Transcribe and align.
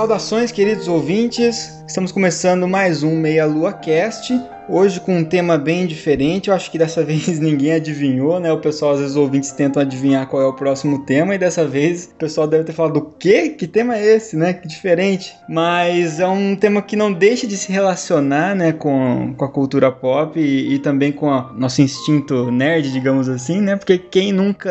Saudações, 0.00 0.50
queridos 0.50 0.88
ouvintes. 0.88 1.84
Estamos 1.86 2.10
começando 2.10 2.66
mais 2.66 3.02
um 3.02 3.14
Meia 3.14 3.44
Lua 3.44 3.70
Cast. 3.70 4.32
Hoje 4.72 5.00
com 5.00 5.16
um 5.16 5.24
tema 5.24 5.58
bem 5.58 5.84
diferente, 5.84 6.48
eu 6.48 6.54
acho 6.54 6.70
que 6.70 6.78
dessa 6.78 7.02
vez 7.02 7.40
ninguém 7.40 7.72
adivinhou, 7.72 8.38
né? 8.38 8.52
O 8.52 8.58
pessoal, 8.58 8.92
às 8.92 8.98
vezes, 8.98 9.16
os 9.16 9.20
ouvintes 9.20 9.50
tentam 9.50 9.82
adivinhar 9.82 10.28
qual 10.28 10.40
é 10.40 10.46
o 10.46 10.52
próximo 10.52 11.04
tema, 11.04 11.34
e 11.34 11.38
dessa 11.38 11.66
vez 11.66 12.04
o 12.04 12.14
pessoal 12.14 12.46
deve 12.46 12.62
ter 12.62 12.72
falado: 12.72 12.98
o 12.98 13.02
quê? 13.18 13.48
Que 13.48 13.66
tema 13.66 13.96
é 13.96 14.14
esse, 14.14 14.36
né? 14.36 14.52
Que 14.52 14.68
diferente. 14.68 15.34
Mas 15.48 16.20
é 16.20 16.26
um 16.28 16.54
tema 16.54 16.80
que 16.82 16.94
não 16.94 17.12
deixa 17.12 17.48
de 17.48 17.56
se 17.56 17.72
relacionar, 17.72 18.54
né, 18.54 18.72
com, 18.72 19.34
com 19.36 19.44
a 19.44 19.48
cultura 19.48 19.90
pop 19.90 20.38
e, 20.38 20.74
e 20.74 20.78
também 20.78 21.10
com 21.10 21.26
o 21.26 21.52
nosso 21.54 21.82
instinto 21.82 22.52
nerd, 22.52 22.92
digamos 22.92 23.28
assim, 23.28 23.60
né? 23.60 23.74
Porque 23.74 23.98
quem 23.98 24.32
nunca 24.32 24.70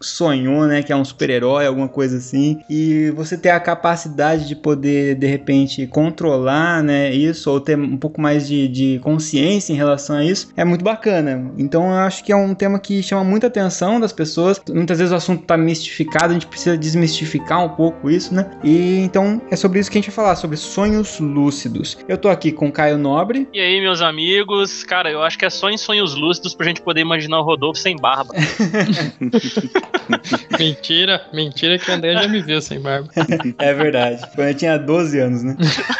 sonhou, 0.00 0.66
né, 0.66 0.82
que 0.82 0.92
é 0.92 0.96
um 0.96 1.04
super-herói, 1.04 1.66
alguma 1.66 1.88
coisa 1.88 2.16
assim, 2.16 2.58
e 2.68 3.10
você 3.10 3.36
ter 3.36 3.50
a 3.50 3.60
capacidade 3.60 4.48
de 4.48 4.56
poder, 4.56 5.14
de 5.14 5.26
repente, 5.28 5.86
controlar, 5.86 6.82
né, 6.82 7.12
isso, 7.12 7.48
ou 7.48 7.60
ter 7.60 7.78
um 7.78 7.96
pouco 7.96 8.20
mais 8.20 8.48
de, 8.48 8.66
de 8.66 8.98
consciência 8.98 9.19
em 9.70 9.74
relação 9.74 10.16
a 10.16 10.24
isso, 10.24 10.52
é 10.56 10.64
muito 10.64 10.84
bacana. 10.84 11.52
Então 11.58 11.90
eu 11.90 11.98
acho 11.98 12.24
que 12.24 12.32
é 12.32 12.36
um 12.36 12.54
tema 12.54 12.78
que 12.78 13.02
chama 13.02 13.24
muita 13.24 13.46
atenção 13.46 14.00
das 14.00 14.12
pessoas. 14.12 14.60
Muitas 14.68 14.98
vezes 14.98 15.12
o 15.12 15.16
assunto 15.16 15.44
tá 15.44 15.56
mistificado, 15.56 16.30
a 16.30 16.32
gente 16.32 16.46
precisa 16.46 16.76
desmistificar 16.76 17.64
um 17.64 17.70
pouco 17.70 18.10
isso, 18.10 18.34
né? 18.34 18.50
E 18.62 18.98
então 18.98 19.40
é 19.50 19.56
sobre 19.56 19.80
isso 19.80 19.90
que 19.90 19.98
a 19.98 20.00
gente 20.00 20.10
vai 20.10 20.16
falar, 20.16 20.36
sobre 20.36 20.56
sonhos 20.56 21.18
lúcidos. 21.18 21.98
Eu 22.08 22.18
tô 22.18 22.28
aqui 22.28 22.52
com 22.52 22.68
o 22.68 22.72
Caio 22.72 22.98
Nobre. 22.98 23.48
E 23.52 23.60
aí, 23.60 23.80
meus 23.80 24.00
amigos? 24.00 24.84
Cara, 24.84 25.10
eu 25.10 25.22
acho 25.22 25.38
que 25.38 25.44
é 25.44 25.50
só 25.50 25.70
em 25.70 25.78
sonhos 25.78 26.14
lúcidos 26.14 26.54
pra 26.54 26.66
gente 26.66 26.82
poder 26.82 27.00
imaginar 27.00 27.40
o 27.40 27.42
Rodolfo 27.42 27.78
sem 27.78 27.96
barba. 27.96 28.34
mentira, 30.58 31.22
mentira 31.32 31.78
que 31.78 31.90
o 31.90 31.94
André 31.94 32.14
já 32.14 32.28
me 32.28 32.42
viu 32.42 32.60
sem 32.60 32.80
barba. 32.80 33.08
É 33.58 33.74
verdade. 33.74 34.22
Quando 34.34 34.48
eu 34.48 34.54
tinha 34.54 34.78
12 34.78 35.18
anos, 35.18 35.42
né? 35.42 35.56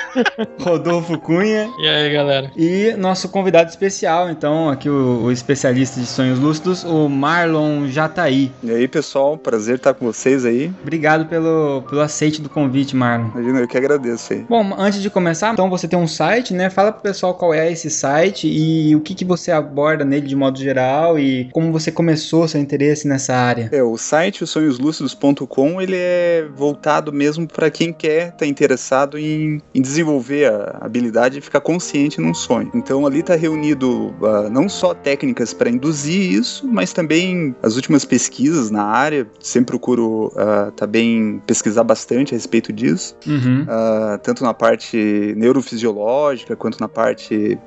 Rodolfo 0.60 1.18
Cunha. 1.18 1.70
E 1.78 1.88
aí, 1.88 2.12
galera? 2.12 2.50
E 2.56 2.94
nosso 3.11 3.28
convidado 3.28 3.69
especial, 3.69 4.30
então, 4.30 4.69
aqui 4.69 4.89
o, 4.89 5.25
o, 5.25 5.33
especialista 5.33 6.00
de 6.00 6.06
sonhos 6.06 6.39
lúcidos, 6.39 6.84
o 6.84 7.08
Marlon 7.08 7.89
Jataí. 7.89 8.53
E 8.62 8.70
aí, 8.70 8.86
pessoal, 8.86 9.36
prazer 9.36 9.77
estar 9.77 9.94
com 9.94 10.06
vocês 10.06 10.44
aí. 10.44 10.72
Obrigado 10.80 11.27
pelo, 11.27 11.83
pelo 11.88 12.00
aceite 12.00 12.41
do 12.41 12.48
convite, 12.48 12.94
Marlon. 12.94 13.31
Imagina, 13.34 13.61
eu 13.61 13.66
que 13.69 13.77
agradeço 13.77 14.33
aí. 14.33 14.47
Bom, 14.48 14.75
antes 14.78 15.03
de 15.03 15.11
começar, 15.11 15.53
então 15.53 15.69
você 15.69 15.88
tem 15.88 15.98
um 15.98 16.06
site, 16.06 16.55
né? 16.55 16.70
Fala 16.70 16.92
pro 16.92 17.03
pessoal 17.03 17.34
qual 17.34 17.53
é 17.53 17.72
esse 17.72 17.91
site 17.91 18.47
e 18.47 18.94
o 18.94 19.00
que, 19.00 19.12
que 19.12 19.25
você 19.25 19.50
aborda 19.50 20.05
nele 20.05 20.28
de 20.28 20.36
modo 20.36 20.56
geral 20.61 21.19
e 21.19 21.48
como 21.53 21.72
você 21.72 21.91
começou 21.91 22.47
seu 22.47 22.61
interesse 22.61 23.08
nessa 23.08 23.34
área. 23.34 23.69
É, 23.72 23.83
o 23.83 23.97
site, 23.97 24.44
o 24.44 24.47
sonhoslúcidos.com, 24.47 25.81
ele 25.81 25.97
é 25.97 26.47
voltado 26.55 27.12
mesmo 27.12 27.48
para 27.48 27.70
quem 27.72 27.92
quer 27.92 28.27
estar 28.27 28.36
tá 28.38 28.47
interessado 28.47 29.19
em, 29.19 29.61
em 29.75 29.83
desenvolver 29.83 30.47
a 30.47 30.78
habilidade 30.81 31.34
de 31.34 31.41
ficar 31.41 31.60
consciente 31.60 32.20
num 32.20 32.34
sonho. 32.34 32.70
Então 32.72 32.89
ali 33.06 33.20
está 33.20 33.36
reunido 33.36 34.08
uh, 34.20 34.50
não 34.50 34.68
só 34.68 34.94
técnicas 34.94 35.54
para 35.54 35.70
induzir 35.70 36.32
isso, 36.32 36.66
mas 36.66 36.92
também 36.92 37.54
as 37.62 37.76
últimas 37.76 38.04
pesquisas 38.04 38.70
na 38.70 38.82
área. 38.84 39.26
Sempre 39.38 39.70
procuro 39.70 40.26
uh, 40.28 40.72
também 40.72 41.40
pesquisar 41.46 41.84
bastante 41.84 42.34
a 42.34 42.36
respeito 42.36 42.72
disso, 42.72 43.16
uhum. 43.26 43.62
uh, 43.62 44.18
tanto 44.18 44.42
na 44.42 44.52
parte 44.52 45.34
neurofisiológica 45.36 46.56
quanto 46.56 46.80
na 46.80 46.88
parte 46.88 47.58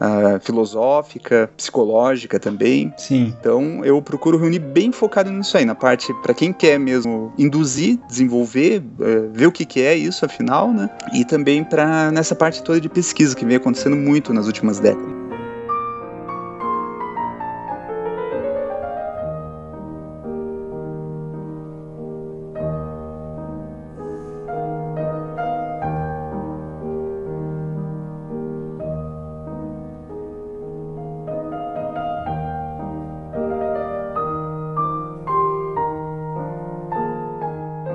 filosófica, 0.41 1.50
psicológica 1.55 2.40
também. 2.40 2.94
Sim. 2.97 3.34
Então 3.40 3.84
eu 3.85 4.01
procuro 4.01 4.38
reunir 4.38 4.59
bem 4.59 4.91
focado 4.91 5.31
nisso 5.31 5.57
aí, 5.57 5.66
na 5.66 5.75
parte 5.75 6.13
para 6.22 6.34
quem 6.34 6.51
quer 6.51 6.78
mesmo 6.78 7.31
induzir, 7.38 7.97
desenvolver, 8.07 8.84
ver 9.31 9.47
o 9.47 9.51
que, 9.51 9.66
que 9.66 9.81
é 9.81 9.95
isso 9.95 10.25
afinal, 10.25 10.72
né? 10.73 10.90
E 11.13 11.23
também 11.23 11.63
para 11.63 12.11
nessa 12.11 12.35
parte 12.35 12.61
toda 12.63 12.81
de 12.81 12.90
pesquisa 12.90 13.35
que 13.35 13.45
vem 13.45 13.55
acontecendo 13.55 13.95
muito 13.95 14.34
nas 14.34 14.47
últimas 14.47 14.79
décadas. 14.79 15.12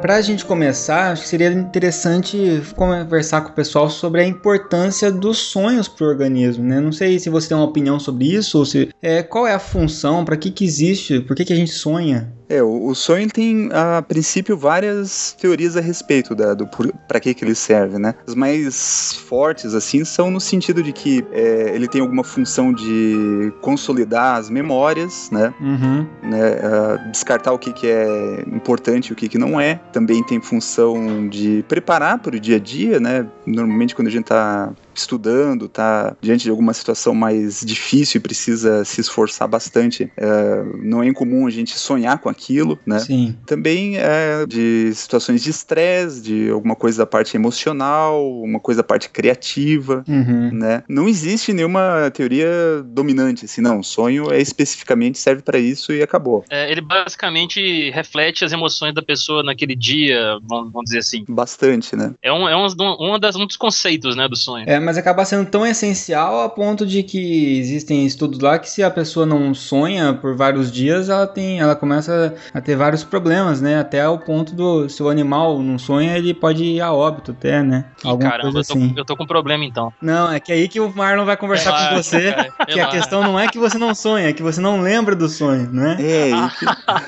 Para 0.08 0.16
a 0.16 0.22
gente 0.22 0.42
começar, 0.42 1.12
acho 1.12 1.20
que 1.20 1.28
seria 1.28 1.52
interessante 1.52 2.62
conversar 2.74 3.42
com 3.42 3.50
o 3.50 3.52
pessoal 3.52 3.90
sobre 3.90 4.22
a 4.22 4.26
importância 4.26 5.12
dos 5.12 5.36
sonhos 5.36 5.86
para 5.86 6.06
o 6.06 6.08
organismo, 6.08 6.64
né? 6.64 6.80
Não 6.80 6.90
sei 6.90 7.18
se 7.18 7.28
você 7.28 7.48
tem 7.48 7.56
uma 7.58 7.66
opinião 7.66 8.00
sobre 8.00 8.24
isso 8.24 8.56
ou 8.56 8.64
se 8.64 8.88
é, 9.02 9.22
qual 9.22 9.46
é 9.46 9.52
a 9.52 9.58
função, 9.58 10.24
para 10.24 10.38
que 10.38 10.50
que 10.50 10.64
existe, 10.64 11.20
por 11.20 11.36
que 11.36 11.44
que 11.44 11.52
a 11.52 11.56
gente 11.56 11.72
sonha? 11.72 12.32
É, 12.48 12.62
o, 12.62 12.94
sonho 12.94 13.28
tem, 13.28 13.68
a 13.72 14.00
princípio, 14.00 14.56
várias 14.56 15.36
teorias 15.38 15.76
a 15.76 15.80
respeito 15.80 16.34
da, 16.34 16.54
do 16.54 16.66
para 17.06 17.20
que, 17.20 17.34
que 17.34 17.44
ele 17.44 17.54
serve, 17.54 17.98
né? 17.98 18.14
As 18.26 18.34
mais 18.34 19.12
fortes, 19.28 19.74
assim, 19.74 20.04
são 20.04 20.30
no 20.30 20.40
sentido 20.40 20.82
de 20.82 20.92
que 20.92 21.24
é, 21.30 21.72
ele 21.74 21.86
tem 21.86 22.00
alguma 22.00 22.24
função 22.24 22.72
de 22.72 23.52
consolidar 23.60 24.36
as 24.36 24.48
memórias, 24.48 25.30
né? 25.30 25.52
Uhum. 25.60 26.06
né 26.22 26.52
uh, 26.52 27.10
descartar 27.10 27.52
o 27.52 27.58
que, 27.58 27.72
que 27.72 27.86
é 27.86 28.44
importante 28.46 29.08
e 29.08 29.12
o 29.12 29.16
que, 29.16 29.28
que 29.28 29.38
não 29.38 29.60
é. 29.60 29.80
Também 29.92 30.22
tem 30.24 30.40
função 30.40 31.28
de 31.28 31.64
preparar 31.68 32.18
para 32.18 32.36
o 32.36 32.40
dia 32.40 32.56
a 32.56 32.60
dia, 32.60 32.98
né? 32.98 33.26
Normalmente, 33.46 33.94
quando 33.94 34.08
a 34.08 34.10
gente 34.10 34.24
está 34.24 34.72
estudando, 34.98 35.68
tá 35.68 36.16
diante 36.20 36.44
de 36.44 36.50
alguma 36.50 36.72
situação 36.72 37.14
mais 37.14 37.60
difícil 37.60 38.18
e 38.18 38.22
precisa 38.22 38.84
se 38.84 39.00
esforçar 39.00 39.48
bastante, 39.48 40.10
é, 40.16 40.64
não 40.82 41.02
é 41.02 41.06
incomum 41.06 41.46
a 41.46 41.50
gente 41.50 41.78
sonhar 41.78 42.18
com 42.18 42.28
aquilo, 42.28 42.78
né? 42.86 42.98
Sim. 42.98 43.36
Também 43.46 43.96
é 43.96 44.46
de 44.46 44.92
situações 44.94 45.42
de 45.42 45.50
estresse, 45.50 46.22
de 46.22 46.50
alguma 46.50 46.76
coisa 46.76 46.98
da 46.98 47.06
parte 47.06 47.36
emocional, 47.36 48.30
uma 48.42 48.60
coisa 48.60 48.82
da 48.82 48.84
parte 48.84 49.08
criativa, 49.08 50.04
uhum. 50.08 50.50
né? 50.52 50.82
Não 50.88 51.08
existe 51.08 51.52
nenhuma 51.52 52.10
teoria 52.12 52.48
dominante, 52.84 53.44
assim, 53.44 53.60
não. 53.60 53.80
O 53.80 53.84
sonho 53.84 54.32
é 54.32 54.40
especificamente 54.40 55.18
serve 55.18 55.42
para 55.42 55.58
isso 55.58 55.92
e 55.92 56.02
acabou. 56.02 56.44
É, 56.50 56.70
ele 56.70 56.80
basicamente 56.80 57.90
reflete 57.90 58.44
as 58.44 58.52
emoções 58.52 58.94
da 58.94 59.02
pessoa 59.02 59.42
naquele 59.42 59.74
dia, 59.74 60.38
vamos, 60.42 60.72
vamos 60.72 60.84
dizer 60.86 60.98
assim. 60.98 61.24
Bastante, 61.28 61.96
né? 61.96 62.14
É 62.22 62.32
um, 62.32 62.48
é 62.48 62.56
um, 62.56 62.66
um, 63.00 63.18
das, 63.18 63.36
um 63.36 63.46
dos 63.46 63.56
conceitos, 63.56 64.16
né, 64.16 64.28
do 64.28 64.36
sonho. 64.36 64.64
É, 64.68 64.78
mas 64.88 64.96
acaba 64.96 65.22
sendo 65.22 65.44
tão 65.44 65.66
essencial 65.66 66.40
a 66.40 66.48
ponto 66.48 66.86
de 66.86 67.02
que 67.02 67.58
existem 67.58 68.06
estudos 68.06 68.40
lá 68.40 68.58
que 68.58 68.70
se 68.70 68.82
a 68.82 68.90
pessoa 68.90 69.26
não 69.26 69.52
sonha 69.52 70.14
por 70.14 70.34
vários 70.34 70.72
dias, 70.72 71.10
ela 71.10 71.26
tem, 71.26 71.60
ela 71.60 71.76
começa 71.76 72.34
a 72.54 72.60
ter 72.62 72.74
vários 72.74 73.04
problemas, 73.04 73.60
né? 73.60 73.78
Até 73.78 74.08
o 74.08 74.18
ponto 74.18 74.54
do 74.54 74.88
se 74.88 75.02
o 75.02 75.10
animal 75.10 75.62
não 75.62 75.78
sonha, 75.78 76.16
ele 76.16 76.32
pode 76.32 76.64
ir 76.64 76.80
a 76.80 76.90
óbito 76.90 77.32
até, 77.32 77.62
né? 77.62 77.84
Ih, 78.02 78.08
Alguma 78.08 78.30
caramba, 78.30 78.42
coisa 78.44 78.60
assim. 78.60 78.88
eu, 78.88 78.94
tô, 78.94 79.00
eu 79.00 79.04
tô 79.04 79.16
com 79.18 79.26
problema 79.26 79.62
então. 79.62 79.92
Não, 80.00 80.32
é 80.32 80.40
que 80.40 80.52
é 80.52 80.54
aí 80.54 80.68
que 80.68 80.80
o 80.80 80.90
Marlon 80.90 81.26
vai 81.26 81.36
conversar 81.36 81.90
com 81.90 82.02
você, 82.02 82.34
que 82.66 82.80
a 82.80 82.86
questão 82.86 83.22
não 83.22 83.38
é 83.38 83.46
que 83.46 83.58
você 83.58 83.76
não 83.76 83.94
sonha, 83.94 84.30
é 84.30 84.32
que 84.32 84.42
você 84.42 84.58
não 84.58 84.80
lembra 84.80 85.14
do 85.14 85.28
sonho, 85.28 85.68
né? 85.70 85.98
É, 86.00 86.32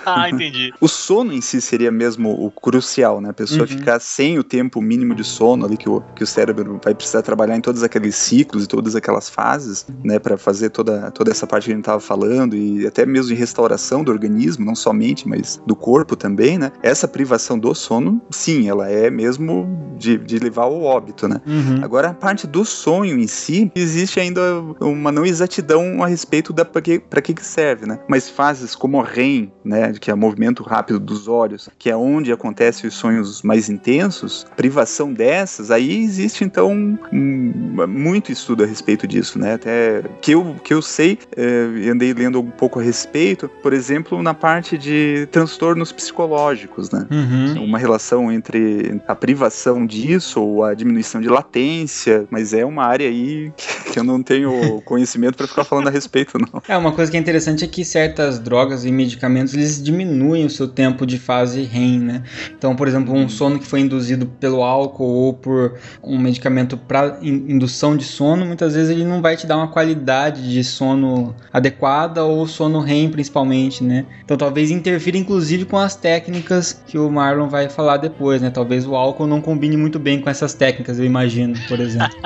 ah, 0.04 0.28
entendi. 0.28 0.70
O 0.82 0.86
sono 0.86 1.32
em 1.32 1.40
si 1.40 1.62
seria 1.62 1.90
mesmo 1.90 2.28
o 2.28 2.50
crucial, 2.50 3.22
né? 3.22 3.30
A 3.30 3.32
pessoa 3.32 3.62
uhum. 3.62 3.68
ficar 3.68 3.98
sem 4.00 4.38
o 4.38 4.44
tempo 4.44 4.82
mínimo 4.82 5.14
de 5.14 5.24
sono 5.24 5.64
ali 5.64 5.78
que 5.78 5.88
o, 5.88 6.02
que 6.14 6.22
o 6.22 6.26
cérebro 6.26 6.78
vai 6.84 6.94
precisar 6.94 7.22
trabalhar 7.22 7.56
em 7.56 7.60
todos 7.70 7.84
aqueles 7.84 8.16
ciclos 8.16 8.64
e 8.64 8.66
todas 8.66 8.96
aquelas 8.96 9.28
fases, 9.28 9.86
né, 10.02 10.18
para 10.18 10.36
fazer 10.36 10.70
toda, 10.70 11.08
toda 11.12 11.30
essa 11.30 11.46
parte 11.46 11.66
que 11.66 11.72
a 11.72 11.74
gente 11.76 11.84
tava 11.84 12.00
falando 12.00 12.56
e 12.56 12.84
até 12.84 13.06
mesmo 13.06 13.28
de 13.28 13.34
restauração 13.34 14.02
do 14.02 14.10
organismo, 14.10 14.64
não 14.64 14.74
somente, 14.74 15.28
mas 15.28 15.62
do 15.64 15.76
corpo 15.76 16.16
também, 16.16 16.58
né? 16.58 16.72
Essa 16.82 17.06
privação 17.06 17.56
do 17.56 17.72
sono, 17.72 18.20
sim, 18.28 18.68
ela 18.68 18.90
é 18.90 19.08
mesmo 19.08 19.94
de, 19.96 20.18
de 20.18 20.40
levar 20.40 20.64
ao 20.64 20.82
óbito, 20.82 21.28
né? 21.28 21.40
Uhum. 21.46 21.84
Agora, 21.84 22.08
a 22.08 22.14
parte 22.14 22.44
do 22.44 22.64
sonho 22.64 23.16
em 23.16 23.28
si, 23.28 23.70
existe 23.72 24.18
ainda 24.18 24.40
uma 24.80 25.12
não 25.12 25.24
exatidão 25.24 26.02
a 26.02 26.08
respeito 26.08 26.52
da 26.52 26.64
para 26.64 26.82
que, 26.82 26.98
pra 26.98 27.22
que 27.22 27.34
que 27.34 27.46
serve, 27.46 27.86
né? 27.86 28.00
Mas 28.08 28.28
fases 28.28 28.74
como 28.74 29.00
a 29.00 29.04
REM, 29.04 29.52
né, 29.64 29.92
que 29.92 30.10
é 30.10 30.14
o 30.14 30.18
movimento 30.18 30.64
rápido 30.64 30.98
dos 30.98 31.28
olhos, 31.28 31.68
que 31.78 31.88
é 31.88 31.96
onde 31.96 32.32
acontecem 32.32 32.88
os 32.88 32.94
sonhos 32.94 33.42
mais 33.42 33.68
intensos, 33.68 34.44
privação 34.56 35.12
dessas, 35.12 35.70
aí 35.70 36.02
existe 36.02 36.42
então 36.42 36.72
um, 36.72 37.52
muito 37.60 38.32
estudo 38.32 38.64
a 38.64 38.66
respeito 38.66 39.06
disso, 39.06 39.38
né? 39.38 39.54
Até 39.54 40.02
que 40.20 40.32
eu, 40.32 40.56
que 40.64 40.72
eu 40.72 40.80
sei, 40.80 41.18
eh, 41.36 41.88
andei 41.90 42.12
lendo 42.14 42.40
um 42.40 42.50
pouco 42.50 42.80
a 42.80 42.82
respeito, 42.82 43.48
por 43.62 43.72
exemplo, 43.72 44.22
na 44.22 44.34
parte 44.34 44.78
de 44.78 45.28
transtornos 45.30 45.92
psicológicos, 45.92 46.90
né? 46.90 47.06
Uhum. 47.10 47.64
Uma 47.64 47.78
relação 47.78 48.32
entre 48.32 49.00
a 49.06 49.14
privação 49.14 49.84
disso 49.86 50.40
ou 50.42 50.64
a 50.64 50.74
diminuição 50.74 51.20
de 51.20 51.28
latência, 51.28 52.26
mas 52.30 52.52
é 52.52 52.64
uma 52.64 52.84
área 52.84 53.08
aí 53.08 53.52
que 53.92 53.98
eu 53.98 54.04
não 54.04 54.22
tenho 54.22 54.80
conhecimento 54.84 55.36
para 55.36 55.46
ficar 55.46 55.64
falando 55.64 55.88
a 55.88 55.90
respeito, 55.90 56.38
não. 56.38 56.62
É, 56.68 56.76
uma 56.76 56.92
coisa 56.92 57.10
que 57.10 57.16
é 57.16 57.20
interessante 57.20 57.64
é 57.64 57.68
que 57.68 57.84
certas 57.84 58.38
drogas 58.38 58.84
e 58.84 58.92
medicamentos 58.92 59.54
eles 59.54 59.82
diminuem 59.82 60.46
o 60.46 60.50
seu 60.50 60.68
tempo 60.68 61.06
de 61.06 61.18
fase 61.18 61.62
REM, 61.62 62.00
né? 62.00 62.22
Então, 62.56 62.74
por 62.74 62.88
exemplo, 62.88 63.14
um 63.14 63.28
sono 63.28 63.58
que 63.58 63.66
foi 63.66 63.80
induzido 63.80 64.26
pelo 64.26 64.62
álcool 64.62 65.04
ou 65.04 65.34
por 65.34 65.78
um 66.02 66.18
medicamento 66.18 66.76
para 66.76 67.18
indução 67.48 67.96
de 67.96 68.04
sono, 68.04 68.46
muitas 68.46 68.74
vezes 68.74 68.90
ele 68.90 69.04
não 69.04 69.20
vai 69.20 69.36
te 69.36 69.46
dar 69.46 69.56
uma 69.56 69.68
qualidade 69.68 70.50
de 70.50 70.62
sono 70.64 71.34
adequada 71.52 72.24
ou 72.24 72.46
sono 72.46 72.80
REM 72.80 73.10
principalmente, 73.10 73.82
né? 73.82 74.06
Então, 74.24 74.36
talvez 74.36 74.70
interfira 74.70 75.16
inclusive 75.16 75.64
com 75.64 75.78
as 75.78 75.96
técnicas 75.96 76.80
que 76.86 76.98
o 76.98 77.10
Marlon 77.10 77.48
vai 77.48 77.68
falar 77.68 77.96
depois, 77.96 78.40
né? 78.40 78.50
Talvez 78.50 78.86
o 78.86 78.94
álcool 78.94 79.26
não 79.26 79.40
combine 79.40 79.76
muito 79.76 79.98
bem 79.98 80.20
com 80.20 80.30
essas 80.30 80.54
técnicas, 80.54 80.98
eu 80.98 81.04
imagino, 81.04 81.54
por 81.68 81.80
exemplo. 81.80 82.10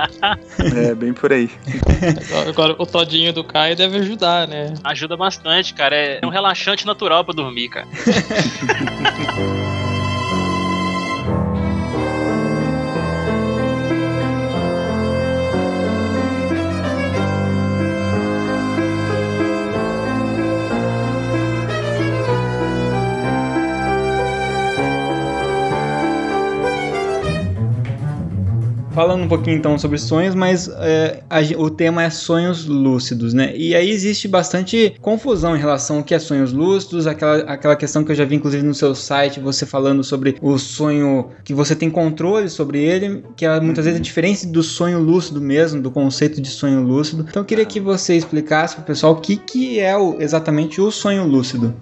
É 0.75 0.95
bem 0.95 1.13
por 1.13 1.33
aí. 1.33 1.51
Agora 2.49 2.75
o 2.79 2.87
todinho 2.87 3.33
do 3.33 3.45
Caio 3.45 3.77
deve 3.77 3.99
ajudar, 3.99 4.49
né? 4.49 4.75
Ajuda 4.83 5.17
bastante, 5.17 5.75
cara. 5.75 5.97
É 5.97 6.21
um 6.25 6.31
relaxante 6.31 6.87
natural 6.87 7.25
pra 7.25 7.35
dormir, 7.35 7.69
cara. 7.69 7.87
Falando 28.95 29.25
um 29.25 29.29
pouquinho 29.29 29.57
então 29.57 29.77
sobre 29.77 29.99
sonhos, 29.99 30.37
mas 30.37 30.69
é, 30.69 31.21
a 31.29 31.41
o 31.59 31.69
tema 31.69 32.05
é 32.05 32.11
sonhos 32.11 32.65
lúcidos, 32.67 33.35
né? 33.35 33.53
E 33.57 33.75
aí 33.75 33.91
existe 33.91 34.29
bastante 34.29 34.95
confusão 35.01 35.57
em 35.57 35.59
relação 35.59 35.97
ao 35.99 36.05
que 36.05 36.15
é 36.15 36.19
sonhos 36.21 36.53
lúcidos, 36.53 37.07
aquela, 37.07 37.39
aquela 37.39 37.75
questão 37.75 38.05
que 38.05 38.13
eu 38.13 38.15
já 38.15 38.25
vi 38.25 38.37
inclusive 38.37 38.63
no 38.63 38.73
seu 38.73 38.95
site, 38.95 39.41
você 39.41 39.67
falando 39.67 40.05
sobre 40.05 40.37
o 40.41 40.57
sonho 40.59 41.31
que 41.43 41.53
você 41.53 41.75
tem 41.75 41.91
controle 41.91 42.49
sobre 42.49 42.79
ele, 42.83 43.25
que 43.37 43.45
é, 43.45 43.61
muitas 43.61 43.85
vezes 43.85 43.99
é 43.99 44.03
diferente 44.03 44.47
do 44.47 44.63
sonho 44.63 45.01
lúcido 45.01 45.41
mesmo, 45.41 45.83
do 45.83 45.91
conceito 45.91 46.41
de 46.41 46.49
sonho 46.49 46.81
lúcido. 46.81 47.27
Então 47.29 47.43
eu 47.43 47.47
queria 47.47 47.67
que 47.67 47.81
você 47.81 48.15
explicasse 48.15 48.77
pro 48.77 48.85
pessoal 48.85 49.15
o 49.15 49.17
que, 49.17 49.37
que 49.37 49.81
é 49.81 49.97
o- 49.97 50.17
exatamente 50.21 50.81
o 50.81 50.93
sonho 50.93 51.27
lúcido. 51.27 51.75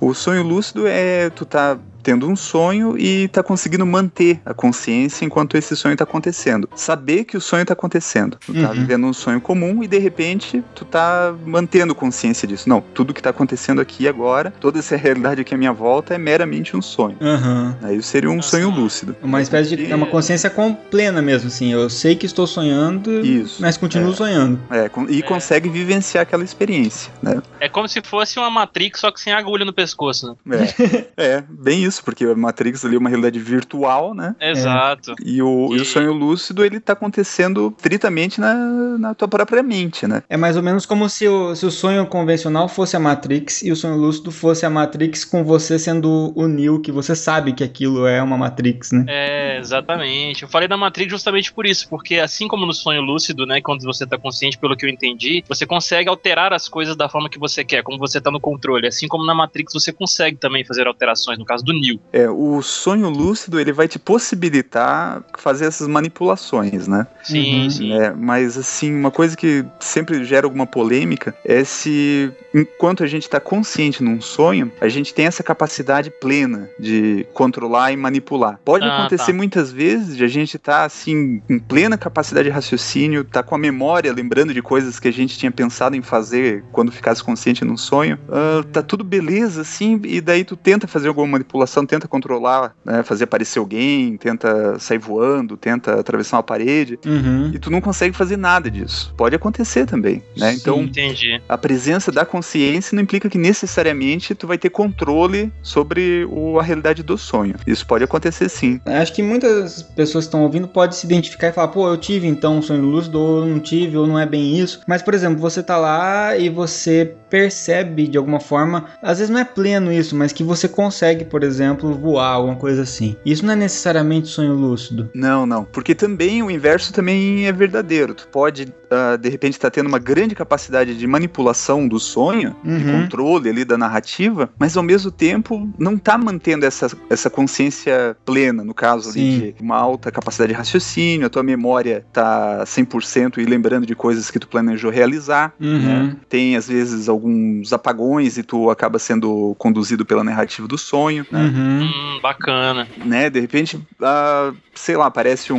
O 0.00 0.14
sonho 0.14 0.42
lúcido 0.42 0.86
é 0.86 1.28
tu 1.28 1.44
tá 1.44 1.78
tendo 2.02 2.28
um 2.28 2.36
sonho 2.36 2.96
e 2.98 3.28
tá 3.28 3.42
conseguindo 3.42 3.84
manter 3.86 4.40
a 4.44 4.54
consciência 4.54 5.24
enquanto 5.24 5.56
esse 5.56 5.76
sonho 5.76 5.96
tá 5.96 6.04
acontecendo. 6.04 6.68
Saber 6.74 7.24
que 7.24 7.36
o 7.36 7.40
sonho 7.40 7.64
tá 7.64 7.72
acontecendo. 7.72 8.38
Tu 8.44 8.52
tá 8.54 8.68
Uhum. 8.68 8.74
vivendo 8.74 9.06
um 9.06 9.12
sonho 9.12 9.40
comum 9.40 9.82
e 9.82 9.86
de 9.88 9.98
repente 9.98 10.62
tu 10.74 10.84
tá 10.84 11.34
mantendo 11.44 11.94
consciência 11.94 12.46
disso. 12.48 12.68
Não, 12.68 12.80
tudo 12.80 13.12
que 13.14 13.22
tá 13.22 13.30
acontecendo 13.30 13.80
aqui 13.80 14.06
agora, 14.08 14.52
toda 14.60 14.78
essa 14.78 14.96
realidade 14.96 15.40
aqui 15.40 15.54
à 15.54 15.58
minha 15.58 15.72
volta 15.72 16.14
é 16.14 16.18
meramente 16.18 16.76
um 16.76 16.82
sonho. 16.82 17.16
Aham. 17.20 17.76
Aí 17.82 18.02
seria 18.02 18.30
um 18.30 18.36
Nossa. 18.36 18.50
sonho 18.50 18.70
lúcido. 18.70 19.16
Uma 19.22 19.40
espécie 19.42 19.76
de. 19.76 19.90
É 19.90 19.94
uma 19.94 20.06
consciência 20.06 20.48
com- 20.50 20.74
plena 20.74 21.20
mesmo, 21.20 21.48
assim. 21.48 21.72
Eu 21.72 21.88
sei 21.90 22.14
que 22.16 22.26
estou 22.26 22.46
sonhando, 22.46 23.24
Isso. 23.24 23.60
mas 23.60 23.76
continuo 23.76 24.12
É. 24.12 24.16
sonhando. 24.16 24.58
É, 24.70 24.90
e 25.08 25.18
É. 25.18 25.22
consegue 25.22 25.68
vivenciar 25.68 26.22
aquela 26.22 26.44
experiência, 26.44 27.12
né? 27.22 27.40
É 27.60 27.68
como 27.68 27.88
se 27.88 28.00
fosse 28.02 28.38
uma 28.38 28.50
Matrix, 28.50 29.00
só 29.00 29.10
que 29.10 29.20
sem 29.20 29.32
agulha 29.32 29.64
no 29.64 29.72
pescoço, 29.72 30.36
né? 30.44 30.58
É, 30.68 31.04
é, 31.36 31.44
bem 31.48 31.82
isso, 31.84 31.87
porque 32.00 32.24
a 32.24 32.34
Matrix 32.34 32.84
ali 32.84 32.96
é 32.96 32.98
uma 32.98 33.08
realidade 33.08 33.38
virtual, 33.38 34.14
né? 34.14 34.34
Exato. 34.40 35.14
E 35.24 35.40
o, 35.42 35.74
e 35.74 35.78
o 35.78 35.82
E- 35.82 35.84
sonho 35.84 36.12
lúcido, 36.12 36.64
ele 36.64 36.78
tá 36.80 36.92
acontecendo 36.92 37.70
tritamente 37.80 38.40
na, 38.40 38.54
na 38.98 39.14
tua 39.14 39.28
própria 39.28 39.62
mente, 39.62 40.06
né? 40.06 40.22
É 40.28 40.36
mais 40.36 40.56
ou 40.56 40.62
menos 40.62 40.84
como 40.86 41.08
se 41.08 41.26
o, 41.26 41.54
se 41.54 41.64
o 41.66 41.70
sonho 41.70 42.06
convencional 42.06 42.68
fosse 42.68 42.96
a 42.96 43.00
Matrix 43.00 43.62
e 43.62 43.72
o 43.72 43.76
sonho 43.76 43.96
lúcido 43.96 44.30
fosse 44.30 44.66
a 44.66 44.70
Matrix 44.70 45.24
com 45.24 45.42
você 45.44 45.78
sendo 45.78 46.32
o 46.34 46.46
Neo, 46.46 46.80
que 46.80 46.92
você 46.92 47.14
sabe 47.16 47.52
que 47.52 47.64
aquilo 47.64 48.06
é 48.06 48.22
uma 48.22 48.36
Matrix, 48.36 48.92
né? 48.92 49.04
É, 49.08 49.58
exatamente. 49.58 50.42
Eu 50.42 50.48
falei 50.48 50.68
da 50.68 50.76
Matrix 50.76 51.10
justamente 51.10 51.52
por 51.52 51.66
isso, 51.66 51.88
porque 51.88 52.16
assim 52.16 52.46
como 52.48 52.66
no 52.66 52.72
sonho 52.72 53.00
lúcido, 53.02 53.46
né, 53.46 53.60
quando 53.60 53.82
você 53.84 54.06
tá 54.06 54.18
consciente, 54.18 54.58
pelo 54.58 54.76
que 54.76 54.84
eu 54.84 54.90
entendi, 54.90 55.44
você 55.48 55.66
consegue 55.66 56.08
alterar 56.08 56.52
as 56.52 56.68
coisas 56.68 56.96
da 56.96 57.08
forma 57.08 57.28
que 57.28 57.38
você 57.38 57.64
quer, 57.64 57.82
como 57.82 57.98
você 57.98 58.20
tá 58.20 58.30
no 58.30 58.40
controle. 58.40 58.86
Assim 58.86 59.06
como 59.08 59.24
na 59.24 59.34
Matrix 59.34 59.72
você 59.72 59.92
consegue 59.92 60.36
também 60.36 60.64
fazer 60.64 60.86
alterações, 60.86 61.38
no 61.38 61.44
caso 61.44 61.64
do 61.64 61.72
É, 62.12 62.28
o 62.28 62.60
sonho 62.62 63.08
lúcido, 63.08 63.58
ele 63.60 63.72
vai 63.72 63.86
te 63.88 63.98
possibilitar 63.98 65.22
fazer 65.38 65.66
essas 65.66 65.86
manipulações, 65.88 66.86
né? 66.88 67.06
Sim, 67.22 67.64
Uhum. 67.64 67.70
sim. 67.70 67.92
É, 67.92 68.12
mas 68.12 68.56
assim, 68.56 68.94
uma 68.94 69.10
coisa 69.10 69.36
que 69.36 69.64
sempre 69.80 70.24
gera 70.24 70.46
alguma 70.46 70.66
polêmica 70.66 71.34
é 71.44 71.62
se, 71.64 72.30
enquanto 72.54 73.02
a 73.02 73.06
gente 73.06 73.22
está 73.24 73.38
consciente 73.40 74.02
num 74.02 74.20
sonho, 74.20 74.70
a 74.80 74.88
gente 74.88 75.12
tem 75.12 75.26
essa 75.26 75.42
capacidade 75.42 76.10
plena 76.10 76.68
de 76.78 77.26
controlar 77.34 77.92
e 77.92 77.96
manipular. 77.96 78.58
Pode 78.64 78.84
Ah, 78.86 78.98
acontecer 78.98 79.32
tá. 79.32 79.36
muitas 79.36 79.70
vezes 79.70 80.16
de 80.16 80.24
a 80.24 80.28
gente 80.28 80.56
estar 80.56 80.84
assim, 80.84 81.42
em 81.48 81.58
plena 81.58 81.98
capacidade 81.98 82.48
de 82.48 82.54
raciocínio, 82.54 83.24
tá 83.24 83.42
com 83.42 83.54
a 83.54 83.58
memória 83.58 84.12
lembrando 84.12 84.54
de 84.54 84.62
coisas 84.62 84.98
que 84.98 85.08
a 85.08 85.12
gente 85.12 85.36
tinha 85.38 85.50
pensado 85.50 85.94
em 85.96 86.02
fazer 86.02 86.64
quando 86.72 86.90
ficasse 86.92 87.22
consciente 87.22 87.64
num 87.64 87.76
sonho. 87.76 88.18
Ah, 88.28 88.64
tá 88.72 88.82
tudo 88.82 89.04
beleza, 89.04 89.60
assim, 89.62 90.00
e 90.04 90.20
daí 90.20 90.44
tu 90.44 90.56
tenta 90.56 90.86
fazer 90.86 91.08
alguma 91.08 91.26
manipulação, 91.26 91.67
tenta 91.86 92.08
controlar, 92.08 92.74
né, 92.84 93.02
fazer 93.02 93.24
aparecer 93.24 93.58
alguém, 93.58 94.16
tenta 94.16 94.78
sair 94.78 94.98
voando, 94.98 95.56
tenta 95.56 95.98
atravessar 96.00 96.36
uma 96.36 96.42
parede 96.42 96.98
Uhum. 97.06 97.50
e 97.54 97.58
tu 97.58 97.70
não 97.70 97.80
consegue 97.80 98.16
fazer 98.16 98.36
nada 98.36 98.70
disso. 98.70 99.12
Pode 99.16 99.34
acontecer 99.34 99.86
também, 99.86 100.22
né? 100.36 100.52
Sim. 100.52 100.56
Então, 100.60 100.82
Entendi. 100.82 101.40
a 101.48 101.56
presença 101.58 102.10
da 102.12 102.24
consciência 102.24 102.94
não 102.94 103.02
implica 103.02 103.28
que 103.28 103.38
necessariamente 103.38 104.34
tu 104.34 104.46
vai 104.46 104.58
ter 104.58 104.70
controle 104.70 105.52
sobre 105.62 106.26
o, 106.30 106.58
a 106.58 106.62
realidade 106.62 107.02
do 107.02 107.16
sonho. 107.18 107.54
Isso 107.66 107.86
pode 107.86 108.04
acontecer 108.04 108.48
sim. 108.48 108.80
Acho 108.86 109.12
que 109.12 109.22
muitas 109.22 109.82
pessoas 109.82 110.24
que 110.24 110.28
estão 110.28 110.42
ouvindo 110.42 110.66
podem 110.68 110.96
se 110.96 111.06
identificar 111.06 111.48
e 111.48 111.52
falar, 111.52 111.68
pô, 111.68 111.88
eu 111.88 111.96
tive 111.96 112.26
então 112.26 112.58
um 112.58 112.62
sonho 112.62 112.82
lúcido, 112.82 113.18
ou 113.18 113.40
eu 113.40 113.46
não 113.46 113.60
tive, 113.60 113.96
ou 113.96 114.06
não 114.06 114.18
é 114.18 114.26
bem 114.26 114.58
isso. 114.58 114.80
Mas, 114.86 115.02
por 115.02 115.14
exemplo, 115.14 115.38
você 115.40 115.62
tá 115.62 115.76
lá 115.76 116.36
e 116.36 116.48
você 116.48 117.14
percebe 117.30 118.08
de 118.08 118.16
alguma 118.18 118.40
forma, 118.40 118.86
às 119.02 119.18
vezes 119.18 119.30
não 119.30 119.38
é 119.40 119.44
pleno 119.44 119.92
isso, 119.92 120.16
mas 120.16 120.32
que 120.32 120.42
você 120.42 120.66
consegue, 120.68 121.24
por 121.24 121.42
exemplo, 121.42 121.57
voar, 121.94 122.32
alguma 122.32 122.56
coisa 122.56 122.82
assim. 122.82 123.16
Isso 123.24 123.44
não 123.44 123.52
é 123.52 123.56
necessariamente 123.56 124.28
sonho 124.28 124.54
lúcido. 124.54 125.10
Não, 125.14 125.46
não. 125.46 125.64
Porque 125.64 125.94
também 125.94 126.42
o 126.42 126.50
inverso 126.50 126.92
também 126.92 127.46
é 127.46 127.52
verdadeiro. 127.52 128.14
Tu 128.14 128.28
pode, 128.28 128.72
ah, 128.90 129.16
de 129.16 129.28
repente, 129.28 129.54
estar 129.54 129.70
tendo 129.70 129.86
uma 129.86 129.98
grande 129.98 130.34
capacidade 130.34 130.96
de 130.96 131.06
manipulação 131.06 131.86
do 131.86 131.98
sonho, 131.98 132.54
de 132.64 132.68
Uhum. 132.84 133.02
controle 133.02 133.48
ali 133.48 133.64
da 133.64 133.76
narrativa, 133.78 134.50
mas 134.58 134.76
ao 134.76 134.82
mesmo 134.82 135.10
tempo 135.10 135.68
não 135.78 135.96
tá 135.98 136.16
mantendo 136.16 136.64
essa, 136.64 136.88
essa 137.10 137.28
consciência 137.30 138.16
plena, 138.24 138.62
no 138.64 138.74
caso 138.74 139.10
ali, 139.10 139.52
de 139.58 139.62
uma 139.62 139.76
alta 139.76 140.10
capacidade 140.10 140.52
de 140.52 140.58
raciocínio, 140.58 141.26
a 141.26 141.30
tua 141.30 141.42
memória 141.42 142.04
tá 142.12 142.64
100% 142.66 143.38
e 143.38 143.44
lembrando 143.44 143.86
de 143.86 143.94
coisas 143.94 144.30
que 144.30 144.38
tu 144.38 144.48
planejou 144.48 144.90
realizar. 144.90 145.52
Uhum. 145.60 145.78
né? 145.78 146.16
Tem 146.28 146.56
às 146.56 146.68
vezes 146.68 147.08
alguns 147.08 147.72
apagões 147.72 148.38
e 148.38 148.42
tu 148.42 148.70
acaba 148.70 148.98
sendo 148.98 149.54
conduzido 149.58 150.04
pela 150.04 150.22
narrativa 150.24 150.66
do 150.68 150.78
sonho, 150.78 151.26
né? 151.30 151.40
Uhum. 151.42 151.82
Hum, 151.82 152.20
bacana. 152.22 152.86
né? 153.04 153.28
De 153.30 153.40
repente, 153.40 153.78
ah, 154.02 154.52
sei 154.74 154.96
lá, 154.96 155.06
aparece 155.06 155.52
um 155.52 155.58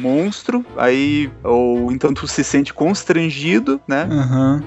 monstro, 0.00 0.64
aí 0.76 1.30
ou 1.42 1.90
então 1.92 2.12
tu 2.14 2.26
se 2.26 2.42
sente 2.44 2.63
sente 2.64 2.72
constrangido, 2.72 3.80
né? 3.86 4.08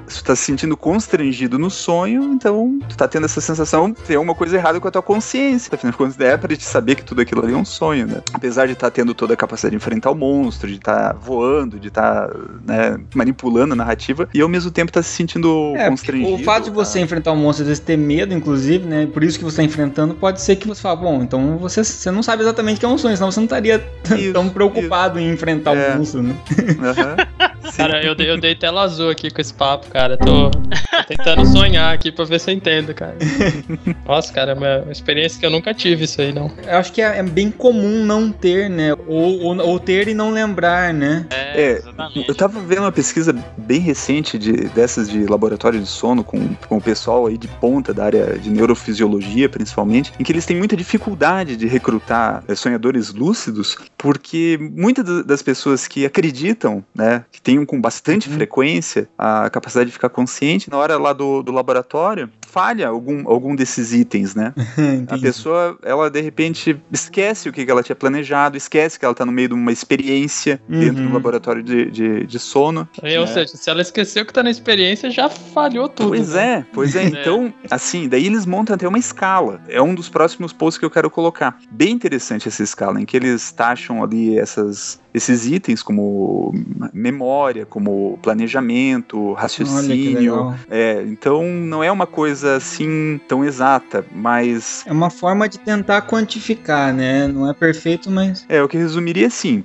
Se 0.08 0.18
tu 0.18 0.26
tá 0.26 0.36
se 0.36 0.44
sentindo 0.44 0.78
constrangido 0.78 1.58
no 1.58 1.70
sonho, 1.70 2.24
então 2.34 2.80
tu 2.88 2.96
tá 2.96 3.08
tendo 3.08 3.26
essa 3.26 3.42
sensação, 3.42 3.92
tem 3.92 4.16
alguma 4.16 4.36
coisa 4.36 4.56
errada 4.56 4.80
com 4.80 4.88
a 4.88 4.92
tua 4.92 5.02
consciência. 5.02 5.74
Afinal 5.74 5.92
de 5.92 5.98
contas, 5.98 6.20
é 6.20 6.38
pra 6.38 6.56
te 6.56 6.64
saber 6.64 6.96
que 6.96 7.04
tudo 7.04 7.22
aquilo 7.22 7.44
ali 7.44 7.54
é 7.54 7.58
um 7.58 7.66
sonho, 7.66 8.06
né? 8.06 8.22
Apesar 8.34 8.68
de 8.68 8.74
estar 8.74 8.92
tendo 8.92 9.14
toda 9.16 9.34
a 9.34 9.38
capacidade 9.38 9.72
de 9.72 9.78
enfrentar 9.78 10.12
o 10.12 10.16
monstro, 10.16 10.68
de 10.70 10.76
estar 10.76 11.14
voando, 11.14 11.80
de 11.80 11.88
estar 11.88 12.30
né, 12.66 13.00
manipulando 13.16 13.74
a 13.74 13.76
narrativa, 13.76 14.30
e 14.34 14.42
ao 14.42 14.50
mesmo 14.50 14.70
tempo 14.70 14.92
tá 14.92 15.02
se 15.02 15.10
sentindo 15.10 15.74
É, 15.76 15.90
constrangido. 15.90 16.36
o 16.36 16.44
fato 16.44 16.66
de 16.66 16.70
você 16.72 17.00
tá? 17.00 17.06
enfrentar 17.06 17.32
um 17.32 17.38
monstro, 17.38 17.64
às 17.64 17.68
vezes 17.70 17.84
ter 17.84 17.98
medo, 17.98 18.34
inclusive, 18.34 18.86
né? 18.86 19.08
Por 19.08 19.24
isso 19.24 19.40
que 19.40 19.44
você 19.44 19.58
tá 19.58 19.64
enfrentando, 19.64 20.14
pode 20.14 20.42
ser 20.42 20.56
que 20.56 20.68
você 20.68 20.82
fale, 20.82 21.02
bom, 21.02 21.24
então 21.24 21.58
você, 21.58 21.84
você 21.84 22.12
não 22.12 22.22
sabe 22.22 22.44
exatamente 22.44 22.78
o 22.78 22.80
que 22.80 22.86
é 22.86 22.90
um 22.90 22.98
sonho, 22.98 23.16
senão 23.18 23.32
você 23.32 23.40
não 23.40 23.46
estaria 23.46 23.84
Isso, 24.16 24.34
tão 24.34 24.50
preocupado 24.50 25.20
em 25.20 25.32
enfrentar 25.32 25.76
É. 25.76 25.94
o 25.94 25.98
monstro, 25.98 26.22
né? 26.22 26.36
Aham. 26.82 27.16
Sim. 27.72 27.82
Cara, 27.92 28.06
eu 28.06 28.16
dei, 28.16 28.30
eu 28.30 28.38
dei 28.40 28.56
tela 28.56 28.82
azul 28.84 29.10
aqui 29.10 29.30
com 29.32 29.42
esse 29.42 29.54
papo, 29.54 29.88
cara. 29.90 30.18
Tô, 30.18 30.50
tô 30.52 30.60
tentando 31.08 31.46
sonhar 31.46 31.94
aqui 31.94 32.12
pra 32.12 32.26
ver 32.26 32.40
se 32.40 32.52
eu 32.52 32.56
entendo, 32.56 32.94
cara. 32.94 33.16
Nossa, 34.06 34.32
cara, 34.34 34.52
é 34.52 34.56
uma, 34.56 34.78
uma 34.84 34.92
experiência 34.92 35.40
que 35.40 35.46
eu 35.46 35.50
nunca 35.50 35.74
tive 35.74 36.06
isso 36.06 36.22
aí, 36.22 36.32
não. 36.34 36.52
Eu 36.66 36.78
acho 36.78 36.92
que 36.94 37.02
é, 37.02 37.18
é 37.20 37.24
bem 37.24 37.50
comum 37.52 38.04
não 38.06 38.32
ter, 38.32 38.70
né? 38.70 38.94
Ou, 39.08 39.42
ou, 39.42 39.58
ou 39.58 39.80
ter 39.80 40.08
e 40.08 40.14
não 40.14 40.32
lembrar, 40.32 40.94
né? 40.94 41.26
É, 41.30 41.62
É, 41.62 41.72
exatamente. 41.78 42.28
Eu 42.30 42.36
tava 42.36 42.60
vendo 42.62 42.82
uma 42.82 42.92
pesquisa 42.92 43.36
bem 43.58 43.80
recente 43.80 44.38
de, 44.38 44.52
dessas 44.70 45.10
de 45.10 45.26
laboratório 45.26 45.80
de 45.80 45.88
sono 45.88 46.24
com, 46.24 46.54
com 46.68 46.78
o 46.78 46.82
pessoal 46.82 47.28
aí 47.28 47.38
de 47.38 47.48
ponta 47.48 47.94
da 47.94 48.06
área 48.06 48.38
de 48.38 48.50
neurofisiologia, 48.50 49.50
principalmente, 49.50 50.12
em 50.20 50.24
que 50.24 50.32
eles 50.32 50.46
têm 50.46 50.58
muita 50.58 50.76
dificuldade 50.76 51.56
de 51.56 51.68
recrutar 51.68 52.44
eh, 52.48 52.56
sonhadores 52.56 53.14
lúcidos, 53.14 53.78
porque 53.98 54.58
muitas 54.60 55.04
da- 55.06 55.22
das 55.24 55.42
pessoas 55.42 55.88
que 55.88 56.06
acreditam, 56.06 56.84
né, 56.96 57.24
que 57.32 57.42
tenham 57.42 57.66
com 57.78 57.82
bastante 57.82 58.28
Uhum. 58.28 58.36
frequência 58.36 59.08
a 59.18 59.50
capacidade 59.50 59.88
de 59.88 59.94
ficar 59.94 60.10
consciente, 60.10 60.70
na 60.70 60.78
hora 60.78 60.98
lá 60.98 61.14
do, 61.14 61.42
do 61.44 61.52
laboratório, 61.52 62.30
falha 62.58 62.88
algum, 62.88 63.30
algum 63.30 63.56
desses 63.56 63.94
itens, 63.94 64.34
né? 64.34 64.52
A 65.10 65.18
pessoa, 65.20 65.78
ela 65.84 66.10
de 66.10 66.22
repente 66.22 66.76
esquece 66.92 67.48
o 67.48 67.54
que 67.54 67.70
ela 67.70 67.84
tinha 67.84 67.96
planejado, 67.96 68.58
esquece 68.58 68.98
que 68.98 69.06
ela 69.06 69.14
tá 69.14 69.24
no 69.26 69.32
meio 69.32 69.50
de 69.50 69.54
uma 69.54 69.72
experiência 69.72 70.60
dentro 70.68 71.04
Uhum. 71.04 71.10
do 71.10 71.14
laboratório 71.14 71.62
de, 71.62 71.92
de, 71.92 72.26
de 72.26 72.40
sono. 72.40 72.88
Ou 73.02 73.08
É. 73.08 73.28
seja, 73.28 73.56
se 73.56 73.70
ela 73.70 73.82
esqueceu 73.82 74.26
que 74.26 74.34
tá 74.34 74.42
na 74.42 74.50
experiência, 74.50 75.12
já 75.12 75.30
falhou 75.30 75.88
tudo. 75.88 76.10
Pois 76.10 76.30
né? 76.34 76.54
é, 76.60 76.66
pois 76.74 76.96
é. 76.98 77.04
Então, 77.04 77.54
assim, 77.70 78.10
daí 78.10 78.26
eles 78.26 78.46
montam 78.48 78.74
até 78.74 78.88
uma 78.88 78.98
escala. 78.98 79.62
É 79.70 79.80
um 79.82 79.94
dos 79.94 80.10
próximos 80.10 80.52
posts 80.52 80.80
que 80.80 80.86
eu 80.86 80.90
quero 80.90 81.10
colocar. 81.12 81.60
Bem 81.70 81.92
interessante 81.92 82.48
essa 82.48 82.64
escala, 82.64 83.00
em 83.00 83.06
que 83.06 83.16
eles 83.16 83.52
taxam 83.52 84.04
ali 84.04 84.38
essas, 84.40 85.00
esses 85.14 85.46
itens 85.46 85.84
como 85.84 86.52
memória, 86.94 87.66
como 87.66 88.18
planejamento, 88.24 89.34
raciocínio. 89.34 90.56
É, 90.70 91.04
então 91.08 91.44
não 91.44 91.84
é 91.84 91.92
uma 91.92 92.08
coisa 92.08 92.47
assim 92.56 93.20
tão 93.28 93.44
exata, 93.44 94.06
mas 94.12 94.84
É 94.88 94.92
uma 94.92 95.10
forma 95.10 95.48
de 95.50 95.60
tentar 95.60 96.02
quantificar, 96.04 96.94
né? 96.94 97.28
Não 97.28 97.50
é 97.50 97.54
perfeito, 97.54 98.10
mas. 98.10 98.46
É, 98.50 98.62
o 98.64 98.68
que 98.68 98.78
resumiria 98.78 99.28
assim. 99.28 99.64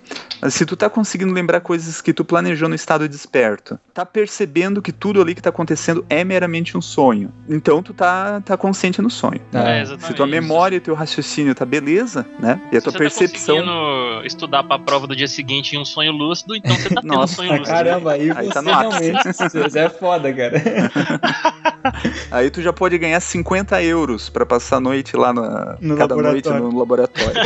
Se 0.51 0.67
tu 0.67 0.77
tá 0.77 0.91
conseguindo 0.91 1.33
lembrar 1.33 1.61
coisas 1.61 2.01
que 2.01 2.13
tu 2.13 2.25
planejou 2.25 2.69
no 2.69 2.75
estado 2.75 3.09
desperto, 3.09 3.79
tá 3.95 4.05
percebendo 4.05 4.83
que 4.83 4.91
tudo 4.91 5.23
ali 5.23 5.37
que 5.37 5.41
tá 5.43 5.51
acontecendo 5.51 6.05
é 6.11 6.25
meramente 6.25 6.77
um 6.77 6.83
sonho. 6.83 7.33
Então 7.49 7.81
tu 7.81 7.95
tá, 7.95 8.41
tá 8.41 8.57
consciente 8.57 9.01
no 9.01 9.09
sonho. 9.09 9.41
Tá. 9.53 9.71
É, 9.71 9.83
exatamente. 9.83 10.07
Se 10.09 10.15
tua 10.15 10.27
memória 10.27 10.77
e 10.77 10.81
teu 10.81 10.95
raciocínio 10.95 11.55
tá 11.55 11.65
beleza, 11.65 12.27
né? 12.41 12.61
E 12.73 12.77
a 12.77 12.81
Se 12.81 12.85
tua 12.85 12.93
você 12.93 12.99
percepção. 12.99 13.57
tá 13.57 13.63
conseguindo 13.63 14.27
estudar 14.27 14.65
pra 14.65 14.79
prova 14.81 15.07
do 15.07 15.15
dia 15.15 15.29
seguinte 15.29 15.77
em 15.77 15.79
um 15.79 15.85
sonho 15.85 16.11
lúcido, 16.11 16.57
então 16.57 16.75
você 16.75 16.89
tá 16.89 17.01
tendo 17.03 17.13
um 17.13 17.17
Nossa, 17.19 17.35
sonho 17.37 17.53
Ah, 17.53 17.57
lúcido. 17.59 17.77
caramba, 17.77 18.13
aí, 18.13 18.31
Aí 18.33 18.47
você 18.47 18.53
tá 18.53 18.63
no 18.63 18.73
ápice. 18.73 19.01
realmente. 19.13 19.33
Você 19.33 19.79
é 19.79 19.89
foda, 19.91 20.33
cara. 20.33 20.61
Aí 22.31 22.51
tu 22.51 22.62
já 22.63 22.73
pode 22.73 22.97
ganhar 22.99 23.21
50 23.21 23.83
euros 23.83 24.29
pra 24.29 24.47
passar 24.47 24.77
a 24.77 24.81
noite 24.81 25.17
lá 25.17 25.33
na. 25.33 25.77
No 25.81 25.97
cada 25.97 26.15
noite 26.17 26.49
laboratório. 26.49 26.63
no 26.63 26.79
laboratório. 26.79 27.41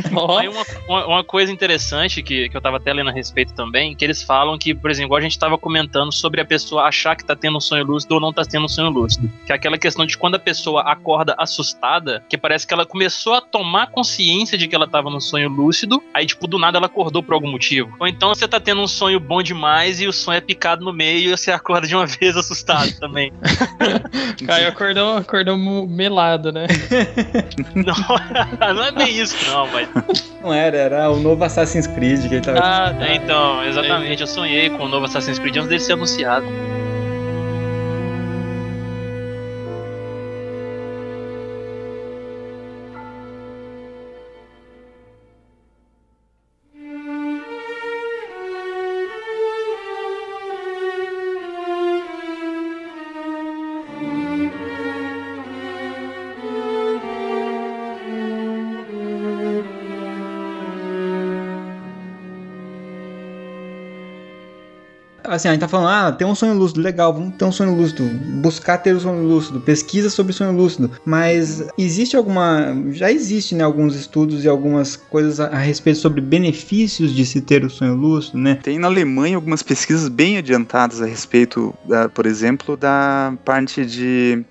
Aí 0.38 0.48
uma, 0.48 0.64
uma, 0.88 1.06
uma 1.06 1.24
coisa 1.24 1.52
interessante 1.52 2.22
que, 2.22 2.48
que 2.48 2.56
eu 2.56 2.60
tava 2.60 2.76
até 2.76 2.92
lendo 2.92 3.10
a 3.10 3.12
respeito 3.12 3.52
também, 3.54 3.94
que 3.94 4.04
eles 4.04 4.22
falam 4.22 4.58
que, 4.58 4.74
por 4.74 4.90
exemplo, 4.90 5.16
a 5.16 5.20
gente 5.20 5.38
tava 5.38 5.58
comentando 5.58 6.12
sobre 6.12 6.40
a 6.40 6.44
pessoa 6.44 6.84
achar 6.84 7.16
que 7.16 7.24
tá 7.24 7.36
tendo 7.36 7.58
um 7.58 7.60
sonho 7.60 7.84
lúcido 7.84 8.14
ou 8.14 8.20
não 8.20 8.32
tá 8.32 8.42
tendo 8.44 8.64
um 8.64 8.68
sonho 8.68 8.90
lúcido. 8.90 9.30
Que 9.46 9.52
é 9.52 9.54
aquela 9.54 9.78
questão 9.78 10.06
de 10.06 10.16
quando 10.16 10.36
a 10.36 10.38
pessoa 10.38 10.82
acorda 10.82 11.34
assustada, 11.38 12.22
que 12.28 12.36
parece 12.36 12.66
que 12.66 12.74
ela 12.74 12.86
começou 12.86 13.34
a 13.34 13.40
tomar 13.40 13.88
consciência 13.88 14.56
de 14.56 14.68
que 14.68 14.74
ela 14.74 14.88
tava 14.88 15.10
num 15.10 15.20
sonho 15.20 15.48
lúcido, 15.48 16.02
aí, 16.14 16.26
tipo, 16.26 16.46
do 16.46 16.58
nada 16.58 16.78
ela 16.78 16.86
acordou 16.86 17.22
por 17.22 17.34
algum 17.34 17.50
motivo. 17.50 17.94
Ou 17.98 18.06
então 18.06 18.28
você 18.28 18.46
tá 18.46 18.60
tendo 18.60 18.80
um 18.80 18.88
sonho 18.88 19.20
bom 19.20 19.42
demais 19.42 20.00
e 20.00 20.06
o 20.06 20.12
sonho 20.12 20.38
é 20.38 20.40
picado 20.40 20.84
no 20.84 20.92
meio 20.92 21.28
e 21.28 21.36
você 21.36 21.50
acorda 21.52 21.86
de 21.86 21.94
uma 21.94 22.06
vez 22.06 22.36
assustado 22.36 22.92
também. 22.98 23.32
Caio 24.60 24.68
acordou, 24.68 25.16
acordou 25.16 25.56
melado, 25.86 26.52
né? 26.52 26.66
não, 27.74 27.94
não 28.74 28.84
é 28.84 28.92
bem 28.92 29.18
isso, 29.18 29.36
não, 29.50 29.66
mas. 29.68 29.88
Não 30.42 30.52
era, 30.52 30.76
era 30.76 31.10
o 31.10 31.16
novo 31.20 31.42
Assassin's 31.44 31.86
Creed 31.86 32.28
que 32.28 32.34
ele 32.34 32.40
tava. 32.40 32.58
Ah, 32.62 32.94
É, 33.00 33.16
então, 33.16 33.64
exatamente. 33.64 34.20
Eu 34.20 34.26
sonhei 34.26 34.70
com 34.70 34.84
o 34.84 34.88
novo 34.88 35.06
Assassin's 35.06 35.38
Creed 35.38 35.56
antes 35.56 35.68
dele 35.68 35.80
ser 35.80 35.92
anunciado. 35.94 36.46
Assim, 65.40 65.48
a 65.48 65.52
gente 65.52 65.60
tá 65.60 65.68
falando, 65.68 65.88
ah, 65.88 66.12
tem 66.12 66.26
um 66.26 66.34
sonho 66.34 66.52
lúcido, 66.52 66.82
legal, 66.82 67.14
vamos 67.14 67.34
ter 67.36 67.46
um 67.46 67.52
sonho 67.52 67.74
lúcido, 67.74 68.04
buscar 68.42 68.76
ter 68.76 68.94
o 68.94 69.00
sonho 69.00 69.26
lúcido, 69.26 69.58
pesquisa 69.58 70.10
sobre 70.10 70.34
sonho 70.34 70.52
lúcido. 70.52 70.90
Mas 71.02 71.66
existe 71.78 72.14
alguma. 72.14 72.76
Já 72.90 73.10
existe, 73.10 73.54
né, 73.54 73.64
alguns 73.64 73.94
estudos 73.94 74.44
e 74.44 74.48
algumas 74.48 74.96
coisas 74.96 75.40
a, 75.40 75.46
a 75.46 75.58
respeito 75.58 75.98
sobre 75.98 76.20
benefícios 76.20 77.14
de 77.14 77.24
se 77.24 77.40
ter 77.40 77.64
o 77.64 77.70
sonho 77.70 77.94
lúcido, 77.94 78.36
né? 78.36 78.58
Tem 78.62 78.78
na 78.78 78.86
Alemanha 78.86 79.36
algumas 79.36 79.62
pesquisas 79.62 80.08
bem 80.10 80.36
adiantadas 80.36 81.00
a 81.00 81.06
respeito, 81.06 81.74
da, 81.88 82.08
por 82.08 82.26
exemplo, 82.26 82.76
da 82.76 83.32
parte 83.42 83.86
de 83.86 84.44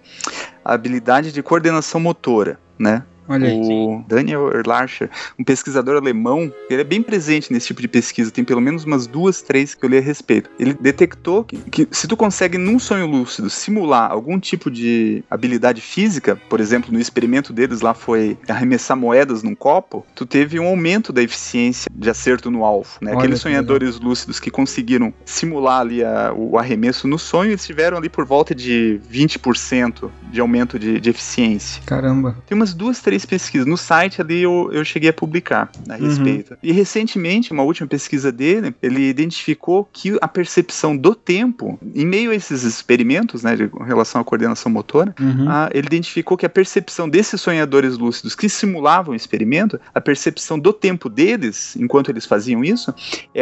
habilidade 0.66 1.32
de 1.32 1.44
coordenação 1.44 2.00
motora, 2.00 2.60
né? 2.80 3.04
Olha. 3.30 3.48
O 3.54 4.04
Daniel 4.08 4.52
Erlacher, 4.52 5.10
um 5.38 5.44
pesquisador 5.44 5.96
alemão, 5.96 6.52
ele 6.70 6.82
é 6.82 6.84
bem 6.84 7.02
presente 7.02 7.54
nesse 7.54 7.68
tipo 7.68 7.82
de 7.82 7.88
pesquisa, 7.88 8.32
tem 8.32 8.44
pelo 8.44 8.60
menos 8.60 8.84
umas 8.84 9.06
duas, 9.08 9.42
três 9.42 9.76
que 9.76 9.86
eu 9.86 9.90
li 9.90 9.98
a 9.98 10.02
respeito. 10.02 10.50
Ele 10.60 10.74
detectou 10.74 11.44
que, 11.44 11.58
que 11.58 11.88
se 11.92 12.08
tu 12.08 12.18
consegue 12.18 12.58
num 12.58 12.80
sonho 12.80 13.06
lúcido 13.06 13.50
simular 13.50 14.12
algum 14.12 14.40
tipo 14.40 14.70
de 14.72 15.24
habilidade 15.30 15.82
física, 15.82 16.36
por 16.50 16.60
exemplo, 16.60 16.92
no 16.92 17.00
experimento 17.00 17.54
deles 17.54 17.82
lá 17.82 17.94
foi 17.94 18.38
arremessar 18.48 18.98
moedas 18.98 19.44
num 19.44 19.56
copo, 19.56 20.06
tu 20.16 20.26
teve 20.26 20.60
um 20.60 20.68
aumento 20.68 21.14
da 21.14 21.22
eficiência 21.22 21.90
de 21.94 22.10
acerto 22.10 22.50
no 22.50 22.66
alvo, 22.66 22.90
né? 23.02 23.12
Olha 23.12 23.20
Aqueles 23.20 23.40
que 23.40 23.44
sonhadores 23.44 24.00
lúcidos 24.00 24.40
que 24.40 24.50
conseguiram 24.50 25.14
simular 25.26 25.82
ali 25.82 26.04
a- 26.04 26.34
o 26.36 26.58
arremesso 26.58 27.08
no 27.08 27.20
sonho, 27.20 27.52
eles 27.52 27.66
tiveram 27.66 27.98
ali 27.98 28.10
por 28.10 28.26
volta 28.26 28.56
de 28.56 29.00
20% 29.10 30.12
de 30.32 30.40
aumento 30.40 30.80
de- 30.80 31.00
de 31.00 31.10
eficiência. 31.10 31.82
Caramba. 31.86 32.38
Tem 32.48 32.56
umas 32.56 32.74
duas, 32.74 33.00
três 33.00 33.19
pesquisas. 33.26 33.68
No 33.68 33.78
site 33.78 34.22
ali 34.22 34.42
eu, 34.42 34.70
eu 34.72 34.84
cheguei 34.86 35.10
a 35.10 35.14
publicar 35.14 35.70
a 35.90 35.94
Uhum. 35.96 36.00
respeito. 36.08 36.58
E 36.62 36.72
recentemente, 36.72 37.52
uma 37.52 37.64
última 37.64 37.88
pesquisa 37.88 38.32
dele, 38.32 38.76
ele 38.82 39.08
identificou 39.10 39.88
que 39.92 40.18
a 40.22 40.28
percepção 40.28 40.96
do 40.96 41.14
tempo, 41.16 41.80
em 41.96 42.06
meio 42.06 42.32
a 42.32 42.36
esses 42.36 42.64
experimentos, 42.64 43.44
né, 43.44 43.56
com 43.68 43.84
relação 43.84 44.22
à 44.22 44.24
coordenação 44.24 44.72
motora, 44.72 45.14
Uhum. 45.20 45.46
ah, 45.48 45.70
ele 45.74 45.88
identificou 45.88 46.38
que 46.38 46.46
a 46.46 46.50
percepção 46.50 47.08
desses 47.10 47.40
sonhadores 47.42 47.98
lúcidos 47.98 48.36
que 48.36 48.48
simulavam 48.50 49.14
o 49.14 49.16
experimento, 49.16 49.80
a 49.94 50.02
percepção 50.02 50.58
do 50.60 50.72
tempo 50.74 51.10
deles, 51.10 51.76
enquanto 51.76 52.10
eles 52.10 52.26
faziam 52.26 52.64
isso, 52.64 52.94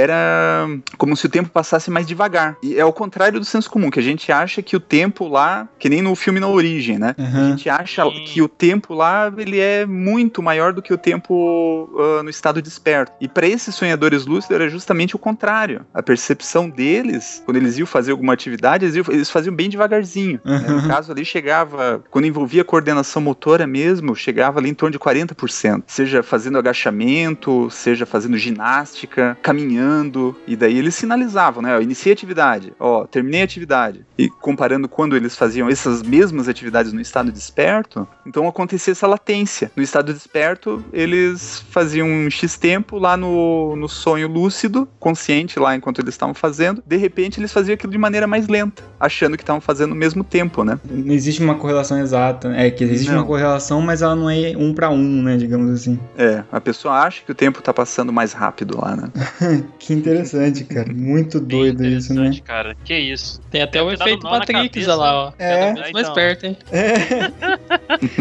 era 0.02 0.68
como 0.98 1.16
se 1.16 1.26
o 1.26 1.30
tempo 1.30 1.50
passasse 1.50 1.90
mais 1.92 2.08
devagar. 2.08 2.58
E 2.64 2.76
é 2.76 2.82
ao 2.82 2.94
contrário 2.94 3.40
do 3.40 3.46
senso 3.46 3.70
comum, 3.70 3.90
que 3.90 4.00
a 4.00 4.04
gente 4.04 4.32
acha 4.32 4.62
que 4.62 4.76
o 4.76 4.80
tempo 4.80 5.28
lá, 5.28 5.68
que 5.80 5.90
nem 5.90 6.02
no 6.02 6.16
filme 6.16 6.40
Na 6.40 6.48
Origem, 6.48 6.98
né? 6.98 7.16
A 7.18 7.22
Uhum. 7.22 7.50
gente 7.50 7.70
acha 7.70 8.04
que 8.26 8.42
o 8.42 8.48
tempo 8.48 8.94
lá 8.94 9.32
ele 9.38 9.60
é 9.60 9.67
muito 9.86 10.42
maior 10.42 10.74
do 10.74 10.82
que 10.82 10.94
o 10.94 10.98
tempo 10.98 11.90
uh, 11.94 12.24
no 12.24 12.30
estado 12.30 12.62
desperto. 12.62 13.14
E 13.20 13.28
para 13.28 13.48
esses 13.48 13.74
sonhadores 13.76 14.26
lúcidos 14.26 14.56
era 14.56 14.70
justamente 14.70 15.16
o 15.16 15.20
contrário. 15.20 15.86
A 15.94 16.02
percepção 16.02 16.70
deles, 16.70 17.42
quando 17.46 17.58
eles 17.58 17.78
iam 17.78 17.88
fazer 17.88 18.12
alguma 18.12 18.34
atividade, 18.34 18.86
eles, 18.86 18.96
iam, 18.96 19.06
eles 19.10 19.30
faziam 19.30 19.56
bem 19.56 19.70
devagarzinho. 19.70 20.40
Né? 20.44 20.60
No 20.68 20.88
caso 20.88 21.12
ali 21.12 21.26
chegava, 21.26 22.04
quando 22.10 22.26
envolvia 22.26 22.64
coordenação 22.64 23.22
motora 23.22 23.66
mesmo, 23.68 24.16
chegava 24.16 24.60
ali 24.60 24.70
em 24.70 24.74
torno 24.74 24.92
de 24.92 25.00
40%. 25.00 25.84
Seja 25.88 26.24
fazendo 26.24 26.58
agachamento, 26.58 27.70
seja 27.70 28.06
fazendo 28.06 28.38
ginástica, 28.38 29.38
caminhando. 29.42 30.36
E 30.48 30.56
daí 30.56 30.78
eles 30.78 30.96
sinalizavam, 30.96 31.62
né? 31.62 31.78
Ó, 31.78 31.82
iniciei 31.82 32.14
a 32.14 32.16
atividade, 32.16 32.74
ó, 32.80 33.06
terminei 33.06 33.42
a 33.42 33.46
atividade. 33.46 34.06
E 34.18 34.30
comparando 34.30 34.88
quando 34.88 35.16
eles 35.16 35.36
faziam 35.36 35.70
essas 35.70 36.02
mesmas 36.02 36.48
atividades 36.48 36.94
no 36.94 37.02
estado 37.02 37.32
desperto, 37.32 38.08
então 38.26 38.48
acontecia 38.48 38.92
essa 38.92 39.08
latência. 39.08 39.57
No 39.76 39.82
estado 39.84 40.14
desperto, 40.14 40.84
eles 40.94 41.64
faziam 41.70 42.08
um 42.08 42.30
X 42.30 42.58
tempo 42.58 42.98
lá 42.98 43.16
no, 43.18 43.76
no 43.76 43.88
sonho 43.88 44.28
lúcido, 44.28 44.88
consciente 45.00 45.60
lá 45.60 45.76
enquanto 45.76 46.00
eles 46.00 46.14
estavam 46.14 46.34
fazendo. 46.34 46.84
De 46.86 46.98
repente, 46.98 47.40
eles 47.40 47.52
faziam 47.52 47.74
aquilo 47.74 47.92
de 47.92 47.98
maneira 47.98 48.28
mais 48.28 48.48
lenta, 48.48 48.84
achando 49.00 49.38
que 49.38 49.44
estavam 49.44 49.62
fazendo 49.62 49.92
o 49.92 49.96
mesmo 49.96 50.24
tempo, 50.24 50.64
né? 50.64 50.80
Não 50.90 51.14
existe 51.14 51.42
uma 51.42 51.56
correlação 51.56 52.00
exata. 52.00 52.50
né? 52.50 52.68
É 52.68 52.72
que 52.72 52.84
existe 52.84 53.10
Não. 53.12 53.20
uma 53.20 53.26
correlação, 53.26 53.82
mas 53.82 54.02
ela 54.02 54.16
não 54.16 54.30
é 54.30 54.54
um 54.58 54.74
pra 54.74 54.90
um, 54.90 55.24
né? 55.24 55.38
Digamos 55.38 55.72
assim. 55.72 56.00
É, 56.18 56.44
a 56.52 56.60
pessoa 56.62 56.96
acha 56.96 57.22
que 57.24 57.32
o 57.32 57.36
tempo 57.36 57.62
tá 57.62 57.74
passando 57.74 58.12
mais 58.12 58.34
rápido 58.34 58.78
lá, 58.82 58.96
né? 58.96 59.10
Que 59.80 59.94
interessante, 59.94 60.64
cara. 60.66 60.92
Muito 60.94 61.40
Bem 61.40 61.60
doido 61.60 61.86
isso, 61.86 62.14
né? 62.14 62.22
interessante, 62.22 62.42
cara. 62.42 62.76
Que 62.84 62.98
isso. 62.98 63.40
Tem 63.50 63.62
até 63.62 63.82
o 63.82 63.90
dado 63.90 64.02
efeito 64.02 64.24
Matrix, 64.24 64.88
lá, 64.88 65.28
ó. 65.28 65.34
É. 65.40 65.68
Cada 65.68 65.82
vez 65.82 65.92
mais 65.94 66.06
Então. 66.08 66.14
perto, 66.14 66.46
hein? 66.46 66.58
É. 66.72 66.96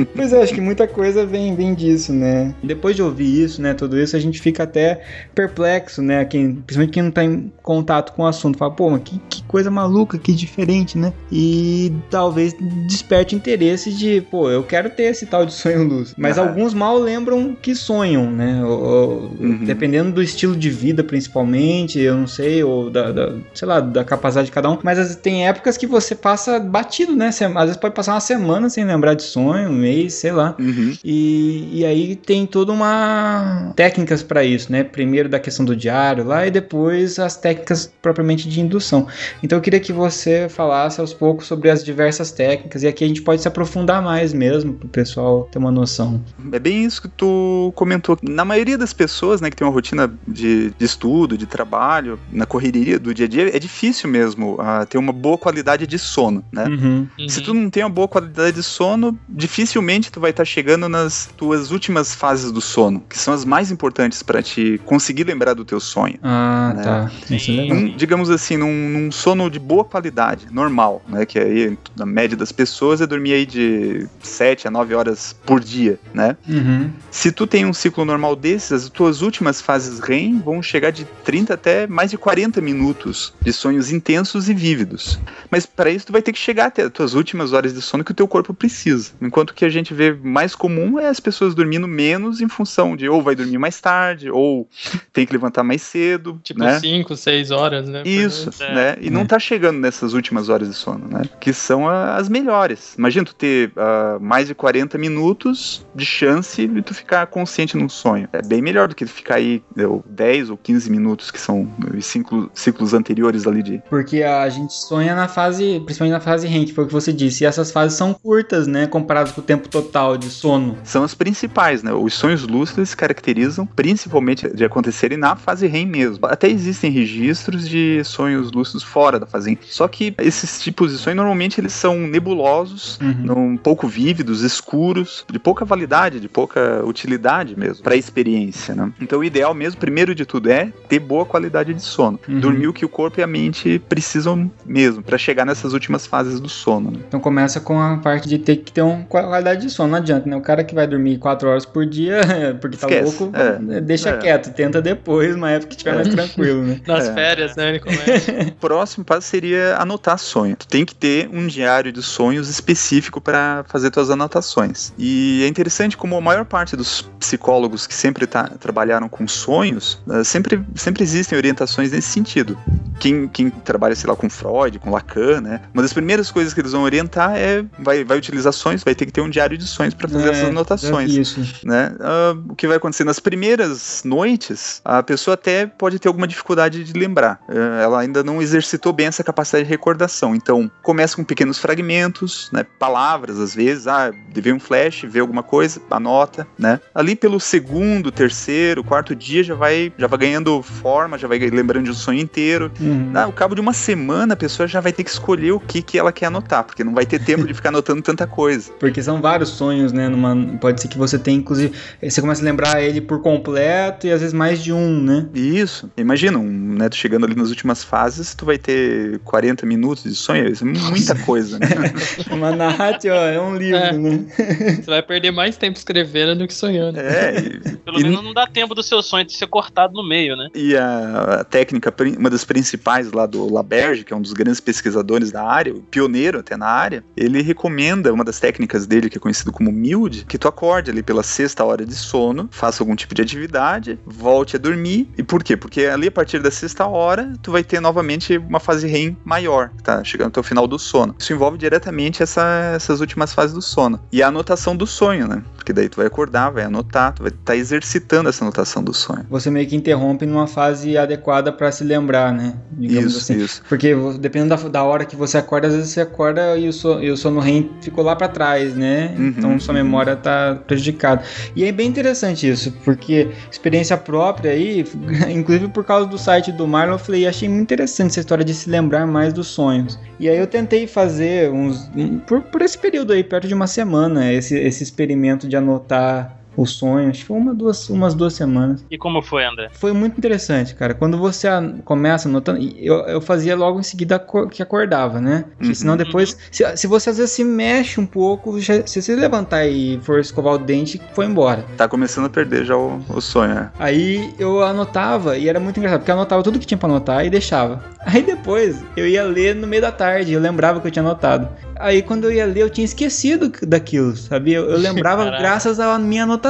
pois 0.15 0.33
é, 0.33 0.43
acho 0.43 0.55
que 0.55 0.61
muita 0.61 0.87
coisa 0.87 1.26
vem, 1.27 1.55
vem 1.55 1.75
disso, 1.75 2.13
né? 2.13 2.55
Depois 2.63 2.95
de 2.97 3.03
ouvir 3.03 3.43
isso, 3.45 3.61
né, 3.61 3.75
tudo 3.75 3.99
isso, 3.99 4.17
a 4.17 4.19
gente 4.21 4.41
fica 4.41 4.63
até 4.63 5.03
perplexo, 5.35 6.01
né? 6.03 6.25
Quem, 6.25 6.55
principalmente 6.55 6.93
quem 6.93 7.03
não 7.03 7.11
tá 7.11 7.25
em 7.25 7.53
contato 7.63 8.13
com 8.13 8.23
o 8.23 8.27
assunto. 8.27 8.57
Fala, 8.59 8.71
pô, 8.73 8.91
mas 8.91 9.03
que, 9.05 9.19
que 9.29 9.43
coisa 9.45 9.71
maluca, 9.71 10.19
que 10.19 10.33
diferente, 10.33 10.97
né? 10.97 11.13
E 11.31 11.93
talvez 12.11 12.55
desperte 12.87 13.35
interesse 13.35 13.93
de, 13.93 14.21
pô, 14.23 14.51
eu 14.51 14.63
quero 14.63 14.89
ter 14.91 15.05
esse 15.05 15.27
tal 15.27 15.45
de 15.45 15.53
sonho 15.53 15.83
luz. 15.87 16.15
Mas 16.17 16.39
Aham. 16.39 16.49
alguns 16.49 16.73
mal 16.75 16.99
lembram 16.99 17.57
que 17.61 17.75
sonham, 17.75 18.31
né? 18.31 18.65
Ou- 18.65 18.83
ou- 18.83 19.37
Uhum. 19.41 19.65
Dependendo 19.65 20.13
do 20.13 20.23
estilo 20.23 20.57
de 20.57 20.71
vida, 20.71 21.03
principalmente, 21.05 21.99
eu 21.99 22.17
não 22.17 22.27
sei, 22.27 22.63
ou 22.63 22.89
da, 22.91 23.11
da- 23.13 23.33
sei 23.55 23.67
lá, 23.69 23.81
da 23.81 24.05
capacidade 24.05 24.47
de 24.47 24.53
cada 24.53 24.71
um. 24.71 24.79
Mas 24.83 25.17
tem 25.17 25.47
épocas 25.49 25.77
que 25.77 25.87
você 25.87 26.15
passa 26.15 26.59
batido, 26.59 27.15
né? 27.15 27.29
Às 27.29 27.39
vezes 27.39 27.77
pode 27.77 27.95
passar 27.95 28.15
uma 28.15 28.21
semana 28.21 28.69
sem 28.71 28.85
lembrar 28.85 29.15
de 29.15 29.23
sonho, 29.23 29.69
um 29.71 29.73
mês, 29.75 30.15
sei 30.15 30.33
lá. 30.33 30.55
Uhum. 30.59 30.95
E, 31.09 31.69
e 31.73 31.87
aí 31.87 32.17
tem 32.17 32.45
toda 32.45 32.73
uma 32.73 33.73
técnicas 33.77 34.25
para 34.25 34.43
isso, 34.43 34.73
né? 34.73 34.83
Primeiro 34.83 35.29
da 35.29 35.39
questão 35.39 35.65
do 35.65 35.77
diário 35.77 36.25
lá 36.25 36.49
e 36.49 36.51
depois 36.51 37.21
as 37.21 37.37
técnicas 37.37 37.89
propriamente 38.03 38.49
de 38.49 38.61
indução. 38.61 39.07
Então 39.41 39.57
eu 39.57 39.63
queria 39.63 39.79
que 39.79 39.93
você 39.93 40.49
falasse 40.49 41.01
aos 41.01 41.15
poucos 41.15 41.47
sobre 41.47 41.71
as 41.71 41.85
diversas 41.85 42.33
técnicas 42.33 42.83
e 42.83 42.89
aqui 42.89 43.05
a 43.05 43.07
gente 43.07 43.23
pode 43.23 43.41
se 43.41 43.47
aprofundar 43.47 44.03
mais 44.03 44.33
mesmo 44.33 44.75
para 44.75 44.87
o 44.87 44.89
pessoal 44.89 45.49
ter 45.53 45.59
uma 45.61 45.71
noção. 45.71 46.21
É 46.51 46.59
bem 46.59 46.85
isso 46.85 47.03
que 47.03 47.09
tu 47.09 47.73
comentou. 47.77 48.19
Na 48.21 48.45
maioria 48.45 48.77
das 48.77 48.93
pessoas, 48.93 49.41
né, 49.41 49.49
que 49.49 49.55
tem 49.55 49.65
uma 49.65 49.73
rotina 49.73 50.13
de, 50.27 50.71
de 50.71 50.85
estudo, 50.85 51.39
de 51.39 51.47
trabalho, 51.47 52.19
na 52.33 52.47
correria 52.47 52.99
do 52.99 53.15
dia 53.15 53.27
a 53.27 53.29
dia, 53.29 53.57
é 53.57 53.61
difícil 53.61 54.11
mesmo 54.11 54.57
ah, 54.59 54.85
ter 54.85 54.99
uma 54.99 55.13
boa 55.13 55.39
qualidade 55.39 55.87
de 55.87 56.01
sono, 56.01 56.45
né? 56.51 56.65
Uhum. 56.65 57.29
Se 57.29 57.41
tu 57.41 57.55
não 57.55 57.71
tem 57.71 57.85
uma 57.85 57.91
boa 57.91 58.09
qualidade 58.09 58.57
de 58.57 58.63
sono, 58.65 59.17
dificilmente 59.29 60.11
tu 60.11 60.19
vai 60.19 60.31
estar 60.31 60.45
chegando 60.45 60.89
nas 61.03 61.29
tuas 61.37 61.71
últimas 61.71 62.15
fases 62.15 62.51
do 62.53 62.61
sono, 62.61 63.03
que 63.09 63.19
são 63.19 63.33
as 63.35 63.45
mais 63.45 63.71
importantes 63.71 64.23
para 64.23 64.43
te 64.43 64.81
conseguir 64.85 65.25
lembrar 65.25 65.55
do 65.55 65.65
teu 65.65 65.79
sonho. 65.81 66.19
Ah, 66.23 66.73
Né? 66.77 66.83
tá. 66.83 67.11
Isso 67.31 67.51
é. 67.51 67.67
Num- 67.67 67.97
digamos 67.97 68.31
assim, 68.31 68.57
num, 68.57 68.89
num 68.89 69.13
sono 69.13 69.51
de 69.51 69.59
boa 69.59 69.85
qualidade, 69.85 70.47
normal, 70.51 71.03
né? 71.09 71.25
Que 71.27 71.39
aí, 71.39 71.79
na 71.97 72.07
média 72.07 72.37
das 72.37 72.53
pessoas, 72.53 73.01
é 73.01 73.07
dormir 73.07 73.33
aí 73.35 73.47
de 73.47 74.07
7 74.23 74.67
a 74.69 74.71
9 74.71 74.95
horas 74.95 75.35
por 75.45 75.61
dia, 75.61 75.99
né? 76.15 76.37
Uhum. 76.49 76.91
Se 77.11 77.31
tu 77.33 77.47
tem 77.47 77.65
um 77.67 77.73
ciclo 77.73 78.05
normal 78.05 78.35
desses, 78.37 78.73
as 78.73 78.89
tuas 78.89 79.23
últimas 79.23 79.61
fases 79.61 79.99
REM 80.01 80.41
vão 80.45 80.63
chegar 80.63 80.91
de 80.91 81.05
30 81.25 81.55
até 81.55 81.87
mais 81.87 82.11
de 82.11 82.19
40 82.19 82.61
minutos 82.61 83.33
de 83.41 83.53
sonhos 83.53 83.91
intensos 83.93 84.49
e 84.49 84.55
vívidos. 84.55 85.19
Mas 85.51 85.67
para 85.67 85.91
isso 85.91 86.07
tu 86.07 86.13
vai 86.13 86.23
ter 86.23 86.33
que 86.33 86.39
chegar 86.39 86.67
até 86.67 86.83
as 86.83 86.91
tuas 86.93 87.15
últimas 87.15 87.53
horas 87.53 87.73
de 87.75 87.81
sono 87.83 88.05
que 88.05 88.11
o 88.13 88.15
teu 88.15 88.27
corpo 88.29 88.53
precisa. 88.55 89.11
Enquanto 89.21 89.55
que 89.55 89.65
a 89.65 89.69
gente 89.69 89.93
vê 89.95 90.13
mais 90.13 90.55
comum 90.55 90.86
é 90.99 91.09
as 91.09 91.21
pessoas 91.21 91.55
dormindo 91.55 91.87
menos 91.89 92.41
em 92.41 92.49
função 92.49 92.97
de 92.97 93.09
ou 93.09 93.23
vai 93.23 93.35
dormir 93.35 93.59
mais 93.59 93.81
tarde, 93.81 94.31
ou 94.31 94.69
tem 95.13 95.27
que 95.27 95.33
levantar 95.33 95.63
mais 95.63 95.83
cedo, 95.83 96.41
Tipo 96.43 96.61
né? 96.61 96.79
5, 96.81 97.17
6 97.17 97.51
horas, 97.51 97.89
né? 97.89 98.03
Isso. 98.05 98.51
É. 98.63 98.75
né? 98.75 98.97
E 99.01 99.11
não 99.11 99.27
tá 99.27 99.39
chegando 99.39 99.79
nessas 99.79 100.13
últimas 100.15 100.49
horas 100.49 100.69
de 100.69 100.75
sono, 100.75 101.07
né? 101.09 101.23
Que 101.41 101.53
são 101.53 101.89
a- 101.89 102.17
as 102.17 102.29
melhores. 102.29 102.95
Imagina 102.97 103.25
tu 103.27 103.35
ter 103.35 103.73
ah, 103.77 104.19
mais 104.21 104.47
de 104.49 104.55
40 104.55 104.97
minutos 104.99 105.85
de 105.95 106.05
chance 106.05 106.67
de 106.67 106.83
tu 106.83 106.95
ficar 106.95 107.27
consciente 107.27 107.77
num 107.77 107.89
sonho. 107.89 108.29
É 108.33 108.43
bem 108.43 108.63
melhor 108.63 108.89
do 108.89 108.95
que 108.95 109.05
tu 109.05 109.11
ficar 109.11 109.37
aí 109.37 109.63
deu, 109.75 110.05
10 110.09 110.51
ou 110.51 110.57
15 110.57 110.91
minutos, 110.91 111.31
que 111.31 111.41
são 111.41 111.69
os 111.97 112.05
ciclo- 112.07 112.51
ciclos 112.55 112.95
anteriores 112.95 113.47
ali 113.47 113.63
de. 113.63 113.83
Porque 113.89 114.23
a 114.23 114.49
gente 114.49 114.73
sonha 114.75 115.15
na 115.15 115.29
fase, 115.29 115.81
principalmente 115.85 116.13
na 116.15 116.21
fase 116.21 116.47
REM, 116.47 116.65
que 116.65 116.73
foi 116.73 116.85
o 116.85 116.87
que 116.87 116.93
você 116.93 117.13
disse. 117.13 117.45
E 117.45 117.47
essas 117.47 117.71
fases 117.71 117.97
são 117.97 118.13
curtas, 118.15 118.67
né? 118.67 118.87
Comparadas 118.87 119.33
com 119.33 119.41
o 119.41 119.45
tempo 119.45 119.69
total 119.69 120.17
de 120.17 120.29
sono. 120.31 120.76
São 120.85 121.03
as 121.03 121.15
principais, 121.15 121.83
né? 121.83 121.93
Os 121.93 122.15
sonhos 122.15 122.43
lúcidos 122.47 122.91
se 122.91 122.97
caracterizam 122.97 123.67
principalmente 123.67 124.49
de 124.55 124.65
acontecerem 124.65 125.19
na 125.19 125.37
fase 125.37 125.67
REM 125.67 125.87
mesmo. 125.87 126.27
Até 126.27 126.49
existem 126.49 126.91
registros 126.91 127.69
de 127.69 128.03
sonhos 128.05 128.53
lúcidos 128.53 128.83
fora 128.83 129.19
da 129.19 129.27
fase 129.27 129.51
REM. 129.51 129.59
Só 129.63 129.89
que 129.89 130.15
esses 130.19 130.61
tipos 130.63 130.93
de 130.93 130.99
sonhos 130.99 131.17
normalmente 131.17 131.61
eles 131.61 131.73
são 131.73 131.97
nebulosos, 131.99 132.99
Uhum. 133.01 133.15
não, 133.23 133.57
pouco 133.57 133.87
vívidos, 133.89 134.43
escuros, 134.43 135.25
de 135.31 135.39
pouca 135.39 135.65
validade, 135.65 136.21
de 136.21 136.29
pouca 136.29 136.83
utilidade 136.85 137.59
mesmo 137.59 137.83
para 137.83 137.95
a 137.95 137.97
experiência, 137.97 138.75
né? 138.75 138.93
Então 139.01 139.21
o 139.21 139.25
ideal 139.25 139.55
mesmo, 139.55 139.79
primeiro 139.81 140.15
de 140.15 140.25
tudo, 140.25 140.51
é 140.51 140.73
ter 140.89 140.99
boa 140.99 141.25
qualidade 141.25 141.73
de 141.75 141.83
sono, 141.83 142.19
Uhum. 142.29 142.41
dormir 142.41 142.67
o 142.69 142.73
que 142.73 142.85
o 142.85 142.89
corpo 142.89 143.21
e 143.21 143.23
a 143.23 143.27
mente 143.27 143.79
precisam 143.89 144.51
mesmo 144.65 145.03
para 145.03 145.19
chegar 145.19 145.45
nessas 145.45 145.73
últimas 145.73 146.07
fases 146.07 146.41
do 146.41 146.49
sono. 146.49 146.91
Né? 146.91 146.99
Então 147.09 147.21
começa 147.21 147.61
com 147.61 147.81
a 147.81 147.97
parte 147.99 148.29
de 148.29 148.39
ter 148.39 148.57
que 148.57 148.73
ter 148.73 148.83
uma 148.83 149.05
qualidade 149.05 149.63
de 149.63 149.71
sono. 149.71 149.91
Não 149.91 149.99
adianta, 149.99 150.29
né? 150.29 150.37
O 150.37 150.41
cara 150.41 150.65
que 150.67 150.75
vai 150.75 150.87
dormir 150.87 151.19
4 151.19 151.49
horas 151.49 151.65
por 151.65 151.87
dia, 151.87 152.21
porque 152.61 152.77
tá 152.77 152.87
Esquece, 152.87 153.19
louco, 153.23 153.37
é. 153.37 153.81
deixa 153.81 154.11
É. 154.11 154.17
quieto. 154.19 154.53
Tenta 154.53 154.83
depois, 154.83 155.35
uma 155.35 155.51
época 155.51 155.69
que 155.69 155.75
estiver 155.75 155.95
mais 155.95 156.09
tranquilo, 156.09 156.63
né? 156.63 156.81
Nas 156.87 157.09
É. 157.09 157.15
férias, 157.15 157.57
né? 157.57 157.69
Ele 157.71 157.81
começa. 157.81 158.33
O 158.49 158.53
próximo 158.61 159.05
passo 159.05 159.27
seria 159.29 159.77
anotar 159.79 160.19
sonho. 160.19 160.57
Tu 160.57 160.67
tem 160.67 160.85
que 160.85 160.95
ter 160.95 161.29
um 161.33 161.47
diário 161.47 161.91
de 161.93 162.03
sonhos 162.03 162.49
específico 162.49 163.21
para 163.21 163.65
fazer 163.69 163.91
tuas 163.91 164.11
anotações. 164.11 164.93
E 164.99 165.43
é 165.45 165.49
interessante 165.49 165.97
como 165.97 166.17
a 166.17 166.21
maior 166.21 166.45
parte 166.45 166.77
dos 166.77 167.03
psicólogos 167.19 167.87
que 167.87 167.95
sempre 167.95 168.27
tá- 168.27 168.51
trabalharam 168.61 169.09
com 169.09 169.27
sonhos, 169.29 170.01
eh, 170.11 170.25
sempre, 170.25 170.61
sempre 170.75 171.03
existem 171.03 171.37
orientações 171.37 171.93
nesse 171.93 172.09
sentido. 172.09 172.59
Quem, 172.99 173.29
quem 173.29 173.51
trabalha, 173.51 173.95
sei 173.95 174.09
lá, 174.09 174.17
com 174.17 174.29
Freud, 174.31 174.79
com 174.79 174.91
Lacan, 174.91 175.41
né? 175.41 175.61
Uma 175.75 175.83
das 175.83 175.93
primeiras 175.93 176.31
coisas 176.31 176.55
que 176.55 176.61
eles 176.61 176.73
vão 176.73 176.83
orientar 176.83 177.37
é 177.37 177.65
vai, 177.79 178.05
vai 178.05 178.17
utilizar 178.19 178.53
sonhos, 178.53 178.83
vai 178.83 178.95
ter 178.95 179.07
que 179.07 179.13
ter 179.13 179.21
um 179.21 179.29
diário 179.31 179.57
de 179.59 179.65
sonhos 179.67 179.95
para 179.95 180.09
fazer 180.09 180.29
É, 180.29 180.31
essas 180.33 180.53
anotações 180.57 181.13
Isso. 181.13 181.41
né? 181.65 181.95
Ah, 182.01 182.37
o 182.49 182.55
que 182.55 182.67
vai 182.67 182.77
acontecer 182.77 183.05
nas 183.05 183.19
primeiras 183.19 184.03
noites, 184.05 184.81
a 184.85 185.03
pessoa 185.03 185.35
até 185.35 185.67
pode 185.67 185.99
ter 185.99 186.09
alguma 186.09 186.27
dificuldade 186.27 186.85
de 186.85 186.93
lembrar. 186.93 187.41
Ah, 187.49 187.83
ela 187.83 188.01
ainda 188.01 188.23
não 188.23 188.41
exercitou 188.41 188.93
bem 188.93 189.07
essa 189.07 189.23
capacidade 189.23 189.65
de 189.65 189.71
recordação. 189.71 190.35
Então, 190.35 190.71
começa 190.83 191.17
com 191.17 191.25
pequenos 191.25 191.59
fragmentos, 191.59 192.51
né? 192.53 192.65
Palavras, 192.79 193.39
às 193.39 193.55
vezes, 193.55 193.87
ah, 193.87 194.11
vê 194.35 194.53
um 194.53 194.61
flash, 194.61 195.05
vê 195.09 195.21
alguma 195.21 195.43
coisa, 195.43 195.81
anota, 195.91 196.47
né? 196.59 196.81
Ali 196.95 197.17
pelo 197.17 197.39
segundo, 197.41 198.11
terceiro, 198.11 198.85
quarto 198.85 199.15
dia 199.15 199.43
já 199.43 199.55
vai, 199.55 199.93
já 199.97 200.07
vai 200.07 200.19
ganhando 200.19 200.63
forma, 200.63 201.19
já 201.19 201.29
vai 201.29 201.39
lembrando 201.39 201.85
de 201.85 201.91
um 201.91 201.95
sonho 201.95 202.21
inteiro. 202.21 202.71
Uhum. 202.81 203.13
Ah, 203.15 203.25
ao 203.25 203.33
cabo 203.33 203.55
de 203.55 203.61
uma 203.61 203.73
semana, 203.73 204.35
a 204.35 204.37
pessoa 204.37 204.67
já 204.67 204.81
vai 204.81 204.93
ter 204.93 205.05
que 205.05 205.11
escolher 205.11 205.53
o 205.53 205.61
que, 205.61 205.83
que 205.83 205.99
ela 205.99 206.13
quer 206.13 206.27
anotar, 206.27 206.65
porque 206.65 206.85
não 206.85 206.95
vai 206.95 207.07
ter 207.07 207.19
tempo 207.23 207.47
de 207.47 207.55
ficar 207.55 207.71
anotando 207.71 208.03
tanta 208.03 208.27
coisa. 208.27 208.73
Porque 208.79 209.03
são 209.03 209.21
vários 209.21 209.51
sonhos, 209.51 209.93
né? 209.93 210.09
Numa, 210.09 210.35
pode 210.61 210.81
ser 210.81 210.89
que 210.89 210.99
você 210.99 211.19
tenha, 211.19 211.39
inclusive, 211.39 211.75
eh, 212.01 212.09
você 212.11 212.21
começa 212.21 212.41
a 212.43 212.45
lembrar 212.45 212.83
ele 212.83 213.01
por 213.01 213.21
completo 213.23 214.07
e 214.07 214.13
às 214.13 214.21
vezes 214.21 214.33
mais 214.35 214.63
de 214.63 214.73
um, 214.73 215.01
né? 215.03 215.27
Isso. 215.35 215.91
Imagina, 215.97 216.39
um, 216.39 216.75
né, 216.77 216.89
tu 216.89 216.97
chegando 216.97 217.25
ali 217.27 217.35
nas 217.35 217.51
últimas 217.51 217.83
fases, 217.85 218.35
tu 218.35 218.45
vai 218.47 218.59
ter 218.59 219.19
40 219.25 219.65
minutos 219.67 220.05
de 220.05 220.15
sonho, 220.15 220.49
isso 220.51 220.65
é 220.65 220.67
muita 220.67 221.15
coisa, 221.25 221.59
né? 221.59 221.67
Uma 222.31 222.55
narrativa, 222.55 223.15
é 223.15 223.41
um 223.41 223.57
livro, 223.57 223.77
É. 223.79 223.93
né? 223.93 224.25
Você 224.83 224.91
vai 224.91 225.03
perder 225.03 225.31
mais 225.31 225.57
tempo 225.57 225.77
escrevendo 225.79 226.37
do 226.37 226.47
que 226.47 226.55
sonhando. 226.55 226.99
É, 226.99 227.39
e, 227.39 227.77
Pelo 227.87 228.01
E- 228.01 228.03
menos 228.03 228.23
não 228.23 228.35
dá 228.35 228.47
tempo 228.47 228.75
do 228.75 228.83
seu 228.83 229.03
sonho 229.03 229.25
de 229.25 229.33
ser 229.37 229.47
cortado 229.47 229.93
no 229.95 230.07
meio, 230.07 230.37
né? 230.37 230.49
e 230.55 230.77
a, 230.77 231.39
a 231.41 231.45
técnica, 231.45 231.93
uma 232.19 232.29
das 232.31 232.45
principais 232.45 233.13
lá 233.13 233.27
do 233.27 233.53
Laberge, 233.53 234.05
que 234.05 234.13
é 234.13 234.17
um 234.17 234.21
dos 234.23 234.33
grandes 234.33 234.61
pesquisadores 234.61 235.31
da 235.31 235.43
área, 235.45 235.75
pioneiro 235.91 236.39
até 236.39 236.57
na 236.57 236.67
área, 236.67 237.05
ele 237.17 237.43
recomenda 237.43 238.13
uma 238.13 238.25
das 238.25 238.39
técnicas 238.41 238.87
dele, 238.87 239.09
que 239.09 239.17
é 239.19 239.21
conhecido 239.21 239.53
como 239.53 239.71
MILD, 239.73 240.25
que 240.29 240.36
tu 240.39 240.49
acorde 240.49 240.91
ali 240.91 241.03
pela 241.03 241.23
sexta 241.23 241.65
hora 241.65 241.85
de 241.85 241.95
sono, 241.95 242.49
faça 242.51 242.83
algum 242.83 242.95
tipo 242.95 243.15
de 243.15 243.23
atividade, 243.23 243.99
volte 244.05 244.57
a 244.57 244.59
dormir. 244.59 245.09
E 245.17 245.23
por 245.23 245.43
quê? 245.43 245.57
Porque 245.57 245.83
ali 245.83 246.09
a 246.09 246.13
partir 246.13 246.41
da 246.41 246.51
sexta 246.51 246.87
hora, 246.87 247.33
tu 247.43 247.53
vai 247.53 247.65
ter 247.65 247.81
novamente 247.81 248.39
uma 248.39 248.61
fase 248.61 248.87
REM 248.87 249.17
maior, 249.25 249.71
tá? 249.83 250.03
Chegando 250.05 250.29
até 250.29 250.41
o 250.41 250.43
final 250.43 250.67
do 250.67 250.79
sono. 250.79 251.15
Isso 251.19 251.33
envolve 251.33 251.59
diretamente 251.59 252.23
essa, 252.23 252.73
essas 252.75 253.01
últimas 253.01 253.35
fases 253.35 253.55
do 253.55 253.63
sono. 253.63 254.01
E 254.13 254.23
a 254.23 254.29
anotação 254.29 254.77
do 254.77 254.87
sonho, 254.87 255.27
né? 255.27 255.43
Porque 255.57 255.73
daí 255.73 255.89
tu 255.89 255.97
vai 255.97 256.07
acordar, 256.07 256.51
vai 256.51 256.65
anotar, 256.65 257.13
tu 257.13 257.23
vai 257.23 257.31
estar 257.31 257.43
tá 257.45 257.57
exercitando 257.57 258.29
essa 258.29 258.45
anotação 258.45 258.83
do 258.83 258.95
sonho. 258.95 259.27
Você 259.31 259.51
meio 259.51 259.67
que 259.67 259.77
interrompe 259.77 260.27
numa 260.27 260.47
fase 260.47 260.97
adequada 260.97 261.53
para 261.53 261.71
se 261.73 261.85
lembrar, 261.85 262.33
né? 262.33 262.55
Digamos 262.73 263.13
isso, 263.13 263.33
assim. 263.33 263.45
isso. 263.45 263.63
Porque 263.69 263.95
dependendo 264.19 264.57
da, 264.57 264.69
da 264.69 264.83
hora 264.85 265.05
que 265.05 265.17
você 265.17 265.39
acorda, 265.39 265.69
às 265.69 265.75
vezes 265.75 265.91
você 265.91 266.01
acorda 266.01 266.57
e 266.57 266.69
o, 266.69 266.73
so, 266.73 267.03
e 267.03 267.11
o 267.11 267.17
sono 267.17 267.41
REM 267.41 267.71
ficou 267.81 268.05
lá 268.05 268.15
para 268.15 268.29
trás, 268.29 268.75
né? 268.75 269.15
Uhum, 269.19 269.29
então 269.29 269.61
sua 269.61 269.75
memória 269.75 270.16
tá 270.17 270.59
prejudicada. 270.67 271.23
E 271.55 271.65
é 271.65 271.73
bem 271.73 271.89
interessante 271.89 272.49
isso, 272.49 272.73
porque 272.85 273.29
experiência 273.51 273.97
própria 273.97 274.53
aí, 274.53 274.85
inclusive 275.29 275.69
por 275.69 275.85
causa 275.85 276.07
do 276.07 276.19
site 276.19 276.53
do 276.53 276.67
Marlon, 276.67 276.95
eu 276.95 276.99
falei, 276.99 277.27
achei 277.27 277.49
muito 277.49 277.63
interessante 277.63 278.11
essa 278.11 278.21
história 278.21 278.45
de 278.45 278.55
se 278.55 278.69
lembrar 278.69 279.07
mais 279.07 279.33
dos 279.33 279.49
sonhos. 279.49 279.99
E 280.19 280.29
aí 280.29 280.39
eu 280.39 280.47
tentei 280.47 280.87
fazer 280.87 281.51
uns. 281.51 281.91
Por, 282.27 282.43
por 282.43 282.63
esse 282.63 282.79
período 282.79 283.13
aí, 283.13 283.23
perto 283.23 283.47
de 283.47 283.55
uma 283.55 283.67
semana, 283.67 284.33
esse, 284.33 284.57
esse 284.57 284.83
experimento 284.83 285.49
de 285.49 285.57
anotar 285.57 286.37
o 286.63 286.67
sonho. 286.67 287.11
Acho 287.11 287.21
que 287.21 287.27
foi 287.27 287.37
uma, 287.37 287.55
duas, 287.55 287.89
umas 287.89 288.15
duas 288.15 288.35
semanas. 288.35 288.85
E 288.91 288.99
como 288.99 289.23
foi, 289.23 289.45
André? 289.45 289.71
Foi 289.73 289.93
muito 289.93 290.19
interessante, 290.19 290.75
cara. 290.75 290.95
Quando 290.95 291.19
você 291.19 291.49
começa 291.85 292.29
anotando, 292.29 292.61
eu, 292.79 292.97
eu 293.07 293.21
fazia 293.21 293.57
logo 293.57 293.81
em 293.81 293.83
seguida 293.83 294.25
que 294.51 294.63
acordava, 294.63 295.21
né? 295.21 295.45
Porque 295.57 295.69
uhum. 295.69 295.75
senão 295.75 295.97
depois, 295.97 296.37
se, 296.51 296.77
se 296.77 296.87
você 296.87 297.11
às 297.11 297.19
vezes 297.19 297.33
se 297.33 297.45
mexe 297.45 298.01
um 298.01 298.07
pouco, 298.07 298.61
já, 298.61 298.87
se 298.87 299.01
você 299.01 299.15
levantar 299.15 299.67
e 299.67 299.99
for 300.03 300.21
escovar 300.21 300.55
o 300.55 300.59
dente, 300.59 301.01
foi 301.13 301.27
embora. 301.27 301.65
Tá 301.77 301.89
começando 301.89 302.27
a 302.27 302.31
perder 302.31 302.65
já 302.65 302.77
o, 302.77 303.01
o 303.09 303.21
sonho, 303.21 303.55
né? 303.55 303.71
Aí 303.79 304.35
eu 304.39 304.63
anotava 304.63 305.37
e 305.37 305.49
era 305.49 305.61
muito 305.61 305.79
engraçado, 305.79 306.01
porque 306.01 306.11
eu 306.11 306.17
anotava 306.17 306.43
tudo 306.43 306.59
que 306.59 306.67
tinha 306.67 306.79
pra 306.79 306.89
anotar 306.89 307.25
e 307.25 307.31
deixava. 307.31 307.83
Aí 308.07 308.23
depois 308.23 308.85
eu 308.97 309.07
ia 309.07 309.25
ler 309.25 309.55
no 309.55 309.67
meio 309.67 309.83
da 309.83 309.91
tarde, 309.91 310.33
eu 310.33 310.41
lembrava 310.41 310.81
que 310.81 310.87
eu 310.87 310.91
tinha 310.91 311.03
anotado. 311.03 311.49
Aí 311.79 312.03
quando 312.03 312.25
eu 312.25 312.33
ia 312.33 312.47
ler, 312.47 312.63
eu 312.63 312.71
tinha 312.71 312.85
esquecido 312.85 313.53
daquilo, 313.67 314.17
sabia? 314.17 314.59
Eu, 314.59 314.71
eu 314.71 314.79
lembrava 314.79 315.25
graças 315.39 315.81
à 315.81 315.99
minha 315.99 316.23
anotação. 316.23 316.46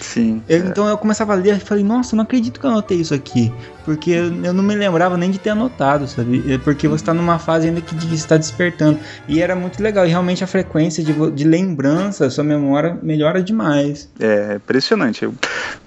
Sim. 0.00 0.42
Eu, 0.48 0.64
é. 0.64 0.68
Então 0.68 0.88
eu 0.88 0.96
começava 0.96 1.32
a 1.32 1.36
ler 1.36 1.56
e 1.56 1.60
falei, 1.60 1.84
nossa, 1.84 2.16
não 2.16 2.24
acredito 2.24 2.58
que 2.58 2.66
eu 2.66 2.70
anotei 2.70 2.98
isso 2.98 3.14
aqui. 3.14 3.52
Porque 3.88 4.10
eu 4.10 4.52
não 4.52 4.62
me 4.62 4.74
lembrava 4.74 5.16
nem 5.16 5.30
de 5.30 5.38
ter 5.38 5.48
anotado, 5.48 6.06
sabe? 6.06 6.44
É 6.52 6.58
porque 6.58 6.86
você 6.86 7.00
está 7.00 7.14
numa 7.14 7.38
fase 7.38 7.68
ainda 7.68 7.80
que 7.80 7.94
está 8.14 8.36
despertando. 8.36 8.98
E 9.26 9.40
era 9.40 9.56
muito 9.56 9.82
legal. 9.82 10.04
E 10.04 10.10
realmente 10.10 10.44
a 10.44 10.46
frequência 10.46 11.02
de, 11.02 11.30
de 11.30 11.44
lembrança, 11.44 12.28
sua 12.28 12.44
memória 12.44 12.98
melhora 13.02 13.42
demais. 13.42 14.06
É 14.20 14.56
impressionante. 14.56 15.24
Eu, 15.24 15.34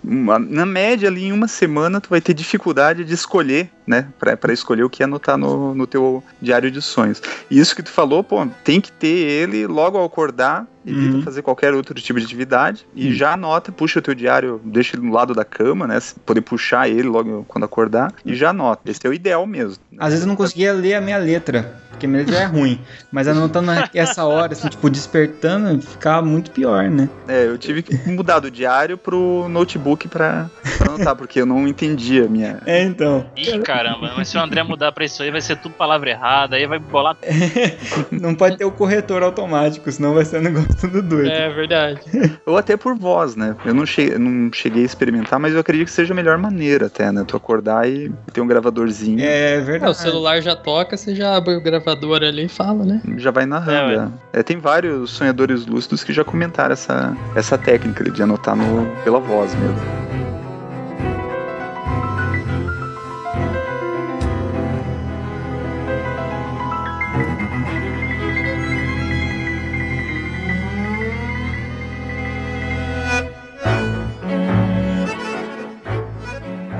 na 0.03 0.65
média, 0.65 1.07
ali 1.07 1.25
em 1.25 1.31
uma 1.31 1.47
semana, 1.47 2.01
tu 2.01 2.09
vai 2.09 2.19
ter 2.19 2.33
dificuldade 2.33 3.05
de 3.05 3.13
escolher, 3.13 3.69
né? 3.85 4.07
Para 4.17 4.51
escolher 4.51 4.81
o 4.81 4.89
que 4.89 5.03
anotar 5.03 5.37
no, 5.37 5.75
no 5.75 5.85
teu 5.85 6.23
diário 6.41 6.71
de 6.71 6.81
sonhos. 6.81 7.21
E 7.51 7.59
isso 7.59 7.75
que 7.75 7.83
tu 7.83 7.91
falou, 7.91 8.23
pô, 8.23 8.47
tem 8.63 8.81
que 8.81 8.91
ter 8.91 9.05
ele 9.05 9.67
logo 9.67 9.95
ao 9.95 10.05
acordar 10.05 10.65
evita 10.85 11.17
uhum. 11.17 11.21
fazer 11.21 11.41
qualquer 11.41 11.73
outro 11.73 11.93
tipo 11.95 12.19
de 12.19 12.25
atividade 12.25 12.85
e 12.95 13.07
uhum. 13.07 13.13
já 13.13 13.33
anota, 13.33 13.71
puxa 13.71 13.99
o 13.99 14.01
teu 14.01 14.15
diário, 14.15 14.59
deixa 14.63 14.95
ele 14.95 15.05
no 15.05 15.13
lado 15.13 15.33
da 15.33 15.45
cama, 15.45 15.87
né? 15.87 15.99
Poder 16.25 16.41
puxar 16.41 16.89
ele 16.89 17.07
logo 17.07 17.45
quando 17.47 17.63
acordar 17.63 17.90
e 18.25 18.35
já 18.35 18.49
anota. 18.49 18.89
Esse 18.89 19.05
é 19.05 19.09
o 19.09 19.13
ideal 19.13 19.45
mesmo. 19.45 19.83
Às 19.97 20.09
vezes 20.09 20.21
eu 20.23 20.27
não 20.27 20.35
conseguia 20.35 20.73
ler 20.73 20.95
a 20.95 21.01
minha 21.01 21.17
letra 21.17 21.81
porque 22.01 22.07
mesmo 22.07 22.33
é 22.33 22.45
ruim. 22.45 22.79
Mas 23.11 23.27
anotando 23.27 23.71
essa 23.93 24.25
hora, 24.25 24.53
assim, 24.53 24.67
tipo, 24.67 24.89
despertando, 24.89 25.81
ficava 25.81 26.25
muito 26.25 26.49
pior, 26.49 26.89
né? 26.89 27.07
É, 27.27 27.45
eu 27.45 27.57
tive 27.57 27.83
que 27.83 27.95
mudar 28.09 28.39
do 28.39 28.49
diário 28.49 28.97
pro 28.97 29.47
notebook 29.47 30.07
pra, 30.07 30.49
pra 30.77 30.93
anotar, 30.93 31.15
porque 31.15 31.39
eu 31.39 31.45
não 31.45 31.67
entendia 31.67 32.25
a 32.25 32.27
minha. 32.27 32.59
É, 32.71 32.83
então. 32.83 33.25
Ih, 33.35 33.59
caramba, 33.59 34.13
mas 34.15 34.29
se 34.29 34.37
o 34.37 34.39
André 34.39 34.63
mudar 34.63 34.91
pra 34.91 35.03
isso 35.03 35.21
aí, 35.21 35.29
vai 35.29 35.41
ser 35.41 35.57
tudo 35.57 35.73
palavra 35.73 36.09
errada, 36.09 36.55
aí 36.55 36.65
vai 36.65 36.79
bolar. 36.79 37.17
não 38.11 38.33
pode 38.33 38.57
ter 38.57 38.63
o 38.63 38.71
corretor 38.71 39.23
automático, 39.23 39.91
senão 39.91 40.13
vai 40.13 40.23
ser 40.23 40.37
um 40.37 40.41
negócio 40.41 40.73
tudo 40.79 41.01
doido. 41.01 41.29
É 41.29 41.49
verdade. 41.49 41.99
Ou 42.45 42.57
até 42.57 42.77
por 42.77 42.95
voz, 42.95 43.35
né? 43.35 43.55
Eu 43.65 43.73
não 43.73 43.85
cheguei, 43.85 44.17
não 44.17 44.51
cheguei 44.53 44.83
a 44.83 44.85
experimentar, 44.85 45.39
mas 45.39 45.53
eu 45.53 45.59
acredito 45.59 45.87
que 45.87 45.93
seja 45.93 46.13
a 46.13 46.15
melhor 46.15 46.37
maneira 46.37 46.85
até, 46.85 47.11
né? 47.11 47.25
Tu 47.27 47.35
acordar 47.35 47.80
e 47.87 48.11
ter 48.33 48.41
um 48.41 48.47
gravadorzinho. 48.47 49.19
É 49.21 49.59
verdade. 49.59 49.85
É, 49.85 49.89
o 49.89 49.93
celular 49.93 50.41
já 50.41 50.55
toca, 50.55 50.97
você 50.97 51.15
já 51.15 51.35
abre 51.35 51.55
o 51.55 51.61
gravador 51.61 52.23
ali 52.23 52.45
e 52.45 52.49
fala, 52.49 52.83
né? 52.83 53.01
Já 53.17 53.31
vai 53.31 53.45
narrando. 53.45 54.13
É, 54.33 54.39
é, 54.39 54.43
tem 54.43 54.57
vários 54.57 55.11
sonhadores 55.11 55.65
lúcidos 55.65 56.03
que 56.03 56.13
já 56.13 56.23
comentaram 56.23 56.73
essa, 56.73 57.15
essa 57.35 57.57
técnica 57.57 58.09
de 58.09 58.23
anotar 58.23 58.55
no, 58.55 58.85
pela 59.03 59.19
voz 59.19 59.53
mesmo. 59.55 60.00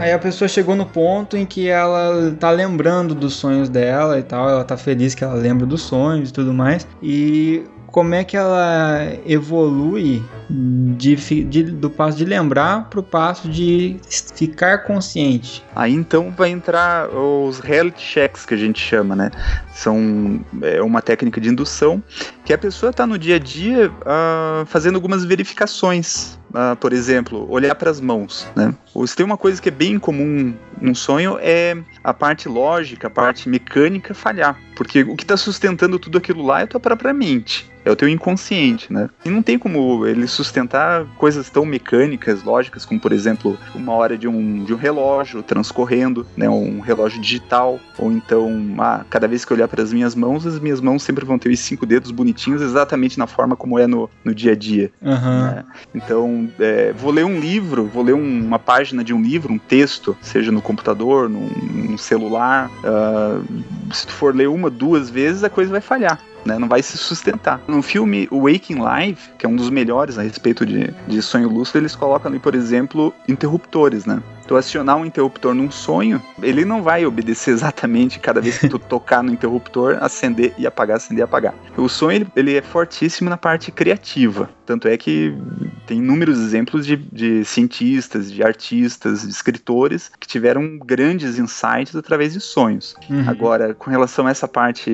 Aí 0.02 0.12
a 0.12 0.18
pessoa 0.18 0.48
chegou 0.48 0.76
no 0.76 0.84
ponto 0.84 1.38
em 1.38 1.46
que 1.46 1.70
ela 1.70 2.36
tá 2.40 2.50
lembrando 2.50 3.14
dos 3.14 3.36
sonhos 3.36 3.70
dela 3.70 4.18
e 4.18 4.24
tal, 4.24 4.50
ela 4.50 4.64
tá 4.64 4.76
feliz 4.76 5.14
que 5.14 5.24
ela 5.24 5.36
lembra 5.36 5.64
dos 5.64 5.84
sonhos 5.84 6.32
e 6.32 6.34
tudo 6.34 6.52
mais. 6.52 6.88
E 7.04 7.64
como 7.86 8.16
é 8.16 8.24
que 8.24 8.36
ela 8.36 9.00
evolui 9.28 10.24
de, 10.50 11.16
de, 11.44 11.64
do 11.66 11.88
passo 11.88 12.18
de 12.18 12.26
lembrar 12.26 12.90
para 12.90 13.00
o 13.00 13.04
passo 13.04 13.48
de 13.48 14.00
ficar 14.34 14.80
consciente. 14.80 15.64
Aí 15.76 15.94
então 15.94 16.32
vai 16.32 16.50
entrar 16.50 17.08
os 17.16 17.60
reality 17.60 18.02
checks 18.02 18.44
que 18.44 18.56
a 18.56 18.58
gente 18.58 18.80
chama, 18.80 19.16
né? 19.16 19.30
São 19.72 20.44
é 20.64 20.82
uma 20.82 21.04
técnica 21.04 21.40
de 21.40 21.48
indução 21.48 22.02
que 22.44 22.52
a 22.52 22.58
pessoa 22.58 22.90
está 22.90 23.06
no 23.06 23.20
dia 23.20 23.36
a 23.36 23.40
dia 23.40 23.92
uh, 23.92 24.66
fazendo 24.66 24.96
algumas 24.96 25.24
verificações. 25.24 26.41
Uh, 26.52 26.76
por 26.76 26.92
exemplo, 26.92 27.50
olhar 27.50 27.74
para 27.76 27.90
as 27.90 28.02
mãos, 28.02 28.46
né? 28.56 28.76
Se 29.08 29.16
tem 29.16 29.26
uma 29.26 29.38
coisa 29.38 29.62
que 29.62 29.70
é 29.70 29.72
bem 29.72 29.98
comum 29.98 30.54
num 30.82 30.94
sonho 30.94 31.38
é 31.40 31.78
a 32.04 32.14
parte 32.14 32.50
lógica, 32.50 33.08
a 33.08 33.10
parte 33.10 33.48
mecânica 33.48 34.14
falhar, 34.14 34.60
porque 34.82 35.04
o 35.04 35.16
que 35.16 35.24
está 35.24 35.38
sustentando 35.38 36.00
tudo 36.00 36.18
aquilo 36.18 36.44
lá 36.44 36.62
é 36.62 36.64
a 36.64 36.68
tua 36.68 36.80
própria 36.80 37.14
mente 37.14 37.72
é 37.84 37.92
o 37.92 37.96
teu 37.96 38.08
inconsciente, 38.08 38.92
né? 38.92 39.10
E 39.26 39.30
não 39.30 39.42
tem 39.42 39.58
como 39.58 40.06
ele 40.06 40.28
sustentar 40.28 41.06
coisas 41.18 41.50
tão 41.50 41.66
mecânicas, 41.66 42.44
lógicas, 42.44 42.86
como 42.86 43.00
por 43.00 43.12
exemplo, 43.12 43.58
uma 43.74 43.94
hora 43.94 44.18
de 44.18 44.28
um, 44.28 44.64
de 44.64 44.74
um 44.74 44.78
relógio 44.78 45.42
transcorrendo, 45.42 46.26
né? 46.38 46.50
Um 46.50 46.80
relógio 46.80 47.20
digital, 47.20 47.80
ou 47.98 48.12
então, 48.12 48.76
ah, 48.80 49.04
cada 49.10 49.28
vez 49.28 49.44
que 49.44 49.52
eu 49.52 49.58
olhar 49.58 49.68
para 49.68 49.82
as 49.82 49.92
minhas 49.92 50.14
mãos, 50.14 50.46
as 50.46 50.60
minhas 50.60 50.80
mãos 50.80 51.04
sempre 51.04 51.26
vão 51.26 51.40
ter 51.40 51.50
os 51.50 51.60
cinco 51.60 51.86
dedos 51.86 52.12
bonitinhos, 52.12 52.62
exatamente 52.62 53.18
na 53.18 53.28
forma 53.28 53.56
como 53.56 53.80
é 53.80 53.88
no, 53.88 54.10
no 54.24 54.34
dia 54.34 54.52
a 54.52 54.56
dia. 54.56 54.92
Uhum. 55.02 55.42
Né? 55.42 55.66
Então, 55.96 56.50
é, 56.60 56.94
vou 56.94 57.12
ler 57.12 57.26
um 57.26 57.40
livro, 57.40 57.86
vou 57.86 58.04
ler 58.04 58.14
um, 58.14 58.46
uma 58.46 58.60
página 58.60 59.04
de 59.04 59.14
um 59.14 59.22
livro, 59.22 59.52
um 59.52 59.58
texto, 59.58 60.16
seja 60.22 60.52
no 60.52 60.62
computador, 60.62 61.28
num, 61.28 61.48
num 61.48 61.98
celular. 61.98 62.70
Uh, 62.84 63.44
se 63.92 64.06
tu 64.06 64.14
for 64.14 64.36
ler 64.36 64.48
uma, 64.48 64.71
duas 64.72 65.10
vezes, 65.10 65.44
a 65.44 65.50
coisa 65.50 65.72
vai 65.72 65.82
falhar 65.82 66.20
né? 66.46 66.58
Não 66.58 66.68
vai 66.68 66.82
se 66.82 66.98
sustentar. 66.98 67.62
No 67.68 67.82
filme 67.82 68.28
Waking 68.32 68.80
Life, 68.80 69.30
que 69.38 69.46
é 69.46 69.50
um 69.50 69.56
dos 69.56 69.70
melhores 69.70 70.18
a 70.18 70.24
respeito 70.24 70.66
de, 70.66 70.92
de 71.08 71.22
sonho 71.22 71.50
lúcido, 71.50 71.80
eles 71.80 71.96
colocam 71.96 72.30
ali, 72.30 72.40
por 72.40 72.56
exemplo, 72.56 73.14
interruptores, 73.28 74.06
né? 74.06 74.22
Tu 74.52 74.58
acionar 74.58 74.98
um 74.98 75.06
interruptor 75.06 75.54
num 75.54 75.72
sonho, 75.72 76.22
ele 76.44 76.66
não 76.66 76.84
vai 76.84 77.06
obedecer 77.06 77.52
exatamente 77.56 78.20
cada 78.20 78.42
vez 78.42 78.58
que 78.58 78.68
tu 78.68 78.78
tocar 78.92 79.24
no 79.24 79.32
interruptor, 79.32 79.98
acender 80.02 80.54
e 80.58 80.68
apagar, 80.68 80.98
acender 80.98 81.22
e 81.22 81.24
apagar. 81.24 81.54
O 81.78 81.88
sonho 81.88 82.18
ele, 82.18 82.28
ele 82.36 82.58
é 82.58 82.62
fortíssimo 82.62 83.30
na 83.30 83.38
parte 83.38 83.72
criativa. 83.72 84.50
Tanto 84.66 84.88
é 84.88 84.98
que 84.98 85.34
tem 85.86 85.98
inúmeros 85.98 86.40
exemplos 86.40 86.86
de, 86.86 86.96
de 86.96 87.44
cientistas, 87.46 88.32
de 88.32 88.44
artistas, 88.44 89.24
de 89.24 89.30
escritores 89.30 90.12
que 90.20 90.28
tiveram 90.28 90.78
grandes 90.78 91.38
insights 91.38 91.96
através 91.96 92.34
de 92.34 92.40
sonhos. 92.40 92.96
Uhum. 93.10 93.26
Agora, 93.28 93.74
com 93.74 93.90
relação 93.90 94.28
a 94.28 94.32
essa 94.32 94.48
parte 94.48 94.90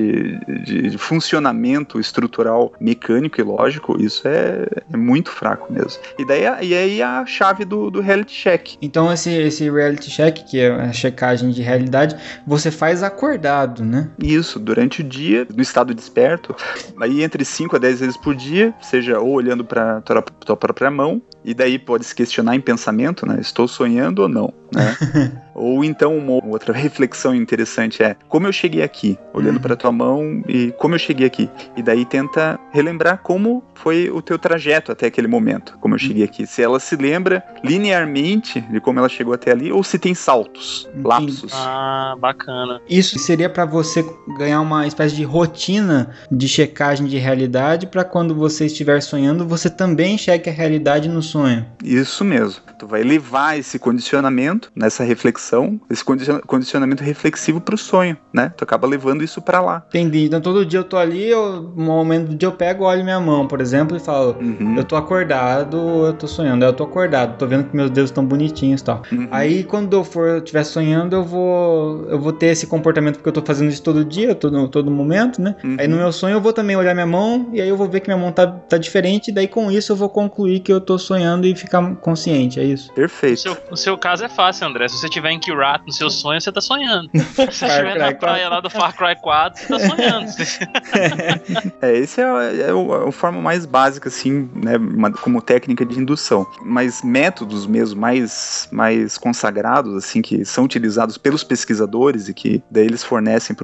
de, 0.64 0.90
de, 0.90 0.98
funcionamento 0.98 2.00
estrutural 2.00 2.72
mecânico 2.80 3.40
e 3.40 3.44
lógico, 3.44 4.00
isso 4.00 4.26
é, 4.26 4.66
é 4.92 4.96
muito 4.96 5.30
fraco 5.30 5.72
mesmo. 5.72 6.02
E 6.18 6.24
daí 6.24 6.42
e 6.62 6.74
aí 6.74 7.02
a 7.02 7.24
chave 7.24 7.64
do, 7.64 7.90
do 7.90 8.00
reality 8.00 8.34
check. 8.34 8.76
Então 8.82 9.12
esse 9.12 9.47
esse 9.48 9.68
reality 9.68 10.10
check, 10.10 10.44
que 10.44 10.60
é 10.60 10.70
a 10.70 10.92
checagem 10.92 11.50
de 11.50 11.62
realidade, 11.62 12.16
você 12.46 12.70
faz 12.70 13.02
acordado, 13.02 13.84
né? 13.84 14.08
Isso, 14.18 14.58
durante 14.58 15.00
o 15.00 15.04
dia, 15.04 15.46
no 15.54 15.62
estado 15.62 15.94
desperto, 15.94 16.54
aí 17.00 17.22
entre 17.22 17.44
5 17.44 17.76
a 17.76 17.78
10 17.78 18.00
vezes 18.00 18.16
por 18.16 18.34
dia, 18.34 18.74
seja 18.80 19.18
ou 19.18 19.32
olhando 19.32 19.64
para 19.64 20.00
tua, 20.02 20.22
tua 20.22 20.56
própria 20.56 20.90
mão, 20.90 21.20
E 21.48 21.54
daí 21.54 21.78
pode 21.78 22.04
se 22.04 22.14
questionar 22.14 22.54
em 22.56 22.60
pensamento, 22.60 23.24
né? 23.26 23.38
Estou 23.40 23.66
sonhando 23.66 24.20
ou 24.20 24.28
não, 24.28 24.52
né? 24.70 24.94
ou 25.54 25.82
então 25.82 26.14
uma 26.16 26.44
outra 26.44 26.74
reflexão 26.74 27.34
interessante 27.34 28.02
é 28.02 28.14
como 28.28 28.46
eu 28.46 28.52
cheguei 28.52 28.82
aqui, 28.82 29.18
olhando 29.32 29.56
Uhum. 29.56 29.62
para 29.62 29.74
tua 29.74 29.90
mão 29.90 30.42
e 30.46 30.72
como 30.72 30.94
eu 30.94 30.98
cheguei 30.98 31.26
aqui. 31.26 31.48
E 31.74 31.82
daí 31.82 32.04
tenta 32.04 32.60
relembrar 32.70 33.20
como 33.22 33.64
foi 33.74 34.10
o 34.10 34.20
teu 34.20 34.38
trajeto 34.38 34.92
até 34.92 35.06
aquele 35.06 35.26
momento, 35.26 35.78
como 35.80 35.94
eu 35.94 35.98
cheguei 35.98 36.22
aqui. 36.22 36.46
Se 36.46 36.62
ela 36.62 36.78
se 36.78 36.94
lembra 36.96 37.42
linearmente 37.64 38.60
de 38.60 38.78
como 38.78 38.98
ela 38.98 39.08
chegou 39.08 39.32
até 39.32 39.50
ali 39.50 39.72
ou 39.72 39.82
se 39.82 39.98
tem 39.98 40.14
saltos, 40.14 40.86
Entendi. 40.90 41.08
lapsos. 41.08 41.52
Ah, 41.54 42.14
bacana. 42.20 42.80
Isso 42.88 43.18
seria 43.18 43.48
pra 43.48 43.64
você 43.64 44.04
ganhar 44.36 44.60
uma 44.60 44.86
espécie 44.86 45.16
de 45.16 45.24
rotina 45.24 46.10
de 46.30 46.46
checagem 46.46 47.06
de 47.06 47.16
realidade 47.16 47.86
pra 47.86 48.04
quando 48.04 48.34
você 48.34 48.66
estiver 48.66 49.00
sonhando, 49.00 49.46
você 49.48 49.70
também 49.70 50.18
cheque 50.18 50.50
a 50.50 50.52
realidade 50.52 51.08
no 51.08 51.22
sonho. 51.22 51.37
Isso 51.82 52.24
mesmo. 52.24 52.62
Tu 52.78 52.86
vai 52.86 53.02
levar 53.02 53.58
esse 53.58 53.78
condicionamento, 53.78 54.70
nessa 54.74 55.02
reflexão, 55.04 55.80
esse 55.90 56.04
condicion- 56.04 56.40
condicionamento 56.46 57.02
reflexivo 57.02 57.60
pro 57.60 57.76
sonho, 57.76 58.16
né? 58.32 58.52
Tu 58.56 58.62
acaba 58.64 58.86
levando 58.86 59.22
isso 59.24 59.42
pra 59.42 59.60
lá. 59.60 59.84
Entendi. 59.88 60.24
Então 60.26 60.40
todo 60.40 60.64
dia 60.64 60.78
eu 60.80 60.84
tô 60.84 60.96
ali, 60.96 61.28
eu, 61.28 61.62
no 61.76 61.84
momento 61.84 62.28
do 62.28 62.34
dia 62.36 62.46
eu 62.48 62.52
pego, 62.52 62.84
olho 62.84 63.02
minha 63.02 63.20
mão, 63.20 63.46
por 63.48 63.60
exemplo, 63.60 63.96
e 63.96 64.00
falo, 64.00 64.36
Uhum. 64.40 64.76
eu 64.76 64.84
tô 64.84 64.94
acordado, 64.96 65.76
eu 66.06 66.12
tô 66.12 66.26
sonhando, 66.26 66.64
eu 66.64 66.72
tô 66.72 66.84
acordado, 66.84 67.36
tô 67.36 67.46
vendo 67.46 67.64
que 67.64 67.76
meus 67.76 67.90
dedos 67.90 68.10
estão 68.10 68.24
bonitinhos 68.24 68.80
e 68.80 68.84
tal. 68.84 69.02
Uhum. 69.10 69.28
Aí 69.30 69.64
quando 69.64 69.94
eu 69.94 70.04
for 70.04 70.38
estiver 70.38 70.64
sonhando, 70.64 71.16
eu 71.16 71.24
vou 71.24 72.06
eu 72.08 72.18
vou 72.20 72.32
ter 72.32 72.46
esse 72.46 72.66
comportamento 72.66 73.16
porque 73.16 73.28
eu 73.28 73.32
tô 73.32 73.42
fazendo 73.44 73.68
isso 73.70 73.82
todo 73.82 74.04
dia, 74.04 74.34
todo, 74.34 74.68
todo 74.68 74.90
momento, 74.90 75.40
né? 75.42 75.56
Uhum. 75.64 75.76
Aí 75.78 75.88
no 75.88 75.96
meu 75.96 76.12
sonho 76.12 76.34
eu 76.34 76.40
vou 76.40 76.52
também 76.52 76.76
olhar 76.76 76.94
minha 76.94 77.06
mão 77.06 77.48
e 77.52 77.60
aí 77.60 77.68
eu 77.68 77.76
vou 77.76 77.88
ver 77.88 78.00
que 78.00 78.08
minha 78.08 78.16
mão 78.20 78.30
tá, 78.32 78.46
tá 78.46 78.78
diferente, 78.78 79.28
e 79.28 79.32
daí 79.34 79.48
com 79.48 79.70
isso 79.70 79.92
eu 79.92 79.96
vou 79.96 80.08
concluir 80.08 80.60
que 80.60 80.72
eu 80.72 80.80
tô 80.80 80.96
sonhando 80.98 81.27
e 81.46 81.54
ficar 81.54 81.94
consciente, 81.96 82.58
é 82.60 82.64
isso? 82.64 82.88
No 82.88 82.94
Perfeito. 82.94 83.40
seu, 83.40 83.56
no 83.70 83.76
seu 83.76 83.96
caso 83.98 84.24
é 84.24 84.28
fácil, 84.28 84.66
André. 84.66 84.88
Se 84.88 84.98
você 84.98 85.08
tiver 85.08 85.30
em 85.30 85.38
Kirat 85.40 85.84
no 85.86 85.92
seu 85.92 86.08
sonho, 86.10 86.40
você 86.40 86.50
tá 86.52 86.60
sonhando. 86.60 87.08
Se 87.14 87.22
você 87.46 87.52
Far 87.52 87.68
estiver 87.68 87.92
Cry 87.92 87.98
na 87.98 88.04
4. 88.06 88.18
praia 88.18 88.48
lá 88.48 88.60
do 88.60 88.70
Far 88.70 88.96
Cry 88.96 89.16
4, 89.20 89.60
você 89.60 89.66
tá 89.68 89.78
sonhando. 89.80 90.28
É, 91.80 91.96
esse 91.96 92.20
é, 92.20 92.68
é 92.68 92.74
o- 92.74 93.08
a 93.08 93.12
forma 93.12 93.40
mais 93.40 93.64
básica, 93.66 94.08
assim, 94.08 94.48
né, 94.54 94.76
uma- 94.76 95.10
como 95.12 95.40
técnica 95.40 95.84
de 95.84 95.98
indução. 95.98 96.46
Mas 96.62 97.02
métodos 97.02 97.66
mesmo 97.66 98.00
mais, 98.00 98.68
mais 98.70 99.16
consagrados, 99.18 99.94
assim, 99.96 100.22
que 100.22 100.44
são 100.44 100.64
utilizados 100.64 101.18
pelos 101.18 101.42
pesquisadores 101.44 102.28
e 102.28 102.34
que 102.34 102.62
daí 102.70 102.84
eles 102.86 103.02
fornecem 103.04 103.54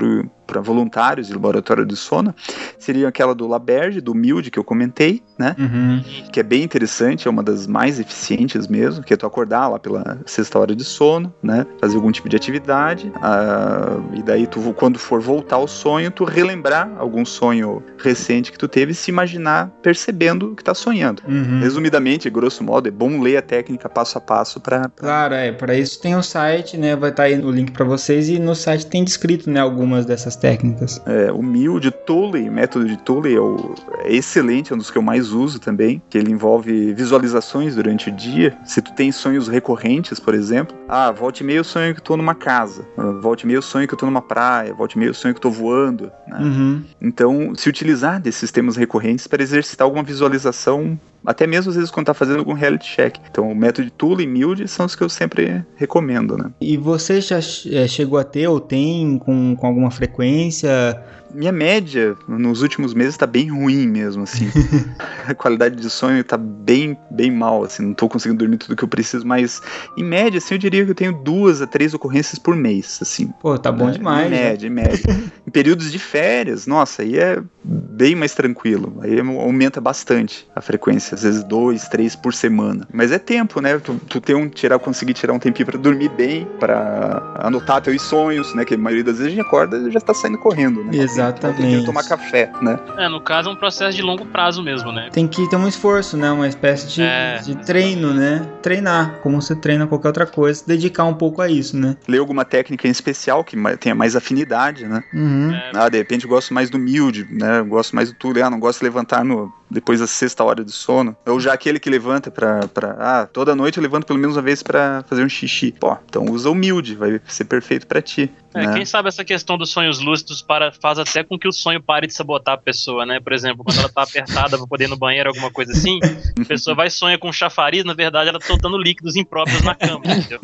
para 0.47 0.61
voluntários 0.61 1.27
de 1.27 1.33
laboratório 1.33 1.85
de 1.87 1.97
sono, 1.97 2.35
seria 2.79 3.09
aquela 3.09 3.35
do 3.35 3.47
Laberge, 3.47 4.01
do 4.01 4.15
Milde, 4.15 4.51
que 4.51 4.59
eu 4.59 4.65
comentei, 4.65 5.23
né, 5.39 5.55
Uhum. 5.59 6.03
que 6.33 6.41
é 6.41 6.43
bem 6.43 6.63
interessante, 6.63 7.27
é 7.29 7.31
uma 7.31 7.43
das 7.45 7.67
mais 7.67 8.01
eficientes 8.01 8.67
mesmo, 8.67 9.05
que 9.05 9.13
é 9.15 9.17
tu 9.17 9.27
acordar 9.27 9.69
lá 9.69 9.79
pela 9.79 10.19
sexta 10.27 10.59
hora 10.59 10.75
de 10.75 10.85
sono, 10.85 11.33
né, 11.43 11.67
fazer 11.81 11.97
algum 11.97 12.11
tipo 12.11 12.29
de 12.29 12.37
atividade, 12.37 13.13
ah, 13.23 13.99
e 14.15 14.23
daí 14.23 14.47
tu, 14.47 14.61
quando 14.75 14.99
for 14.99 15.21
voltar 15.21 15.57
ao 15.57 15.69
sonho, 15.69 16.11
tu 16.11 16.25
relembrar 16.25 16.91
algum 16.99 17.25
sonho 17.25 17.83
recente 17.99 18.51
que 18.51 18.59
tu 18.59 18.67
teve 18.69 18.93
e 18.93 18.95
se 18.95 19.11
imaginar 19.11 19.71
percebendo 19.83 20.55
que 20.57 20.65
tá 20.65 20.75
sonhando. 20.75 21.23
Uhum. 21.29 21.61
Resumidamente, 21.61 22.29
grosso 22.31 22.65
modo, 22.65 22.89
é 22.89 22.91
bom 22.91 23.21
ler 23.21 23.37
a 23.37 23.43
técnica 23.43 23.89
passo 23.89 24.19
a 24.19 24.21
passo 24.21 24.61
para 24.61 24.89
Claro, 24.97 25.35
é, 25.35 25.53
para 25.53 25.77
isso 25.77 26.01
tem 26.01 26.17
o 26.17 26.23
site, 26.23 26.77
né? 26.77 26.97
Vai 26.97 27.11
estar 27.11 27.25
aí 27.25 27.39
o 27.39 27.51
link 27.51 27.73
para 27.73 27.85
vocês 27.85 28.29
e 28.29 28.39
no 28.39 28.55
site 28.55 28.87
tem 28.87 29.05
descrito, 29.05 29.51
né, 29.51 29.61
algumas 29.61 30.07
dessas 30.07 30.37
técnicas. 30.37 31.01
É, 31.07 31.31
o 31.33 31.43
Mil 31.43 31.79
de 31.79 31.91
Tully, 31.91 32.49
método 32.49 32.87
de 32.87 32.97
Tully 32.99 33.35
é, 33.35 33.41
o- 33.41 33.75
é 34.05 34.15
excelente, 34.15 34.73
é 34.73 34.75
um 34.75 34.79
dos 34.79 34.91
que 34.91 34.99
eu 34.99 35.03
mais 35.03 35.33
uso 35.33 35.59
também, 35.59 36.03
que 36.09 36.17
ele 36.19 36.31
envolve 36.33 36.93
visualizações 37.35 37.75
durante 37.75 38.09
o 38.09 38.13
dia. 38.13 38.57
Se 38.65 38.81
tu 38.81 38.93
tem 38.93 39.11
sonhos 39.11 39.49
recorrentes, 39.49 40.21
por 40.21 40.35
exemplo, 40.35 40.77
ah, 40.89 41.11
volta 41.11 41.43
e 41.43 41.47
meia 41.47 41.59
eu 41.59 41.65
sonho 41.65 41.95
que 41.95 42.01
eu 42.01 42.05
tô 42.05 42.17
numa 42.17 42.35
casa, 42.35 42.87
ah, 42.97 43.13
volta 43.21 43.43
e 43.43 43.47
meia 43.47 43.59
eu 43.59 43.63
sonho 43.63 43.89
que 43.89 43.95
eu 43.95 43.99
tô 43.99 44.07
numa 44.07 44.23
praia, 44.23 44.73
volta 44.73 44.95
e 44.95 44.99
meia 44.99 45.11
eu 45.11 45.15
sonho 45.15 45.35
que 45.35 45.39
eu 45.39 45.43
tô 45.43 45.51
voando, 45.51 46.11
né? 46.27 46.39
Uhum. 46.39 46.83
Então, 47.01 47.53
se 47.55 47.69
utilizar 47.69 48.21
desses 48.21 48.51
temas 48.51 48.77
recorrentes 48.77 49.27
para 49.27 49.43
exercitar 49.43 49.85
alguma 49.85 50.03
visualização, 50.03 50.99
até 51.27 51.47
mesmo 51.47 51.71
às 51.71 51.77
vezes 51.77 51.91
quando 51.91 52.07
tá 52.07 52.15
fazendo 52.15 52.39
algum 52.39 52.53
reality 52.53 52.87
check. 52.95 53.17
Então, 53.31 53.51
o 53.51 53.55
método 53.55 53.87
de 53.87 53.93
Tully 53.93 54.25
e 54.25 54.27
Milde 54.27 54.69
são 54.69 54.87
os 54.87 54.95
que 54.95 55.03
eu 55.03 55.09
sempre 55.09 55.65
recomendo, 55.77 56.37
né? 56.37 56.51
E 56.61 56.77
você 56.77 57.21
já 57.21 57.39
é, 57.39 57.87
chegou 57.89 58.19
a 58.19 58.25
ter 58.25 58.47
ou 58.49 58.61
tem 58.61 59.19
com, 59.19 59.57
com 59.57 59.67
alguma 59.67 59.91
frequência? 59.91 61.03
Minha 61.35 61.51
média 61.51 62.17
nos 62.29 62.63
últimos 62.63 62.95
meses 62.95 63.17
tá 63.17 63.27
bem 63.27 63.51
ruim 63.51 63.89
mesmo, 63.89 64.23
assim. 64.23 64.49
a 65.27 65.35
qualidade 65.35 65.77
de 65.77 65.91
sonho 65.91 66.23
tá 66.23 66.37
bem, 66.37 66.97
bem 67.11 67.31
mal, 67.31 67.65
assim. 67.65 67.83
Não 67.83 67.95
tô 67.95 68.09
conseguindo 68.09 68.39
dormir 68.39 68.59
tudo 68.59 68.77
que 68.77 68.85
eu 68.85 68.89
preciso, 68.89 69.27
mas 69.27 69.61
em 69.97 70.05
média, 70.05 70.39
assim, 70.39 70.55
eu 70.55 70.59
diria 70.59 70.85
que 70.85 70.93
eu 70.93 70.95
tenho 70.95 71.13
duas 71.13 71.61
a 71.61 71.67
três 71.67 71.93
ocorrências 71.93 72.39
por 72.39 72.55
mês, 72.55 72.99
assim. 73.03 73.33
Pô, 73.41 73.59
tá 73.59 73.73
bom 73.73 73.87
né? 73.87 73.93
demais. 73.93 74.27
Em 74.27 74.31
né? 74.31 74.43
média, 74.51 74.67
em 74.67 74.71
média. 74.71 75.05
em 75.47 75.51
períodos 75.51 75.91
de 75.91 75.99
férias, 75.99 76.67
nossa, 76.67 77.03
aí 77.03 77.19
é 77.19 77.43
bem 77.65 78.15
mais 78.15 78.35
tranquilo. 78.35 78.99
Aí 79.01 79.19
aumenta 79.21 79.81
bastante 79.81 80.47
a 80.55 80.61
frequência, 80.61 81.15
às 81.15 81.23
vezes 81.23 81.43
dois, 81.43 81.89
três 81.89 82.15
por 82.15 82.35
semana. 82.35 82.87
Mas 82.93 83.11
é 83.11 83.19
tempo, 83.19 83.61
né? 83.61 83.79
Tu, 83.79 83.95
tu 84.09 84.21
ter 84.21 84.35
um, 84.35 84.49
tirar, 84.49 84.79
conseguir 84.79 85.15
tirar 85.15 85.33
um 85.33 85.39
tempinho 85.39 85.67
pra 85.67 85.79
dormir 85.79 86.11
bem, 86.11 86.47
pra 86.61 87.33
anotar 87.41 87.81
teus 87.81 88.03
sonhos, 88.03 88.55
né? 88.55 88.65
Que 88.65 88.75
a 88.75 88.79
maioria 88.79 89.05
das 89.05 89.17
vezes 89.19 89.33
a 89.33 89.37
gente 89.37 89.47
acorda 89.47 89.77
e 89.79 89.91
já 89.91 90.01
tá 90.01 90.13
saindo 90.13 90.39
correndo, 90.39 90.85
né? 90.85 90.97
Exatamente. 90.97 91.61
Tem 91.63 91.81
que 91.81 91.87
tomar 91.87 92.05
café, 92.05 92.51
né? 92.61 92.79
É, 92.99 93.09
no 93.09 93.21
caso 93.21 93.49
é 93.49 93.53
um 93.53 93.57
processo 93.57 93.97
de 93.97 94.03
longo 94.03 94.27
prazo 94.27 94.63
mesmo, 94.63 94.93
né? 94.93 95.09
Tem 95.13 95.27
que 95.27 95.49
ter 95.49 95.57
um 95.57 95.67
esforço, 95.67 96.17
né? 96.17 96.31
Uma 96.31 96.49
espécie 96.49 96.87
de, 96.89 97.03
É, 97.03 97.39
de 97.39 97.57
treino, 97.65 98.13
né? 98.13 98.47
Treinar, 98.63 99.21
como 99.23 99.41
você 99.41 99.55
treina 99.55 99.87
qualquer 99.87 100.09
outra 100.09 100.27
coisa, 100.27 100.61
se 100.61 100.67
dedicar 100.67 101.05
um 101.05 101.15
pouco 101.15 101.41
a 101.41 101.49
isso, 101.49 101.77
né? 101.77 101.97
Ler 102.07 102.19
alguma 102.19 102.45
técnica 102.45 102.87
em 102.87 102.91
especial 102.91 103.43
que 103.45 103.57
tenha 103.79 103.95
mais 103.95 104.17
afinidade, 104.17 104.87
né? 104.87 105.03
Uhum. 105.13 105.53
É, 105.53 105.71
Ah, 105.75 105.89
de 105.89 105.99
repente 105.99 106.25
eu 106.25 106.31
gosto 106.31 106.53
mais 106.53 106.69
do 106.71 106.79
mild, 106.79 107.27
né? 107.31 107.54
Eu 107.59 107.67
gosto 107.67 107.95
mais 107.95 108.13
do 108.13 108.19
tudo. 108.19 108.43
Ah, 108.43 108.51
não 108.51 108.61
gosto 108.61 108.81
de 108.81 108.85
levantar 108.85 109.25
no, 109.25 109.53
depois 109.71 110.01
da 110.01 110.07
sexta 110.07 110.45
hora 110.45 110.65
de 110.65 110.73
sono. 110.73 111.17
Ou 111.27 111.41
já 111.41 111.53
aquele 111.53 111.79
que 111.81 111.91
levanta 111.91 112.31
pra, 112.31 112.67
pra. 112.69 112.97
Ah, 112.99 113.27
toda 113.27 113.55
noite 113.55 113.79
eu 113.79 113.83
levanto 113.83 114.07
pelo 114.07 114.19
menos 114.19 114.37
uma 114.37 114.43
vez 114.43 114.63
pra 114.63 115.05
fazer 115.09 115.25
um 115.25 115.29
xixi. 115.29 115.73
Pô, 115.73 115.97
então 116.09 116.25
usa 116.27 116.51
o 116.51 116.55
mild, 116.55 116.95
vai 116.95 117.21
ser 117.27 117.45
perfeito 117.45 117.87
pra 117.87 118.01
ti. 118.01 118.31
É, 118.55 118.67
né? 118.67 118.75
quem 118.75 118.85
sabe 118.85 119.09
essa 119.09 119.25
questão 119.25 119.59
dos 119.59 119.71
sonhos 119.71 119.99
lúcidos 119.99 120.41
para, 120.41 120.71
faz 120.71 120.97
até 120.97 121.25
com 121.25 121.37
que 121.37 121.49
o 121.49 121.53
sonho 121.53 121.83
pare 121.83 122.07
de 122.07 122.15
sabotar 122.15 122.55
a 122.55 122.57
pessoa, 122.57 123.05
né? 123.05 123.19
Por 123.19 123.33
exemplo, 123.33 123.65
quando 123.65 123.81
ela 123.81 123.89
tá 123.89 124.03
apertada 124.05 124.57
pra 124.57 124.67
poder 124.67 124.85
ir 124.85 124.89
no 124.89 124.97
banheiro, 124.97 125.29
alguma 125.29 125.51
coisa 125.51 125.73
assim, 125.73 125.99
a 126.41 126.45
pessoa 126.45 126.77
vai 126.77 126.87
e 126.87 126.91
sonha 126.91 127.19
com 127.19 127.29
um 127.29 127.33
chafariz, 127.33 127.85
na 127.85 127.95
verdade 127.95 128.29
ela 128.29 128.39
tá 128.39 128.47
soltando 128.47 128.79
líquidos 128.79 129.17
impróprios 129.17 129.61
na 129.63 129.75
cama, 129.75 130.03
entendeu? 130.07 130.39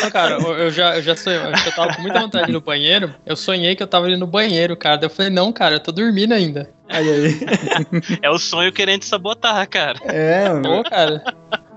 Não, 0.00 0.10
cara, 0.12 0.34
eu 0.34 0.70
já, 0.70 0.96
eu 0.96 1.02
já 1.02 1.16
sonhei, 1.16 1.40
eu 1.40 1.56
já 1.56 1.72
tava 1.72 1.96
com 1.96 2.02
muita 2.02 2.20
vontade 2.20 2.44
de 2.44 2.50
ir 2.52 2.54
no 2.54 2.60
banheiro. 2.60 3.12
Eu 3.26 3.34
sonhei 3.34 3.74
que 3.74 3.82
eu 3.82 3.88
tava 3.88 4.06
ali 4.06 4.16
no 4.16 4.26
banheiro, 4.26 4.76
cara. 4.76 4.96
Daí 4.96 5.06
eu 5.06 5.10
falei, 5.10 5.27
não, 5.30 5.52
cara, 5.52 5.76
eu 5.76 5.80
tô 5.80 5.92
dormindo 5.92 6.32
ainda. 6.32 6.70
Aí, 6.88 7.08
aí. 7.08 7.40
É 8.22 8.30
o 8.30 8.38
sonho 8.38 8.72
querendo 8.72 9.00
te 9.00 9.06
sabotar, 9.06 9.68
cara. 9.68 9.98
É, 10.04 10.48
Pô, 10.60 10.82
cara. 10.82 11.22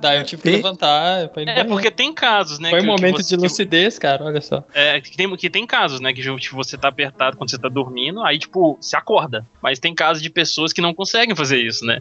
Daí 0.02 0.18
eu 0.18 0.24
tive 0.26 0.42
que 0.42 0.50
Tem- 0.50 0.58
levantar 0.58 1.30
pra 1.30 1.44
ir 1.44 1.50
É, 1.50 1.64
porque 1.64 1.92
tem 1.92 2.14
casos, 2.14 2.60
né? 2.60 2.70
Foi 2.70 2.80
um 2.80 2.82
que- 2.82 2.88
que 2.88 2.92
momento 3.02 3.18
você- 3.24 3.30
de 3.30 3.38
que- 3.38 3.44
lucidez, 3.44 4.00
cara, 4.00 4.24
olha 4.26 4.42
só. 4.42 4.64
É, 4.74 5.00
que 5.00 5.16
tem, 5.16 5.36
que 5.38 5.50
tem 5.50 5.66
casos, 5.68 6.00
né? 6.00 6.12
Que 6.14 6.22
tipo, 6.22 6.56
você 6.56 6.78
tá 6.78 6.88
apertado 6.88 7.38
quando 7.38 7.50
você 7.50 7.58
tá 7.58 7.70
dormindo, 7.70 8.22
aí, 8.24 8.38
tipo, 8.40 8.78
se 8.82 8.96
acorda. 8.96 9.46
Mas 9.62 9.80
tem 9.80 9.94
casos 9.94 10.22
de 10.24 10.30
pessoas 10.30 10.74
que 10.74 10.82
não 10.82 10.94
conseguem 10.94 11.36
fazer 11.36 11.58
isso, 11.60 11.86
né? 11.86 12.00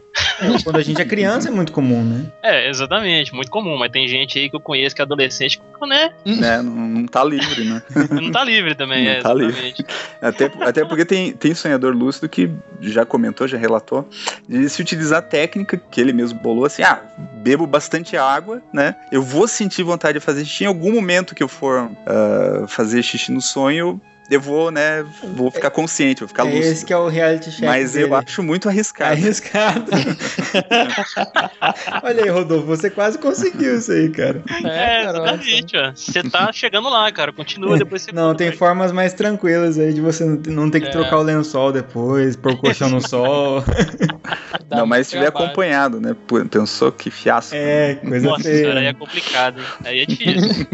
quando 0.63 0.77
a 0.77 0.81
gente 0.81 0.99
é 1.01 1.05
criança 1.05 1.49
é 1.49 1.51
muito 1.51 1.71
comum, 1.71 2.03
né? 2.03 2.25
É, 2.43 2.69
exatamente, 2.69 3.33
muito 3.33 3.51
comum. 3.51 3.77
Mas 3.77 3.91
tem 3.91 4.07
gente 4.07 4.37
aí 4.39 4.49
que 4.49 4.55
eu 4.55 4.59
conheço 4.59 4.95
que 4.95 5.01
é 5.01 5.05
adolescente, 5.05 5.59
que, 5.59 5.85
né? 5.87 6.11
né? 6.25 6.61
Não, 6.61 6.71
não 6.73 7.05
tá 7.07 7.23
livre, 7.23 7.63
né? 7.65 7.81
Não 8.11 8.31
tá 8.31 8.43
livre 8.43 8.73
também, 8.75 9.05
Não 9.05 9.11
é, 9.11 9.21
tá 9.21 9.33
livre. 9.33 9.73
Até, 10.21 10.51
até 10.61 10.85
porque 10.85 11.03
tem, 11.03 11.33
tem 11.33 11.53
sonhador 11.55 11.95
lúcido 11.95 12.29
que 12.29 12.49
já 12.79 13.03
comentou, 13.05 13.47
já 13.47 13.57
relatou, 13.57 14.07
de 14.47 14.69
se 14.69 14.79
utilizar 14.79 15.17
a 15.19 15.21
técnica 15.21 15.77
que 15.77 15.99
ele 15.99 16.13
mesmo 16.13 16.39
bolou 16.39 16.63
assim: 16.65 16.83
ah, 16.83 17.01
bebo 17.37 17.65
bastante 17.65 17.90
água, 18.17 18.61
né? 18.71 18.95
Eu 19.11 19.21
vou 19.21 19.47
sentir 19.47 19.83
vontade 19.83 20.19
de 20.19 20.25
fazer 20.25 20.45
xixi 20.45 20.63
em 20.63 20.67
algum 20.67 20.91
momento 20.93 21.35
que 21.35 21.43
eu 21.43 21.47
for 21.47 21.89
ah, 22.05 22.65
fazer 22.67 23.03
xixi 23.03 23.31
no 23.31 23.41
sonho. 23.41 23.99
Eu 24.31 24.39
vou, 24.39 24.71
né? 24.71 25.03
Vou 25.35 25.51
ficar 25.51 25.69
consciente, 25.69 26.21
vou 26.21 26.27
ficar 26.29 26.43
é 26.47 26.53
lúcido. 26.53 26.65
esse 26.71 26.85
que 26.85 26.93
é 26.93 26.97
o 26.97 27.09
reality 27.09 27.51
check 27.51 27.65
Mas 27.65 27.97
eu 27.97 28.07
dele. 28.09 28.23
acho 28.25 28.41
muito 28.41 28.69
É 28.69 28.71
arriscado. 28.71 29.11
arriscado. 29.11 29.91
Olha 32.03 32.23
aí, 32.23 32.29
Rodolfo, 32.29 32.65
você 32.65 32.89
quase 32.89 33.17
conseguiu 33.17 33.77
isso 33.77 33.91
aí, 33.91 34.09
cara. 34.09 34.41
É, 34.63 35.03
só. 35.03 35.09
exatamente, 35.09 35.77
ó. 35.77 35.91
Você 35.93 36.23
tá 36.23 36.51
chegando 36.53 36.89
lá, 36.89 37.11
cara. 37.11 37.33
Continua, 37.33 37.77
depois 37.77 38.03
você. 38.03 38.11
Não, 38.13 38.33
tem 38.33 38.51
formas 38.53 38.91
mais 38.91 39.13
tranquilas 39.13 39.77
aí 39.77 39.93
de 39.93 39.99
você 40.01 40.23
não 40.47 40.69
ter- 40.69 40.79
que 40.81 40.87
É. 40.87 40.91
trocar 40.91 41.17
o 41.17 41.21
lençol 41.23 41.71
depois, 41.71 42.35
pôr 42.37 42.53
o 42.53 42.57
colchão 42.57 42.89
no 42.89 43.05
sol. 43.05 43.63
Dá 44.67 44.77
Não, 44.77 44.85
mas 44.85 45.07
se 45.07 45.13
tiver 45.13 45.27
acompanhado, 45.27 45.99
né? 45.99 46.15
Pensou 46.49 46.91
que 46.91 47.11
fiasco. 47.11 47.53
É, 47.53 47.95
coisa 47.95 48.25
Nossa, 48.27 48.43
feia. 48.43 48.73
aí 48.79 48.85
é 48.85 48.93
complicado, 48.93 49.59
hein? 49.59 49.65
Aí 49.83 49.99
é 50.01 50.05
difícil. 50.05 50.65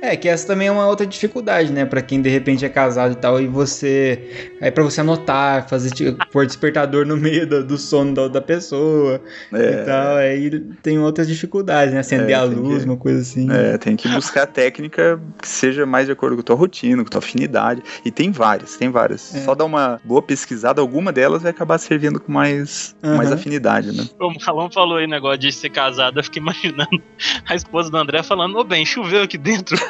É, 0.00 0.16
que 0.16 0.26
essa 0.28 0.46
também 0.46 0.68
é 0.68 0.72
uma 0.72 0.86
outra 0.86 1.06
dificuldade, 1.06 1.70
né? 1.70 1.84
Pra 1.84 2.00
quem 2.00 2.22
de 2.22 2.30
repente 2.30 2.64
é 2.64 2.68
casado 2.70 3.01
atrasado 3.02 3.12
e 3.12 3.16
tal, 3.16 3.40
e 3.40 3.46
você. 3.46 4.52
Aí 4.60 4.70
pra 4.70 4.84
você 4.84 5.00
anotar, 5.00 5.68
fazer 5.68 5.90
tipo, 5.90 6.26
pôr 6.30 6.46
despertador 6.46 7.06
no 7.06 7.16
meio 7.16 7.46
do, 7.46 7.64
do 7.64 7.76
sono 7.78 8.14
da, 8.14 8.28
da 8.28 8.40
pessoa 8.40 9.20
É. 9.52 9.82
e 9.82 9.84
tal. 9.84 10.16
Aí 10.16 10.50
tem 10.82 10.98
outras 10.98 11.26
dificuldades, 11.26 11.94
né? 11.94 12.00
Acender 12.00 12.30
É, 12.30 12.34
a 12.34 12.44
luz, 12.44 12.82
que- 12.82 12.88
uma 12.88 12.96
coisa 12.96 13.20
assim. 13.20 13.48
É, 13.50 13.76
tem 13.78 13.96
que 13.96 14.08
buscar 14.08 14.46
técnica 14.46 15.20
que 15.40 15.48
seja 15.48 15.84
mais 15.86 16.06
de 16.06 16.12
acordo 16.12 16.36
com 16.36 16.40
a 16.40 16.44
tua 16.44 16.56
rotina, 16.56 17.02
com 17.02 17.08
a 17.08 17.10
tua 17.10 17.18
afinidade. 17.18 17.82
E 18.04 18.10
tem 18.10 18.30
várias, 18.30 18.76
tem 18.76 18.90
várias. 18.90 19.34
É. 19.34 19.40
Só 19.40 19.54
dar 19.54 19.64
uma 19.64 20.00
boa 20.04 20.22
pesquisada, 20.22 20.80
alguma 20.80 21.12
delas 21.12 21.42
vai 21.42 21.50
acabar 21.50 21.78
servindo 21.78 22.20
com 22.20 22.30
mais, 22.32 22.94
com 23.02 23.16
mais 23.16 23.32
afinidade, 23.32 23.92
né? 23.96 24.04
O 24.20 24.32
Malão 24.46 24.70
falou 24.70 24.98
aí 24.98 25.06
negócio 25.06 25.38
de 25.38 25.52
ser 25.52 25.70
casado, 25.70 26.18
eu 26.20 26.24
fiquei 26.24 26.40
imaginando 26.52 27.02
a 27.48 27.54
esposa 27.54 27.90
do 27.90 27.96
André 27.96 28.22
falando, 28.22 28.56
ô 28.58 28.64
bem, 28.64 28.84
choveu 28.86 29.22
aqui 29.22 29.38
dentro. 29.38 29.76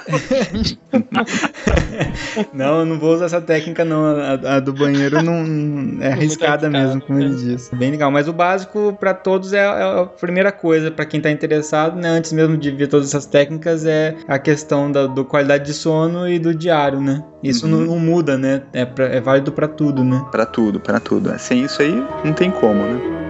Não, 2.52 2.80
eu 2.80 2.86
não 2.86 2.98
vou 3.02 3.14
usar 3.14 3.26
essa 3.26 3.40
técnica, 3.40 3.84
não. 3.84 4.04
A, 4.06 4.56
a 4.56 4.60
do 4.60 4.72
banheiro 4.72 5.22
não 5.22 6.00
é 6.00 6.12
arriscada 6.12 6.66
arriscado, 6.66 6.70
mesmo, 6.70 7.00
como 7.02 7.18
né? 7.18 7.24
ele 7.26 7.34
disse. 7.34 7.74
Bem 7.76 7.90
legal. 7.90 8.10
Mas 8.10 8.28
o 8.28 8.32
básico 8.32 8.96
pra 8.98 9.12
todos 9.12 9.52
é, 9.52 9.58
é 9.58 10.00
a 10.00 10.06
primeira 10.06 10.50
coisa, 10.52 10.90
pra 10.90 11.04
quem 11.04 11.20
tá 11.20 11.30
interessado, 11.30 11.96
né? 12.00 12.08
Antes 12.08 12.32
mesmo 12.32 12.56
de 12.56 12.70
ver 12.70 12.86
todas 12.86 13.08
essas 13.08 13.26
técnicas, 13.26 13.84
é 13.84 14.14
a 14.28 14.38
questão 14.38 14.90
da 14.90 15.06
do 15.06 15.24
qualidade 15.24 15.64
de 15.66 15.74
sono 15.74 16.28
e 16.28 16.38
do 16.38 16.54
diário, 16.54 17.00
né? 17.00 17.22
Isso 17.42 17.66
Uhum. 17.66 17.72
não, 17.72 17.80
não 17.86 17.98
muda, 17.98 18.38
né? 18.38 18.62
É, 18.72 18.84
pra- 18.84 19.06
é 19.06 19.20
válido 19.20 19.50
pra 19.52 19.66
tudo, 19.66 20.04
né? 20.04 20.24
Pra 20.30 20.46
tudo, 20.46 20.78
pra 20.78 21.00
tudo. 21.00 21.32
Sem 21.38 21.64
isso 21.64 21.82
aí, 21.82 22.02
não 22.24 22.32
tem 22.32 22.50
como, 22.50 22.84
né? 22.84 23.21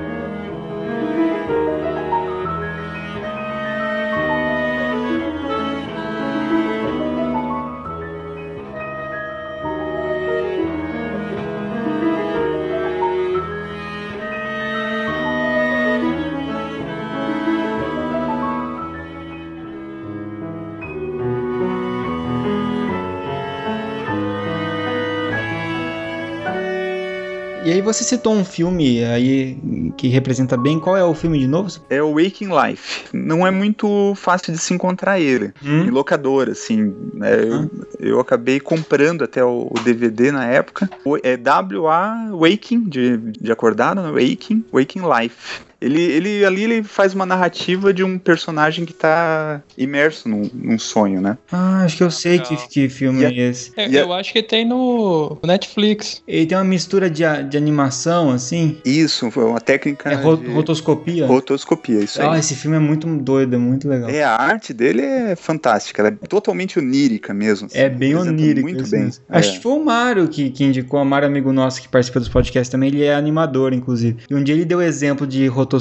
Você 27.93 28.05
citou 28.05 28.33
um 28.35 28.45
filme 28.45 29.05
aí 29.05 29.57
que 29.97 30.09
representa 30.09 30.57
bem. 30.57 30.79
Qual 30.81 30.97
é 30.97 31.05
o 31.05 31.15
filme 31.15 31.39
de 31.39 31.47
novo? 31.47 31.71
É 31.91 32.03
o 32.03 32.15
Waking 32.15 32.49
Life. 32.49 33.05
Não 33.13 33.47
é 33.47 33.51
muito 33.51 34.15
fácil 34.17 34.53
de 34.53 34.59
se 34.59 34.73
encontrar 34.75 35.21
ele. 35.21 35.53
Em 35.63 35.69
Hum? 35.89 35.91
locadora, 35.91 36.53
assim. 36.53 36.95
né? 37.15 37.31
Eu, 37.43 37.71
eu 38.01 38.21
acabei 38.21 38.59
comprando 38.61 39.23
até 39.25 39.45
o, 39.45 39.69
o 39.71 39.81
DVD 39.85 40.33
na 40.33 40.47
época. 40.47 40.89
O- 41.05 41.19
É 41.23 41.37
W-A 41.37 42.29
Waking, 42.33 42.89
de, 42.89 43.17
de 43.17 43.53
acordado, 43.53 44.03
né? 44.03 44.11
Waking, 44.11 44.65
Waking 44.73 45.03
Life. 45.03 45.61
Ele, 45.83 46.01
ele 46.01 46.45
ali 46.45 46.65
ele 46.65 46.83
faz 46.83 47.15
uma 47.15 47.27
narrativa 47.27 47.93
de 47.93 48.05
um 48.05 48.19
personagem 48.19 48.85
que 48.85 48.93
tá 48.93 49.63
imerso 49.77 50.29
num, 50.29 50.49
num 50.55 50.79
sonho, 50.79 51.21
né? 51.21 51.37
Ah, 51.51 51.83
acho 51.85 51.97
que 51.97 52.03
eu 52.03 52.11
sei 52.11 52.39
que, 52.39 52.57
que 52.69 52.89
filme 52.89 53.23
E 53.23 53.25
é 53.25 53.33
esse. 53.51 53.73
Eu, 53.77 53.91
E 53.91 53.99
a- 53.99 54.01
eu 54.03 54.13
acho 54.13 54.33
que 54.33 54.43
tem 54.43 54.65
no 54.65 55.39
Netflix. 55.45 56.23
Ele 56.27 56.47
tem 56.47 56.57
uma 56.57 56.65
mistura 56.65 57.11
de, 57.11 57.23
de 57.49 57.57
animação, 57.57 58.31
assim. 58.31 58.79
Isso, 58.85 59.31
foi 59.31 59.45
uma 59.45 59.61
técnica 59.61 60.11
É 60.11 60.15
ro- 60.15 60.37
de 60.37 60.49
rotoscopia. 60.51 61.27
rotoscopia, 61.27 62.01
isso 62.01 62.21
Ah, 62.23 62.33
aí. 62.35 62.41
esse 62.41 62.55
filme 62.55 62.77
é 62.77 62.81
muito 62.81 63.07
doido, 63.17 63.55
é 63.55 63.59
muito 63.59 63.89
legal. 63.89 64.09
É, 64.09 64.23
a 64.23 64.37
arte 64.37 64.73
dele 64.73 65.03
é 65.03 65.37
fantástica, 65.37 66.03
ela 66.03 66.17
é 66.23 66.27
totalmente 66.27 66.79
onírica 66.79 67.35
mesmo. 67.35 67.67
assim, 67.67 67.79
É 67.79 67.89
bem 67.89 68.15
onírico. 68.15 68.69
Muito 68.69 68.89
bem. 68.89 69.05
mesmo. 69.05 69.25
Acho 69.29 69.51
É. 69.51 69.53
que 69.55 69.63
foi 69.63 69.73
o 69.73 69.85
Mário 69.85 70.29
que, 70.29 70.51
que 70.51 70.65
indicou, 70.65 71.01
o 71.01 71.05
Mário, 71.05 71.27
amigo 71.27 71.53
nosso 71.53 71.81
que 71.83 71.89
participa 71.89 72.21
dos 72.21 72.29
podcasts 72.29 72.69
também, 72.71 72.89
ele 72.89 73.03
é 73.03 73.15
animador, 73.15 73.73
inclusive. 73.73 74.19
E 74.31 74.35
um 74.35 74.43
dia 74.43 74.55
ele 74.55 74.65
deu 74.65 74.81
exemplo 74.81 75.27
de 75.27 75.47
rotoscopia 75.47 75.72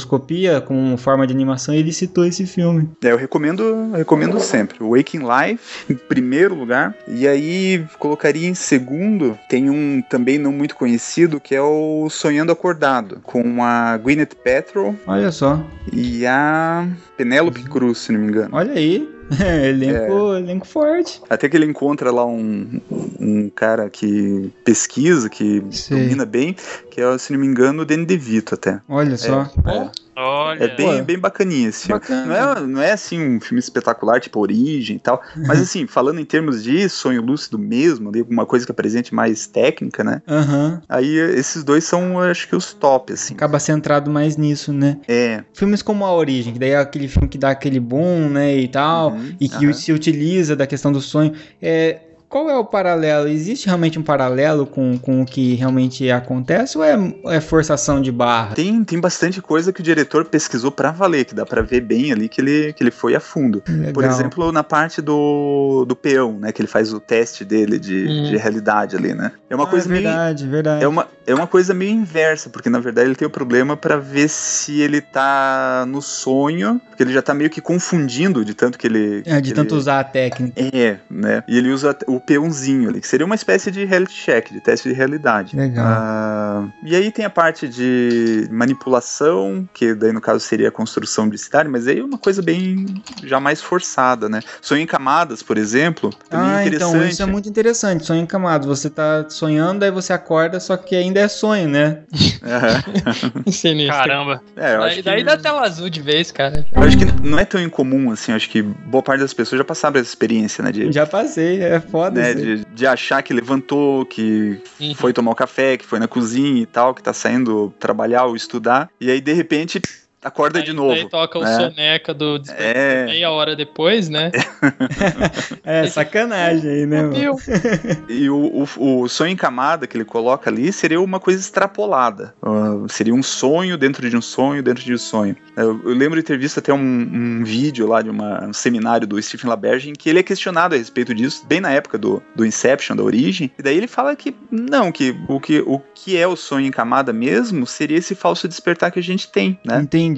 como 0.62 0.98
forma 0.98 1.26
de 1.26 1.34
animação 1.34 1.74
e 1.74 1.80
ele 1.80 1.94
citou 1.94 2.26
esse 2.26 2.46
filme. 2.46 2.90
É, 3.04 3.12
eu 3.12 3.18
recomendo, 3.18 3.64
eu 3.64 3.92
recomendo 3.92 4.40
sempre. 4.40 4.78
Waking 4.80 5.20
Life, 5.20 5.92
em 5.92 5.96
primeiro 5.96 6.56
lugar. 6.56 6.96
E 7.08 7.28
aí, 7.28 7.86
colocaria 8.00 8.48
em 8.48 8.54
segundo, 8.54 9.38
tem 9.50 9.70
um 9.70 10.02
também 10.10 10.38
não 10.38 10.52
muito 10.52 10.76
conhecido, 10.76 11.40
que 11.40 11.56
é 11.56 11.62
o 11.62 12.10
Sonhando 12.10 12.52
Acordado, 12.52 13.20
com 13.24 13.64
a 13.64 13.98
Gwyneth 13.98 14.36
Paltrow 14.44 14.96
Olha 15.06 15.32
só, 15.32 15.60
e 15.92 16.26
a 16.26 16.88
Penélope 17.18 17.64
Cruz, 17.64 18.00
se 18.00 18.12
não 18.12 18.20
me 18.20 18.28
engano. 18.28 18.50
olha 18.52 18.74
aí. 18.74 19.21
elenco, 19.66 20.36
elenco 20.36 20.68
forte. 20.68 21.22
Até 21.30 21.48
que 21.48 21.56
ele 21.56 21.66
encontra 21.66 22.12
lá 22.12 22.26
um, 22.26 22.82
um 23.20 23.50
cara 23.50 23.90
que 23.90 24.52
pesquisa, 24.64 25.30
que 25.30 25.64
Sei. 25.72 25.98
domina 25.98 26.26
bem, 26.26 26.56
que 26.90 27.02
é, 27.02 27.18
se 27.18 27.32
não 27.32 27.40
me 27.40 27.48
engano, 27.48 27.84
o 27.84 27.86
Danny 27.86 28.06
DeVito 28.06 28.56
até. 28.56 28.82
Olha 28.90 29.18
só. 29.18 29.50
É. 29.66 29.90
Olha, 30.16 30.64
É 30.64 30.76
bem, 30.76 31.04
bem 31.04 31.18
bacaninha 31.18 31.70
esse 31.70 31.88
filme. 31.88 32.00
Bacana. 32.00 32.26
Não 32.26 32.36
é, 32.36 32.68
não 32.68 32.82
é 32.82 32.92
assim 32.92 33.20
um 33.38 33.40
filme 33.40 33.60
espetacular, 33.60 34.20
tipo 34.20 34.40
Origem 34.40 34.98
e 34.98 35.00
tal. 35.00 35.22
Mas 35.48 35.62
assim, 35.62 35.88
falando 35.88 36.20
em 36.20 36.26
termos 36.26 36.64
de 36.64 36.88
sonho 36.90 37.22
lúcido 37.22 37.58
mesmo, 37.58 38.10
ali, 38.10 38.20
alguma 38.20 38.46
coisa 38.46 38.66
que 38.66 38.72
apresente 38.72 39.14
mais 39.16 39.48
técnica, 39.48 40.04
né? 40.04 40.22
Aham. 40.28 40.82
Aí 40.90 41.16
esses 41.16 41.64
dois 41.64 41.84
são, 41.84 42.14
eu 42.24 42.30
acho 42.32 42.48
que, 42.48 42.56
os 42.56 42.74
top, 42.74 43.14
assim. 43.14 43.34
Acaba 43.34 43.60
centrado 43.60 44.12
mais 44.12 44.36
nisso, 44.38 44.74
né? 44.74 44.98
É. 45.08 45.44
Filmes 45.54 45.82
como 45.82 46.06
A 46.06 46.14
Origem, 46.14 46.54
que 46.54 46.60
daí 46.60 46.72
é 46.72 46.78
aquele 46.78 47.08
filme 47.08 47.28
que 47.28 47.38
dá 47.38 47.52
aquele 47.52 47.80
boom, 47.80 48.30
né, 48.30 48.56
e 48.58 48.68
tal, 48.68 49.12
Uhum, 49.14 49.36
e 49.40 49.48
que 49.48 49.66
aham. 49.66 49.74
se 49.74 49.92
utiliza 49.94 50.56
da 50.56 50.68
questão 50.68 50.92
do 50.92 51.00
sonho. 51.02 51.34
É, 51.62 52.00
qual 52.32 52.50
é 52.50 52.58
o 52.58 52.64
paralelo? 52.66 53.28
Existe 53.28 53.66
realmente 53.68 54.00
um 54.00 54.04
paralelo 54.04 54.66
com, 54.66 54.98
com 54.98 55.22
o 55.22 55.26
que 55.26 55.54
realmente 55.56 56.10
acontece 56.10 56.78
ou 56.78 56.84
é, 56.84 56.98
é 57.26 57.42
forçação 57.42 58.02
de 58.02 58.12
barra? 58.12 58.56
Tem, 58.56 58.84
tem 58.84 59.00
bastante 59.00 59.42
coisa 59.42 59.74
que 59.74 59.82
o 59.82 59.84
diretor 59.84 60.24
pesquisou 60.26 60.72
pra 60.72 60.92
valer, 60.92 61.26
que 61.26 61.36
dá 61.36 61.46
pra 61.46 61.62
ver 61.62 61.82
bem 61.82 62.12
ali 62.12 62.30
que 62.30 62.40
ele, 62.40 62.72
que 62.74 62.82
ele 62.82 62.92
foi 62.92 63.16
a 63.16 63.20
fundo. 63.20 63.62
Legal. 63.68 63.94
Por 63.94 64.06
exemplo, 64.06 64.52
na 64.52 64.64
parte 64.64 65.02
do, 65.02 65.84
do 65.86 65.96
peão, 65.96 66.40
né? 66.40 66.52
Que 66.54 66.62
ele 66.62 66.68
faz 66.70 66.94
o 66.94 67.00
teste 67.02 67.44
dele 67.44 67.78
de, 67.78 68.08
Hum. 68.08 68.24
de 68.24 68.38
realidade 68.38 68.96
ali, 68.96 69.14
né? 69.14 69.34
É 69.50 69.56
uma 69.56 69.66
Ah, 69.66 69.68
coisa 69.68 69.88
é 69.88 69.92
meio 69.92 70.04
verdade, 70.04 70.48
verdade. 70.48 70.84
É 70.86 70.88
uma, 70.88 71.08
é 71.28 71.36
uma 71.36 71.46
coisa 71.48 71.74
meio 71.74 71.92
inversa, 71.92 72.50
porque 72.50 72.70
na 72.70 72.80
verdade 72.80 73.08
ele 73.10 73.16
tem 73.16 73.28
o 73.28 73.32
problema 73.32 73.76
pra 73.76 73.98
ver 73.98 74.30
se 74.30 74.80
ele 74.80 75.02
tá 75.02 75.84
no 75.88 76.02
sonho, 76.02 76.80
porque 76.90 77.04
ele 77.04 77.12
já 77.12 77.22
tá 77.22 77.34
meio 77.34 77.50
que 77.50 77.60
confundindo 77.60 78.46
de 78.46 78.54
tanto 78.54 78.78
que 78.78 78.88
ele. 78.88 79.22
É, 79.26 79.42
de 79.42 79.54
tanto 79.54 79.74
ele- 79.74 79.80
usar 79.80 80.00
a 80.00 80.04
técnica. 80.06 80.54
É, 80.74 80.98
né? 81.10 81.44
E 81.48 81.58
ele 81.58 81.70
usa 81.72 81.94
o 82.08 82.21
peãozinho 82.26 82.90
ali, 82.90 83.02
que 83.02 83.08
seria 83.08 83.26
uma 83.26 83.36
espécie 83.36 83.72
de 83.72 83.86
reality 83.86 84.14
check, 84.14 84.52
de 84.52 84.60
teste 84.62 84.90
de 84.90 84.96
realidade. 84.96 85.56
Legal. 85.56 85.86
Ah, 85.88 86.68
e 86.84 86.96
aí 86.96 87.12
tem 87.12 87.26
a 87.26 87.30
parte 87.30 87.68
de 87.68 88.48
manipulação, 88.52 89.68
que 89.74 89.94
daí 89.94 90.12
no 90.12 90.22
caso 90.22 90.40
seria 90.40 90.68
a 90.70 90.72
construção 90.72 91.30
de 91.30 91.38
cidade, 91.38 91.70
mas 91.70 91.88
aí 91.88 92.00
é 92.00 92.04
uma 92.04 92.18
coisa 92.18 92.42
bem 92.42 92.86
já 93.24 93.40
mais 93.40 93.62
forçada, 93.62 94.28
né? 94.30 94.42
Sonho 94.62 94.82
em 94.82 94.86
camadas, 94.88 95.42
por 95.44 95.58
exemplo, 95.58 96.10
também 96.30 96.48
Ah, 96.50 96.64
é 96.64 96.68
interessante. 96.68 96.96
então 96.96 97.08
isso 97.08 97.24
é 97.24 97.26
muito 97.26 97.50
interessante. 97.50 98.06
Sonho 98.06 98.22
encamado. 98.22 98.68
Você 98.68 98.90
tá 98.90 99.26
sonhando, 99.30 99.84
aí 99.84 99.92
você 99.92 100.14
acorda, 100.14 100.60
só 100.60 100.76
que 100.78 100.96
ainda 100.96 101.20
é 101.20 101.28
sonho, 101.28 101.68
né? 101.70 102.00
Sinistro. 103.52 103.96
caramba. 103.96 104.42
É, 104.56 104.76
eu 104.76 104.84
acho 104.84 104.88
Daí, 104.88 104.96
que... 104.96 105.02
daí 105.04 105.24
dá 105.24 105.38
tela 105.38 105.62
azul 105.62 105.90
de 105.90 106.02
vez, 106.02 106.32
cara. 106.32 106.66
Eu 106.72 106.84
acho 106.84 106.98
que 106.98 107.06
não 107.24 107.40
é 107.40 107.46
tão 107.46 107.62
incomum, 107.62 108.12
assim, 108.12 108.32
eu 108.32 108.36
acho 108.36 108.50
que 108.50 108.62
boa 108.62 109.02
parte 109.04 109.22
das 109.22 109.34
pessoas 109.34 109.58
já 109.60 109.64
passaram 109.66 110.00
essa 110.00 110.10
experiência, 110.10 110.64
né? 110.64 110.72
De, 110.72 110.92
Já 110.92 111.06
passei, 111.06 111.62
é 111.62 111.80
foda 111.80 112.11
né, 112.12 112.28
aí. 112.28 112.36
de, 112.36 112.66
de 112.66 112.88
achar 112.88 113.22
que 113.22 113.34
levantou, 113.34 114.06
que 114.06 114.62
Uhum. 114.80 114.96
foi 114.96 115.14
tomar 115.14 115.32
o 115.32 115.36
café, 115.36 115.78
que 115.78 115.86
foi 115.86 116.00
na 116.00 116.08
cozinha 116.08 116.62
e 116.62 116.66
tal, 116.66 116.94
que 116.94 117.04
tá 117.04 117.14
saindo 117.14 117.74
trabalhar 117.80 118.26
ou 118.26 118.36
estudar, 118.36 118.90
e 119.00 119.10
aí 119.12 119.22
de 119.22 119.34
repente 119.34 119.82
acorda 120.24 120.60
Daí- 120.60 120.66
de 120.66 120.74
novo. 120.74 120.94
Daí 120.96 121.10
toca 121.10 121.40
o 121.40 121.44
né? 121.44 121.56
soneca 121.56 122.14
do 122.14 122.38
despertar 122.40 122.76
É, 122.76 123.06
meia 123.06 123.32
hora 123.32 123.56
depois, 123.56 124.10
né? 124.10 124.32
É, 125.64 125.88
sacanagem 125.88 126.70
aí, 126.70 126.86
né? 126.86 127.02
mano? 127.04 127.16
E 128.10 128.30
o, 128.30 128.66
o, 128.78 129.02
o 129.04 129.08
sonho 129.10 129.32
em 129.32 129.36
camada 129.36 129.88
que 129.88 129.96
ele 129.98 130.06
coloca 130.06 130.50
ali 130.50 130.72
seria 130.74 131.00
uma 131.02 131.20
coisa 131.20 131.40
extrapolada. 131.40 132.34
Ah, 132.42 132.86
seria 132.90 133.14
um 133.14 133.24
sonho 133.24 133.78
dentro 133.78 134.10
de 134.10 134.18
um 134.18 134.22
sonho 134.22 134.62
dentro 134.64 134.84
de 134.84 134.94
um 134.94 134.98
sonho. 134.98 135.36
Eu, 135.56 135.82
eu 135.84 135.94
lembro 135.94 136.20
de 136.20 136.24
ter 136.24 136.38
visto 136.38 136.60
até 136.60 136.74
um, 136.74 136.78
um 136.80 137.44
vídeo 137.44 137.88
lá 137.88 138.02
de 138.02 138.10
uma- 138.10 138.44
um 138.46 138.54
seminário 138.54 139.08
do 139.08 139.22
Stephen 139.22 139.50
LaBerge 139.50 139.90
em 139.90 139.94
que 139.94 140.10
ele 140.10 140.20
é 140.20 140.24
questionado 140.24 140.76
a 140.76 140.78
respeito 140.78 141.14
disso, 141.14 141.46
bem 141.48 141.62
na 141.62 141.72
época 141.72 141.98
do, 141.98 142.22
do 142.36 142.46
Inception, 142.46 142.96
da 142.96 143.04
origem, 143.04 143.52
e 143.58 143.62
daí 143.64 143.78
ele 143.78 143.88
fala 143.88 144.16
que 144.16 144.36
não, 144.50 144.92
que 144.92 145.16
o 145.28 145.40
que, 145.40 145.60
o 145.66 145.80
que 145.94 146.18
é 146.18 146.28
o 146.28 146.36
sonho 146.36 146.66
em 146.68 146.72
camada 146.72 147.14
mesmo 147.14 147.66
seria 147.66 147.98
esse 147.98 148.16
falso 148.16 148.48
despertar 148.48 148.92
que 148.92 149.00
a 149.00 149.04
gente 149.04 149.32
tem, 149.32 149.60
né? 149.66 149.80
Entendi. 149.82 150.11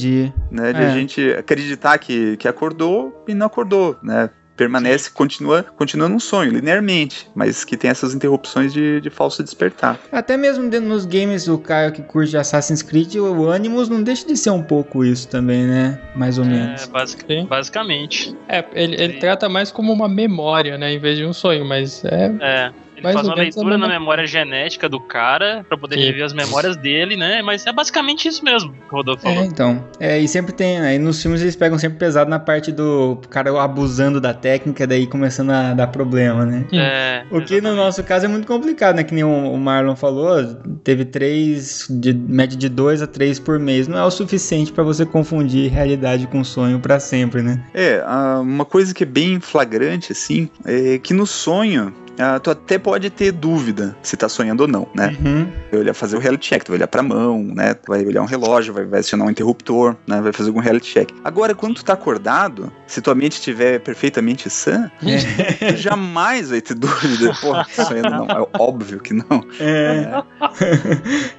Né? 0.51 0.73
De 0.73 0.81
É. 0.81 0.85
a 0.85 0.89
gente 0.89 1.21
acreditar 1.33 1.97
que, 1.97 2.37
que 2.37 2.47
acordou 2.47 3.23
e 3.27 3.33
não 3.33 3.47
acordou, 3.47 3.97
né? 4.03 4.29
Permanece, 4.55 5.09
continua, 5.09 5.63
continua 5.63 6.07
num 6.07 6.19
sonho, 6.19 6.51
linearmente, 6.51 7.27
mas 7.33 7.65
que 7.65 7.75
tem 7.75 7.89
essas 7.89 8.13
interrupções 8.13 8.71
de, 8.71 9.01
de 9.01 9.09
falso 9.09 9.41
despertar. 9.43 9.99
Até 10.11 10.37
mesmo 10.37 10.69
dentro 10.69 10.87
nos 10.87 11.07
games, 11.07 11.47
o 11.47 11.57
Caio 11.57 11.91
que 11.91 12.03
curte 12.03 12.37
Assassin's 12.37 12.83
Creed, 12.83 13.15
o 13.15 13.49
Animus 13.49 13.89
não 13.89 14.03
deixa 14.03 14.27
de 14.27 14.37
ser 14.37 14.51
um 14.51 14.61
pouco 14.61 15.03
isso 15.03 15.27
também, 15.27 15.65
né? 15.65 15.99
Mais 16.15 16.37
ou 16.37 16.45
É, 16.45 16.47
menos. 16.49 16.85
basic- 16.85 17.47
basicamente. 17.49 18.37
é, 18.47 18.63
ele, 18.73 18.95
ele 19.01 19.13
trata 19.13 19.49
mais 19.49 19.71
como 19.71 19.91
uma 19.91 20.07
memória, 20.07 20.77
né? 20.77 20.93
Em 20.93 20.99
vez 20.99 21.17
de 21.17 21.25
um 21.25 21.33
sonho, 21.33 21.65
mas 21.65 22.05
é. 22.05 22.31
É. 22.39 22.71
Ele 23.03 23.13
Mais 23.13 23.15
faz 23.15 23.27
uma 23.27 23.35
leitura 23.35 23.77
na 23.77 23.87
memória 23.87 24.25
genética 24.25 24.87
do 24.87 24.99
cara 24.99 25.65
pra 25.67 25.77
poder 25.77 25.95
Sim. 25.97 26.05
rever 26.05 26.23
as 26.23 26.33
memórias 26.33 26.77
dele, 26.77 27.17
né? 27.17 27.41
Mas 27.41 27.65
é 27.65 27.73
basicamente 27.73 28.27
isso 28.27 28.43
mesmo 28.45 28.71
que 28.71 28.93
o 28.93 28.97
Rodolfo 28.97 29.27
É, 29.27 29.33
falou. 29.33 29.45
então. 29.45 29.83
É, 29.99 30.17
e 30.19 30.27
sempre 30.27 30.53
tem, 30.53 30.79
aí 30.79 30.97
nos 30.97 31.21
filmes 31.21 31.41
eles 31.41 31.55
pegam 31.55 31.77
sempre 31.77 31.97
pesado 31.97 32.29
na 32.29 32.39
parte 32.39 32.71
do 32.71 33.19
cara 33.29 33.49
abusando 33.61 34.21
da 34.21 34.33
técnica, 34.33 34.87
daí 34.87 35.05
começando 35.05 35.51
a 35.51 35.73
dar 35.73 35.87
problema, 35.87 36.45
né? 36.45 36.65
É, 36.71 37.23
O 37.29 37.41
que 37.41 37.53
no 37.55 37.57
exatamente. 37.69 37.75
nosso 37.75 38.03
caso 38.03 38.25
é 38.25 38.29
muito 38.29 38.47
complicado, 38.47 38.95
né? 38.95 39.03
Que 39.03 39.13
nem 39.13 39.23
o 39.23 39.57
Marlon 39.57 39.95
falou, 39.95 40.41
teve 40.83 41.03
três, 41.05 41.87
de 41.89 42.13
média 42.13 42.57
de 42.57 42.69
dois 42.69 43.01
a 43.01 43.07
três 43.07 43.39
por 43.39 43.59
mês. 43.59 43.87
Não 43.87 43.97
é 43.97 44.03
o 44.05 44.11
suficiente 44.11 44.71
pra 44.71 44.83
você 44.83 45.05
confundir 45.05 45.69
realidade 45.71 46.25
com 46.27 46.43
sonho 46.43 46.79
pra 46.79 46.99
sempre, 46.99 47.41
né? 47.41 47.61
É, 47.73 48.01
uma 48.41 48.65
coisa 48.65 48.93
que 48.93 49.03
é 49.03 49.05
bem 49.07 49.39
flagrante, 49.39 50.11
assim, 50.11 50.49
é 50.65 50.97
que 50.97 51.13
no 51.13 51.25
sonho. 51.27 51.93
Ah, 52.19 52.39
tu 52.39 52.51
até 52.51 52.77
pode 52.77 53.09
ter 53.09 53.31
dúvida 53.31 53.95
se 54.01 54.15
tá 54.15 54.29
sonhando 54.29 54.61
ou 54.61 54.67
não, 54.67 54.87
né? 54.93 55.15
Uhum. 55.23 55.47
Vai 55.71 55.79
olhar, 55.81 55.93
fazer 55.93 56.15
o 56.15 56.19
reality 56.19 56.49
check, 56.49 56.63
tu 56.63 56.69
vai 56.69 56.77
olhar 56.77 56.87
pra 56.87 57.01
mão, 57.01 57.43
né? 57.43 57.73
Tu 57.73 57.87
vai 57.87 58.05
olhar 58.05 58.21
um 58.21 58.25
relógio, 58.25 58.73
vai, 58.73 58.85
vai 58.85 58.99
acionar 58.99 59.27
um 59.27 59.31
interruptor, 59.31 59.95
né? 60.07 60.21
Vai 60.21 60.31
fazer 60.31 60.49
algum 60.49 60.59
reality 60.59 60.91
check. 60.91 61.09
Agora, 61.23 61.55
quando 61.55 61.75
tu 61.75 61.85
tá 61.85 61.93
acordado, 61.93 62.71
se 62.93 63.01
tua 63.01 63.15
mente 63.15 63.33
estiver 63.33 63.79
perfeitamente 63.79 64.49
sã, 64.49 64.91
tu 64.99 65.75
jamais 65.77 66.49
vai 66.49 66.61
ter 66.61 66.75
dúvida. 66.75 67.33
Porra, 67.41 67.65
tô 67.75 67.83
sonhando 67.85 68.09
não. 68.09 68.25
É 68.25 68.47
óbvio 68.59 68.99
que 68.99 69.13
não. 69.13 69.43
É. 69.59 70.23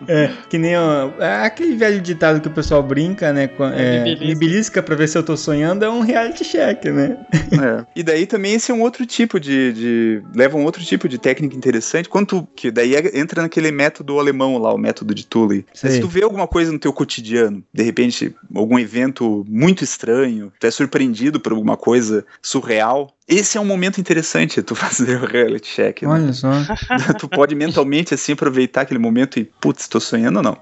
é, 0.09 0.31
que 0.49 0.59
nem 0.59 0.77
o, 0.77 1.13
é 1.21 1.45
aquele 1.47 1.77
velho 1.77 2.01
ditado 2.01 2.41
que 2.41 2.49
o 2.49 2.51
pessoal 2.51 2.83
brinca, 2.83 3.33
né? 3.33 3.49
É, 3.75 4.03
me 4.05 4.15
me 4.27 4.35
belisca 4.35 4.83
pra 4.83 4.95
ver 4.97 5.09
se 5.09 5.17
eu 5.17 5.23
tô 5.23 5.37
sonhando, 5.37 5.85
é 5.85 5.91
um 5.91 6.01
reality 6.01 6.45
check, 6.45 6.85
né? 6.87 7.17
É. 7.33 7.85
E 7.95 8.03
daí 8.03 8.27
também 8.27 8.55
esse 8.55 8.71
é 8.71 8.75
um 8.75 8.81
outro 8.83 9.07
tipo 9.07 9.39
de, 9.39 9.73
de- 9.73 10.23
leva 10.35 10.57
um 10.57 10.65
outro 10.65 10.83
tipo 10.85 11.09
de 11.09 11.19
técnica 11.19 11.57
interessante, 11.57 12.09
quanto 12.09 12.47
que 12.57 12.71
daí 12.71 12.95
é- 12.95 13.19
entra 13.19 13.43
naquele 13.43 13.71
método 13.71 14.19
alemão 14.19 14.59
lá, 14.59 14.73
o 14.75 14.79
método 14.79 15.15
de 15.15 15.27
Tully. 15.27 15.65
Se 15.73 16.01
tu 16.01 16.09
vê 16.09 16.23
alguma 16.23 16.47
coisa 16.47 16.73
no 16.73 16.79
teu 16.79 16.93
cotidiano, 16.93 17.63
de 17.73 17.83
repente 17.83 18.35
algum 18.55 18.79
evento 18.79 19.45
muito 19.49 19.85
estranho, 19.85 20.53
tu 20.59 20.67
é 20.67 20.71
surpreendido 20.71 21.39
por 21.45 21.53
alguma 21.53 21.77
coisa 21.77 22.27
surreal, 22.43 23.15
esse 23.29 23.57
é 23.57 23.61
um 23.61 23.65
momento 23.65 24.01
interessante 24.01 24.63
tu 24.63 24.75
fazer 24.77 25.23
o 25.23 25.27
reality 25.27 25.69
check. 25.75 26.03
né? 26.03 26.09
Olha 26.09 26.33
só. 26.33 26.51
tu 27.19 27.29
pode 27.29 27.55
mentalmente 27.55 28.15
assim 28.15 28.33
aproveitar 28.33 28.83
aquele 28.83 28.99
momento 29.01 29.39
e 29.39 29.45
putz, 29.45 29.89
tô 29.89 29.99
sonhando 30.01 30.37
ou 30.39 30.43
não, 30.43 30.57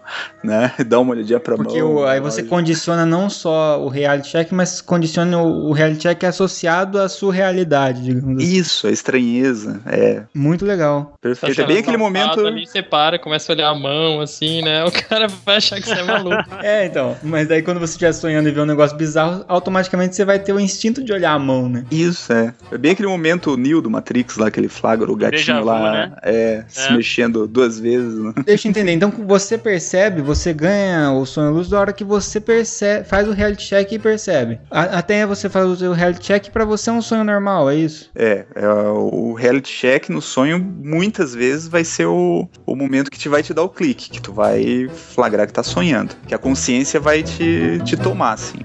né? 0.45 0.73
Dá 0.87 0.99
uma 1.01 1.13
olhadinha 1.13 1.41
pra 1.41 1.57
Porque 1.57 1.83
mão. 1.83 1.97
o- 1.97 2.05
aí 2.07 2.21
você 2.21 2.37
relógio. 2.43 2.51
condiciona 2.51 3.05
não 3.07 3.29
só 3.29 3.83
o 3.83 3.89
reality 3.89 4.31
check, 4.31 4.53
mas 4.53 4.81
condiciona 4.81 5.39
o, 5.39 5.69
o 5.71 5.73
reality 5.73 6.01
check 6.03 6.25
associado 6.25 7.01
à 7.01 7.09
sua 7.09 7.33
realidade, 7.33 8.03
digamos 8.03 8.43
assim. 8.43 8.53
Isso, 8.55 8.87
a 8.87 8.91
estranheza, 8.91 9.81
é 9.87 10.23
Muito 10.35 10.65
legal. 10.65 11.15
perfeito. 11.21 11.57
Tá 11.57 11.63
É 11.63 11.67
bem 11.67 11.79
aquele 11.79 11.97
momento. 11.97 12.47
Ali, 12.47 12.67
você 12.67 12.83
para, 12.83 13.19
começa 13.19 13.53
a 13.53 13.55
olhar 13.55 13.69
a 13.71 13.75
mão, 13.75 14.21
assim, 14.21 14.63
né? 14.63 14.85
O 14.85 14.91
cara 14.93 15.27
vai 15.45 15.57
achar 15.57 15.81
que 15.81 15.89
você 15.89 15.95
é 15.99 16.03
maluco. 16.05 16.43
É, 16.63 16.87
então. 16.87 17.17
Mas 17.23 17.49
daí 17.49 17.63
quando 17.63 17.81
você 17.81 17.93
estiver 17.93 18.13
sonhando 18.13 18.49
e 18.49 18.53
ver 18.53 18.61
um 18.61 18.67
negócio 18.67 18.97
bizarro, 18.97 19.45
automaticamente 19.49 20.15
você 20.15 20.25
vai 20.25 20.39
ter 20.39 20.53
o 20.53 20.61
instinto 20.61 21.03
de 21.03 21.13
olhar 21.13 21.33
a 21.33 21.39
mão, 21.39 21.69
né? 21.69 21.85
Isso, 21.91 22.33
é. 22.33 22.52
É 22.71 22.79
bem 22.79 22.93
aquele 22.93 23.09
momento 23.09 23.57
Neo 23.57 23.81
do 23.83 23.91
Matrix 23.91 24.37
lá, 24.37 24.51
que 24.51 24.59
ele 24.61 24.69
flagra 24.69 25.11
o 25.11 25.17
gatinho 25.17 25.61
vu, 25.61 25.65
lá, 25.67 25.93
né? 25.93 26.13
é, 26.23 26.65
se 26.69 26.89
É. 26.89 26.97
mexendo 26.97 27.47
duas 27.47 27.79
vezes, 27.79 28.15
né? 28.19 28.33
Deixa 28.45 28.67
eu 28.67 28.71
entender. 28.71 28.93
Então 28.93 29.11
você 29.11 29.57
percebe, 29.59 30.21
você 30.23 30.53
ganha 30.53 31.13
o 31.13 31.25
sonho 31.27 31.51
lúcido 31.53 31.75
da 31.77 31.81
hora 31.81 31.93
que 31.93 32.05
você 32.05 32.41
percebe, 32.41 33.07
faz 33.09 33.29
o 33.29 33.33
reality 33.33 33.67
check 33.67 33.93
e 33.93 33.99
percebe. 33.99 34.61
A- 34.71 34.99
até 34.99 35.27
você 35.27 35.49
faz 35.49 35.67
o 35.67 35.77
seu 35.77 35.93
reality 35.93 36.21
check 36.21 36.51
pra 36.51 36.65
você 36.65 36.91
é 36.91 36.93
um 36.93 37.03
sonho 37.03 37.25
normal, 37.25 37.71
é 37.71 37.77
isso? 37.77 38.11
É, 38.15 38.45
é, 38.55 38.69
o 38.69 39.33
reality 39.35 39.71
check 39.73 40.09
no 40.09 40.21
sonho 40.23 40.59
muitas 40.59 41.35
vezes 41.35 41.69
vai 41.69 41.85
ser 41.85 42.07
o, 42.07 42.49
o 42.67 42.75
momento 42.77 43.11
que 43.11 43.19
te 43.19 43.29
vai 43.29 43.43
te 43.43 43.53
dar 43.55 43.63
o 43.63 43.69
clique, 43.69 44.11
que 44.11 44.21
tu 44.21 44.33
vai 44.33 44.89
flagrar 45.15 45.47
que 45.47 45.53
tá 45.53 45.63
sonhando, 45.63 46.15
que 46.27 46.35
a 46.35 46.39
consciência 46.39 46.99
vai 47.01 47.23
te, 47.23 47.81
te 47.85 47.97
tomar, 47.97 48.33
assim. 48.33 48.59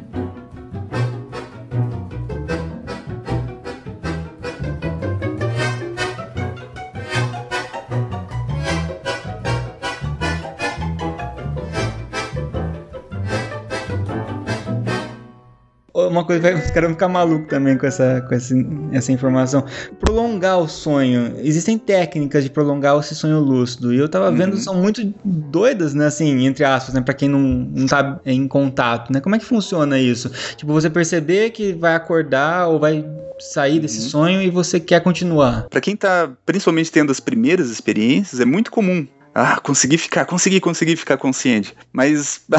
Uma 16.18 16.26
coisa 16.26 16.42
vai 16.42 16.54
os 16.56 16.72
caras 16.72 16.84
vão 16.84 16.92
ficar 16.92 17.08
malucos 17.08 17.48
também 17.48 17.78
com 17.78 17.86
essa, 17.86 18.26
com 18.28 18.34
essa, 18.34 18.56
essa 18.92 19.12
informação. 19.12 19.64
Prolongar 20.00 20.58
o 20.60 20.68
sonho. 20.68 21.34
Existem 21.44 21.78
técnicas 21.78 22.44
de 22.44 22.50
prolongar 22.50 22.98
esse 23.00 23.14
sonho 23.16 23.40
lúcido. 23.40 23.94
E 23.94 23.98
eu 23.98 24.10
tava 24.10 24.32
vendo, 24.32 24.54
Uhum. 24.54 24.60
são 24.60 24.76
muito 24.76 25.14
doidas, 25.24 25.94
né? 25.94 26.08
Assim, 26.08 26.46
entre 26.46 26.64
aspas, 26.64 26.94
né? 26.96 27.02
Pra 27.02 27.14
quem 27.14 27.30
não, 27.30 27.40
não 27.40 27.86
tá 27.86 28.20
em 28.26 28.48
contato, 28.48 29.12
né? 29.14 29.20
Como 29.20 29.36
é 29.36 29.40
que 29.40 29.46
funciona 29.46 30.00
isso? 30.00 30.32
Tipo, 30.56 30.74
você 30.74 30.90
perceber 30.90 31.52
que 31.52 31.74
vai 31.74 31.96
acordar 31.96 32.68
ou 32.68 32.80
vai 32.80 33.06
sair 33.40 33.80
desse 33.80 34.02
Uhum. 34.04 34.10
sonho 34.10 34.42
e 34.42 34.50
você 34.50 34.80
quer 34.80 35.02
continuar. 35.02 35.68
Pra 35.70 35.80
quem 35.80 35.96
tá 35.96 36.30
principalmente 36.46 36.92
tendo 36.92 37.12
as 37.12 37.20
primeiras 37.20 37.70
experiências, 37.70 38.40
é 38.42 38.46
muito 38.46 38.72
comum. 38.72 39.06
Ah, 39.40 39.60
consegui 39.60 40.00
ficar, 40.00 40.26
consegui, 40.26 40.60
consegui 40.60 40.96
ficar 40.96 41.16
consciente. 41.16 41.76
Mas 41.94 42.42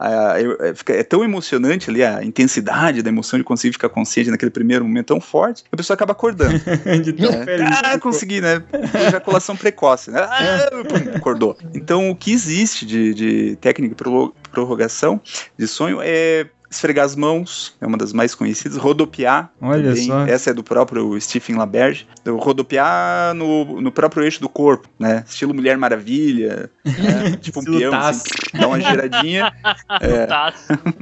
ah, 0.00 0.34
é, 0.36 0.98
é 0.98 1.02
tão 1.04 1.22
emocionante 1.22 1.88
ali 1.88 2.02
a 2.02 2.24
intensidade 2.24 3.02
da 3.02 3.08
emoção 3.08 3.38
de 3.38 3.44
conseguir 3.44 3.74
ficar 3.74 3.88
consciente 3.88 4.28
naquele 4.28 4.50
primeiro 4.50 4.84
momento 4.84 5.06
tão 5.06 5.20
forte, 5.20 5.62
que 5.62 5.68
a 5.70 5.76
pessoa 5.76 5.94
acaba 5.94 6.10
acordando. 6.10 6.58
de 7.04 7.12
tão 7.12 7.30
É. 7.32 7.44
feliz. 7.44 7.78
Ah, 7.84 8.00
consegui, 8.00 8.40
né? 8.40 8.60
Ejaculação 9.06 9.56
precoce, 9.56 10.10
né? 10.10 10.20
Ah, 10.22 10.70
pum, 10.88 11.16
acordou. 11.16 11.56
Então, 11.72 12.10
o 12.10 12.16
que 12.16 12.32
existe 12.32 12.84
de, 12.84 13.14
de 13.14 13.56
técnica 13.60 13.94
de 13.94 14.32
prorrogação 14.50 15.20
de 15.56 15.68
sonho 15.68 16.00
é 16.02 16.48
esfregar 16.72 17.04
as 17.04 17.14
mãos, 17.14 17.76
é 17.80 17.86
uma 17.86 17.98
das 17.98 18.12
mais 18.12 18.34
conhecidas, 18.34 18.76
rodopiar. 18.78 19.52
Olha 19.60 19.90
também, 19.90 20.06
só. 20.06 20.26
Essa 20.26 20.50
é 20.50 20.54
do 20.54 20.64
próprio 20.64 21.20
Stephen 21.20 21.56
LaBerge. 21.56 22.06
Rodopiar 22.26 23.34
no, 23.34 23.80
no 23.80 23.92
próprio 23.92 24.24
eixo 24.24 24.40
do 24.40 24.48
corpo, 24.48 24.88
né? 24.98 25.24
Estilo 25.26 25.54
Mulher 25.54 25.76
Maravilha, 25.76 26.70
né? 26.84 27.36
tipo 27.40 27.60
um 27.60 27.64
peão, 27.64 27.90
Taz. 27.90 28.16
assim, 28.16 28.58
dá 28.58 28.66
uma 28.66 28.80
giradinha. 28.80 29.52
É. 30.00 30.26
Tá. 30.26 30.54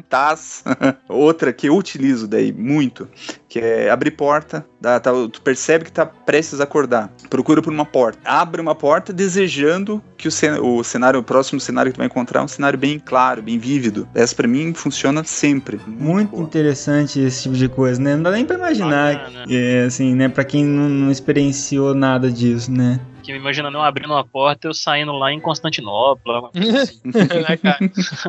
Taz. 0.09 0.65
Outra 1.09 1.53
que 1.53 1.69
eu 1.69 1.77
utilizo 1.77 2.27
daí 2.27 2.53
muito, 2.53 3.09
que 3.51 3.59
é 3.59 3.91
abrir 3.91 4.13
porta, 4.13 4.65
dá- 4.81 5.01
tá- 5.01 5.11
tu 5.31 5.43
percebe 5.43 5.85
que 5.85 5.91
tá 5.93 6.07
prestes 6.07 6.61
a 6.61 6.65
acordar. 6.65 7.11
Procura 7.29 7.61
por 7.61 7.73
uma 7.73 7.85
porta. 7.85 8.21
Abre 8.25 8.61
uma 8.61 8.77
porta 8.77 9.13
desejando 9.13 10.01
que 10.17 10.29
o, 10.29 10.31
cen- 10.31 10.61
o 10.61 10.85
cenário, 10.85 11.19
o 11.19 11.23
próximo 11.23 11.59
cenário 11.59 11.91
que 11.91 11.97
tu 11.97 11.99
vai 11.99 12.07
encontrar 12.07 12.41
é 12.43 12.45
um 12.45 12.49
cenário 12.49 12.79
bem 12.79 12.99
claro, 12.99 13.43
bem 13.43 13.59
vívido. 13.59 14.09
Essa 14.15 14.37
pra 14.37 14.47
mim 14.47 14.73
funciona 14.73 15.25
sempre. 15.25 15.81
Muito 15.85 16.41
interessante 16.41 17.19
esse 17.21 17.43
tipo 17.43 17.57
de 17.57 17.69
coisa, 17.69 18.01
né? 18.01 18.15
Não 18.15 18.23
dá 18.23 18.31
nem 18.31 18.45
pra 18.45 18.57
imaginar, 18.57 19.15
Bacana. 19.17 19.45
que, 19.47 19.57
é, 19.57 19.85
assim, 19.85 20.15
né? 20.15 20.29
Pra 20.29 20.45
quem 20.45 20.65
não, 20.65 20.89
não 20.89 21.11
experienciou 21.11 21.93
nada 21.93 22.31
disso, 22.31 22.71
né? 22.71 23.01
Que 23.23 23.33
me 23.33 23.39
imagina 23.39 23.71
não 23.71 23.83
abrindo 23.83 24.13
uma 24.13 24.25
porta 24.25 24.69
eu 24.69 24.73
saindo 24.75 25.13
lá 25.13 25.31
em 25.33 25.41
Constantinopla. 25.41 26.35
alguma 26.37 26.53
coisa 26.53 26.83
assim. 26.83 27.01
né, 27.05 27.57
cara? 27.57 27.79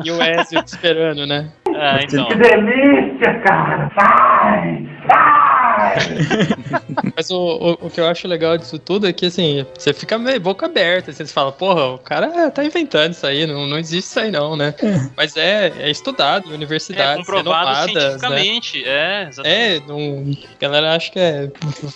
E 0.04 0.10
o 0.10 0.20
Ezio 0.22 0.62
te 0.64 0.68
esperando, 0.68 1.26
né? 1.26 1.50
É, 1.74 2.04
então. 2.04 2.28
delícia, 2.28 3.40
cara! 3.40 3.90
Vai! 3.96 4.81
Mas 7.16 7.30
o, 7.30 7.36
o, 7.36 7.86
o 7.86 7.90
que 7.90 8.00
eu 8.00 8.06
acho 8.06 8.26
legal 8.26 8.56
disso 8.56 8.78
tudo 8.78 9.06
é 9.06 9.12
que, 9.12 9.26
assim, 9.26 9.66
você 9.76 9.92
fica 9.92 10.18
meio 10.18 10.40
boca 10.40 10.66
aberta, 10.66 11.10
assim, 11.10 11.24
você 11.24 11.32
fala, 11.32 11.52
porra, 11.52 11.94
o 11.94 11.98
cara 11.98 12.50
tá 12.50 12.64
inventando 12.64 13.12
isso 13.12 13.26
aí, 13.26 13.46
não, 13.46 13.66
não 13.66 13.78
existe 13.78 14.08
isso 14.08 14.20
aí 14.20 14.30
não, 14.30 14.56
né? 14.56 14.74
Mas 15.16 15.36
é, 15.36 15.72
é 15.78 15.90
estudado 15.90 16.48
em 16.48 16.52
É 16.52 16.54
universidades 16.54 17.26
comprovado 17.26 17.66
renomadas, 17.66 17.94
né? 17.94 18.00
cientificamente. 18.00 18.84
É, 18.84 19.28
exatamente. 19.28 19.58
É, 19.58 19.82
não, 19.86 20.32
a 20.32 20.58
galera 20.60 20.94
acha 20.94 21.10
que 21.10 21.18
é... 21.18 21.50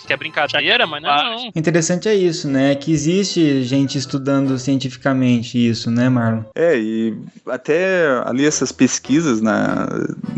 Que 0.05 0.13
é 0.13 0.17
brincadeira, 0.17 0.85
mas 0.85 1.01
não, 1.01 1.15
não. 1.15 1.51
Interessante 1.55 2.07
é 2.07 2.15
isso, 2.15 2.47
né? 2.47 2.75
Que 2.75 2.91
existe 2.91 3.63
gente 3.63 3.97
estudando 3.97 4.57
cientificamente 4.59 5.57
isso, 5.57 5.89
né, 5.89 6.09
Marlon? 6.09 6.43
É, 6.55 6.77
e 6.77 7.17
até 7.47 8.21
ali 8.25 8.45
essas 8.45 8.71
pesquisas 8.71 9.41
na, 9.41 9.87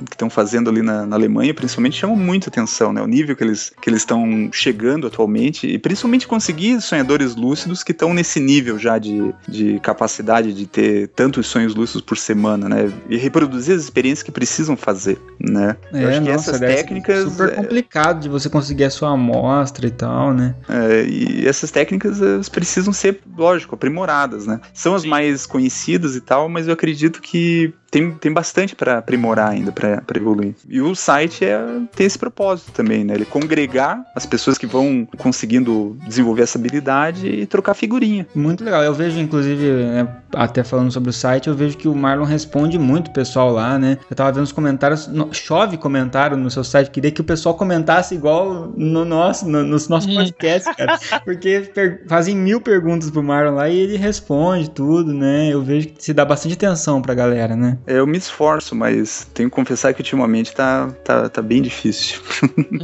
que 0.06 0.14
estão 0.14 0.30
fazendo 0.30 0.70
ali 0.70 0.82
na, 0.82 1.06
na 1.06 1.16
Alemanha, 1.16 1.54
principalmente, 1.54 1.98
chamam 1.98 2.16
muita 2.16 2.50
atenção, 2.50 2.94
né? 2.94 3.02
O 3.02 3.08
nível 3.08 3.36
que 3.36 3.44
eles 3.44 3.49
que 3.82 3.90
eles 3.90 4.02
estão 4.02 4.50
chegando 4.52 5.08
atualmente, 5.08 5.68
e 5.68 5.78
principalmente 5.78 6.28
conseguir 6.28 6.82
sonhadores 6.82 7.36
lúcidos 7.36 7.84
que 7.84 7.92
estão 7.92 8.14
nesse 8.14 8.40
nível 8.40 8.78
já 8.78 8.98
de, 8.98 9.34
de 9.48 9.80
capacidade 9.80 10.54
de 10.54 10.66
ter 10.66 11.08
tantos 11.10 11.48
sonhos 11.48 11.76
lúcidos 11.76 12.02
por 12.02 12.18
semana, 12.18 12.70
né? 12.70 12.92
E 13.10 13.18
reproduzir 13.18 13.76
as 13.76 13.84
experiências 13.84 14.24
que 14.24 14.32
precisam 14.32 14.76
fazer, 14.76 15.20
né? 15.40 15.76
Eu 15.92 16.10
acho 16.10 16.22
que 16.22 16.30
essas 16.30 16.60
deve 16.60 16.74
ser 16.74 16.84
técnicas. 16.84 17.32
super 17.32 17.50
é, 17.50 17.56
complicado 17.56 18.22
de 18.22 18.30
você 18.30 18.50
conseguir 18.50 18.86
a 18.86 18.90
sua 18.90 19.12
amostra 19.12 19.88
e 19.88 19.92
tal, 19.92 20.34
né? 20.34 20.56
É, 20.68 21.04
e 21.06 21.48
essas 21.48 21.72
técnicas 21.72 22.22
elas 22.22 22.50
precisam 22.50 22.94
ser, 22.94 23.20
lógico, 23.38 23.76
aprimoradas, 23.76 24.46
né? 24.46 24.60
São 24.74 24.96
as 24.96 25.06
mais 25.06 25.46
conhecidas 25.46 26.16
e 26.16 26.22
tal, 26.22 26.50
mas 26.50 26.68
eu 26.68 26.74
acredito 26.74 27.22
que 27.22 27.74
tem, 27.90 28.12
tem 28.12 28.32
bastante 28.32 28.76
para 28.76 28.98
aprimorar 28.98 29.50
ainda, 29.50 29.72
para 29.72 30.04
evoluir. 30.16 30.54
E 30.68 30.82
o 30.82 30.96
site 30.96 31.46
é, 31.46 31.60
tem 31.96 32.06
esse 32.06 32.18
propósito 32.18 32.72
também, 32.72 33.04
né? 33.04 33.14
Ele 33.14 33.26
congregar 33.26 34.04
as 34.16 34.26
pessoas 34.26 34.58
que 34.58 34.66
vão 34.66 35.08
conseguindo 35.18 35.98
desenvolver 36.08 36.44
essa 36.44 36.58
habilidade 36.58 37.28
e 37.28 37.46
trocar 37.46 37.74
figurinha. 37.74 38.28
Muito 38.36 38.64
legal. 38.64 38.84
Eu 38.84 38.94
vejo, 38.94 39.20
inclusive, 39.20 39.66
né, 39.66 40.08
até 40.34 40.64
falando 40.64 40.92
sobre 40.92 41.10
o 41.10 41.14
site, 41.14 41.48
eu 41.48 41.56
vejo 41.56 41.78
que 41.78 41.88
o 41.88 41.96
Marlon 41.96 42.26
responde 42.26 42.78
muito 42.78 43.08
o 43.08 43.14
pessoal 43.14 43.52
lá, 43.52 43.78
né? 43.78 43.98
Eu 44.10 44.16
tava 44.16 44.32
vendo 44.32 44.44
os 44.44 44.52
comentários, 44.52 45.08
no, 45.08 45.34
chove 45.34 45.78
comentário 45.78 46.38
no 46.38 46.50
seu 46.50 46.64
site, 46.64 46.92
queria 46.92 47.12
que 47.12 47.22
o 47.22 47.24
pessoal 47.24 47.56
comentasse 47.56 48.16
igual 48.16 48.72
no 48.76 49.06
nosso, 49.06 49.48
no, 49.48 49.64
nos 49.64 49.88
nossos 49.88 50.14
podcasts, 50.14 50.74
cara. 50.76 51.00
Porque 51.24 51.72
per, 51.74 52.04
fazem 52.08 52.36
mil 52.36 52.62
perguntas 52.62 53.10
pro 53.10 53.24
Marlon 53.24 53.56
lá 53.56 53.70
e 53.70 53.78
ele 53.78 53.98
responde 53.98 54.70
tudo, 54.70 55.14
né? 55.14 55.50
Eu 55.52 55.62
vejo 55.62 55.90
que 55.90 56.04
se 56.04 56.14
dá 56.14 56.26
bastante 56.26 56.54
atenção 56.54 57.02
pra 57.02 57.14
galera, 57.14 57.56
né? 57.56 57.78
Eu 57.88 58.06
me 58.06 58.18
esforço, 58.18 58.76
mas 58.76 59.28
tenho 59.34 59.50
que 59.50 59.56
confessar 59.56 59.94
que 59.94 60.02
ultimamente 60.02 60.54
tá, 60.54 60.90
tá, 61.04 61.30
tá 61.30 61.42
bem 61.42 61.62
difícil. 61.62 62.20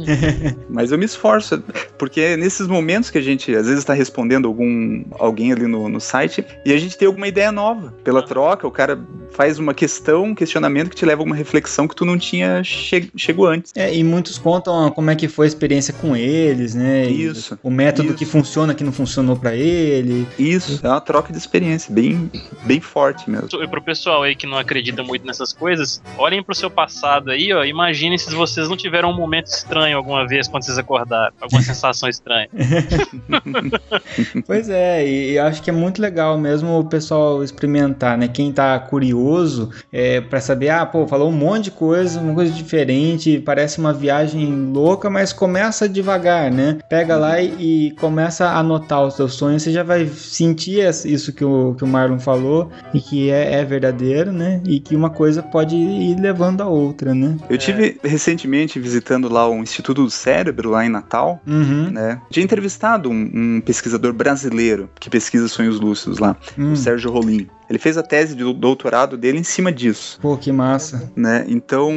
mas 0.68 0.92
eu 0.92 0.98
me 0.98 1.04
esforço, 1.04 1.62
porque 1.98 2.36
nesses 2.36 2.66
momentos 2.66 3.10
que 3.10 3.18
a 3.18 3.22
gente 3.22 3.54
às 3.54 3.66
vezes 3.66 3.80
está 3.80 3.94
respondendo 3.94 4.46
algum 4.46 5.04
alguém 5.18 5.52
ali 5.52 5.66
no, 5.66 5.88
no 5.88 6.00
site 6.00 6.44
e 6.64 6.72
a 6.72 6.78
gente 6.78 6.96
tem 6.96 7.06
alguma 7.06 7.28
ideia 7.36 7.52
nova. 7.52 7.92
Pela 8.02 8.22
troca, 8.22 8.66
o 8.66 8.70
cara 8.70 8.98
faz 9.32 9.58
uma 9.58 9.74
questão, 9.74 10.24
um 10.24 10.34
questionamento 10.34 10.88
que 10.88 10.96
te 10.96 11.04
leva 11.04 11.22
a 11.22 11.24
uma 11.24 11.36
reflexão 11.36 11.86
que 11.86 11.94
tu 11.94 12.06
não 12.06 12.16
tinha 12.16 12.64
che 12.64 13.10
chego 13.14 13.44
antes. 13.44 13.72
É, 13.76 13.94
e 13.94 14.02
muitos 14.02 14.38
contam 14.38 14.90
como 14.90 15.10
é 15.10 15.14
que 15.14 15.28
foi 15.28 15.46
a 15.46 15.48
experiência 15.48 15.92
com 15.92 16.16
eles, 16.16 16.74
né? 16.74 17.06
Isso. 17.06 17.58
O 17.62 17.70
método 17.70 18.08
isso. 18.08 18.16
que 18.16 18.24
funciona, 18.24 18.74
que 18.74 18.82
não 18.82 18.92
funcionou 18.92 19.36
para 19.36 19.54
ele. 19.54 20.26
Isso, 20.38 20.80
é 20.82 20.88
uma 20.88 21.00
troca 21.00 21.30
de 21.32 21.38
experiência, 21.38 21.92
bem, 21.92 22.30
bem 22.64 22.80
forte 22.80 23.28
mesmo. 23.28 23.48
E 23.62 23.68
pro 23.68 23.82
pessoal 23.82 24.22
aí 24.22 24.34
que 24.34 24.46
não 24.46 24.56
acredita 24.56 25.02
muito 25.02 25.26
nessas 25.26 25.52
coisas, 25.52 26.02
olhem 26.16 26.42
pro 26.42 26.54
seu 26.54 26.70
passado 26.70 27.30
aí, 27.30 27.52
ó. 27.52 27.64
Imaginem 27.64 28.16
se 28.16 28.34
vocês 28.34 28.68
não 28.68 28.76
tiveram 28.76 29.10
um 29.10 29.16
momento 29.16 29.48
estranho 29.48 29.98
alguma 29.98 30.26
vez 30.26 30.48
quando 30.48 30.62
vocês 30.62 30.78
acordaram. 30.78 31.34
Alguma 31.40 31.60
sensação 31.62 32.08
estranha. 32.08 32.48
pois 34.46 34.70
é, 34.70 35.06
e 35.06 35.38
acho 35.38 35.62
que 35.62 35.68
é 35.68 35.72
muito 35.72 36.00
legal 36.00 36.38
mesmo 36.38 36.78
o 36.78 36.84
pessoal 36.84 37.25
experimentar, 37.42 38.16
né? 38.18 38.28
Quem 38.28 38.52
tá 38.52 38.78
curioso 38.78 39.70
é, 39.92 40.20
para 40.20 40.40
saber, 40.40 40.68
ah, 40.70 40.84
pô, 40.86 41.06
falou 41.06 41.28
um 41.28 41.32
monte 41.32 41.64
de 41.64 41.70
coisa, 41.70 42.20
uma 42.20 42.34
coisa 42.34 42.52
diferente, 42.52 43.40
parece 43.44 43.78
uma 43.78 43.92
viagem 43.92 44.70
louca, 44.72 45.08
mas 45.10 45.32
começa 45.32 45.88
devagar, 45.88 46.50
né? 46.50 46.78
Pega 46.88 47.16
lá 47.16 47.40
e, 47.40 47.88
e 47.88 47.90
começa 47.92 48.46
a 48.46 48.58
anotar 48.58 49.04
os 49.04 49.14
seus 49.14 49.34
sonhos, 49.34 49.62
você 49.62 49.72
já 49.72 49.82
vai 49.82 50.06
sentir 50.06 50.80
isso 51.04 51.32
que 51.32 51.44
o, 51.44 51.74
que 51.76 51.84
o 51.84 51.86
Marlon 51.86 52.18
falou 52.18 52.70
e 52.92 53.00
que 53.00 53.30
é, 53.30 53.54
é 53.60 53.64
verdadeiro, 53.64 54.32
né? 54.32 54.60
E 54.66 54.80
que 54.80 54.94
uma 54.94 55.10
coisa 55.10 55.42
pode 55.42 55.76
ir 55.76 56.18
levando 56.20 56.60
a 56.60 56.66
outra, 56.66 57.14
né? 57.14 57.36
Eu 57.48 57.58
tive 57.58 57.98
recentemente 58.02 58.78
visitando 58.78 59.28
lá 59.28 59.48
o 59.48 59.56
Instituto 59.62 60.02
do 60.04 60.10
Cérebro, 60.10 60.70
lá 60.70 60.84
em 60.84 60.88
Natal, 60.88 61.40
Uhum. 61.46 61.90
né? 61.90 62.20
Tinha 62.30 62.44
entrevistado 62.44 63.08
um, 63.10 63.30
um 63.34 63.60
pesquisador 63.60 64.12
brasileiro 64.12 64.88
que 65.00 65.08
pesquisa 65.10 65.48
sonhos 65.48 65.80
lúcidos 65.80 66.18
lá, 66.18 66.36
Hum. 66.58 66.72
o 66.72 66.76
Sérgio 66.76 67.10
Rolim. 67.18 67.46
Ele 67.68 67.78
fez 67.78 67.96
a 67.98 68.02
tese 68.02 68.34
de 68.36 68.44
doutorado 68.54 69.16
dele 69.16 69.38
em 69.38 69.42
cima 69.44 69.72
disso, 69.72 70.18
Pô, 70.20 70.36
que 70.36 70.52
massa. 70.52 71.10
né? 71.16 71.44
Então 71.48 71.90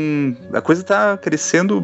a 0.53 0.61
coisa 0.61 0.83
tá 0.83 1.15
crescendo 1.17 1.79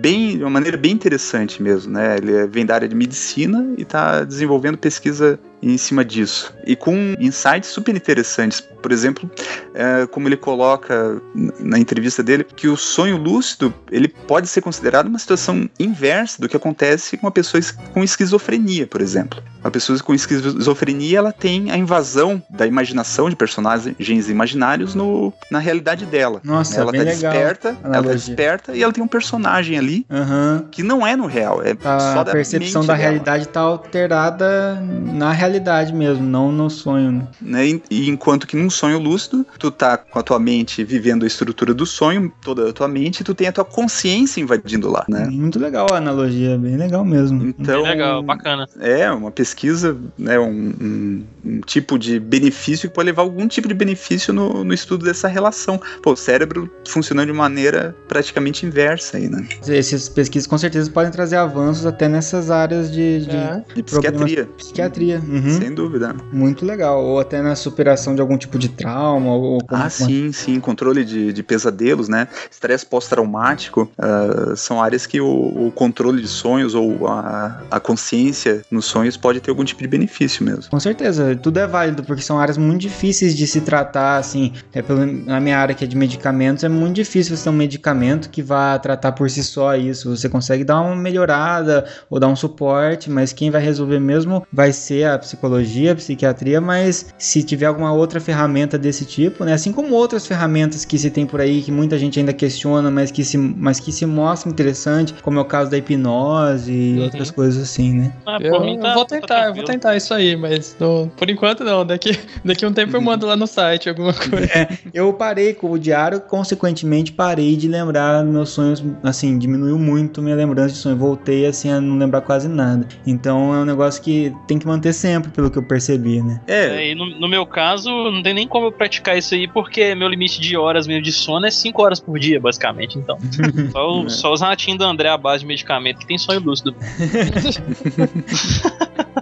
bem, 0.00 0.36
de 0.36 0.44
uma 0.44 0.50
maneira 0.50 0.76
bem 0.76 0.92
interessante 0.92 1.60
mesmo, 1.62 1.92
né? 1.92 2.16
Ele 2.16 2.32
é- 2.36 2.46
vem 2.46 2.64
da 2.64 2.74
área 2.74 2.88
de 2.88 2.94
medicina 2.94 3.66
e 3.76 3.82
está 3.82 4.22
desenvolvendo 4.24 4.78
pesquisa 4.78 5.38
em 5.62 5.76
cima 5.76 6.04
disso. 6.04 6.52
E 6.66 6.76
com 6.76 7.14
insights 7.18 7.68
super 7.70 7.94
interessantes. 7.94 8.60
Por 8.60 8.92
exemplo, 8.92 9.28
é, 9.74 10.06
como 10.06 10.28
ele 10.28 10.36
coloca 10.36 11.20
na 11.58 11.78
entrevista 11.78 12.22
dele, 12.22 12.44
que 12.44 12.68
o 12.68 12.76
sonho 12.76 13.16
lúcido 13.16 13.74
ele 13.90 14.06
pode 14.06 14.46
ser 14.46 14.60
considerado 14.60 15.08
uma 15.08 15.18
situação 15.18 15.68
inversa 15.80 16.40
do 16.40 16.48
que 16.48 16.56
acontece 16.56 17.16
com 17.16 17.26
uma 17.26 17.32
pessoa 17.32 17.58
es- 17.58 17.72
com 17.92 18.04
esquizofrenia, 18.04 18.86
por 18.86 19.00
exemplo. 19.00 19.42
Uma 19.60 19.70
pessoa 19.72 19.98
com 19.98 20.14
esquizofrenia 20.14 21.18
ela 21.18 21.32
tem 21.32 21.72
a 21.72 21.76
invasão 21.76 22.40
da 22.48 22.64
imaginação 22.66 23.28
de 23.28 23.34
personagens 23.34 24.28
imaginários 24.30 24.94
no, 24.94 25.32
na 25.50 25.58
realidade 25.58 26.06
dela. 26.06 26.40
Nossa, 26.44 26.80
ela 26.80 26.92
bem 26.92 27.00
tá 27.04 27.10
legal 27.10 27.32
desperta, 27.32 27.76
ela 27.82 28.02
tá 28.04 28.12
desperta 28.12 28.76
e 28.76 28.82
ela 28.82 28.92
tem 28.92 29.02
um 29.02 29.08
personagem 29.08 29.76
ali 29.76 30.06
Aham. 30.08 30.66
que 30.70 30.84
não 30.84 31.04
é 31.04 31.16
no 31.16 31.26
real, 31.26 31.60
é 31.62 31.74
só 31.82 32.20
A 32.20 32.22
da 32.22 32.30
percepção 32.32 32.82
da 32.82 32.94
dela, 32.94 32.98
realidade 32.98 33.48
tá 33.48 33.60
alterada 33.60 34.80
na 35.12 35.32
realidade 35.32 35.47
mesmo, 35.94 36.24
não 36.24 36.52
no 36.52 36.68
sonho. 36.70 37.12
né? 37.12 37.28
né? 37.40 37.80
E, 37.90 38.08
enquanto 38.08 38.46
que 38.46 38.56
num 38.56 38.70
sonho 38.70 38.98
lúcido, 38.98 39.46
tu 39.58 39.70
tá 39.70 39.96
com 39.96 40.18
a 40.18 40.22
tua 40.22 40.38
mente 40.38 40.84
vivendo 40.84 41.24
a 41.24 41.26
estrutura 41.26 41.72
do 41.74 41.86
sonho, 41.86 42.32
toda 42.42 42.68
a 42.70 42.72
tua 42.72 42.88
mente, 42.88 43.20
e 43.20 43.24
tu 43.24 43.34
tem 43.34 43.48
a 43.48 43.52
tua 43.52 43.64
consciência 43.64 44.40
invadindo 44.40 44.90
lá, 44.90 45.04
né? 45.08 45.26
Muito 45.30 45.58
legal 45.58 45.86
a 45.92 45.96
analogia, 45.98 46.56
bem 46.58 46.76
legal 46.76 47.04
mesmo. 47.04 47.42
Então, 47.58 47.82
Bem 47.82 47.92
legal, 47.92 48.22
bacana. 48.22 48.68
é 48.80 49.10
uma 49.10 49.30
pesquisa, 49.30 49.96
né, 50.18 50.38
um, 50.38 50.72
um- 50.80 51.24
um 51.44 51.60
tipo 51.60 51.98
de 51.98 52.18
benefício 52.20 52.88
que 52.88 52.94
pode 52.94 53.06
levar 53.06 53.22
algum 53.22 53.46
tipo 53.48 53.68
de 53.68 53.74
benefício 53.74 54.32
no, 54.32 54.64
no 54.64 54.74
estudo 54.74 55.04
dessa 55.04 55.28
relação. 55.28 55.80
Pô, 56.02 56.12
o 56.12 56.16
cérebro 56.16 56.70
funcionando 56.86 57.26
de 57.26 57.32
maneira 57.32 57.94
praticamente 58.08 58.66
inversa 58.66 59.16
aí, 59.16 59.28
né? 59.28 59.46
Essas 59.66 60.08
pesquisas 60.08 60.46
com 60.46 60.58
certeza 60.58 60.90
podem 60.90 61.10
trazer 61.10 61.36
avanços 61.36 61.86
até 61.86 62.08
nessas 62.08 62.50
áreas 62.50 62.90
de, 62.90 63.20
de 63.26 63.36
É. 63.36 63.62
De 63.74 63.82
psiquiatria, 63.82 64.46
psiquiatria. 64.56 65.22
Uhum. 65.38 65.58
sem 65.58 65.74
dúvida. 65.74 66.14
Muito 66.32 66.64
legal. 66.64 67.02
Ou 67.04 67.20
até 67.20 67.40
na 67.42 67.54
superação 67.54 68.14
de 68.14 68.20
algum 68.20 68.36
tipo 68.36 68.58
de 68.58 68.68
trauma. 68.68 69.34
Ou 69.34 69.58
Ah, 69.68 69.88
sim, 69.90 70.32
sim. 70.32 70.60
Controle 70.60 71.04
de, 71.04 71.32
de 71.32 71.42
pesadelos, 71.42 72.08
né? 72.08 72.28
Estresse 72.50 72.86
pós-traumático 72.86 73.90
ah, 73.98 74.54
são 74.56 74.82
áreas 74.82 75.06
que 75.06 75.20
o, 75.20 75.66
o 75.66 75.72
controle 75.72 76.20
de 76.20 76.28
sonhos 76.28 76.74
ou 76.74 77.06
a, 77.06 77.62
a 77.70 77.80
consciência 77.80 78.62
nos 78.70 78.86
sonhos 78.86 79.16
pode 79.16 79.40
ter 79.40 79.50
algum 79.50 79.64
tipo 79.64 79.80
de 79.80 79.88
benefício 79.88 80.44
mesmo. 80.44 80.70
Com 80.70 80.80
certeza, 80.80 81.36
tudo 81.36 81.58
é 81.58 81.66
válido, 81.66 82.02
porque 82.02 82.22
são 82.22 82.38
áreas 82.38 82.58
muito 82.58 82.80
difíceis 82.80 83.36
de 83.36 83.46
se 83.46 83.60
tratar, 83.60 84.18
assim, 84.18 84.52
é 84.72 84.82
pelo, 84.82 85.04
na 85.06 85.40
minha 85.40 85.58
área 85.58 85.74
que 85.74 85.84
é 85.84 85.86
de 85.86 85.96
medicamentos, 85.96 86.64
é 86.64 86.68
muito 86.68 86.96
difícil 86.96 87.36
você 87.36 87.44
ter 87.44 87.50
um 87.50 87.52
medicamento 87.52 88.30
que 88.30 88.42
vá 88.42 88.78
tratar 88.78 89.12
por 89.12 89.30
si 89.30 89.42
só 89.42 89.76
isso. 89.76 90.14
Você 90.16 90.28
consegue 90.28 90.64
dar 90.64 90.80
uma 90.80 90.96
melhorada 90.96 91.86
ou 92.10 92.18
dar 92.18 92.28
um 92.28 92.36
suporte, 92.36 93.10
mas 93.10 93.32
quem 93.32 93.50
vai 93.50 93.62
resolver 93.62 94.00
mesmo 94.00 94.46
vai 94.52 94.72
ser 94.72 95.04
a 95.04 95.20
psicologia, 95.28 95.92
a 95.92 95.96
psiquiatria, 95.96 96.60
mas 96.60 97.06
se 97.18 97.42
tiver 97.42 97.66
alguma 97.66 97.92
outra 97.92 98.20
ferramenta 98.20 98.78
desse 98.78 99.04
tipo, 99.04 99.44
né, 99.44 99.52
assim 99.52 99.72
como 99.72 99.94
outras 99.94 100.26
ferramentas 100.26 100.84
que 100.84 100.98
se 100.98 101.10
tem 101.10 101.26
por 101.26 101.40
aí, 101.40 101.62
que 101.62 101.70
muita 101.70 101.98
gente 101.98 102.18
ainda 102.18 102.32
questiona, 102.32 102.90
mas 102.90 103.10
que 103.10 103.24
se, 103.24 103.36
mas 103.38 103.78
que 103.80 103.92
se 103.92 104.06
mostra 104.06 104.50
interessante, 104.50 105.14
como 105.22 105.38
é 105.38 105.42
o 105.42 105.44
caso 105.44 105.70
da 105.70 105.76
hipnose 105.76 106.72
e 106.72 106.98
Uhum. 106.98 107.04
outras 107.04 107.30
coisas 107.30 107.62
assim, 107.62 107.92
né. 107.92 108.12
Ah, 108.26 108.38
Eu, 108.40 108.52
por 108.52 108.64
mim 108.64 108.78
tá- 108.78 108.88
eu 108.88 108.94
vou 108.94 109.04
tá 109.04 109.14
tentar, 109.16 109.46
eu 109.48 109.54
vou 109.54 109.64
tentar 109.64 109.96
isso 109.96 110.14
aí, 110.14 110.36
mas 110.36 110.76
no- 110.80 111.08
por 111.16 111.28
enquanto 111.28 111.64
não. 111.64 111.84
Daqui, 111.84 112.16
daqui 112.44 112.64
um 112.64 112.72
tempo 112.72 112.96
eu 112.96 113.00
mando 113.00 113.26
lá 113.26 113.36
no 113.36 113.46
site 113.46 113.88
alguma 113.88 114.12
coisa. 114.14 114.68
Eu 114.94 115.12
parei 115.12 115.52
com 115.54 115.70
o 115.70 115.78
diário, 115.78 116.20
consequentemente 116.20 117.12
parei 117.12 117.56
de 117.56 117.68
lembrar 117.68 118.24
meus 118.24 118.50
sonhos, 118.50 118.82
assim, 119.02 119.38
diminuiu 119.38 119.78
muito 119.78 120.22
minha 120.22 120.36
lembrança 120.36 120.74
de 120.74 120.78
sonho. 120.78 120.96
Voltei, 120.96 121.46
assim, 121.46 121.70
a 121.70 121.80
não 121.80 121.96
lembrar 121.98 122.20
quase 122.20 122.48
nada. 122.48 122.86
Então 123.06 123.54
é 123.54 123.58
um 123.58 123.64
negócio 123.64 124.02
que 124.02 124.32
tem 124.46 124.58
que 124.58 124.66
manter 124.66 124.92
sempre, 124.92 125.17
pelo 125.20 125.50
que 125.50 125.58
eu 125.58 125.62
percebi, 125.62 126.22
né? 126.22 126.40
É, 126.46 126.64
É, 126.76 126.90
e 126.90 126.94
no, 126.94 127.06
no 127.18 127.28
meu 127.28 127.44
caso, 127.46 127.90
não 127.90 128.22
tem 128.22 128.32
nem 128.34 128.46
como 128.46 128.66
eu 128.66 128.72
praticar 128.72 129.16
isso 129.18 129.34
aí, 129.34 129.46
porque 129.48 129.94
meu 129.94 130.08
limite 130.08 130.40
de 130.40 130.56
horas 130.56 130.86
mesmo 130.86 131.02
de 131.02 131.12
sono 131.12 131.46
é 131.46 131.50
5 131.50 131.82
horas 131.82 132.00
por 132.00 132.18
dia, 132.18 132.40
basicamente. 132.40 132.98
Então, 132.98 133.18
só, 133.72 133.90
o- 133.90 134.08
só 134.10 134.32
os 134.32 134.40
ratinhos 134.40 134.78
do 134.78 134.84
André 134.84 135.08
à 135.08 135.16
base 135.18 135.40
de 135.40 135.46
medicamento 135.46 135.98
que 135.98 136.06
tem 136.06 136.18
sonho 136.18 136.40
lúcido. 136.40 136.74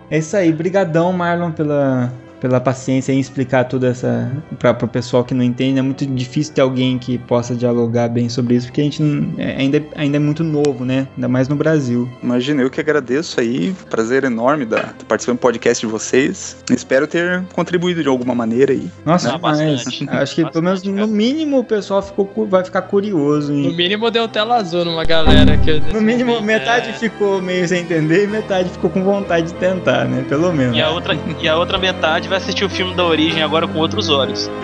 É 0.09 0.19
isso 0.19 0.37
aí. 0.37 0.53
Brigadão, 0.53 1.13
Marlon, 1.13 1.51
pela, 1.51 2.13
pela 2.47 2.61
paciência 2.61 3.13
em 3.13 3.19
explicar 3.21 3.65
tudo 3.65 3.87
essa 3.87 4.31
para 4.59 4.71
o 4.85 4.89
pessoal 4.89 5.25
que 5.25 5.35
não 5.35 5.43
entende. 5.45 5.79
É 5.79 5.83
muito 5.83 6.07
difícil 6.07 6.55
ter 6.55 6.61
alguém 6.61 6.99
que 6.99 7.19
possa 7.19 7.55
dialogar 7.55 8.09
bem 8.09 8.29
sobre 8.29 8.55
isso, 8.55 8.67
porque 8.69 8.81
a 8.81 8.85
gente 8.85 9.03
não- 9.03 9.33
é- 9.39 9.57
ainda, 9.57 9.83
ainda 9.97 10.17
é 10.17 10.21
muito 10.21 10.45
novo, 10.45 10.85
né? 10.85 11.09
Ainda 11.17 11.29
mais 11.29 11.49
no 11.49 11.57
Brasil. 11.57 12.09
imagina, 12.23 12.63
eu 12.63 12.71
que 12.71 12.81
agradeço 12.81 13.41
aí, 13.41 13.75
prazer 13.91 14.25
enorme 14.25 14.65
da, 14.65 14.83
de 14.99 15.05
participar 15.07 15.33
do 15.35 15.39
podcast 15.39 15.85
de 15.85 15.91
vocês. 15.91 16.57
Espero 16.71 17.07
ter 17.07 17.43
contribuído 17.55 18.03
de 18.03 18.09
alguma 18.09 18.35
maneira 18.35 18.73
aí. 18.73 18.89
Nossa, 19.05 19.37
bastante. 19.39 20.07
Acho 20.09 20.35
que 20.35 20.45
pelo 20.51 20.65
menos 20.65 20.81
Bastante, 20.81 20.91
no 20.91 21.07
cara. 21.07 21.07
mínimo 21.07 21.59
o 21.59 21.65
pessoal 21.65 22.03
ficou, 22.03 22.31
vai 22.49 22.65
ficar 22.65 22.83
curioso 22.83 23.53
em 23.53 23.63
No 23.69 23.73
mínimo 23.75 24.11
deu 24.11 24.29
tela 24.29 24.57
azul 24.57 24.85
numa 24.85 25.05
galera 25.05 25.57
que 25.59 25.71
eu 25.71 25.81
No 25.81 26.01
mínimo, 26.01 26.33
desenvolvi. 26.33 26.47
metade 26.47 26.93
ficou 26.95 27.41
meio 27.43 27.67
sem 27.67 27.81
entender 27.83 28.25
e 28.25 28.27
metade 28.27 28.69
ficou 28.71 28.91
com 28.91 29.03
vontade 29.03 29.47
de 29.49 29.55
tentar, 29.55 30.05
né? 30.07 30.25
Pelo 30.29 30.53
menos. 30.53 30.77
E 30.77 30.81
a 30.81 30.91
outra, 30.91 31.17
e 31.41 31.49
a 31.49 31.57
outra 31.57 31.79
metade 31.79 32.29
vai 32.29 32.36
assistir 32.37 32.65
o 32.65 32.71
filme 32.71 32.95
da 32.95 33.05
origem 33.05 33.43
agora 33.43 33.67
com 33.67 33.79
outros 33.79 34.09
olhos. 34.09 34.51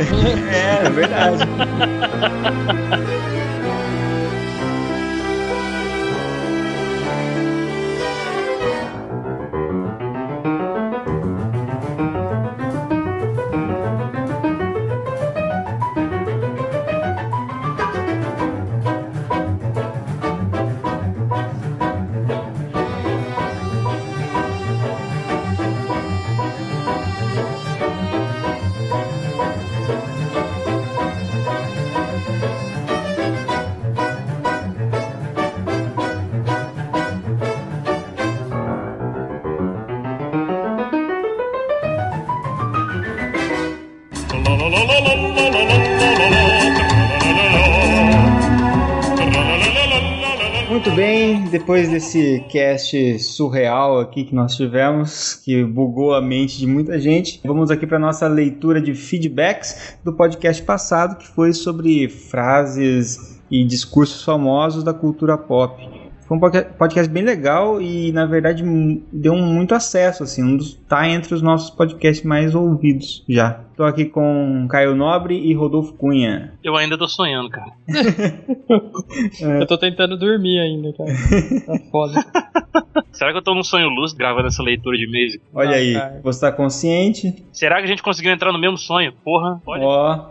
É, 0.53 0.87
é 0.87 0.91
verdade. 0.91 1.43
depois 51.73 51.89
desse 51.89 52.45
cast 52.51 53.19
surreal 53.21 53.99
aqui 53.99 54.25
que 54.25 54.35
nós 54.35 54.55
tivemos, 54.55 55.37
que 55.37 55.65
bugou 55.65 56.15
a 56.15 56.21
mente 56.21 56.59
de 56.59 56.67
muita 56.67 57.01
gente, 57.01 57.41
vamos 57.43 57.71
aqui 57.71 57.87
para 57.87 57.99
nossa 57.99 58.29
leitura 58.29 58.79
de 58.79 58.95
feedbacks 58.95 59.97
do 60.05 60.13
podcast 60.13 60.63
passado, 60.63 61.17
que 61.17 61.27
foi 61.27 61.55
sobre 61.55 62.11
frases 62.11 63.41
e 63.51 63.65
discursos 63.65 64.23
famosos 64.23 64.85
da 64.85 64.93
cultura 64.93 65.39
pop. 65.39 66.02
Foi 66.27 66.37
um 66.37 66.41
podca- 66.41 66.63
podcast 66.79 67.13
bem 67.13 67.23
legal 67.25 67.81
e, 67.83 68.11
na 68.13 68.25
verdade, 68.25 68.63
deu 69.13 69.35
muito 69.37 69.75
acesso, 69.75 70.23
assim, 70.23 70.43
um 70.43 70.57
dos, 70.57 70.75
tá 70.89 71.07
entre 71.09 71.35
os 71.35 71.43
nossos 71.43 71.69
podcasts 71.71 72.25
mais 72.25 72.55
ouvidos 72.55 73.25
já. 73.29 73.61
Tô 73.77 73.85
aqui 73.85 74.05
com 74.07 74.67
Caio 74.71 74.95
Nobre 74.95 75.37
e 75.37 75.53
Rodolfo 75.53 75.93
Cunha. 75.95 76.53
Eu 76.63 76.77
ainda 76.77 76.97
tô 76.97 77.09
sonhando, 77.09 77.51
cara. 77.51 77.73
Eu 79.61 79.67
tô 79.67 79.77
tentando 79.77 80.17
dormir 80.17 80.59
ainda, 80.61 80.93
cara. 80.93 81.11
Tá 81.67 81.79
foda. 81.91 82.15
Será 83.13 83.31
que 83.33 83.39
eu 83.39 83.43
tô 83.43 83.55
num 83.55 83.63
sonho 83.63 83.89
lúcido 83.89 84.19
gravando 84.19 84.49
essa 84.49 84.63
leitura 84.63 84.97
de 84.97 85.11
mês? 85.11 85.37
Olha 85.55 85.71
Não, 85.71 85.77
aí, 85.77 85.93
cara. 85.95 86.21
você 86.23 86.41
tá 86.41 86.51
consciente? 86.53 87.45
Será 87.53 87.77
que 87.79 87.85
a 87.85 87.87
gente 87.87 88.03
conseguiu 88.03 88.33
entrar 88.33 88.53
no 88.53 88.59
mesmo 88.59 88.79
sonho? 88.79 89.13
Porra, 89.25 89.61
olha. 89.67 89.83
Ó, 89.85 90.25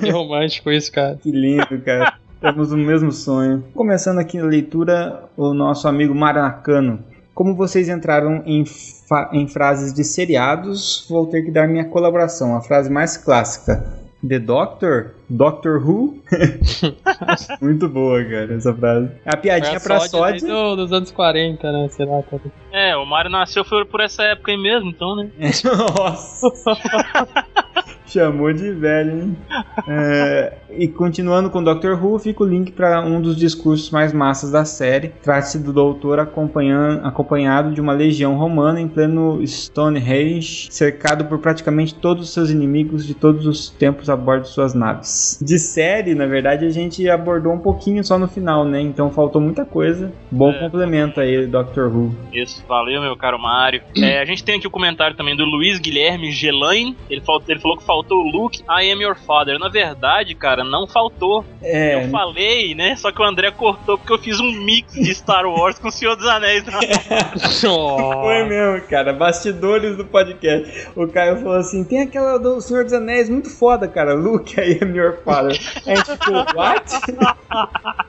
Que 0.00 0.10
romântico 0.10 0.70
isso, 0.70 0.90
cara. 0.90 1.16
que 1.22 1.30
lindo, 1.30 1.78
cara. 1.84 2.14
Temos 2.44 2.72
o 2.72 2.76
mesmo 2.76 3.10
sonho. 3.10 3.64
Começando 3.74 4.18
aqui 4.18 4.38
a 4.38 4.44
leitura, 4.44 5.24
o 5.36 5.54
nosso 5.54 5.88
amigo 5.88 6.14
Maranacano. 6.14 7.02
Como 7.34 7.54
vocês 7.56 7.88
entraram 7.88 8.42
em, 8.44 8.64
em 9.32 9.48
frases 9.48 9.92
de 9.94 10.04
seriados, 10.04 11.06
vou 11.08 11.26
ter 11.26 11.42
que 11.42 11.50
dar 11.50 11.66
minha 11.66 11.86
colaboração. 11.86 12.54
A 12.56 12.60
frase 12.60 12.90
mais 12.90 13.16
clássica. 13.16 13.82
The 14.26 14.38
Doctor? 14.38 15.14
Doctor 15.28 15.82
Who? 15.86 16.18
Muito 17.60 17.88
boa, 17.88 18.22
cara, 18.24 18.54
essa 18.54 18.72
frase. 18.74 19.10
A 19.26 19.36
piadinha 19.36 19.80
pra 19.80 20.00
sódia. 20.00 20.46
do- 20.46 20.76
dos 20.76 20.92
anos 20.92 21.10
40, 21.10 21.72
né? 21.72 21.88
Sei 21.90 22.06
lá, 22.06 22.22
cara. 22.22 22.42
É, 22.72 22.96
o 22.96 23.04
Mario 23.04 23.30
nasceu 23.30 23.64
foi 23.64 23.84
por 23.84 24.00
essa 24.00 24.22
época 24.22 24.52
aí 24.52 24.58
mesmo, 24.58 24.90
então, 24.90 25.16
né? 25.16 25.30
Nossa! 25.64 26.48
Chamou 28.06 28.52
de 28.52 28.70
velho, 28.70 29.10
hein? 29.22 29.36
É, 29.88 30.52
e 30.76 30.86
continuando 30.88 31.48
com 31.50 31.62
Doctor 31.62 32.02
Who, 32.02 32.18
fica 32.18 32.42
o 32.42 32.46
link 32.46 32.70
para 32.72 33.00
um 33.00 33.20
dos 33.20 33.36
discursos 33.36 33.90
mais 33.90 34.12
massas 34.12 34.50
da 34.50 34.64
série. 34.64 35.08
Trata-se 35.22 35.58
do 35.58 35.72
doutor 35.72 36.18
acompanhando- 36.18 37.04
acompanhado 37.04 37.72
de 37.72 37.80
uma 37.80 37.92
legião 37.92 38.36
romana 38.36 38.80
em 38.80 38.86
pleno 38.88 39.40
Stonehenge, 39.46 40.68
cercado 40.70 41.24
por 41.24 41.38
praticamente 41.38 41.94
todos 41.94 42.24
os 42.28 42.32
seus 42.32 42.50
inimigos 42.50 43.06
de 43.06 43.14
todos 43.14 43.46
os 43.46 43.70
tempos 43.70 44.08
a 44.10 44.16
bordo 44.16 44.42
de 44.42 44.48
suas 44.48 44.74
naves. 44.74 45.38
De 45.42 45.58
série, 45.58 46.14
na 46.14 46.26
verdade, 46.26 46.64
a 46.66 46.70
gente 46.70 47.08
abordou 47.08 47.52
um 47.52 47.58
pouquinho 47.58 48.04
só 48.04 48.18
no 48.18 48.28
final, 48.28 48.64
né? 48.64 48.80
Então 48.80 49.10
faltou 49.10 49.40
muita 49.40 49.64
coisa. 49.64 50.12
Bom 50.30 50.50
É. 50.50 50.58
complemento 50.58 51.20
aí, 51.20 51.46
Doctor 51.46 51.88
Who. 51.94 52.14
Isso, 52.32 52.64
valeu, 52.68 53.00
meu 53.00 53.16
caro 53.16 53.38
Mário. 53.38 53.82
É, 53.96 54.20
a 54.20 54.24
gente 54.24 54.44
tem 54.44 54.56
aqui 54.58 54.66
o 54.66 54.70
comentário 54.70 55.16
também 55.16 55.36
do 55.36 55.44
Luiz 55.44 55.78
Guilherme 55.78 56.30
Gelain. 56.32 56.94
Ele, 57.10 57.20
fal- 57.20 57.42
ele 57.48 57.60
falou 57.60 57.76
que 57.76 57.84
faltou 57.84 58.03
o 58.10 58.22
Luke, 58.22 58.62
I 58.68 58.90
am 58.92 59.00
your 59.02 59.16
father. 59.16 59.58
Na 59.58 59.68
verdade, 59.68 60.34
cara, 60.34 60.62
não 60.64 60.86
faltou. 60.86 61.44
É, 61.62 62.04
Eu 62.04 62.10
falei, 62.10 62.74
né? 62.74 62.96
Só 62.96 63.10
que 63.12 63.20
o 63.20 63.24
André 63.24 63.50
cortou 63.50 63.96
porque 63.98 64.12
eu 64.12 64.18
fiz 64.18 64.38
um 64.40 64.50
mix 64.64 64.92
de 64.94 65.14
Star 65.14 65.46
Wars 65.46 65.78
com 65.78 65.88
o 65.88 65.92
Senhor 65.92 66.16
dos 66.16 66.26
Anéis. 66.26 66.64
Foi 67.60 68.44
mesmo, 68.44 68.86
cara. 68.88 69.12
Bastidores 69.12 69.96
do 69.96 70.04
podcast. 70.04 70.88
O 70.96 71.06
Caio 71.08 71.36
falou 71.36 71.56
assim: 71.56 71.84
tem 71.84 72.02
aquela 72.02 72.38
do 72.38 72.60
Senhor 72.60 72.84
dos 72.84 72.92
Anéis 72.92 73.28
muito 73.28 73.50
foda, 73.50 73.86
cara. 73.88 74.14
Luke, 74.14 74.58
I 74.60 74.78
am 74.82 74.94
your 74.96 75.18
father. 75.24 75.58
A 75.86 75.94
gente 75.94 76.10
ficou, 76.12 76.44
what? 76.54 76.84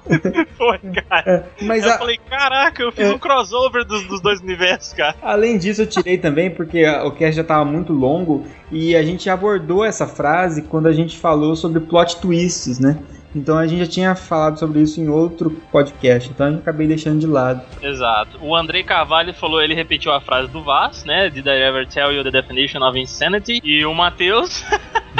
Foi, 0.58 0.80
cara. 1.10 1.50
Mas 1.62 1.86
Eu 1.86 1.92
a- 1.94 1.98
falei, 1.98 2.18
caraca, 2.30 2.82
eu 2.84 2.92
fiz 2.92 3.10
um 3.12 3.18
crossover 3.18 3.86
dos, 3.86 4.04
dos 4.08 4.22
dois 4.22 4.40
universos, 4.42 4.94
cara. 4.94 5.16
além 5.22 5.58
disso, 5.58 5.82
eu 5.82 5.88
tirei 5.88 6.18
também 6.18 6.50
porque 6.50 6.86
o 6.88 7.12
cast 7.12 7.36
já 7.36 7.44
tava 7.44 7.66
muito 7.66 7.94
longo 7.94 8.46
e 8.72 8.96
a 8.96 9.04
gente 9.04 9.30
abordou 9.30 9.75
essa 9.84 10.08
frase 10.08 10.62
quando 10.62 10.88
a 10.88 10.94
gente 10.94 11.18
falou 11.18 11.56
sobre 11.56 11.80
plot 11.80 12.18
twists, 12.18 12.80
né? 12.80 12.98
Então 13.36 13.58
a 13.58 13.68
gente 13.68 13.80
já 13.80 13.92
tinha 13.92 14.16
falado 14.16 14.58
sobre 14.58 14.80
isso 14.80 15.02
em 15.02 15.10
outro 15.10 15.50
podcast, 15.70 16.30
então 16.30 16.48
eu 16.48 16.58
acabei 16.60 16.88
deixando 16.88 17.20
de 17.20 17.28
lado. 17.28 17.62
Exato. 17.82 18.40
O 18.42 18.56
Andrei 18.56 18.82
Carvalho 18.82 19.34
falou, 19.34 19.62
ele 19.62 19.76
repetiu 19.76 20.14
a 20.14 20.22
frase 20.22 20.50
do 20.50 20.64
Vaz, 20.64 21.04
né? 21.04 21.30
Did 21.30 21.46
I 21.46 21.62
ever 21.62 21.86
tell 21.86 22.14
you 22.14 22.24
the 22.24 22.32
definition 22.32 22.82
of 22.82 22.98
insanity? 22.98 23.60
E 23.62 23.86
o 23.86 23.94
Matheus. 23.94 24.64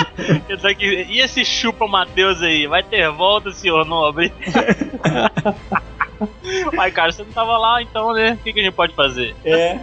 e 1.10 1.20
esse 1.20 1.44
chupa 1.44 1.86
Matheus 1.88 2.42
aí? 2.42 2.68
Vai 2.68 2.84
ter 2.84 3.12
volta, 3.12 3.52
senhor 3.52 3.86
nobre? 3.86 4.32
Ai, 6.78 6.92
cara, 6.92 7.12
você 7.12 7.24
não 7.24 7.32
tava 7.32 7.58
lá, 7.58 7.82
então, 7.82 8.14
né? 8.14 8.34
O 8.34 8.44
que, 8.44 8.54
que 8.54 8.60
a 8.60 8.64
gente 8.64 8.74
pode 8.74 8.94
fazer? 8.94 9.36
É. 9.44 9.80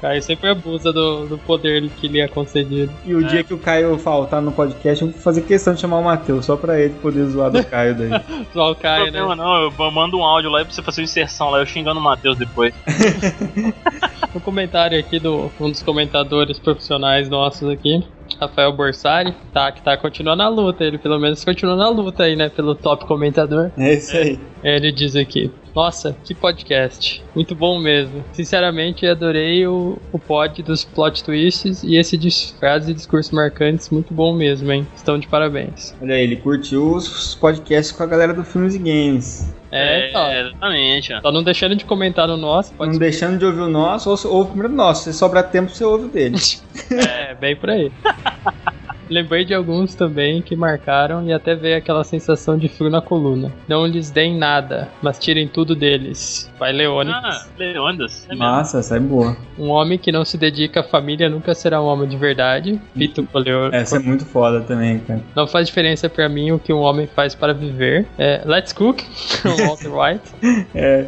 Caio 0.00 0.22
sempre 0.22 0.48
abusa 0.48 0.92
do, 0.92 1.26
do 1.26 1.38
poder 1.38 1.88
que 2.00 2.08
lhe 2.08 2.20
é 2.20 2.28
concedido. 2.28 2.92
E 3.04 3.14
o 3.14 3.24
dia 3.24 3.44
que 3.44 3.54
o 3.54 3.58
Caio 3.58 3.98
faltar 3.98 4.40
no 4.40 4.52
podcast, 4.52 5.02
eu 5.02 5.10
vou 5.10 5.20
fazer 5.20 5.42
questão 5.42 5.74
de 5.74 5.80
chamar 5.80 5.98
o 5.98 6.04
Matheus, 6.04 6.46
só 6.46 6.56
pra 6.56 6.80
ele 6.80 6.94
poder 6.94 7.24
zoar 7.26 7.50
do 7.50 7.64
Caio 7.64 7.94
daí. 7.94 8.10
Só 8.52 8.66
o 8.66 8.68
Não 8.68 8.74
Caio, 8.74 9.04
tem 9.04 9.12
né? 9.12 9.18
problema 9.18 9.36
não, 9.36 9.62
eu 9.62 9.90
mando 9.90 10.18
um 10.18 10.24
áudio 10.24 10.50
lá 10.50 10.64
pra 10.64 10.72
você 10.72 10.82
fazer 10.82 11.00
uma 11.00 11.04
inserção 11.04 11.50
lá, 11.50 11.58
eu 11.58 11.66
xingando 11.66 11.98
o 11.98 12.02
Matheus 12.02 12.36
depois. 12.36 12.74
Um 14.34 14.40
comentário 14.40 14.98
aqui 14.98 15.18
do 15.18 15.50
um 15.60 15.70
dos 15.70 15.82
comentadores 15.82 16.58
profissionais 16.58 17.28
nossos 17.28 17.68
aqui, 17.68 18.02
Rafael 18.40 18.72
Borsari, 18.72 19.34
tá, 19.52 19.70
que 19.72 19.82
tá 19.82 19.96
continuando 19.96 20.42
a 20.42 20.48
luta. 20.48 20.84
Ele 20.84 20.98
pelo 20.98 21.18
menos 21.18 21.44
continua 21.44 21.76
na 21.76 21.88
luta 21.88 22.24
aí, 22.24 22.36
né? 22.36 22.48
Pelo 22.48 22.74
top 22.74 23.06
comentador. 23.06 23.70
É 23.76 23.94
isso 23.94 24.16
aí. 24.16 24.38
Ele 24.62 24.92
diz 24.92 25.16
aqui: 25.16 25.50
Nossa, 25.74 26.16
que 26.24 26.34
podcast! 26.34 27.22
Muito 27.34 27.54
bom 27.54 27.78
mesmo. 27.78 28.24
Sinceramente, 28.32 29.06
adorei 29.06 29.66
o, 29.66 29.98
o 30.12 30.18
pod 30.18 30.62
dos 30.62 30.84
plot 30.84 31.24
twists 31.24 31.82
e 31.82 31.96
esse 31.96 32.16
de 32.16 32.30
frases 32.58 32.88
e 32.88 32.94
discursos 32.94 33.32
marcantes. 33.32 33.90
Muito 33.90 34.14
bom 34.14 34.32
mesmo, 34.32 34.70
hein? 34.70 34.86
Estão 34.94 35.18
de 35.18 35.26
parabéns. 35.26 35.94
Olha 36.00 36.14
aí, 36.14 36.22
ele 36.22 36.36
curtiu 36.36 36.94
os 36.94 37.34
podcasts 37.34 37.90
com 37.92 38.02
a 38.02 38.06
galera 38.06 38.32
do 38.32 38.44
Filmes 38.44 38.74
e 38.74 38.78
Games. 38.78 39.52
É, 39.74 40.12
ó, 40.14 40.30
exatamente. 40.30 41.14
ó. 41.14 41.20
Só 41.22 41.32
não 41.32 41.42
deixando 41.42 41.74
de 41.74 41.86
comentar 41.86 42.28
no 42.28 42.36
nosso, 42.36 42.74
pode 42.74 42.92
Não 42.92 42.98
deixando 42.98 43.38
de 43.38 43.46
ouvir 43.46 43.62
o 43.62 43.68
nosso, 43.68 44.10
ou 44.10 44.34
ouve 44.36 44.50
primeiro 44.50 44.74
o 44.74 44.76
nosso. 44.76 45.04
Se 45.04 45.14
sobrar 45.14 45.50
tempo, 45.50 45.70
você 45.70 45.82
ouve 45.82 46.04
o 46.04 46.08
dele. 46.08 46.36
É, 46.92 47.31
bem 47.42 47.56
por 47.56 47.70
aí. 47.70 47.90
Lembrei 49.10 49.44
de 49.44 49.52
alguns 49.52 49.94
também 49.94 50.40
que 50.40 50.56
marcaram 50.56 51.26
e 51.26 51.32
até 51.32 51.54
veio 51.54 51.76
aquela 51.76 52.02
sensação 52.02 52.56
de 52.56 52.68
frio 52.68 52.88
na 52.88 53.02
coluna. 53.02 53.52
Não 53.68 53.84
lhes 53.84 54.10
deem 54.10 54.38
nada, 54.38 54.88
mas 55.02 55.18
tirem 55.18 55.46
tudo 55.46 55.74
deles. 55.74 56.50
Vai 56.58 56.72
Leônidas. 56.72 57.22
Ah, 57.22 57.46
Leondas. 57.58 58.26
É. 58.30 58.34
Nossa, 58.34 58.78
essa 58.78 58.96
é 58.96 59.00
boa. 59.00 59.36
Um 59.58 59.68
homem 59.68 59.98
que 59.98 60.10
não 60.10 60.24
se 60.24 60.38
dedica 60.38 60.80
à 60.80 60.82
família 60.82 61.28
nunca 61.28 61.52
será 61.52 61.82
um 61.82 61.86
homem 61.86 62.08
de 62.08 62.16
verdade. 62.16 62.80
Pito 62.94 63.24
Coleo. 63.24 63.66
Essa 63.74 63.96
é 63.96 63.98
muito 63.98 64.24
foda 64.24 64.62
também, 64.62 65.00
cara. 65.00 65.20
Não 65.36 65.46
faz 65.46 65.66
diferença 65.66 66.08
pra 66.08 66.26
mim 66.28 66.52
o 66.52 66.58
que 66.58 66.72
um 66.72 66.80
homem 66.80 67.06
faz 67.06 67.34
para 67.34 67.52
viver. 67.52 68.06
É, 68.16 68.40
Let's 68.46 68.72
Cook, 68.72 69.02
Walter 69.44 69.92
White. 69.92 70.22
É. 70.74 71.06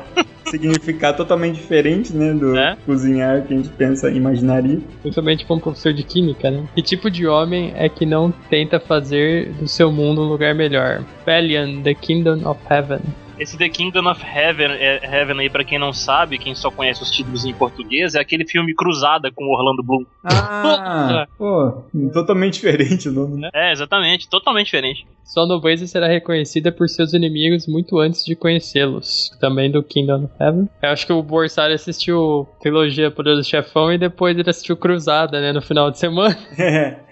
Significado 0.54 1.16
totalmente 1.16 1.56
diferente, 1.56 2.14
né? 2.14 2.32
Do 2.32 2.56
É? 2.56 2.76
cozinhar 2.86 3.42
que 3.42 3.52
a 3.52 3.56
gente 3.56 3.68
pensa, 3.70 4.08
imaginaria. 4.08 4.80
Principalmente 5.02 5.44
pra 5.44 5.56
um 5.56 5.58
professor 5.58 5.92
de 5.92 6.04
química, 6.04 6.48
né? 6.48 6.62
Que 6.76 6.80
tipo 6.82 7.10
de 7.10 7.26
homem 7.26 7.72
é 7.74 7.88
que 7.88 8.06
não 8.06 8.30
tenta 8.48 8.78
fazer 8.78 9.52
do 9.54 9.66
seu 9.66 9.90
mundo 9.90 10.22
um 10.22 10.28
lugar 10.28 10.54
melhor? 10.54 11.04
Valiant, 11.26 11.82
The 11.82 11.94
Kingdom 11.94 12.48
of 12.48 12.60
Heaven. 12.70 13.00
Esse 13.38 13.58
The 13.58 13.68
Kingdom 13.68 14.08
of 14.08 14.24
Heaven, 14.24 14.72
é, 14.72 15.00
Heaven 15.04 15.40
aí, 15.40 15.50
pra 15.50 15.64
quem 15.64 15.78
não 15.78 15.92
sabe, 15.92 16.38
quem 16.38 16.54
só 16.54 16.70
conhece 16.70 17.02
os 17.02 17.10
títulos 17.10 17.44
em 17.44 17.52
português, 17.52 18.14
é 18.14 18.20
aquele 18.20 18.46
filme 18.46 18.74
Cruzada 18.74 19.30
com 19.32 19.46
Orlando 19.46 19.82
Bloom. 19.82 20.04
Ah, 20.24 21.26
pô, 21.36 21.84
totalmente 22.12 22.54
diferente 22.54 23.08
o 23.08 23.12
nome, 23.12 23.40
né? 23.40 23.50
É, 23.52 23.72
exatamente, 23.72 24.28
totalmente 24.28 24.66
diferente. 24.66 25.06
Sua 25.24 25.46
nobreza 25.46 25.86
será 25.86 26.06
reconhecida 26.06 26.70
por 26.70 26.88
seus 26.88 27.12
inimigos 27.14 27.66
muito 27.66 27.98
antes 27.98 28.24
de 28.24 28.36
conhecê-los. 28.36 29.30
Também 29.40 29.70
do 29.70 29.82
Kingdom 29.82 30.24
of 30.24 30.32
Heaven. 30.38 30.68
Eu 30.82 30.90
acho 30.90 31.06
que 31.06 31.12
o 31.12 31.22
Borsari 31.22 31.74
assistiu 31.74 32.46
trilogia 32.60 33.10
Poder 33.10 33.34
do 33.34 33.42
Chefão 33.42 33.92
e 33.92 33.98
depois 33.98 34.38
ele 34.38 34.48
assistiu 34.48 34.76
Cruzada, 34.76 35.40
né? 35.40 35.52
No 35.52 35.62
final 35.62 35.90
de 35.90 35.98
semana. 35.98 36.36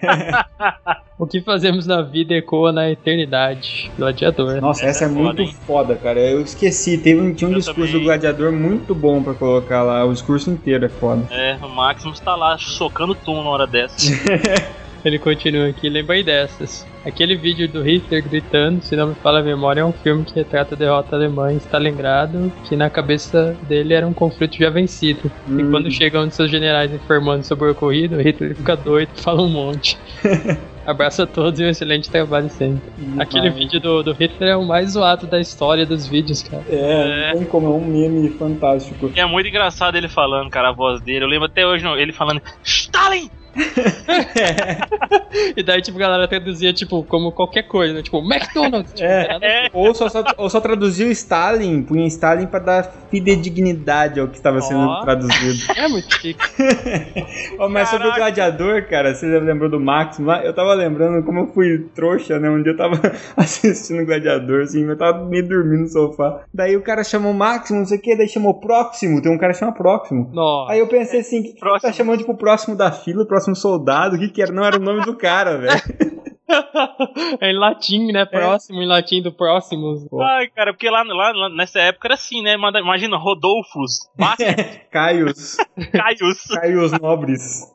O 1.17 1.27
que 1.27 1.41
fazemos 1.41 1.85
na 1.85 2.01
vida 2.01 2.33
ecoa 2.33 2.71
na 2.71 2.89
eternidade. 2.89 3.91
Gladiador. 3.97 4.59
Nossa, 4.59 4.85
essa, 4.85 5.05
Essa 5.05 5.05
é, 5.05 5.07
é 5.07 5.09
foda, 5.09 5.23
muito 5.23 5.41
hein? 5.43 5.55
foda, 5.65 5.95
cara. 5.95 6.19
Eu 6.19 6.41
esqueci. 6.41 6.97
Teve 6.97 7.21
um, 7.21 7.33
tinha 7.33 7.47
um 7.49 7.53
Eu 7.53 7.59
discurso 7.59 7.81
também. 7.91 7.99
do 8.01 8.03
gladiador 8.05 8.51
muito 8.51 8.95
bom 8.95 9.21
pra 9.21 9.33
colocar 9.33 9.83
lá. 9.83 10.03
O 10.05 10.11
discurso 10.11 10.49
inteiro 10.49 10.85
é 10.85 10.89
foda. 10.89 11.23
É, 11.31 11.55
o 11.61 11.69
Maximus 11.69 12.19
tá 12.19 12.35
lá 12.35 12.57
socando 12.57 13.13
tum 13.13 13.43
na 13.43 13.49
hora 13.49 13.67
dessa. 13.67 14.11
Ele 15.05 15.19
continua 15.19 15.67
aqui, 15.67 15.89
lembrei 15.89 16.23
dessas. 16.23 16.87
Aquele 17.05 17.35
vídeo 17.35 17.67
do 17.67 17.81
Hitler 17.83 18.23
gritando, 18.23 18.81
se 18.81 18.95
não 18.95 19.07
me 19.07 19.15
fala 19.15 19.39
a 19.39 19.43
memória, 19.43 19.81
é 19.81 19.85
um 19.85 19.91
filme 19.91 20.23
que 20.23 20.33
retrata 20.33 20.75
a 20.75 20.77
derrota 20.77 21.13
alemã 21.17 21.51
em 21.51 21.57
Stalingrado, 21.57 22.49
que 22.63 22.75
na 22.77 22.89
cabeça 22.89 23.53
dele 23.67 23.93
era 23.93 24.07
um 24.07 24.13
conflito 24.13 24.55
já 24.57 24.69
vencido. 24.69 25.29
E 25.45 25.51
Hum. 25.51 25.69
quando 25.71 25.91
chegam 25.91 26.23
um 26.23 26.27
de 26.29 26.33
seus 26.35 26.49
generais 26.49 26.89
informando 26.93 27.43
sobre 27.43 27.67
o 27.67 27.71
ocorrido, 27.71 28.15
Hitler 28.21 28.55
fica 28.55 28.77
doido, 28.77 29.09
fala 29.15 29.41
um 29.41 29.49
monte. 29.49 29.97
Abraço 30.85 31.21
a 31.21 31.27
todos 31.27 31.59
e 31.59 31.63
um 31.63 31.69
excelente 31.69 32.09
trabalho 32.09 32.49
sempre. 32.49 32.81
Aquele 33.17 33.49
Demais. 33.49 33.55
vídeo 33.55 33.79
do, 33.79 34.03
do 34.03 34.13
Hitler 34.13 34.49
é 34.51 34.55
o 34.55 34.65
mais 34.65 34.91
zoado 34.91 35.25
da 35.27 35.39
história 35.39 35.85
dos 35.85 36.07
vídeos, 36.07 36.43
cara. 36.43 36.63
É, 36.69 37.31
não 37.31 37.39
tem 37.39 37.47
como, 37.47 37.67
é 37.67 37.69
um 37.69 37.85
meme 37.85 38.29
fantástico. 38.29 39.11
E 39.15 39.19
é 39.19 39.25
muito 39.25 39.47
engraçado 39.47 39.95
ele 39.95 40.09
falando, 40.09 40.49
cara, 40.49 40.69
a 40.69 40.73
voz 40.73 41.01
dele. 41.01 41.23
Eu 41.23 41.29
lembro 41.29 41.45
até 41.45 41.65
hoje 41.65 41.83
não, 41.83 41.97
ele 41.97 42.11
falando 42.11 42.41
Stalin! 42.63 43.29
E 45.55 45.63
daí, 45.63 45.81
tipo, 45.81 45.97
a 45.97 46.01
galera 46.01 46.27
traduzia, 46.27 46.71
tipo, 46.73 47.03
como 47.03 47.31
qualquer 47.31 47.63
coisa, 47.63 47.93
né? 47.93 48.01
Tipo, 48.03 48.19
McDonald's. 48.19 48.93
Tipo, 48.93 49.07
É. 49.07 49.39
ver. 49.39 49.69
Ou 49.73 49.93
só, 49.93 50.07
só- 50.09 50.23
ou 50.37 50.49
só 50.49 50.59
traduziu 50.61 51.11
Stalin, 51.11 51.81
punha 51.83 52.05
Stalin 52.07 52.45
pra 52.45 52.59
dar 52.59 52.83
fidedignidade 53.09 54.19
ao 54.19 54.27
que 54.27 54.35
estava 54.35 54.61
sendo 54.61 54.81
Ó. 54.87 55.01
traduzido. 55.01 55.73
É 55.75 55.87
muito 55.87 56.13
chique. 56.19 56.39
Ó, 57.59 57.67
mas 57.67 57.89
sobre 57.89 58.07
o 58.07 58.11
Caraca. 58.11 58.31
gladiador, 58.31 58.87
cara, 58.87 59.13
você 59.13 59.25
lembrou 59.39 59.69
do 59.69 59.79
Máximo 59.79 60.27
lá? 60.27 60.43
Eu 60.43 60.53
tava 60.53 60.73
lembrando 60.73 61.23
como 61.25 61.39
eu 61.41 61.47
fui 61.47 61.79
trouxa, 61.95 62.39
né? 62.39 62.49
Um 62.49 62.61
dia 62.61 62.71
eu 62.73 62.77
tava 62.77 62.99
assistindo 63.35 64.01
o 64.01 64.05
gladiador, 64.05 64.63
assim, 64.63 64.83
eu 64.87 64.97
tava 64.97 65.25
meio 65.25 65.47
dormindo 65.47 65.81
no 65.81 65.87
sofá. 65.87 66.43
Daí 66.53 66.75
o 66.77 66.81
cara 66.81 67.03
chamou 67.03 67.33
Máximo, 67.33 67.79
não 67.79 67.85
sei 67.85 67.97
o 67.97 68.01
que, 68.01 68.15
daí 68.15 68.27
chamou 68.29 68.53
Próximo, 68.59 69.21
tem 69.21 69.31
um 69.31 69.37
cara 69.37 69.51
que 69.53 69.59
chama 69.59 69.73
Próximo. 69.73 70.29
Nossa. 70.31 70.71
Aí 70.73 70.79
eu 70.79 70.87
pensei 70.87 71.19
assim, 71.21 71.41
que 71.43 71.59
Próximo. 71.59 71.91
tá 71.91 71.91
chamando 71.91 72.19
tipo 72.19 72.31
o 72.31 72.37
próximo 72.37 72.75
da 72.75 72.91
fila, 72.91 73.23
o 73.23 73.25
próximo 73.25 73.42
soldado, 73.55 74.15
o 74.15 74.19
que 74.19 74.29
que 74.29 74.41
era? 74.41 74.51
Não 74.51 74.63
era 74.63 74.77
o 74.77 74.83
nome 74.83 75.03
do 75.03 75.15
cara, 75.15 75.57
velho. 75.59 76.23
É 77.39 77.51
em 77.51 77.57
latim, 77.57 78.11
né? 78.11 78.25
Próximo, 78.25 78.81
em 78.81 78.85
latim 78.87 79.21
do 79.21 79.31
próximo. 79.31 80.07
Ai, 80.21 80.47
cara, 80.49 80.73
porque 80.73 80.89
lá, 80.89 81.03
lá, 81.03 81.31
lá 81.31 81.49
nessa 81.49 81.79
época 81.79 82.07
era 82.07 82.15
assim, 82.15 82.41
né? 82.41 82.55
Imagina, 82.55 83.17
Rodolfos, 83.17 84.09
Caios, 84.91 85.57
Caius. 85.91 86.37
Caios 86.53 86.91
Nobres. 86.91 87.73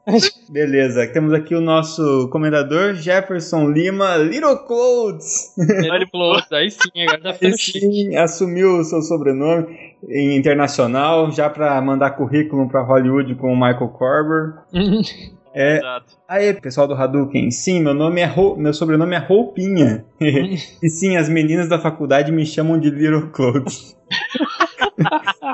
Beleza, 0.50 1.06
temos 1.08 1.32
aqui 1.32 1.54
o 1.54 1.60
nosso 1.60 2.28
comendador 2.30 2.94
Jefferson 2.94 3.70
Lima, 3.70 4.16
Little 4.16 4.58
Clothes. 4.66 5.56
Ele 5.58 6.06
falou, 6.06 6.40
aí 6.52 6.70
sim, 6.70 7.02
agora 7.02 7.20
tá 7.20 7.38
Aí 7.40 7.52
sim, 7.58 8.16
assumiu 8.16 8.78
o 8.78 8.84
seu 8.84 9.02
sobrenome 9.02 9.66
em 10.08 10.36
internacional, 10.36 11.30
já 11.32 11.50
pra 11.50 11.80
mandar 11.80 12.12
currículo 12.12 12.68
pra 12.68 12.82
Hollywood 12.82 13.34
com 13.34 13.52
o 13.52 13.56
Michael 13.56 13.88
Corber. 13.88 14.54
É. 15.60 15.80
Aí, 16.28 16.54
pessoal 16.54 16.86
do 16.86 16.94
Hadouken, 16.94 17.50
sim, 17.50 17.82
meu 17.82 17.92
nome 17.92 18.20
é 18.20 18.24
Rou- 18.26 18.56
meu 18.56 18.72
sobrenome 18.72 19.16
é 19.16 19.18
Roupinha. 19.18 20.04
e 20.20 20.88
sim, 20.88 21.16
as 21.16 21.28
meninas 21.28 21.68
da 21.68 21.80
faculdade 21.80 22.30
me 22.30 22.46
chamam 22.46 22.78
de 22.78 22.90
Little 22.90 23.30
Clothes. 23.30 23.96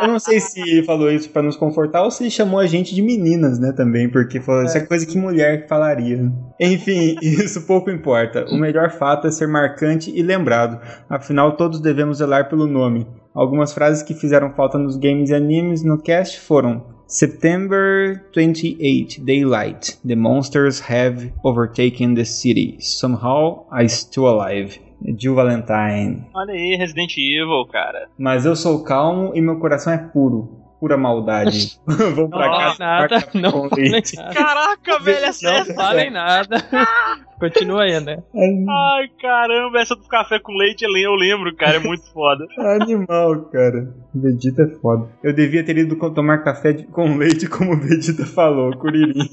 Eu 0.02 0.09
não 0.09 0.18
sei 0.18 0.40
se 0.40 0.82
falou 0.82 1.11
isso 1.11 1.30
pra 1.30 1.42
nos 1.42 1.57
confortar 1.57 2.02
ou 2.02 2.11
se 2.11 2.30
chamou 2.30 2.59
a 2.59 2.66
gente 2.66 2.94
de 2.94 3.00
meninas, 3.00 3.59
né, 3.59 3.72
também, 3.72 4.09
porque 4.09 4.40
falou, 4.40 4.64
isso 4.64 4.76
é 4.76 4.80
coisa 4.80 5.07
que 5.07 5.16
mulher 5.16 5.66
falaria. 5.68 6.30
Enfim, 6.61 7.16
isso 7.22 7.66
pouco 7.66 7.90
importa. 7.90 8.44
O 8.50 8.57
melhor 8.57 8.90
fato 8.90 9.26
é 9.26 9.30
ser 9.30 9.46
marcante 9.46 10.11
e 10.14 10.22
lembrado. 10.22 10.80
Afinal, 11.09 11.57
todos 11.57 11.80
devemos 11.80 12.18
zelar 12.18 12.48
pelo 12.48 12.66
nome. 12.66 13.07
Algumas 13.34 13.72
frases 13.72 14.02
que 14.02 14.14
fizeram 14.14 14.52
falta 14.52 14.78
nos 14.78 14.96
games 14.96 15.30
e 15.30 15.34
animes 15.34 15.82
no 15.82 16.00
cast 16.00 16.40
foram 16.40 16.93
September 17.07 18.20
28, 18.34 19.20
Daylight. 19.24 19.98
The 20.05 20.16
monsters 20.16 20.80
have 20.80 21.32
overtaken 21.44 22.14
the 22.14 22.24
city. 22.24 22.76
Somehow 22.80 23.66
I 23.72 23.86
still 23.88 24.26
alive. 24.28 24.78
Jill 25.16 25.34
Valentine. 25.34 26.26
Olha 26.34 26.55
aí, 26.55 26.76
Resident 26.76 27.12
Evil, 27.18 27.66
cara. 27.70 28.09
Mas 28.18 28.46
eu 28.46 28.57
sou 28.57 28.82
calmo 28.82 29.32
e 29.34 29.40
meu 29.40 29.59
coração 29.59 29.92
é 29.92 29.98
puro. 29.98 30.61
Pura 30.80 30.96
maldade. 30.96 31.78
Vamos 31.86 32.30
pra 32.30 32.48
Não 32.48 32.59
casa. 32.59 32.76
nada, 32.78 33.28
não 33.34 33.68
leite. 33.76 34.16
nada. 34.16 34.34
Caraca, 34.34 34.98
velho, 35.00 35.24
é 35.26 35.32
sério. 35.32 35.68
Não 35.68 35.74
falem 35.74 36.11
nada. 36.11 36.57
Continua 37.51 37.82
aí, 37.82 38.01
né? 38.01 38.22
Ai, 38.34 39.09
caramba, 39.20 39.78
essa 39.80 39.95
do 39.95 40.03
café 40.09 40.38
com 40.38 40.53
leite 40.53 40.84
eu 40.84 41.14
lembro, 41.14 41.55
cara, 41.57 41.76
é 41.76 41.78
muito 41.78 42.05
foda. 42.12 42.47
Animal, 42.80 43.42
cara. 43.53 43.92
Vegeta 44.14 44.62
é 44.62 44.68
foda. 44.80 45.09
Eu 45.22 45.32
devia 45.32 45.64
ter 45.64 45.76
ido 45.76 45.97
tomar 46.11 46.38
café 46.38 46.72
de- 46.72 46.84
com 46.84 47.16
leite, 47.16 47.49
como 47.49 47.72
o 47.72 47.80
Vegeta 47.80 48.24
falou, 48.24 48.70
Kuririn. 48.76 49.28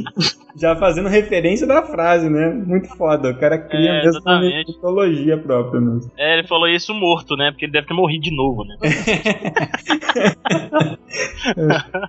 Já 0.56 0.76
fazendo 0.76 1.08
referência 1.08 1.66
da 1.68 1.82
frase, 1.84 2.30
né? 2.30 2.50
Muito 2.50 2.90
foda. 2.98 3.30
O 3.32 3.40
cara 3.40 3.58
cria 3.58 3.92
É, 3.92 4.04
mesmo 4.04 4.22
mitologia 4.68 5.38
própria 5.38 5.80
mesmo. 5.80 6.12
É, 6.18 6.38
ele 6.40 6.48
falou 6.48 6.68
isso 6.68 6.94
morto, 6.94 7.36
né? 7.38 7.52
Porque 7.52 7.66
ele 7.66 7.72
deve 7.72 7.88
ter 7.88 7.94
morrido 7.94 8.24
de 8.24 8.36
novo, 8.36 8.64
né? 8.66 8.76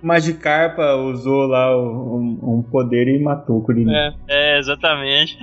Magikarpa 0.01 0.95
usou 0.95 1.45
lá 1.47 1.75
um, 1.77 2.39
um 2.41 2.63
poder 2.71 3.07
e 3.07 3.21
matou 3.21 3.57
o 3.57 3.61
Kuririn. 3.63 3.93
É. 3.93 4.13
É, 4.27 4.59
exatamente. 4.59 5.37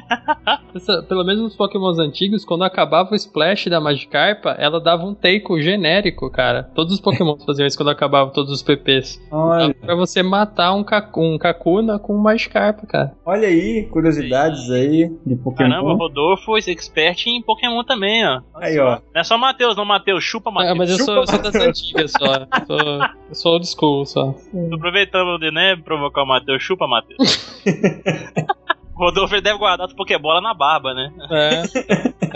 Essa- 0.74 1.02
pelo 1.02 1.24
menos 1.24 1.42
nos 1.42 1.56
Pokémons 1.56 1.98
antigos, 1.98 2.44
quando 2.44 2.64
acabava 2.64 3.12
o 3.12 3.14
Splash 3.16 3.68
da 3.68 3.80
Magikarpa, 3.80 4.50
ela 4.58 4.80
dava 4.80 5.04
um 5.04 5.14
take 5.14 5.60
genérico, 5.62 6.30
cara. 6.30 6.64
Todos 6.74 6.94
os 6.94 7.00
Pokémons 7.00 7.44
faziam 7.44 7.66
isso 7.66 7.76
quando 7.76 7.90
acabavam 7.90 8.32
todos 8.32 8.52
os 8.52 8.62
PPs. 8.62 9.20
Olha, 9.30 9.74
pra 9.74 9.94
você 9.94 10.22
matar 10.22 10.72
um, 10.74 10.84
um 11.16 11.38
Kakuna 11.38 11.98
com 11.98 12.14
uma 12.14 12.30
Magikarpa, 12.30 12.86
cara. 12.86 13.12
olha 13.26 13.48
aí, 13.48 13.86
curiosidades 13.90 14.70
aí 14.70 15.10
de 15.26 15.36
Pokémon. 15.36 15.70
Caramba, 15.70 15.92
o 15.92 15.96
Rodolfo 15.96 16.56
é 16.56 16.60
expert 16.70 17.26
em 17.26 17.42
Pokémon 17.42 17.82
também, 17.84 18.24
ó. 18.26 18.40
Olha 18.54 18.66
Aí, 18.66 18.78
ó. 18.78 18.98
Não 19.14 19.20
é 19.20 19.24
só 19.24 19.36
Matheus, 19.36 19.76
não, 19.76 19.84
Matheus. 19.84 20.22
Chupa, 20.22 20.50
Ah, 20.50 20.52
Matheus. 20.52 20.78
mas 20.78 20.90
eu 20.90 20.98
sou, 21.04 21.14
eu 21.16 21.26
sou 21.26 21.42
das 21.42 21.54
antigas 21.54 22.12
só. 22.12 22.26
Eu 22.34 22.66
sou, 22.66 22.78
eu 23.28 23.34
sou 23.34 23.52
old 23.54 23.66
school 23.66 24.06
só. 24.06 24.32
Tô 24.68 24.74
aproveitando 24.76 25.38
de 25.38 25.50
né, 25.50 25.76
provocar 25.76 26.22
o 26.22 26.26
Matheus. 26.26 26.62
Chupa, 26.62 26.86
Matheus. 26.86 27.62
Rodolfo 29.00 29.40
deve 29.40 29.58
guardar 29.58 29.86
as 29.86 29.94
Pokébola 29.94 30.40
na 30.40 30.52
barba, 30.52 30.92
né? 30.92 31.10
É. 31.30 31.62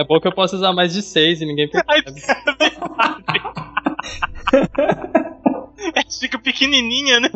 É 0.01 0.05
bom 0.05 0.19
que 0.19 0.27
eu 0.27 0.33
posso 0.33 0.57
usar 0.57 0.73
mais 0.73 0.95
de 0.95 1.03
seis 1.03 1.41
e 1.41 1.47
ninguém 1.47 1.69
percebe. 1.69 2.21
fica 6.19 6.39
pequenininha, 6.39 7.21
né? 7.21 7.29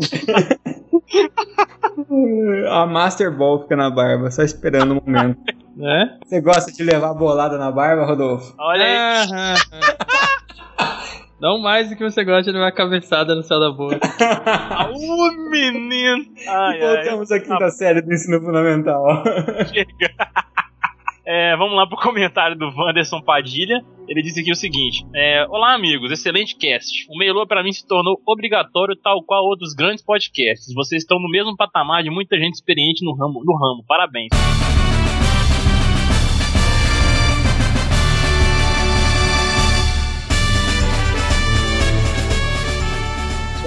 A 2.70 2.86
Master 2.86 3.30
Ball 3.30 3.60
fica 3.62 3.76
na 3.76 3.90
barba, 3.90 4.30
só 4.30 4.42
esperando 4.42 4.92
o 4.92 4.94
momento. 4.94 5.38
Né? 5.76 6.18
Você 6.24 6.40
gosta 6.40 6.72
de 6.72 6.82
levar 6.82 7.12
bolada 7.14 7.58
na 7.58 7.70
barba, 7.70 8.04
Rodolfo? 8.04 8.54
Olha 8.58 8.84
aí. 8.84 8.96
Ah, 8.96 9.26
ah, 9.32 9.54
ah. 9.72 9.96
Não 11.40 11.60
mais 11.60 11.88
do 11.88 11.96
que 11.96 12.02
você 12.02 12.24
gosta 12.24 12.42
de 12.42 12.50
levar 12.50 12.72
cabeçada 12.72 13.34
no 13.34 13.42
céu 13.42 13.60
da 13.60 13.70
boca. 13.70 14.00
Ô, 14.92 15.50
menino. 15.50 16.24
Ai, 16.48 16.82
ai. 16.82 16.96
Voltamos 16.96 17.30
à 17.30 17.38
quinta 17.38 17.70
série 17.70 18.02
do 18.02 18.12
ensino 18.12 18.40
fundamental. 18.40 19.22
Chega. 19.72 20.14
É, 21.30 21.54
vamos 21.58 21.76
lá 21.76 21.86
pro 21.86 21.98
comentário 21.98 22.56
do 22.56 22.72
Wanderson 22.74 23.20
Padilha. 23.20 23.84
Ele 24.08 24.22
disse 24.22 24.40
aqui 24.40 24.50
o 24.50 24.56
seguinte: 24.56 25.04
é, 25.14 25.46
Olá, 25.50 25.74
amigos, 25.74 26.10
excelente 26.10 26.56
cast. 26.56 27.06
O 27.10 27.18
Meilô 27.18 27.46
para 27.46 27.62
mim 27.62 27.70
se 27.70 27.86
tornou 27.86 28.18
obrigatório, 28.26 28.96
tal 28.96 29.22
qual 29.22 29.44
outros 29.44 29.74
grandes 29.74 30.02
podcasts. 30.02 30.72
Vocês 30.72 31.02
estão 31.02 31.20
no 31.20 31.28
mesmo 31.28 31.54
patamar 31.54 32.02
de 32.02 32.08
muita 32.08 32.38
gente 32.38 32.54
experiente 32.54 33.04
no 33.04 33.14
ramo. 33.14 33.42
No 33.44 33.54
ramo. 33.58 33.84
Parabéns. 33.86 34.30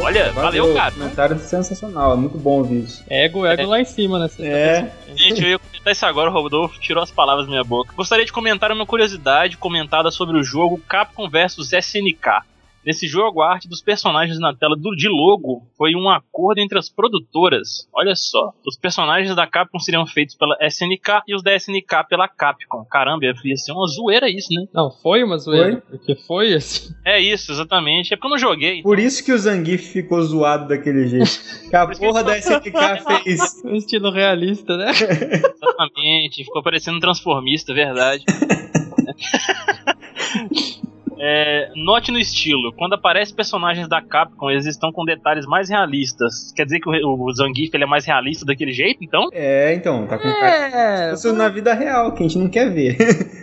Olha, 0.01 0.31
valeu, 0.31 0.73
cara. 0.73 0.91
Comentário 0.91 1.39
sensacional, 1.39 2.13
é 2.13 2.15
muito 2.15 2.37
bom 2.37 2.57
ouvir 2.59 2.83
isso. 2.83 3.03
Ego, 3.09 3.45
ego 3.45 3.69
lá 3.69 3.79
em 3.79 3.85
cima, 3.85 4.17
né? 4.19 4.29
É. 4.39 4.91
Gente, 5.15 5.43
eu 5.43 5.49
ia 5.51 5.59
comentar 5.59 5.93
isso 5.93 6.05
agora, 6.05 6.29
o 6.29 6.33
Rodolfo 6.33 6.79
tirou 6.79 7.03
as 7.03 7.11
palavras 7.11 7.45
da 7.45 7.51
minha 7.51 7.63
boca. 7.63 7.93
Gostaria 7.95 8.25
de 8.25 8.31
comentar 8.31 8.71
uma 8.71 8.85
curiosidade 8.85 9.57
comentada 9.57 10.09
sobre 10.09 10.37
o 10.37 10.43
jogo 10.43 10.81
Capcom 10.87 11.29
vs 11.29 11.71
SNK. 11.71 12.43
Nesse 12.85 13.07
jogo, 13.07 13.41
a 13.41 13.51
arte 13.51 13.67
dos 13.67 13.81
personagens 13.81 14.39
na 14.39 14.55
tela 14.55 14.75
do, 14.75 14.95
de 14.95 15.07
logo 15.07 15.67
foi 15.77 15.95
um 15.95 16.09
acordo 16.09 16.59
entre 16.59 16.79
as 16.79 16.89
produtoras. 16.89 17.87
Olha 17.93 18.15
só, 18.15 18.53
os 18.65 18.75
personagens 18.75 19.35
da 19.35 19.45
Capcom 19.45 19.79
seriam 19.79 20.05
feitos 20.07 20.35
pela 20.35 20.57
SNK 20.59 21.21
e 21.27 21.35
os 21.35 21.43
da 21.43 21.55
SNK 21.55 22.07
pela 22.09 22.27
Capcom. 22.27 22.83
Caramba, 22.85 23.25
ia 23.25 23.57
ser 23.57 23.71
uma 23.71 23.87
zoeira 23.87 24.29
isso, 24.29 24.51
né? 24.51 24.65
Não, 24.73 24.89
foi 24.89 25.23
uma 25.23 25.37
zoeira. 25.37 25.83
Porque 25.89 26.15
foi 26.15 26.53
assim. 26.53 26.93
É 27.05 27.19
isso, 27.19 27.51
exatamente. 27.51 28.13
É 28.13 28.17
porque 28.17 28.27
eu 28.27 28.31
não 28.31 28.37
joguei. 28.37 28.81
Por 28.81 28.97
isso 28.97 29.23
que 29.23 29.31
o 29.31 29.37
Zangief 29.37 29.91
ficou 29.91 30.21
zoado 30.23 30.67
daquele 30.67 31.07
jeito. 31.07 31.29
Que 31.69 31.75
a 31.75 31.87
porra 31.87 32.23
da 32.23 32.37
SNK 32.37 32.71
fez. 33.23 33.63
Um 33.63 33.75
estilo 33.75 34.11
realista, 34.11 34.75
né? 34.75 34.91
Exatamente, 34.91 36.43
ficou 36.43 36.63
parecendo 36.63 36.97
um 36.97 37.01
transformista, 37.01 37.73
verdade. 37.73 38.23
É, 41.23 41.69
note 41.75 42.11
no 42.11 42.17
estilo, 42.17 42.73
quando 42.73 42.93
aparecem 42.93 43.35
personagens 43.35 43.87
da 43.87 44.01
Capcom, 44.01 44.49
eles 44.49 44.65
estão 44.65 44.91
com 44.91 45.05
detalhes 45.05 45.45
mais 45.45 45.69
realistas. 45.69 46.51
Quer 46.55 46.65
dizer 46.65 46.79
que 46.79 46.89
o, 46.89 47.23
o 47.23 47.31
Zangief 47.31 47.69
ele 47.71 47.83
é 47.83 47.87
mais 47.87 48.05
realista 48.05 48.43
daquele 48.43 48.71
jeito, 48.71 49.03
então? 49.03 49.29
É, 49.31 49.71
então, 49.75 50.07
tá 50.07 50.17
com 50.17 50.23
cara. 50.23 51.09
É. 51.09 51.13
Isso 51.13 51.31
na 51.31 51.47
vida 51.47 51.75
real, 51.75 52.11
que 52.13 52.23
a 52.23 52.27
gente 52.27 52.39
não 52.39 52.49
quer 52.49 52.69
ver. 52.69 52.97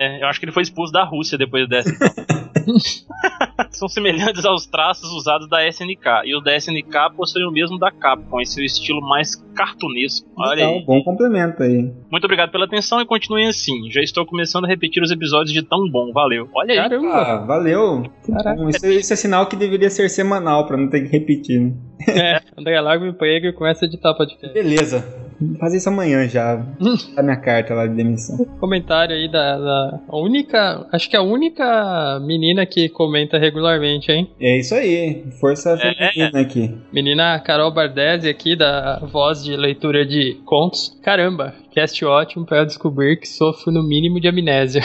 É, 0.00 0.22
eu 0.22 0.28
acho 0.28 0.38
que 0.38 0.44
ele 0.44 0.52
foi 0.52 0.62
expulso 0.62 0.92
da 0.92 1.02
Rússia 1.02 1.36
depois 1.36 1.68
dessa. 1.68 1.90
então. 1.90 2.48
são 3.70 3.88
semelhantes 3.88 4.44
aos 4.44 4.66
traços 4.66 5.10
usados 5.10 5.48
da 5.48 5.66
SNK. 5.66 6.24
E 6.24 6.36
os 6.36 6.42
da 6.42 6.56
SNK 6.56 7.14
possuem 7.16 7.46
o 7.46 7.50
mesmo 7.50 7.78
da 7.78 7.90
Capcom, 7.90 8.40
esse 8.40 8.64
estilo 8.64 9.00
mais 9.00 9.34
cartunesco. 9.58 10.28
Olha 10.38 10.60
Então, 10.60 10.74
aí. 10.74 10.84
bom 10.84 11.02
complemento 11.02 11.62
aí. 11.64 11.92
Muito 12.10 12.24
obrigado 12.24 12.50
pela 12.52 12.64
atenção 12.64 13.00
e 13.00 13.06
continuem 13.06 13.48
assim. 13.48 13.90
Já 13.90 14.00
estou 14.00 14.24
começando 14.24 14.64
a 14.66 14.68
repetir 14.68 15.02
os 15.02 15.10
episódios 15.10 15.52
de 15.52 15.62
tão 15.62 15.90
bom. 15.90 16.12
Valeu. 16.12 16.48
Olha 16.54 16.72
aí. 16.72 16.78
Caramba. 16.88 17.08
Ah, 17.12 17.36
valeu. 17.44 18.04
Caraca. 18.26 18.54
Bom, 18.62 18.68
isso, 18.68 18.86
isso 18.86 19.12
é 19.12 19.16
sinal 19.16 19.46
que 19.46 19.56
deveria 19.56 19.90
ser 19.90 20.08
semanal, 20.08 20.66
pra 20.66 20.76
não 20.76 20.88
ter 20.88 21.02
que 21.02 21.08
repetir, 21.08 21.60
né? 21.60 21.72
É, 22.08 22.40
André 22.56 22.80
larga 22.80 23.04
o 23.04 23.08
emprego 23.08 23.46
e 23.46 23.52
começa 23.52 23.84
a 23.84 23.88
editar 23.88 24.14
podcast. 24.14 24.54
Beleza. 24.54 25.27
Fazer 25.60 25.76
isso 25.78 25.88
amanhã 25.88 26.28
já. 26.28 26.60
a 27.16 27.22
minha 27.22 27.36
carta 27.36 27.74
lá 27.74 27.86
de 27.86 27.94
demissão. 27.94 28.36
Comentário 28.60 29.14
aí 29.14 29.30
da, 29.30 29.58
da 29.58 30.00
a 30.08 30.16
única, 30.16 30.86
acho 30.92 31.08
que 31.08 31.16
é 31.16 31.18
a 31.18 31.22
única 31.22 32.18
menina 32.20 32.64
que 32.66 32.88
comenta 32.88 33.38
regularmente, 33.38 34.10
hein? 34.10 34.28
É 34.40 34.58
isso 34.58 34.74
aí. 34.74 35.24
Força 35.40 35.70
É. 35.80 36.12
feminina 36.12 36.40
aqui. 36.40 36.74
Menina 36.92 37.38
Carol 37.40 37.70
Bardesi 37.72 38.28
aqui, 38.28 38.56
da 38.56 38.98
voz 39.12 39.44
de 39.44 39.56
leitura 39.56 40.04
de 40.04 40.36
contos. 40.44 40.96
Caramba, 41.02 41.54
cast 41.78 42.04
ótimo 42.04 42.44
para 42.44 42.58
eu 42.58 42.66
descobrir 42.66 43.16
que 43.18 43.28
sofro 43.28 43.70
no 43.70 43.84
mínimo 43.84 44.20
de 44.20 44.26
amnésia. 44.26 44.82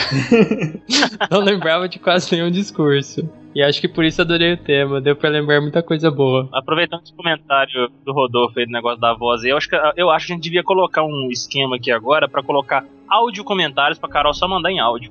Não 1.28 1.40
lembrava 1.40 1.88
de 1.88 1.98
quase 1.98 2.32
nenhum 2.32 2.52
discurso. 2.52 3.28
E 3.52 3.62
acho 3.62 3.80
que 3.80 3.88
por 3.88 4.04
isso 4.04 4.22
adorei 4.22 4.52
o 4.52 4.56
tema, 4.56 5.00
deu 5.00 5.16
pra 5.16 5.28
lembrar 5.28 5.60
muita 5.60 5.82
coisa 5.82 6.08
boa. 6.08 6.48
Aproveitando 6.52 7.02
esse 7.02 7.12
comentário 7.12 7.90
do 8.04 8.12
Rodolfo 8.12 8.58
aí 8.60 8.66
do 8.66 8.72
negócio 8.72 9.00
da 9.00 9.12
voz, 9.12 9.42
eu 9.44 9.56
acho 9.56 9.68
que, 9.68 9.76
eu 9.96 10.08
acho 10.10 10.26
que 10.26 10.32
a 10.32 10.36
gente 10.36 10.44
devia 10.44 10.62
colocar 10.62 11.02
um 11.02 11.28
esquema 11.30 11.76
aqui 11.76 11.90
agora 11.90 12.28
pra 12.28 12.42
colocar 12.42 12.84
áudio 13.08 13.44
comentários 13.44 13.98
pra 13.98 14.08
Carol 14.08 14.34
só 14.34 14.46
mandar 14.48 14.70
em 14.70 14.80
áudio. 14.80 15.10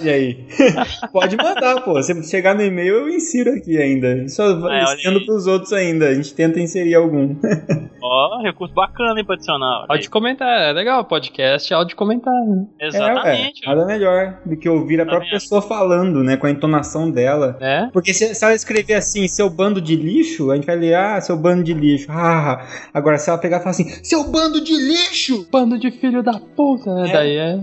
Olha 0.00 0.12
aí. 0.12 0.44
Pode 1.12 1.36
mandar, 1.36 1.80
pô. 1.82 2.02
Se 2.02 2.22
chegar 2.28 2.54
no 2.54 2.62
e-mail, 2.62 2.94
eu 2.96 3.08
insiro 3.08 3.52
aqui 3.52 3.76
ainda. 3.78 4.28
Só 4.28 4.68
É, 4.70 4.84
estendo 4.94 5.24
pros 5.24 5.46
outros 5.46 5.72
ainda. 5.72 6.08
A 6.08 6.14
gente 6.14 6.34
tenta 6.34 6.58
inserir 6.60 6.94
algum. 6.94 7.36
Ó, 8.02 8.42
recurso 8.42 8.74
bacana, 8.74 9.18
hein, 9.18 9.24
pra 9.24 9.34
adicionar. 9.36 9.86
Áudio 9.88 10.10
comentar, 10.10 10.48
é 10.48 10.72
legal, 10.72 11.04
podcast, 11.04 11.72
áudio 11.72 11.96
comentar. 11.96 12.34
Né? 12.34 12.66
Exatamente. 12.80 13.64
É, 13.64 13.68
ué, 13.70 13.74
nada 13.76 13.86
melhor 13.86 14.38
do 14.44 14.56
que 14.56 14.68
ouvir 14.68 15.00
a 15.00 15.06
própria 15.06 15.30
pessoa 15.30 15.62
falando, 15.62 16.22
né? 16.24 16.36
Com 16.36 16.46
a 16.46 16.50
entonação 16.50 17.10
dela. 17.10 17.56
né? 17.60 17.90
Porque 17.92 18.12
se, 18.12 18.34
se 18.34 18.44
ela 18.44 18.54
escrever 18.54 18.94
assim, 18.94 19.28
seu 19.28 19.48
bando 19.48 19.80
de 19.80 19.94
lixo, 19.94 20.50
a 20.50 20.56
gente 20.56 20.66
vai 20.66 20.76
ler, 20.76 20.94
ah, 20.94 21.20
seu 21.20 21.36
bando 21.36 21.62
de 21.62 21.72
lixo. 21.74 22.06
Ah, 22.10 22.66
agora 22.92 23.18
se 23.18 23.30
ela 23.30 23.38
pegar 23.38 23.58
e 23.58 23.60
falar 23.60 23.70
assim, 23.70 23.88
seu 24.02 24.24
bando 24.30 24.60
de 24.62 24.72
lixo! 24.74 25.46
Bando 25.50 25.78
de 25.78 25.90
filho 25.92 26.22
da 26.22 26.40
puta, 26.56 26.92
né? 26.94 27.08
É. 27.08 27.12
Daí 27.12 27.31
é. 27.36 27.58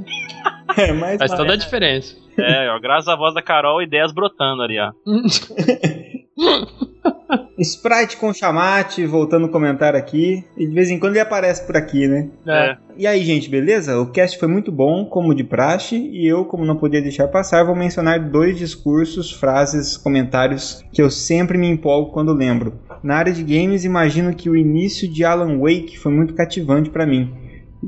É, 0.78 0.94
mas 0.94 1.18
Faz 1.18 1.34
toda 1.34 1.54
a 1.54 1.58
diferença. 1.58 2.16
É, 2.38 2.70
ó, 2.70 2.80
graças 2.80 3.08
à 3.08 3.16
voz 3.16 3.34
da 3.34 3.42
Carol, 3.42 3.82
ideias 3.82 4.12
brotando 4.14 4.62
ali, 4.62 4.78
ó. 4.80 4.92
Sprite 7.60 8.16
com 8.16 8.34
chamate, 8.34 9.06
voltando 9.06 9.42
no 9.44 9.52
comentário 9.52 10.00
aqui. 10.00 10.46
E 10.58 10.66
de 10.66 10.74
vez 10.74 10.90
em 10.90 10.98
quando 10.98 11.14
ele 11.14 11.20
aparece 11.20 11.66
por 11.66 11.76
aqui, 11.76 12.08
né? 12.08 12.30
É. 12.48 12.78
E 12.98 13.06
aí, 13.06 13.24
gente, 13.24 13.50
beleza? 13.50 14.00
O 14.00 14.10
cast 14.12 14.40
foi 14.40 14.48
muito 14.48 14.72
bom, 14.72 15.06
como 15.06 15.36
de 15.36 15.44
praxe, 15.44 15.98
e 15.98 16.26
eu, 16.26 16.46
como 16.46 16.66
não 16.66 16.78
podia 16.78 17.02
deixar 17.02 17.28
passar, 17.28 17.66
vou 17.66 17.76
mencionar 17.76 18.30
dois 18.30 18.58
discursos, 18.58 19.32
frases, 19.32 19.98
comentários 19.98 20.84
que 20.94 21.02
eu 21.02 21.10
sempre 21.10 21.58
me 21.58 21.68
empolgo 21.68 22.12
quando 22.12 22.34
lembro. 22.34 22.80
Na 23.04 23.18
área 23.18 23.34
de 23.34 23.44
games, 23.44 23.84
imagino 23.84 24.34
que 24.34 24.50
o 24.50 24.56
início 24.56 25.12
de 25.12 25.26
Alan 25.26 25.60
Wake 25.60 26.00
foi 26.00 26.12
muito 26.12 26.34
cativante 26.34 26.90
pra 26.90 27.06
mim. 27.06 27.34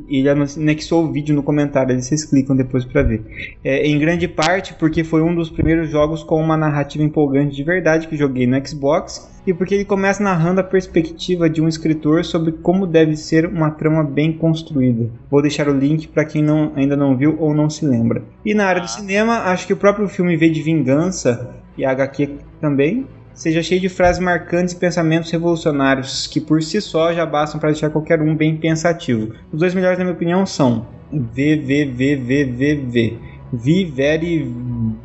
Ele 0.08 0.30
anexou 0.30 1.04
o 1.04 1.12
vídeo 1.12 1.36
no 1.36 1.44
comentário, 1.44 1.94
aí 1.94 2.02
vocês 2.02 2.24
clicam 2.24 2.56
depois 2.56 2.86
pra 2.86 3.04
ver. 3.04 3.24
É, 3.64 3.86
em 3.86 4.00
grande 4.00 4.28
parte 4.28 4.74
porque 4.76 5.04
foi 5.04 5.22
um 5.22 5.36
dos 5.36 5.50
primeiros 5.50 5.90
jogos 5.90 6.24
com 6.24 6.42
uma 6.42 6.56
narrativa 6.56 7.04
empolgante 7.04 7.56
de 7.56 7.64
verdade 7.64 8.08
que 8.08 8.16
joguei 8.16 8.48
no 8.48 8.66
Xbox 8.66 9.30
e 9.46 9.54
porque 9.54 9.76
ele 9.76 9.86
começa 9.86 10.24
narrando 10.24 10.62
a 10.62 10.64
perspectiva 10.64 11.50
de 11.50 11.62
um 11.62 11.68
escritor 11.68 12.24
sobre 12.24 12.52
como 12.52 12.88
deve 12.88 13.16
ser 13.18 13.46
uma 13.46 13.72
trama 13.72 14.04
bem 14.04 14.32
construída. 14.32 15.10
Vou 15.30 15.42
deixar 15.42 15.68
o 15.68 15.78
link 15.78 16.08
para 16.08 16.26
quem 16.26 16.44
não, 16.44 16.72
ainda 16.76 16.96
não 16.96 17.18
viu 17.18 17.36
ou 17.40 17.54
não 17.54 17.70
se 17.70 17.86
lembra. 17.86 18.24
E 18.46 18.54
na 18.54 18.66
área 18.66 18.82
do 18.82 18.90
cinema, 18.90 19.40
acho 19.40 19.68
que 19.68 19.74
o 19.74 19.78
próprio 19.78 20.08
filme 20.08 20.38
V 20.38 20.50
de 20.50 20.62
Vingança 20.62 21.56
e 21.78 21.84
a 21.84 21.92
HQ 21.92 22.38
também 22.60 23.08
seja 23.34 23.64
cheio 23.64 23.80
de 23.82 23.90
frases 23.90 24.22
marcantes 24.22 24.74
e 24.74 24.78
pensamentos 24.78 25.32
revolucionários 25.32 26.28
que 26.28 26.40
por 26.42 26.62
si 26.62 26.80
só 26.82 27.12
já 27.14 27.26
bastam 27.26 27.60
para 27.60 27.72
deixar 27.72 27.90
qualquer 27.90 28.22
um 28.22 28.36
bem 28.36 28.56
pensativo. 28.58 29.34
Os 29.52 29.60
dois 29.60 29.74
melhores, 29.74 29.98
na 29.98 30.04
minha 30.06 30.16
opinião, 30.16 30.46
são 30.46 30.86
VVVVVV. 31.12 33.18
Vivere 33.54 34.50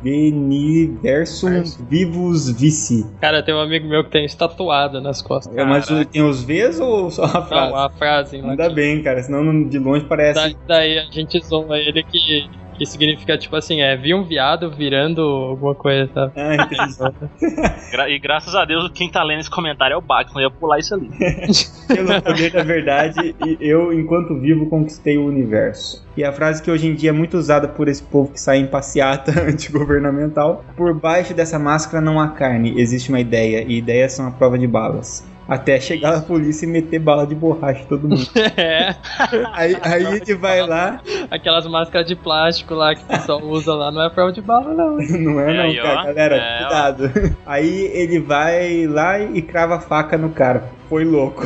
Veniversum 0.01 1.63
Vivus 1.89 2.49
Vici. 2.49 3.05
Cara, 3.19 3.43
tem 3.43 3.53
um 3.53 3.59
amigo 3.59 3.85
meu 3.89 4.05
que 4.05 4.11
tem 4.11 4.23
isso 4.23 4.37
tatuado 4.37 5.01
nas 5.01 5.21
costas. 5.21 5.53
É, 5.57 5.65
mas 5.65 5.85
tem 6.11 6.23
os 6.23 6.43
Vs 6.45 6.79
ou 6.79 7.11
só 7.11 7.25
a 7.25 7.41
frase? 7.45 7.71
Não, 7.71 7.75
a 7.77 7.89
frase. 7.89 8.37
lá 8.41 8.51
Ainda 8.51 8.69
que- 8.69 8.75
bem, 8.75 9.03
cara, 9.03 9.21
senão 9.21 9.43
não- 9.43 9.67
de 9.67 9.77
longe 9.77 10.05
parece. 10.05 10.53
Da- 10.53 10.59
daí 10.65 10.97
a 10.97 11.03
gente 11.11 11.37
zoa 11.43 11.77
ele 11.77 12.01
que, 12.03 12.47
que 12.77 12.85
significa, 12.85 13.37
tipo 13.37 13.55
assim, 13.55 13.81
é, 13.81 13.95
vi 13.97 14.13
um 14.13 14.23
viado 14.23 14.69
virando 14.71 15.21
alguma 15.21 15.73
coisa, 15.75 16.07
tá? 16.13 16.31
Ah, 16.35 16.55
entendi. 16.55 16.95
Gra- 17.91 18.09
e 18.09 18.19
graças 18.19 18.53
a 18.55 18.65
Deus, 18.65 18.89
quem 18.93 19.09
tá 19.09 19.23
lendo 19.23 19.39
esse 19.39 19.49
comentário 19.49 19.93
é 19.95 19.97
o 19.97 20.01
Bax, 20.01 20.33
não 20.33 20.41
ia 20.41 20.49
pular 20.49 20.79
isso 20.79 20.93
ali. 20.93 21.09
Pelo 21.87 22.21
poder 22.21 22.51
da 22.51 22.63
verdade, 22.63 23.35
e 23.45 23.57
eu, 23.61 23.91
enquanto 23.93 24.39
vivo, 24.39 24.69
conquistei 24.69 25.17
o 25.17 25.25
universo. 25.25 26.05
E 26.15 26.23
a 26.23 26.31
frase 26.33 26.61
que 26.61 26.69
hoje 26.69 26.87
em 26.87 26.95
dia 26.95 27.09
é 27.09 27.13
muito 27.13 27.37
usada 27.37 27.67
por 27.67 27.87
esse 27.87 28.03
povo 28.03 28.31
que 28.31 28.39
sai 28.39 28.57
em 28.57 28.67
passeata 28.67 29.31
antigovernamental: 29.47 30.63
Por 30.75 30.93
baixo 30.93 31.33
dessa 31.33 31.57
máscara 31.57 32.01
não 32.03 32.19
há 32.19 32.29
carne, 32.29 32.79
existe 32.79 33.09
uma 33.09 33.19
ideia, 33.19 33.63
e 33.67 33.77
ideias 33.77 34.13
são 34.13 34.27
a 34.27 34.31
prova 34.31 34.57
de 34.57 34.67
balas. 34.67 35.25
Até 35.47 35.79
chegar 35.79 36.15
a 36.15 36.21
polícia 36.21 36.65
e 36.65 36.69
meter 36.69 36.99
bala 36.99 37.25
de 37.25 37.33
borracha 37.33 37.81
em 37.81 37.85
todo 37.85 38.07
mundo. 38.09 38.27
É, 38.57 38.95
Aí, 39.53 39.77
aí 39.81 40.03
ele 40.15 40.35
vai 40.35 40.61
lá, 40.65 40.99
aquelas 41.31 41.65
máscaras 41.67 42.07
de 42.07 42.15
plástico 42.15 42.73
lá 42.73 42.93
que 42.95 43.03
o 43.03 43.05
pessoal 43.05 43.41
usa 43.43 43.73
lá, 43.73 43.91
não 43.91 44.03
é 44.03 44.09
prova 44.09 44.31
de 44.31 44.41
bala, 44.41 44.73
não. 44.73 44.97
não 45.19 45.39
é 45.39 45.51
É 45.51 45.57
não, 45.57 45.63
aí, 45.63 45.75
cara, 45.77 45.99
ó. 46.01 46.03
galera, 46.05 46.35
É, 46.35 46.55
ó. 46.55 46.57
cuidado. 46.59 47.11
Aí 47.45 47.85
ele 47.93 48.19
vai 48.19 48.85
lá 48.87 49.19
e 49.19 49.41
crava 49.41 49.75
a 49.75 49.79
faca 49.79 50.17
no 50.17 50.29
cara. 50.31 50.63
Foi 50.89 51.03
louco. 51.05 51.45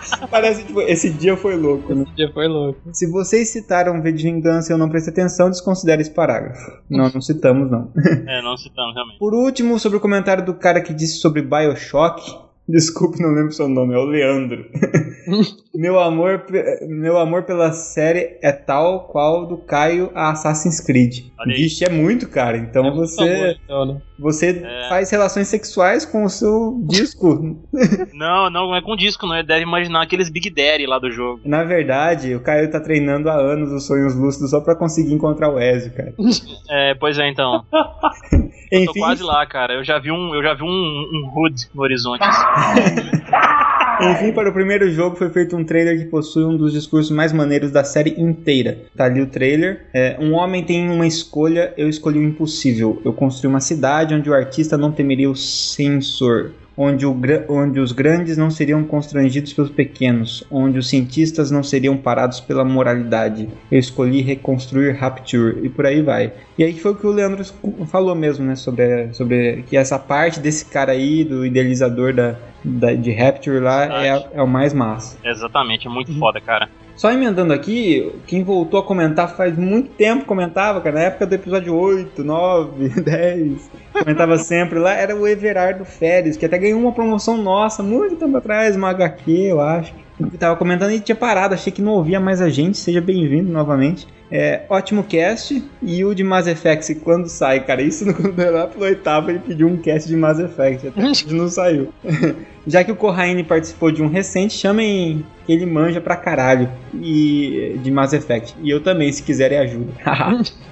Parece 0.30 0.64
tipo, 0.64 0.80
esse 0.82 1.10
dia 1.10 1.36
foi 1.36 1.56
louco, 1.56 1.94
né? 1.94 2.02
Esse 2.02 2.14
dia 2.14 2.30
foi 2.32 2.48
louco. 2.48 2.80
Se 2.92 3.10
vocês 3.10 3.48
citaram 3.48 4.00
V 4.02 4.12
de 4.12 4.24
Vingança 4.24 4.72
e 4.72 4.74
eu 4.74 4.78
não 4.78 4.88
prestei 4.88 5.12
atenção, 5.12 5.50
desconsidere 5.50 6.02
esse 6.02 6.10
parágrafo. 6.10 6.72
Não, 6.88 7.10
não 7.10 7.20
citamos, 7.20 7.70
não. 7.70 7.92
É, 8.26 8.42
não 8.42 8.56
citamos 8.56 8.94
realmente. 8.94 9.18
Por 9.18 9.34
último, 9.34 9.78
sobre 9.78 9.98
o 9.98 10.00
comentário 10.00 10.44
do 10.44 10.54
cara 10.54 10.80
que 10.80 10.94
disse 10.94 11.18
sobre 11.18 11.42
Bioshock. 11.42 12.51
Desculpe, 12.68 13.20
não 13.20 13.30
lembro 13.34 13.52
seu 13.52 13.68
nome, 13.68 13.92
é 13.92 13.98
o 13.98 14.04
Leandro. 14.04 14.64
meu, 15.74 15.98
amor, 15.98 16.44
meu 16.86 17.18
amor 17.18 17.42
pela 17.42 17.72
série 17.72 18.38
é 18.40 18.52
tal 18.52 19.08
qual 19.08 19.46
do 19.46 19.58
Caio 19.58 20.10
a 20.14 20.30
Assassin's 20.30 20.80
Creed. 20.80 21.24
Vixe, 21.44 21.84
é 21.84 21.88
muito, 21.90 22.28
cara. 22.28 22.56
Então 22.56 22.84
Por 22.84 22.94
você, 22.94 23.16
favor, 23.36 23.56
então, 23.64 23.86
né? 23.86 24.00
você 24.16 24.62
É. 24.64 24.88
faz 24.88 25.10
relações 25.10 25.48
sexuais 25.48 26.04
com 26.04 26.22
o 26.24 26.30
seu 26.30 26.78
disco. 26.86 27.58
Não, 28.14 28.48
não, 28.48 28.68
não 28.68 28.76
é 28.76 28.80
com 28.80 28.94
disco, 28.96 29.26
não. 29.26 29.34
Ele 29.34 29.46
deve 29.46 29.62
imaginar 29.62 30.02
aqueles 30.02 30.28
Big 30.30 30.48
Daddy 30.50 30.86
lá 30.86 30.98
do 30.98 31.10
jogo. 31.10 31.40
Na 31.44 31.64
verdade, 31.64 32.34
o 32.36 32.40
Caio 32.40 32.70
tá 32.70 32.78
treinando 32.78 33.28
há 33.28 33.34
anos 33.34 33.72
os 33.72 33.86
sonhos 33.86 34.14
lúcidos 34.14 34.50
só 34.50 34.60
pra 34.60 34.76
conseguir 34.76 35.12
encontrar 35.12 35.48
o 35.50 35.58
Ezio, 35.58 35.92
cara. 35.92 36.14
É, 36.70 36.94
pois 36.94 37.18
é, 37.18 37.28
então. 37.28 37.64
Tô 38.72 38.78
Enfim, 38.78 39.00
quase 39.00 39.22
lá, 39.22 39.44
cara. 39.44 39.74
Eu 39.74 39.84
já 39.84 39.98
vi 39.98 40.10
um, 40.10 40.34
eu 40.34 40.42
já 40.42 40.54
vi 40.54 40.62
um, 40.62 40.66
um 40.66 41.30
hood 41.34 41.68
no 41.74 41.82
horizonte. 41.82 42.24
Enfim, 44.00 44.32
para 44.32 44.48
o 44.48 44.52
primeiro 44.52 44.90
jogo 44.90 45.14
foi 45.14 45.28
feito 45.28 45.54
um 45.54 45.62
trailer 45.62 45.98
que 45.98 46.06
possui 46.06 46.42
um 46.44 46.56
dos 46.56 46.72
discursos 46.72 47.10
mais 47.10 47.32
maneiros 47.32 47.70
da 47.70 47.84
série 47.84 48.18
inteira. 48.18 48.78
Tá 48.96 49.04
ali 49.04 49.20
o 49.20 49.26
trailer. 49.26 49.86
É, 49.92 50.16
um 50.18 50.32
homem 50.32 50.64
tem 50.64 50.88
uma 50.88 51.06
escolha, 51.06 51.74
eu 51.76 51.88
escolhi 51.88 52.18
o 52.18 52.22
impossível. 52.22 53.00
Eu 53.04 53.12
construí 53.12 53.48
uma 53.50 53.60
cidade 53.60 54.14
onde 54.14 54.30
o 54.30 54.34
artista 54.34 54.78
não 54.78 54.90
temeria 54.90 55.30
o 55.30 55.36
censor. 55.36 56.52
Onde, 56.76 57.04
o 57.04 57.14
onde 57.50 57.78
os 57.80 57.92
grandes 57.92 58.36
não 58.38 58.50
seriam 58.50 58.82
constrangidos 58.82 59.52
pelos 59.52 59.70
pequenos, 59.70 60.42
onde 60.50 60.78
os 60.78 60.88
cientistas 60.88 61.50
não 61.50 61.62
seriam 61.62 61.96
parados 61.96 62.40
pela 62.40 62.64
moralidade. 62.64 63.48
Eu 63.70 63.78
escolhi 63.78 64.22
reconstruir 64.22 64.92
Rapture 64.92 65.60
e 65.62 65.68
por 65.68 65.84
aí 65.84 66.00
vai. 66.00 66.32
E 66.56 66.64
aí 66.64 66.72
foi 66.78 66.92
o 66.92 66.94
que 66.94 67.06
o 67.06 67.10
Leandro 67.10 67.44
falou 67.86 68.14
mesmo, 68.14 68.46
né? 68.46 68.54
Sobre, 68.56 69.12
sobre 69.12 69.64
que 69.68 69.76
essa 69.76 69.98
parte 69.98 70.40
desse 70.40 70.64
cara 70.64 70.92
aí, 70.92 71.24
do 71.24 71.44
idealizador 71.44 72.14
da, 72.14 72.36
da- 72.64 72.94
de 72.94 73.12
Rapture 73.12 73.58
lá, 73.58 74.04
é, 74.04 74.24
é 74.32 74.42
o 74.42 74.48
mais 74.48 74.72
massa. 74.72 75.18
Exatamente, 75.22 75.86
é 75.86 75.90
muito 75.90 76.12
foda, 76.18 76.40
cara. 76.40 76.68
Só 76.94 77.10
emendando 77.10 77.52
aqui, 77.54 78.12
quem 78.26 78.44
voltou 78.44 78.78
a 78.78 78.82
comentar 78.82 79.34
faz 79.34 79.56
muito 79.56 79.90
tempo 79.90 80.24
comentava, 80.26 80.80
cara, 80.80 80.96
na 80.96 81.02
época 81.06 81.26
do 81.26 81.34
episódio 81.34 81.74
8, 81.74 82.22
9, 82.22 82.88
10, 83.00 83.70
comentava 84.04 84.38
sempre 84.38 84.78
lá, 84.78 84.92
era 84.94 85.16
o 85.16 85.26
Everardo 85.26 85.84
Férez, 85.84 86.36
que 86.36 86.46
até 86.46 86.58
ganhou 86.58 86.80
uma 86.80 86.92
promoção 86.92 87.36
nossa 87.36 87.82
muito 87.82 88.16
tempo 88.16 88.36
atrás, 88.36 88.76
uma 88.76 88.90
HQ, 88.90 89.30
eu 89.30 89.60
acho. 89.60 89.94
Eu 90.20 90.38
tava 90.38 90.56
comentando 90.56 90.92
e 90.92 91.00
tinha 91.00 91.16
parado, 91.16 91.54
achei 91.54 91.72
que 91.72 91.82
não 91.82 91.92
ouvia 91.92 92.20
mais 92.20 92.40
a 92.40 92.48
gente. 92.48 92.78
Seja 92.78 93.00
bem-vindo 93.00 93.50
novamente. 93.50 94.06
É, 94.30 94.62
ótimo 94.68 95.02
cast. 95.02 95.62
E 95.82 96.04
o 96.04 96.14
de 96.14 96.22
Mass 96.22 96.46
Effect, 96.46 96.94
quando 96.96 97.28
sai, 97.28 97.60
cara? 97.64 97.82
Isso 97.82 98.04
lá 98.06 98.66
pelo 98.68 98.84
oitavo 98.84 99.30
ele 99.30 99.40
pediu 99.40 99.68
um 99.68 99.76
cast 99.76 100.08
de 100.08 100.16
Mass 100.16 100.38
Effect. 100.38 100.88
Até 100.88 101.02
não 101.32 101.48
saiu. 101.48 101.92
Já 102.66 102.84
que 102.84 102.92
o 102.92 102.96
Corraine 102.96 103.42
participou 103.42 103.90
de 103.90 104.02
um 104.02 104.06
recente, 104.06 104.54
chamem 104.54 105.24
que 105.44 105.52
ele 105.52 105.66
manja 105.66 106.00
pra 106.00 106.16
caralho 106.16 106.70
e, 106.94 107.78
de 107.82 107.90
Mass 107.90 108.12
Effect. 108.12 108.54
E 108.62 108.70
eu 108.70 108.80
também, 108.80 109.12
se 109.12 109.22
quiserem 109.22 109.58
ajuda. 109.58 109.92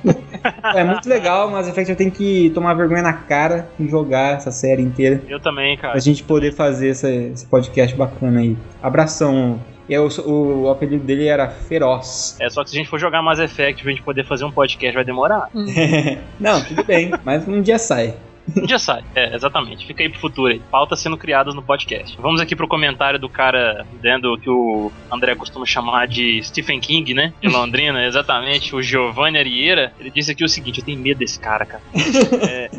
é 0.75 0.85
muito 0.85 1.09
legal, 1.09 1.51
Mass 1.51 1.69
Effect 1.69 1.91
eu 1.91 1.97
tenho 1.97 2.11
que 2.11 2.51
tomar 2.51 2.75
vergonha 2.75 3.03
na 3.03 3.13
cara 3.13 3.69
e 3.79 3.89
jogar 3.89 4.37
essa 4.37 4.51
série 4.51 4.83
inteira. 4.83 5.23
Eu 5.29 5.41
também, 5.41 5.77
cara. 5.77 5.93
Pra 5.93 6.01
gente 6.01 6.23
poder 6.23 6.53
fazer 6.53 6.91
essa, 6.91 7.11
esse 7.11 7.47
podcast 7.47 7.97
bacana 7.97 8.41
aí. 8.41 8.57
Abração, 8.83 9.61
eu, 9.89 10.09
o, 10.25 10.63
o 10.63 10.71
apelido 10.71 11.05
dele 11.05 11.27
era 11.27 11.49
Feroz. 11.49 12.37
É, 12.41 12.49
só 12.49 12.63
que 12.63 12.71
se 12.71 12.77
a 12.77 12.79
gente 12.79 12.89
for 12.89 12.99
jogar 12.99 13.23
Mass 13.23 13.41
Effect 13.41 13.83
pra 13.83 13.91
gente 13.91 14.03
poder 14.03 14.25
fazer 14.25 14.45
um 14.45 14.53
podcast 14.53 14.95
vai 14.95 15.05
demorar. 15.05 15.49
Não, 16.39 16.63
tudo 16.63 16.85
bem, 16.85 17.11
mas 17.25 17.47
um 17.49 17.61
dia 17.61 17.79
sai. 17.79 18.15
Um 18.57 18.67
dia 18.67 18.79
sai, 18.79 19.03
é, 19.15 19.35
exatamente. 19.35 19.87
Fica 19.87 20.03
aí 20.03 20.09
pro 20.09 20.21
futuro 20.21 20.53
aí. 20.53 20.61
Pautas 20.71 21.01
sendo 21.01 21.17
criadas 21.17 21.55
no 21.55 21.63
podcast. 21.63 22.17
Vamos 22.21 22.41
aqui 22.41 22.57
pro 22.57 22.69
comentário 22.69 23.19
do 23.19 23.29
cara 23.29 23.87
dentro 24.01 24.39
que 24.39 24.51
o 24.51 24.91
André 25.11 25.35
costuma 25.35 25.67
chamar 25.67 26.07
de 26.07 26.43
Stephen 26.43 26.81
King, 26.81 27.15
né? 27.15 27.33
De 27.41 27.49
Londrina, 27.49 28.05
exatamente. 28.07 28.75
O 28.75 28.83
Giovanni 28.83 29.39
Arieira. 29.39 29.93
Ele 29.99 30.11
disse 30.11 30.33
aqui 30.33 30.45
o 30.45 30.49
seguinte: 30.49 30.81
eu 30.81 30.85
tenho 30.85 30.99
medo 30.99 31.19
desse 31.19 31.39
cara, 31.39 31.65
cara. 31.65 31.83
é. 32.49 32.71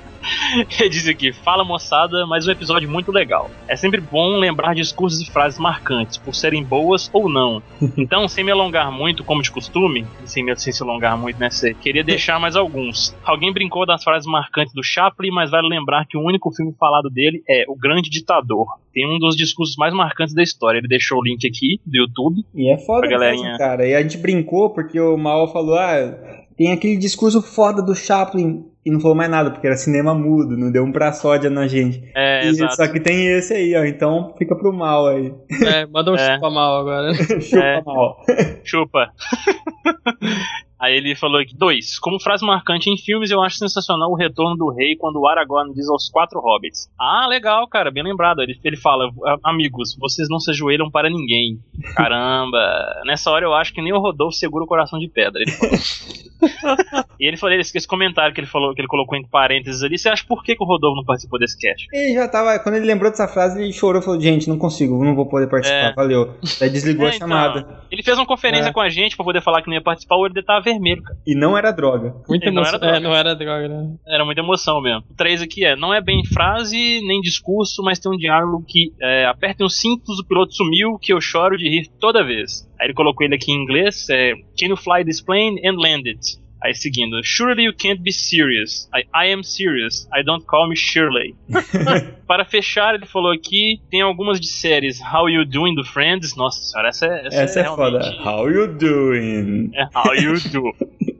Ele 0.80 0.88
diz 0.88 1.08
aqui: 1.08 1.32
Fala 1.32 1.64
moçada, 1.64 2.26
mais 2.26 2.46
um 2.46 2.50
episódio 2.50 2.88
muito 2.88 3.10
legal. 3.10 3.50
É 3.68 3.76
sempre 3.76 4.00
bom 4.00 4.36
lembrar 4.38 4.74
discursos 4.74 5.20
e 5.20 5.30
frases 5.30 5.58
marcantes, 5.58 6.16
por 6.16 6.34
serem 6.34 6.62
boas 6.62 7.10
ou 7.12 7.28
não. 7.28 7.62
Então, 7.96 8.28
sem 8.28 8.44
me 8.44 8.50
alongar 8.50 8.92
muito, 8.92 9.24
como 9.24 9.42
de 9.42 9.50
costume, 9.50 10.06
sem, 10.24 10.44
me, 10.44 10.54
sem 10.56 10.72
se 10.72 10.82
alongar 10.82 11.16
muito, 11.16 11.38
né? 11.38 11.50
Você 11.50 11.72
queria 11.72 12.04
deixar 12.04 12.38
mais 12.38 12.54
alguns. 12.54 13.16
Alguém 13.24 13.52
brincou 13.52 13.86
das 13.86 14.04
frases 14.04 14.26
marcantes 14.26 14.74
do 14.74 14.82
Chaplin, 14.82 15.30
mas 15.30 15.50
vale 15.50 15.68
lembrar 15.68 16.06
que 16.06 16.16
o 16.16 16.20
único 16.20 16.50
filme 16.52 16.74
falado 16.78 17.08
dele 17.08 17.42
é 17.48 17.64
O 17.68 17.74
Grande 17.74 18.10
Ditador. 18.10 18.66
Tem 18.92 19.06
um 19.06 19.18
dos 19.18 19.34
discursos 19.34 19.76
mais 19.76 19.94
marcantes 19.94 20.34
da 20.34 20.42
história. 20.42 20.78
Ele 20.78 20.88
deixou 20.88 21.18
o 21.18 21.24
link 21.24 21.46
aqui 21.46 21.80
do 21.86 21.96
YouTube. 21.96 22.44
E 22.54 22.72
é 22.72 22.78
foda, 22.78 23.06
mesmo, 23.18 23.56
cara. 23.56 23.86
E 23.86 23.94
a 23.94 24.02
gente 24.02 24.18
brincou 24.18 24.70
porque 24.70 25.00
o 25.00 25.16
Mal 25.16 25.50
falou: 25.52 25.76
ah, 25.76 26.14
tem 26.56 26.72
aquele 26.72 26.96
discurso 26.96 27.40
foda 27.40 27.82
do 27.82 27.94
Chaplin 27.94 28.64
e 28.86 28.90
não 28.90 29.00
falou 29.00 29.16
mais 29.16 29.28
nada, 29.28 29.50
porque 29.50 29.66
era 29.66 29.76
cinema 29.76 30.14
mudo, 30.14 30.56
não 30.56 30.70
deu 30.70 30.84
um 30.84 30.92
pra 30.92 31.12
sódia 31.12 31.50
na 31.50 31.66
gente. 31.66 32.00
É, 32.14 32.44
e, 32.46 32.48
exato. 32.50 32.76
Só 32.76 32.86
que 32.86 33.00
tem 33.00 33.26
esse 33.26 33.52
aí, 33.52 33.74
ó, 33.76 33.84
então 33.84 34.32
fica 34.38 34.54
pro 34.56 34.72
mal 34.72 35.08
aí. 35.08 35.34
É, 35.62 35.84
manda 35.86 36.12
um 36.12 36.14
É. 36.14 36.34
chupa 36.34 36.48
mal 36.50 36.78
agora. 36.80 37.12
Chupa 37.42 37.64
É. 37.64 37.82
mal. 37.82 38.16
Chupa. 38.64 39.10
Aí 40.78 40.94
ele 40.94 41.16
falou 41.16 41.40
aqui, 41.40 41.56
dois, 41.56 41.98
como 41.98 42.20
frase 42.20 42.44
marcante 42.44 42.90
em 42.90 42.98
filmes, 42.98 43.30
eu 43.30 43.42
acho 43.42 43.56
sensacional 43.56 44.10
o 44.10 44.14
retorno 44.14 44.54
do 44.56 44.68
rei 44.70 44.94
quando 44.94 45.16
o 45.18 45.26
Aragorn 45.26 45.72
diz 45.72 45.88
aos 45.88 46.10
quatro 46.10 46.38
hobbits. 46.38 46.86
Ah, 47.00 47.26
legal, 47.26 47.66
cara, 47.66 47.90
bem 47.90 48.02
lembrado. 48.04 48.42
Ele, 48.42 48.54
ele 48.62 48.76
fala, 48.76 49.10
amigos, 49.42 49.96
vocês 49.98 50.28
não 50.28 50.38
se 50.38 50.50
ajoelham 50.50 50.90
para 50.90 51.08
ninguém. 51.08 51.58
Caramba, 51.96 52.58
nessa 53.06 53.30
hora 53.30 53.46
eu 53.46 53.54
acho 53.54 53.72
que 53.72 53.80
nem 53.80 53.94
o 53.94 53.98
Rodolfo 53.98 54.36
segura 54.36 54.64
o 54.64 54.68
coração 54.68 54.98
de 54.98 55.08
pedra. 55.08 55.40
Ele 55.40 55.50
falou. 55.52 55.74
e 57.20 57.26
ele 57.26 57.36
falou 57.36 57.54
esse, 57.56 57.76
esse 57.76 57.86
comentário 57.86 58.34
que 58.34 58.40
ele 58.40 58.46
falou, 58.46 58.74
que 58.74 58.80
ele 58.80 58.88
colocou 58.88 59.16
entre 59.16 59.30
parênteses 59.30 59.82
ali, 59.82 59.98
você 59.98 60.08
acha 60.08 60.24
por 60.26 60.42
que, 60.42 60.54
que 60.56 60.62
o 60.62 60.66
Rodolfo 60.66 60.96
não 60.96 61.04
participou 61.04 61.38
desse 61.38 61.58
cast? 61.58 61.86
Ele 61.92 62.14
já 62.14 62.28
tava, 62.28 62.58
quando 62.58 62.76
ele 62.76 62.86
lembrou 62.86 63.10
dessa 63.10 63.28
frase, 63.28 63.60
ele 63.62 63.72
chorou 63.72 64.00
e 64.00 64.04
falou: 64.04 64.20
Gente, 64.20 64.48
não 64.48 64.58
consigo, 64.58 65.02
não 65.04 65.14
vou 65.14 65.26
poder 65.26 65.48
participar, 65.48 65.90
É. 65.90 65.94
valeu. 65.94 66.34
Daí 66.60 66.70
desligou 66.70 67.06
É, 67.06 67.10
a 67.10 67.12
chamada. 67.12 67.60
então, 67.60 67.76
ele 67.90 68.02
fez 68.02 68.16
uma 68.18 68.26
conferência 68.26 68.68
É. 68.70 68.72
com 68.72 68.80
a 68.80 68.88
gente 68.88 69.16
pra 69.16 69.24
poder 69.24 69.42
falar 69.42 69.62
que 69.62 69.68
não 69.68 69.74
ia 69.74 69.82
participar, 69.82 70.16
o 70.16 70.20
olho 70.20 70.32
dele 70.34 70.46
tava 70.46 70.60
vermelho, 70.60 71.02
cara. 71.02 71.18
E 71.26 71.34
não 71.34 71.56
era 71.56 71.70
droga. 71.72 72.14
Muita 72.28 72.46
Ele 72.46 72.54
não 72.54 72.62
emoção. 72.62 72.78
era 72.78 72.78
droga. 72.78 72.96
É, 72.96 73.00
não 73.00 73.14
era 73.16 73.34
droga, 73.34 73.68
né? 73.68 73.94
Era 74.06 74.24
muita 74.24 74.40
emoção 74.40 74.80
mesmo. 74.80 75.04
O 75.10 75.14
3 75.14 75.42
aqui 75.42 75.64
é, 75.64 75.76
não 75.76 75.92
é 75.94 76.00
bem 76.00 76.24
frase, 76.24 77.00
nem 77.06 77.20
discurso, 77.20 77.82
mas 77.82 77.98
tem 77.98 78.10
um 78.12 78.16
diálogo 78.16 78.64
que 78.66 78.92
é, 79.00 79.26
apertem 79.26 79.66
os 79.66 79.78
cintos, 79.78 80.18
o 80.18 80.26
piloto 80.26 80.54
sumiu, 80.54 80.98
que 81.00 81.12
eu 81.12 81.20
choro 81.20 81.56
de 81.56 81.68
rir 81.68 81.88
toda 82.00 82.24
vez. 82.24 82.66
Aí 82.80 82.86
ele 82.88 82.94
colocou 82.94 83.24
ele 83.26 83.34
aqui 83.34 83.52
em 83.52 83.62
inglês, 83.62 84.08
é, 84.10 84.32
Can 84.58 84.66
you 84.68 84.76
fly 84.76 85.04
this 85.04 85.20
plane 85.20 85.60
and 85.66 85.76
land 85.80 86.08
it? 86.08 86.38
Aí 86.62 86.74
seguindo, 86.74 87.20
Surely 87.22 87.64
you 87.64 87.72
can't 87.76 88.00
be 88.02 88.10
serious. 88.10 88.88
I, 88.94 89.02
I 89.14 89.32
am 89.32 89.42
serious. 89.44 90.08
I 90.12 90.22
don't 90.24 90.44
call 90.46 90.68
me 90.68 90.74
Shirley. 90.76 91.34
Para 92.26 92.44
fechar, 92.44 92.94
ele 92.94 93.06
falou 93.06 93.30
aqui, 93.30 93.80
tem 93.90 94.00
algumas 94.00 94.40
de 94.40 94.48
séries 94.48 94.98
How 95.00 95.28
You 95.28 95.44
Doing 95.44 95.74
do 95.74 95.84
Friends. 95.84 96.34
Nossa 96.34 96.60
senhora, 96.62 96.88
essa 96.88 97.06
é 97.06 97.26
Essa, 97.26 97.42
Essa 97.42 97.60
é 97.60 97.64
foda. 97.64 97.98
realmente- 98.00 98.26
How 98.28 98.50
you 98.50 98.66
doing? 98.68 99.70
é 99.74 99.84
How 99.94 100.14
You 100.14 100.34
Do. 100.50 100.74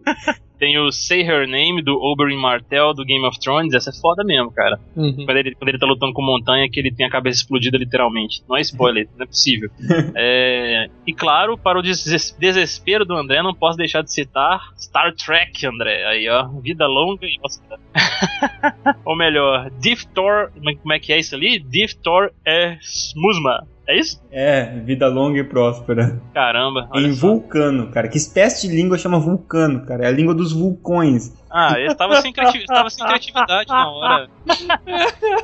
Tem 0.59 0.79
o 0.79 0.91
Say 0.91 1.21
Her 1.23 1.47
Name 1.47 1.83
do 1.83 1.95
Oberyn 2.01 2.37
Martell 2.39 2.95
do 2.95 3.05
Game 3.05 3.25
of 3.27 3.39
Thrones. 3.39 3.75
Essa 3.75 3.91
é 3.91 3.93
foda 3.93 4.25
mesmo, 4.25 4.51
cara. 4.51 4.79
Uhum. 4.97 5.25
Quando 5.27 5.37
ele, 5.37 5.55
quando 5.55 5.69
ele 5.69 5.79
tá 5.79 5.87
lutando 5.87 6.13
com 6.13 6.23
montanha, 6.23 6.69
que 6.71 6.81
ele 6.81 6.91
tem 6.93 7.07
a 7.07 7.11
cabeça 7.11 7.41
explodida 7.43 7.77
literalmente. 7.77 8.43
Não 8.49 8.57
é 8.57 8.61
spoiler, 8.63 9.09
não 9.17 9.25
é 9.25 9.27
possível. 9.27 9.71
É, 10.19 10.89
e 11.07 11.13
claro, 11.13 11.59
para 11.59 11.79
o 11.79 11.83
des- 11.83 12.35
desespero 12.39 13.05
do 13.05 13.15
André, 13.15 13.43
não 13.43 13.55
posso 13.55 13.77
deixar 13.77 14.03
de 14.03 14.13
citar 14.13 14.61
Star 14.79 15.15
Trek, 15.15 15.67
André. 15.67 16.05
Aí, 16.07 16.29
ó, 16.29 16.49
vida 16.61 16.87
longa 16.87 17.27
e 17.27 17.39
próspera. 17.39 17.81
Ou 19.05 19.17
melhor, 19.17 19.71
Diftor. 19.81 20.51
Como 20.81 20.93
é 20.93 20.99
que 20.99 21.13
é 21.13 21.19
isso 21.19 21.35
ali? 21.35 21.59
Diftor 21.59 22.31
é 22.47 22.79
Smusma. 22.81 23.67
É 23.89 24.01
isso? 24.01 24.21
É, 24.33 24.81
vida 24.81 25.07
longa 25.07 25.39
e 25.39 25.45
próspera. 25.45 26.21
Caramba. 26.35 26.89
em 26.95 27.15
só. 27.15 27.29
vulcano, 27.29 27.89
cara. 27.93 28.09
Que 28.09 28.17
espécie 28.17 28.69
de 28.69 28.75
língua 28.75 28.99
chama 28.99 29.19
vulcano, 29.21 29.87
cara? 29.87 30.05
É 30.05 30.09
a 30.09 30.11
língua 30.11 30.35
dos 30.35 30.53
vulcões. 30.53 31.33
Ah, 31.49 31.79
ele 31.79 31.95
tava 31.95 32.21
sem, 32.21 32.33
criati- 32.33 32.67
tava 32.67 32.91
sem 32.91 33.07
criatividade 33.07 33.69
na 33.69 33.89
hora. 33.89 34.29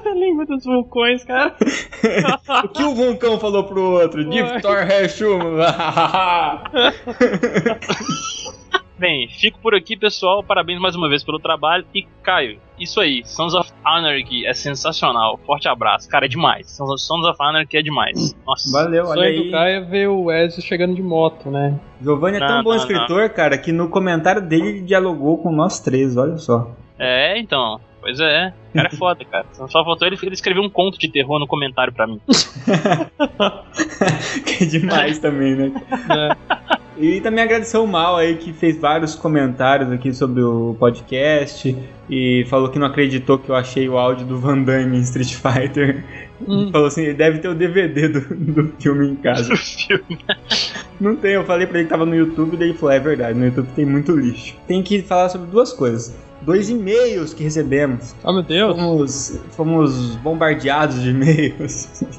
A 0.04 0.08
língua 0.14 0.44
dos 0.44 0.64
vulcões, 0.64 1.22
cara. 1.24 1.54
o 2.64 2.68
que 2.68 2.82
o 2.82 2.94
vulcão 2.94 3.38
falou 3.38 3.62
pro 3.64 3.80
outro? 4.00 4.28
Diftor 4.28 4.78
Heshum. 4.90 5.38
Bem, 8.98 9.28
fico 9.28 9.58
por 9.58 9.74
aqui, 9.74 9.96
pessoal. 9.96 10.42
Parabéns 10.42 10.80
mais 10.80 10.94
uma 10.94 11.08
vez 11.08 11.24
pelo 11.24 11.38
trabalho. 11.38 11.84
E 11.94 12.06
Caio, 12.22 12.58
isso 12.78 13.00
aí, 13.00 13.22
Sons 13.24 13.54
of 13.54 13.70
Anarchy 13.84 14.46
é 14.46 14.52
sensacional. 14.52 15.38
Forte 15.46 15.66
abraço, 15.68 16.08
cara, 16.08 16.26
é 16.26 16.28
demais. 16.28 16.70
Sons 16.70 17.02
Sons 17.02 17.26
of 17.26 17.36
Anarchy 17.40 17.78
é 17.78 17.82
demais. 17.82 18.36
Nossa. 18.46 18.70
Valeu, 18.70 19.04
O 19.04 19.08
olha 19.08 19.22
aí. 19.22 19.50
Caio 19.50 19.76
é 19.76 19.80
ver 19.80 20.08
o 20.08 20.30
Ezio 20.30 20.62
chegando 20.62 20.94
de 20.94 21.02
moto, 21.02 21.50
né? 21.50 21.78
Giovanni 22.00 22.36
é 22.36 22.40
tão 22.40 22.56
Não, 22.56 22.62
bom 22.62 22.70
não, 22.70 22.76
escritor, 22.76 23.30
cara, 23.30 23.58
que 23.58 23.72
no 23.72 23.88
comentário 23.88 24.42
dele 24.42 24.68
ele 24.68 24.82
dialogou 24.82 25.38
com 25.38 25.50
nós 25.50 25.80
três, 25.80 26.16
olha 26.16 26.36
só. 26.36 26.70
É, 26.98 27.38
então. 27.38 27.80
Pois 28.00 28.18
é. 28.18 28.52
O 28.70 28.74
cara 28.74 28.88
é 28.92 28.96
foda, 28.96 29.24
cara. 29.24 29.46
Só 29.52 29.84
faltou 29.84 30.08
ele, 30.08 30.18
ele 30.20 30.34
escrever 30.34 30.60
um 30.60 30.68
conto 30.68 30.98
de 30.98 31.08
terror 31.08 31.38
no 31.38 31.46
comentário 31.46 31.92
pra 31.92 32.06
mim. 32.06 32.20
que 34.44 34.64
é 34.64 34.66
demais 34.66 35.18
também, 35.20 35.54
né? 35.54 35.72
É. 36.10 36.81
E 36.96 37.20
também 37.20 37.44
agradecer 37.44 37.78
o 37.78 37.86
Mal 37.86 38.16
aí 38.16 38.36
que 38.36 38.52
fez 38.52 38.76
vários 38.78 39.14
comentários 39.14 39.90
aqui 39.90 40.12
sobre 40.12 40.42
o 40.42 40.76
podcast 40.78 41.76
e 42.08 42.44
falou 42.48 42.68
que 42.68 42.78
não 42.78 42.86
acreditou 42.86 43.38
que 43.38 43.48
eu 43.48 43.54
achei 43.54 43.88
o 43.88 43.96
áudio 43.96 44.26
do 44.26 44.38
Van 44.38 44.62
Damme 44.62 44.98
em 44.98 45.00
Street 45.00 45.34
Fighter. 45.34 46.04
Hum. 46.46 46.70
Falou 46.70 46.88
assim, 46.88 47.02
ele 47.02 47.14
deve 47.14 47.38
ter 47.38 47.48
o 47.48 47.54
DVD 47.54 48.08
do, 48.08 48.20
do 48.20 48.72
filme 48.78 49.08
em 49.08 49.16
casa. 49.16 49.48
Do 49.48 49.56
filme. 49.56 50.18
Não 51.02 51.16
tem, 51.16 51.32
eu 51.32 51.44
falei 51.44 51.66
pra 51.66 51.78
ele 51.78 51.86
que 51.86 51.90
tava 51.90 52.06
no 52.06 52.14
YouTube, 52.14 52.56
daí 52.56 52.68
ele 52.68 52.78
falou, 52.78 52.94
é 52.94 53.00
verdade, 53.00 53.36
no 53.36 53.44
YouTube 53.44 53.66
tem 53.74 53.84
muito 53.84 54.14
lixo. 54.14 54.54
Tem 54.68 54.80
que 54.82 55.02
falar 55.02 55.28
sobre 55.28 55.48
duas 55.48 55.72
coisas. 55.72 56.14
Dois 56.42 56.68
e-mails 56.68 57.34
que 57.34 57.42
recebemos. 57.44 58.14
Oh, 58.24 58.32
meu 58.32 58.42
Deus. 58.42 58.76
Fomos, 58.76 59.40
fomos 59.50 60.16
bombardeados 60.16 61.00
de 61.02 61.10
e-mails. 61.10 62.02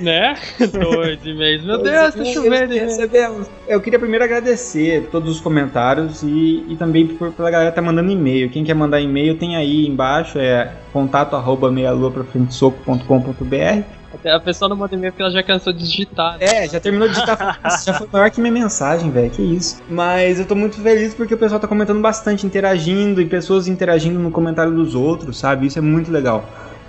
Né? 0.00 0.36
Dois 0.58 1.24
e-mails. 1.24 1.64
Meu 1.64 1.78
Dois 1.78 2.14
Deus, 2.14 2.14
tá 2.14 2.24
chovendo. 2.32 2.72
que 2.72 2.80
recebemos. 2.80 3.46
Eu 3.68 3.80
queria 3.80 3.98
primeiro 3.98 4.24
agradecer 4.24 5.08
todos 5.10 5.36
os 5.36 5.40
comentários 5.40 6.22
e, 6.22 6.64
e 6.68 6.76
também 6.76 7.06
por, 7.06 7.32
pela 7.32 7.50
galera 7.50 7.70
que 7.70 7.76
tá 7.76 7.82
mandando 7.82 8.10
e-mail. 8.10 8.50
Quem 8.50 8.64
quer 8.64 8.74
mandar 8.74 9.00
e-mail 9.00 9.36
tem 9.36 9.56
aí 9.56 9.86
embaixo, 9.86 10.38
é 10.38 10.72
contato 10.92 11.36
arroba 11.36 11.70
meialuaprafrentesoco.com.br 11.70 13.54
Até 13.54 13.97
a 14.24 14.40
pessoa 14.40 14.68
não 14.68 14.76
manda 14.76 14.94
e-mail 14.94 15.12
porque 15.12 15.22
ela 15.22 15.30
já 15.32 15.42
cansou 15.42 15.72
de 15.72 15.80
digitar. 15.80 16.38
né? 16.38 16.44
É, 16.44 16.68
já 16.68 16.80
terminou 16.80 17.08
de 17.08 17.14
digitar. 17.14 17.60
Já 17.84 17.94
foi 17.94 18.08
maior 18.12 18.30
que 18.30 18.40
minha 18.40 18.52
mensagem, 18.52 19.10
velho. 19.10 19.30
Que 19.30 19.42
isso. 19.42 19.80
Mas 19.88 20.38
eu 20.38 20.46
tô 20.46 20.54
muito 20.54 20.80
feliz 20.80 21.14
porque 21.14 21.34
o 21.34 21.38
pessoal 21.38 21.60
tá 21.60 21.68
comentando 21.68 22.00
bastante, 22.00 22.46
interagindo 22.46 23.20
e 23.20 23.26
pessoas 23.26 23.68
interagindo 23.68 24.18
no 24.18 24.30
comentário 24.30 24.72
dos 24.74 24.94
outros, 24.94 25.38
sabe? 25.38 25.66
Isso 25.66 25.78
é 25.78 25.82
muito 25.82 26.10
legal. 26.10 26.44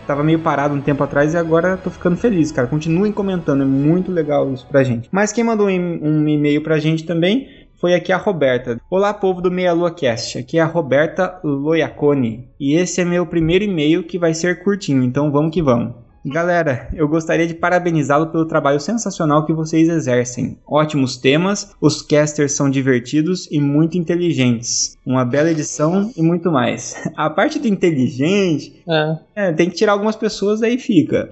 Tava 0.07 0.23
meio 0.23 0.39
parado 0.39 0.73
um 0.73 0.81
tempo 0.81 1.03
atrás 1.03 1.33
e 1.33 1.37
agora 1.37 1.77
tô 1.77 1.91
ficando 1.91 2.17
feliz, 2.17 2.51
cara. 2.51 2.67
Continuem 2.67 3.11
comentando, 3.11 3.61
é 3.61 3.65
muito 3.65 4.11
legal 4.11 4.51
isso 4.51 4.65
pra 4.67 4.83
gente. 4.83 5.07
Mas 5.11 5.31
quem 5.31 5.43
mandou 5.43 5.67
um 5.67 6.27
e-mail 6.27 6.63
pra 6.63 6.79
gente 6.79 7.03
também 7.03 7.47
foi 7.79 7.93
aqui 7.93 8.11
a 8.11 8.17
Roberta. 8.17 8.81
Olá, 8.89 9.13
povo 9.13 9.39
do 9.39 9.51
Meia 9.51 9.71
Lua 9.71 9.91
Cast. 9.93 10.39
Aqui 10.39 10.57
é 10.57 10.61
a 10.61 10.65
Roberta 10.65 11.39
Loiacone. 11.43 12.49
E 12.59 12.75
esse 12.75 12.99
é 13.01 13.05
meu 13.05 13.25
primeiro 13.25 13.63
e-mail 13.63 14.03
que 14.03 14.17
vai 14.17 14.33
ser 14.33 14.63
curtinho, 14.63 15.03
então 15.03 15.31
vamos 15.31 15.53
que 15.53 15.61
vamos. 15.61 15.93
Galera, 16.25 16.89
eu 16.93 17.07
gostaria 17.07 17.47
de 17.47 17.53
parabenizá-lo 17.53 18.27
pelo 18.27 18.45
trabalho 18.45 18.79
sensacional 18.79 19.45
que 19.45 19.53
vocês 19.53 19.87
exercem. 19.87 20.57
Ótimos 20.67 21.15
temas, 21.17 21.73
os 21.79 22.01
casters 22.01 22.51
são 22.53 22.69
divertidos 22.69 23.47
e 23.49 23.59
muito 23.59 23.97
inteligentes. 23.97 24.97
Uma 25.05 25.23
bela 25.23 25.49
edição 25.49 26.11
e 26.15 26.21
muito 26.21 26.51
mais. 26.51 26.95
A 27.15 27.29
parte 27.29 27.57
do 27.57 27.67
inteligente, 27.67 28.83
É. 28.87 29.17
é, 29.47 29.53
tem 29.53 29.69
que 29.69 29.75
tirar 29.75 29.93
algumas 29.93 30.15
pessoas, 30.15 30.59
daí 30.59 30.77
fica. 30.77 31.29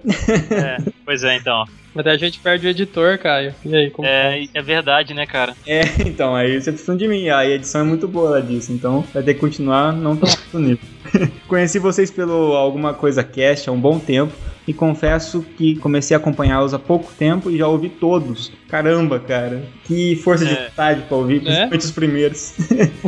É, 0.52 0.78
pois 1.06 1.24
é, 1.24 1.36
então. 1.36 1.66
Mas 1.98 2.06
daí 2.06 2.14
a 2.16 2.20
gente 2.20 2.40
perde 2.40 2.68
o 2.68 2.70
editor, 2.70 3.18
Caio. 3.18 3.56
E 3.66 3.76
aí, 3.76 3.90
como 3.90 4.08
É, 4.08 4.46
é 4.54 4.62
verdade, 4.62 5.16
né, 5.16 5.26
cara? 5.26 5.56
É, 5.66 5.82
então, 6.06 6.36
aí 6.36 6.62
você 6.62 6.72
precisa 6.72 6.96
de 6.96 7.08
mim. 7.08 7.28
A 7.30 7.44
edição 7.44 7.82
é 7.82 7.84
muito 7.84 8.08
boa 8.08 8.30
lá 8.30 8.40
disso, 8.40 8.72
então 8.72 9.04
vai 9.12 9.24
ter 9.24 9.34
que 9.34 9.40
continuar 9.40 9.92
não 9.94 10.16
tão 10.16 10.30
nível. 10.60 10.78
Conheci 11.48 11.80
vocês 11.80 12.12
pelo 12.12 12.54
Alguma 12.56 12.94
Coisa 12.94 13.24
Cast 13.24 13.68
há 13.68 13.72
um 13.72 13.80
bom 13.82 13.98
tempo 13.98 14.32
e 14.68 14.74
confesso 14.76 15.44
que 15.58 15.76
comecei 15.78 16.14
a 16.16 16.20
acompanhá-los 16.20 16.72
há 16.72 16.78
pouco 16.78 17.12
tempo 17.18 17.50
e 17.50 17.58
já 17.58 17.68
ouvi 17.68 17.90
todos. 17.90 18.52
Caramba, 18.70 19.18
cara, 19.20 19.64
que 19.86 20.16
força 20.18 20.46
de 20.46 20.54
É. 20.54 20.68
vontade 20.68 21.02
pra 21.08 21.18
ouvir, 21.18 21.40
principalmente 21.40 21.82
os 21.86 21.92
primeiros. 21.92 22.54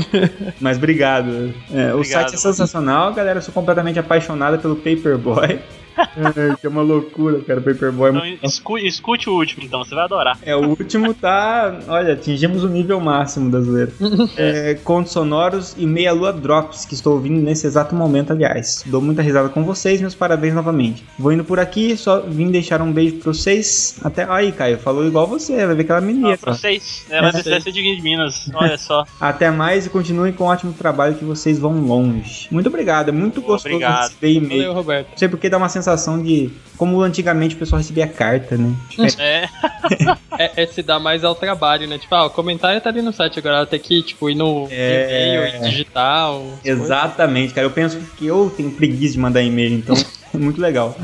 Mas 0.60 0.78
obrigado. 0.78 1.54
É, 1.72 1.94
o 1.94 1.98
Obrigado, 1.98 2.24
site 2.24 2.34
é 2.34 2.38
sensacional, 2.38 3.14
galera. 3.14 3.38
Eu 3.38 3.44
sou 3.44 3.54
completamente 3.54 4.00
apaixonada 4.00 4.58
pelo 4.58 4.76
Paperboy. 4.78 5.60
É, 5.98 6.56
que 6.56 6.66
é 6.66 6.70
uma 6.70 6.82
loucura, 6.82 7.40
cara. 7.42 7.62
Paperboy 7.62 8.08
é 8.10 8.12
Então 8.14 8.26
muito 8.26 8.46
escu- 8.46 8.78
escute 8.78 9.30
o 9.30 9.34
último, 9.34 9.64
então, 9.64 9.84
você 9.84 9.94
vai 9.96 10.04
adorar. 10.06 10.38
é, 10.44 10.56
o 10.56 10.70
último 10.70 11.14
tá. 11.14 11.80
Olha, 11.88 12.14
atingimos 12.14 12.64
o 12.64 12.68
nível 12.70 13.00
máximo 13.00 13.50
da 13.52 13.60
zoeira. 13.62 13.92
É, 14.38 14.74
contos 14.84 15.12
sonoros 15.12 15.76
e 15.78 15.86
meia 15.86 16.12
lua 16.14 16.32
drops, 16.32 16.86
que 16.86 16.94
estou 16.94 17.14
ouvindo 17.14 17.42
nesse 17.42 17.66
exato 17.68 17.94
momento, 17.96 18.32
aliás. 18.32 18.84
Dou 18.86 19.02
muita 19.02 19.22
risada 19.22 19.50
com 19.50 19.64
vocês, 19.64 20.00
meus 20.02 20.16
parabéns 20.16 20.54
novamente. 20.54 21.04
Vou 21.18 21.32
indo 21.34 21.44
por 21.44 21.60
aqui, 21.60 21.98
só 21.98 22.22
vim 22.22 22.50
deixar 22.52 22.82
um 22.82 22.92
beijo 22.92 23.18
pra 23.18 23.34
vocês. 23.34 24.00
Até. 24.04 24.26
Aí, 24.30 24.52
Caio, 24.52 24.78
falou 24.78 25.06
igual 25.06 25.28
você, 25.28 25.66
vai 25.66 25.76
ver 25.76 25.82
aquela 25.84 26.00
Ah, 26.00 26.02
menina. 26.02 26.38
pra 26.38 26.54
vocês. 26.54 27.06
Ela 27.10 27.30
É, 27.30 27.32
deve 27.44 27.62
ser 27.62 27.72
de 27.72 28.02
Minas. 28.02 28.50
Olha 28.54 28.78
só. 28.78 29.04
Até 29.20 29.50
mais 29.52 29.86
e 29.86 29.90
continuem 29.90 30.32
com 30.34 30.44
o 30.46 30.48
ótimo 30.48 30.74
trabalho 30.74 31.16
que 31.16 31.26
vocês 31.26 31.60
vão 31.60 31.80
longe. 31.82 32.48
Muito 32.52 32.68
obrigado, 32.68 33.10
é 33.10 33.12
muito 33.12 33.42
gostoso 33.42 33.76
Obrigado. 33.76 34.04
receber 34.10 34.34
e-mail. 34.34 34.62
Valeu, 34.62 34.74
Roberto. 34.74 35.10
Não 35.12 35.18
sei 35.18 35.28
porque 35.28 35.50
dá 35.50 35.58
uma 35.58 35.68
sensação 35.70 35.79
de. 36.22 36.50
Como 36.78 37.02
antigamente 37.02 37.56
o 37.56 37.58
pessoal 37.58 37.80
recebia 37.82 38.08
carta, 38.08 38.58
né? 38.58 38.74
É, 39.18 39.48
É, 40.40 40.64
é 40.64 40.66
se 40.68 40.82
dá 40.82 40.98
mais 40.98 41.24
ao 41.26 41.36
trabalho, 41.36 41.86
né? 41.88 41.98
Tipo, 41.98 42.16
ah, 42.16 42.26
o 42.28 42.30
comentário 42.30 42.80
tá 42.80 42.90
ali 42.90 43.02
no 43.02 43.12
site, 43.12 43.40
agora 43.40 43.66
tem 43.66 43.78
que, 43.80 44.02
tipo, 44.02 44.30
ir 44.30 44.36
no 44.36 44.68
É. 44.72 45.34
e-mail 45.36 45.56
e 45.66 45.70
digitar. 45.70 46.32
o- 46.34 46.58
Exatamente, 46.64 47.54
cara. 47.54 47.68
Eu 47.68 47.72
penso 47.72 48.00
que 48.18 48.26
eu 48.26 48.50
tenho 48.56 48.72
preguiça 48.72 49.14
de 49.14 49.20
mandar 49.20 49.42
e-mail, 49.42 49.74
então 49.74 49.96
é 50.34 50.38
muito 50.38 50.62
legal. 50.62 50.96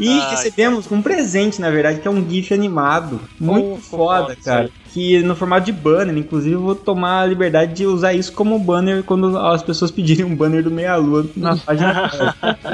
E 0.00 0.08
Ai, 0.08 0.30
recebemos 0.30 0.90
um 0.90 1.00
presente, 1.00 1.60
na 1.60 1.70
verdade, 1.70 2.00
que 2.00 2.08
é 2.08 2.10
um 2.10 2.28
GIF 2.28 2.52
animado. 2.52 3.20
Muito 3.38 3.74
Oh, 3.74 3.76
foda, 3.76 4.22
foda, 4.34 4.36
cara. 4.44 4.70
Que 4.92 5.22
no 5.22 5.36
formato 5.36 5.66
de 5.66 5.72
banner, 5.72 6.16
inclusive 6.16 6.56
eu 6.56 6.60
vou 6.60 6.74
tomar 6.74 7.22
a 7.22 7.26
liberdade 7.26 7.74
de 7.74 7.86
usar 7.86 8.12
isso 8.12 8.32
como 8.32 8.58
banner 8.58 9.04
quando 9.04 9.38
as 9.38 9.62
pessoas 9.62 9.90
pedirem 9.90 10.24
um 10.24 10.34
banner 10.34 10.64
do 10.64 10.70
Meia 10.70 10.96
Lua 10.96 11.26
na 11.36 11.56
página. 11.64 12.10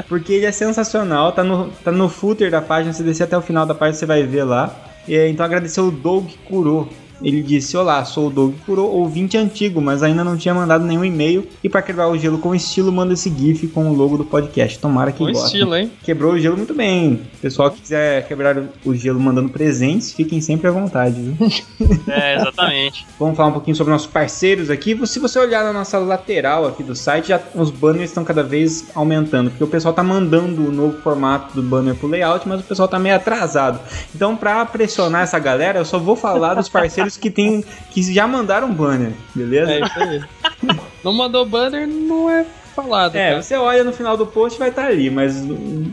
Porque 0.07 0.33
ele 0.33 0.45
é 0.45 0.51
sensacional, 0.51 1.31
tá 1.31 1.43
no, 1.43 1.69
tá 1.83 1.91
no 1.91 2.09
footer 2.09 2.49
da 2.49 2.61
página, 2.61 2.91
se 2.91 3.03
descer 3.03 3.25
até 3.25 3.37
o 3.37 3.41
final 3.41 3.65
da 3.65 3.75
página 3.75 3.99
você 3.99 4.05
vai 4.05 4.23
ver 4.23 4.43
lá. 4.43 4.75
E, 5.07 5.27
então 5.27 5.45
agradecer 5.45 5.79
o 5.81 5.91
Doug 5.91 6.27
Kuro. 6.45 6.89
Ele 7.21 7.41
disse: 7.41 7.75
Olá, 7.75 8.03
sou 8.05 8.27
o 8.27 8.29
Doug 8.29 8.55
Kuro, 8.65 8.85
ouvinte 8.85 9.37
antigo, 9.37 9.81
mas 9.81 10.03
ainda 10.03 10.23
não 10.23 10.37
tinha 10.37 10.53
mandado 10.53 10.85
nenhum 10.85 11.03
e-mail. 11.03 11.47
E 11.63 11.69
para 11.69 11.81
quebrar 11.81 12.09
o 12.09 12.17
gelo 12.17 12.37
com 12.37 12.53
estilo, 12.53 12.91
manda 12.91 13.13
esse 13.13 13.29
GIF 13.29 13.67
com 13.67 13.89
o 13.89 13.93
logo 13.93 14.17
do 14.17 14.25
podcast. 14.25 14.79
Tomara 14.79 15.11
que 15.11 15.19
Com 15.19 15.25
gostem. 15.25 15.45
estilo, 15.45 15.75
hein? 15.75 15.91
Quebrou 16.03 16.33
o 16.33 16.39
gelo 16.39 16.57
muito 16.57 16.73
bem. 16.73 17.21
Pessoal 17.41 17.71
que 17.71 17.81
quiser 17.81 18.27
quebrar 18.27 18.61
o 18.85 18.95
gelo 18.95 19.19
mandando 19.19 19.49
presentes, 19.49 20.11
fiquem 20.11 20.39
sempre 20.41 20.67
à 20.67 20.71
vontade, 20.71 21.19
viu? 21.19 21.35
é, 22.07 22.35
exatamente. 22.35 23.05
Vamos 23.19 23.35
falar 23.35 23.49
um 23.49 23.53
pouquinho 23.53 23.75
sobre 23.75 23.91
nossos 23.91 24.07
parceiros 24.07 24.69
aqui. 24.69 24.97
Se 25.07 25.19
você 25.19 25.39
olhar 25.39 25.63
na 25.63 25.73
nossa 25.73 25.97
lateral 25.97 26.67
aqui 26.67 26.83
do 26.83 26.95
site, 26.95 27.29
já, 27.29 27.41
os 27.55 27.71
banners 27.71 28.09
estão 28.09 28.23
cada 28.23 28.43
vez 28.43 28.85
aumentando, 28.93 29.49
porque 29.49 29.63
o 29.63 29.67
pessoal 29.67 29.93
tá 29.93 30.03
mandando 30.03 30.67
o 30.67 30.71
novo 30.71 31.01
formato 31.01 31.55
do 31.55 31.63
banner 31.63 31.95
pro 31.95 32.07
layout, 32.07 32.47
mas 32.47 32.61
o 32.61 32.63
pessoal 32.63 32.87
tá 32.87 32.99
meio 32.99 33.15
atrasado. 33.15 33.79
Então, 34.13 34.35
para 34.35 34.65
pressionar 34.65 35.23
essa 35.23 35.39
galera, 35.39 35.79
eu 35.79 35.85
só 35.85 35.97
vou 35.97 36.15
falar 36.15 36.53
dos 36.53 36.69
parceiros 36.69 37.06
que 37.15 37.29
tem 37.29 37.63
que 37.91 38.01
já 38.13 38.27
mandaram 38.27 38.73
banner, 38.73 39.13
beleza? 39.35 39.71
É 39.71 39.79
isso 39.79 39.99
aí. 39.99 40.21
não 41.03 41.13
mandou 41.13 41.45
banner, 41.45 41.87
não 41.87 42.29
é 42.29 42.45
falado. 42.75 43.15
É, 43.15 43.29
cara. 43.29 43.41
você 43.41 43.55
olha 43.55 43.83
no 43.83 43.93
final 43.93 44.17
do 44.17 44.25
post 44.25 44.59
vai 44.59 44.69
estar 44.69 44.87
ali, 44.87 45.09
mas 45.09 45.43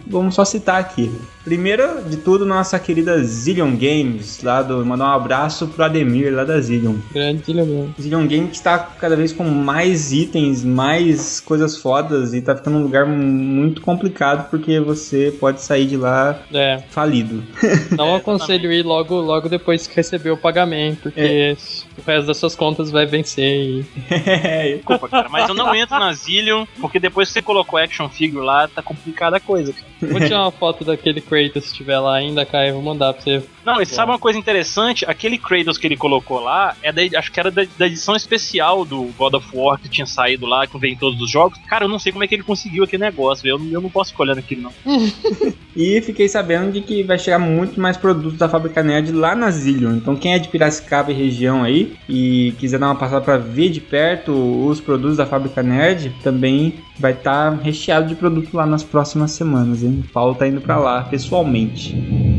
vamos 0.07 0.35
só 0.35 0.45
citar 0.45 0.81
aqui. 0.81 1.11
Primeiro 1.45 2.03
de 2.09 2.17
tudo, 2.17 2.47
nossa 2.47 2.79
querida 2.79 3.23
Zillion 3.23 3.77
Games, 3.77 4.43
lá 4.43 4.63
do, 4.63 4.85
mandar 4.85 5.05
um 5.07 5.13
abraço 5.15 5.67
pro 5.69 5.85
Ademir, 5.85 6.33
lá 6.35 6.43
da 6.43 6.59
Zillion. 6.61 6.95
Grande 7.13 7.43
ilha 7.51 7.65
mesmo. 7.65 7.95
Zillion 8.01 8.27
Games 8.27 8.51
que 8.51 8.57
está 8.57 8.79
cada 8.79 9.15
vez 9.15 9.33
com 9.33 9.45
mais 9.45 10.11
itens, 10.13 10.65
mais 10.65 11.41
coisas 11.41 11.77
fodas 11.77 12.33
e 12.33 12.41
tá 12.41 12.57
ficando 12.57 12.79
um 12.79 12.83
lugar 12.83 13.05
muito 13.07 13.83
complicado 13.83 14.49
porque 14.49 14.81
você 14.81 15.35
pode 15.39 15.61
sair 15.61 15.87
de 15.87 15.97
lá 15.97 16.39
É, 16.53 16.83
falido. 16.91 17.43
não 17.97 18.15
É, 18.15 18.17
aconselho 18.17 18.73
ir 18.73 18.83
logo, 18.83 19.15
logo 19.21 19.49
depois 19.49 19.87
que 19.87 19.95
receber 19.97 20.31
o 20.31 20.37
pagamento, 20.37 21.03
porque 21.03 21.21
É. 21.21 21.57
o 21.99 22.03
resto 22.07 22.27
das 22.27 22.37
suas 22.39 22.55
contas 22.57 22.91
vai 22.91 23.05
vencer 23.07 23.45
e 23.45 23.85
Desculpa, 24.77 25.09
cara. 25.09 25.29
Mas 25.29 25.49
eu 25.49 25.55
não 25.55 25.75
entro 25.75 25.99
na 25.99 26.13
Zillion, 26.13 26.65
porque 26.81 26.99
depois 26.99 27.29
que 27.29 27.35
você 27.35 27.43
colocou 27.43 27.79
action 27.79 28.09
figure 28.09 28.45
lá, 28.45 28.67
tá 28.67 28.83
complicada 28.83 29.37
a 29.37 29.41
coisa, 29.41 29.73
cara. 29.73 29.85
Vou 30.13 30.21
tirar 30.21 30.43
uma 30.43 30.51
foto 30.53 30.85
daquele 30.85 31.21
Se 31.61 31.75
tiver 31.75 31.99
lá 31.99 32.17
ainda, 32.17 32.47
Caio, 32.47 32.75
vou 32.75 32.83
mandar 32.83 33.13
pra 33.13 33.23
você. 33.23 33.43
Não, 33.65 33.81
e 33.81 33.87
sabe 33.87 34.13
uma 34.13 34.19
coisa 34.19 34.39
interessante? 34.39 35.05
Aquele 35.07 35.39
Kratos 35.39 35.79
que 35.79 35.87
ele 35.87 35.97
colocou 35.97 36.41
lá, 36.41 36.77
é 36.83 36.93
da, 36.93 37.19
acho 37.19 37.33
que 37.33 37.41
era 37.41 37.51
da, 37.51 37.65
da 37.79 37.87
edição 37.87 38.15
especial 38.15 38.85
do 38.85 39.05
God 39.17 39.35
of 39.35 39.49
War 39.53 39.79
que 39.79 39.89
tinha 39.89 40.07
saído 40.07 40.47
lá, 40.47 40.67
que 40.67 40.79
vem 40.79 40.93
em 40.93 40.97
todos 40.97 41.21
os 41.21 41.31
jogos. 41.31 41.59
Cara, 41.69 41.85
eu 41.85 41.89
não 41.89 41.99
sei 41.99 42.13
como 42.13 42.25
é 42.25 42.29
que 42.29 42.35
ele 42.35 42.43
conseguiu 42.43 42.85
aquele 42.85 43.05
negócio, 43.05 43.47
eu, 43.47 43.59
eu 43.71 43.81
não 43.81 43.91
posso 43.91 44.11
ficar 44.11 44.25
olhando 44.25 44.39
aquilo, 44.39 44.63
não. 44.63 44.73
E 45.77 46.01
fiquei 46.03 46.29
sabendo 46.29 46.73
de 46.73 46.81
que 46.81 47.03
vai 47.03 47.19
chegar 47.19 47.39
muito 47.39 47.81
mais 47.81 47.97
produtos 47.97 48.39
da 48.39 48.49
Fábrica 48.49 48.83
Nerd 48.83 49.11
lá 49.11 49.35
na 49.35 49.51
Zillion. 49.51 49.97
Então 49.97 50.15
quem 50.15 50.35
é 50.35 50.39
de 50.39 50.49
Piracicaba 50.49 51.11
e 51.11 51.15
região 51.15 51.65
aí 51.65 51.97
e 52.09 52.55
quiser 52.59 52.79
dar 52.79 52.87
uma 52.87 52.95
passada 52.95 53.21
para 53.21 53.39
ver 53.39 53.71
de 53.71 53.81
perto 53.81 54.33
os 54.33 54.81
produtos 54.81 55.17
da 55.17 55.27
Fábrica 55.27 55.63
Nerd, 55.63 56.15
também 56.23 56.75
vai 56.99 57.13
estar 57.13 57.51
recheado 57.55 58.07
de 58.07 58.15
produto 58.15 58.55
lá 58.55 58.65
nas 58.65 58.85
próximas 58.85 59.33
semanas, 59.33 59.83
hein? 59.83 60.05
O 60.07 60.13
Paulo 60.13 60.35
tá 60.37 60.47
indo 60.47 60.61
para 60.61 60.79
lá 60.79 61.03
pessoalmente. 61.03 61.95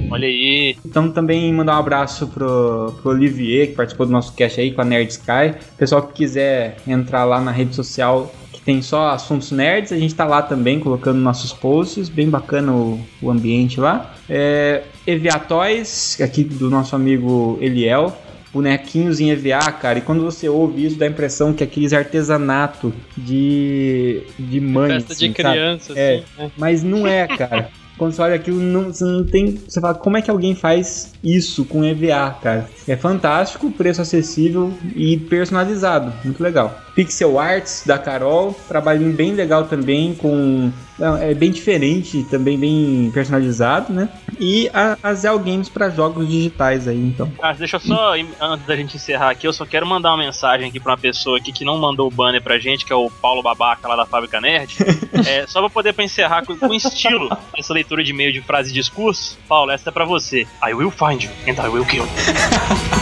Olha 0.09 0.28
aí. 0.28 0.78
Então 0.86 1.11
também 1.16 1.51
mandar 1.53 1.76
um 1.78 1.80
abraço 1.80 2.28
pro, 2.28 2.93
pro 3.01 3.11
Olivier, 3.11 3.68
que 3.70 3.74
participou 3.74 4.05
do 4.05 4.11
nosso 4.11 4.34
cast 4.34 4.59
aí 4.59 4.72
com 4.72 4.82
a 4.82 4.86
Nerd 4.86 5.09
Sky. 5.09 5.55
Pessoal 5.78 6.03
que 6.03 6.13
quiser 6.13 6.78
entrar 6.88 7.24
lá 7.24 7.41
na 7.41 7.51
rede 7.51 7.74
social 7.74 8.32
que 8.51 8.61
tem 8.61 8.82
só 8.82 9.09
assuntos 9.09 9.51
nerds, 9.51 9.91
a 9.91 9.97
gente 9.97 10.13
tá 10.13 10.26
lá 10.26 10.41
também 10.41 10.80
colocando 10.80 11.18
nossos 11.20 11.51
posts, 11.51 12.09
bem 12.09 12.30
bacana 12.30 12.72
o, 12.72 12.99
o 13.22 13.32
ambiente 13.32 13.80
lá. 13.80 14.13
É, 14.30 14.84
EVA 15.07 15.39
Toys, 15.39 16.20
aqui 16.22 16.43
do 16.43 16.70
nosso 16.70 16.95
amigo 16.95 17.57
Eliel. 17.61 18.16
Bonequinhos 18.53 19.20
em 19.20 19.32
EVA, 19.32 19.70
cara, 19.74 19.99
e 19.99 20.01
quando 20.01 20.24
você 20.24 20.47
ouve 20.47 20.86
isso, 20.86 20.97
dá 20.97 21.05
a 21.05 21.09
impressão 21.09 21.51
que 21.51 21.61
é 21.61 21.68
aqueles 21.68 21.91
artesanato 21.91 22.93
de, 23.18 24.24
de 24.39 24.61
mãe. 24.61 24.91
Festa 24.91 25.13
de 25.13 25.26
assim, 25.26 25.34
sabe? 25.34 25.34
criança, 25.34 25.93
É. 25.99 26.16
assim, 26.16 26.24
né? 26.38 26.51
Mas 26.57 26.82
não 26.82 27.05
é, 27.05 27.28
cara. 27.28 27.70
Quando 27.98 28.14
você 28.14 28.22
olha 28.22 28.36
aquilo, 28.36 28.60
não, 28.60 28.86
você 28.86 29.06
não 29.06 29.24
tem. 29.24 29.58
Você 29.68 29.80
fala, 29.80 29.93
como 29.93 30.18
é 30.18 30.22
que 30.22 30.30
alguém 30.30 30.54
faz 30.54 31.14
isso 31.24 31.66
com 31.66 31.84
EVA, 31.84 32.36
cara? 32.41 32.70
É 32.88 32.96
fantástico, 32.96 33.72
preço 33.72 34.02
acessível 34.02 34.74
e 34.96 35.18
personalizado. 35.18 36.14
Muito 36.24 36.43
legal. 36.43 36.85
Pixel 36.96 37.38
Arts 37.38 37.84
da 37.86 37.98
Carol, 38.00 38.58
trabalhinho 38.68 39.12
bem 39.12 39.34
legal 39.34 39.66
também, 39.66 40.16
com. 40.16 40.72
É 41.20 41.34
bem 41.34 41.52
diferente, 41.52 42.24
também 42.32 42.58
bem 42.58 43.12
personalizado, 43.14 43.91
né? 43.91 44.08
E 44.39 44.70
a, 44.74 44.98
a 45.04 45.14
Zell 45.14 45.38
Games 45.39 45.68
para 45.68 45.89
jogos 45.89 46.26
digitais 46.26 46.88
aí, 46.88 46.98
então. 46.98 47.30
Ah, 47.41 47.52
deixa 47.52 47.76
eu 47.76 47.82
só, 47.82 48.14
antes 48.39 48.66
da 48.66 48.78
gente 48.78 48.96
encerrar 48.96 49.32
aqui, 49.32 49.46
eu 49.46 49.52
só 49.52 49.66
quero 49.66 49.86
mandar 49.86 50.12
uma 50.12 50.24
mensagem 50.24 50.70
aqui 50.70 50.80
pra 50.80 50.93
uma 50.93 50.98
pessoa 50.98 51.38
aqui 51.38 51.52
que 51.52 51.66
não 51.66 51.78
mandou 51.78 52.08
o 52.08 52.12
banner 52.12 52.41
pra 52.41 52.58
gente, 52.58 52.86
que 52.86 52.93
é 52.93 52.96
o 52.96 53.10
Paulo 53.10 53.43
Babaca 53.43 53.89
lá 53.89 53.98
da 53.98 54.06
Fábrica 54.06 54.39
Nerd. 54.39 54.78
é, 55.28 55.46
só 55.48 55.60
pra 55.60 55.70
poder 55.70 55.91
pra 55.91 56.06
encerrar 56.06 56.46
com, 56.46 56.58
com 56.58 56.74
estilo 56.74 57.30
essa 57.58 57.74
leitura 57.74 58.02
de 58.02 58.12
e-mail 58.12 58.32
de 58.32 58.41
frase 58.41 58.72
e 58.72 58.74
discurso. 58.74 59.38
Paulo, 59.50 59.72
essa 59.72 59.89
é 59.89 59.91
pra 59.91 60.06
você. 60.06 60.48
I 60.66 60.74
will 60.74 60.91
find 60.91 61.22
you 61.22 61.32
and 61.46 61.62
I 61.62 61.68
will 61.68 61.86
kill 61.86 62.04
you. 62.04 62.86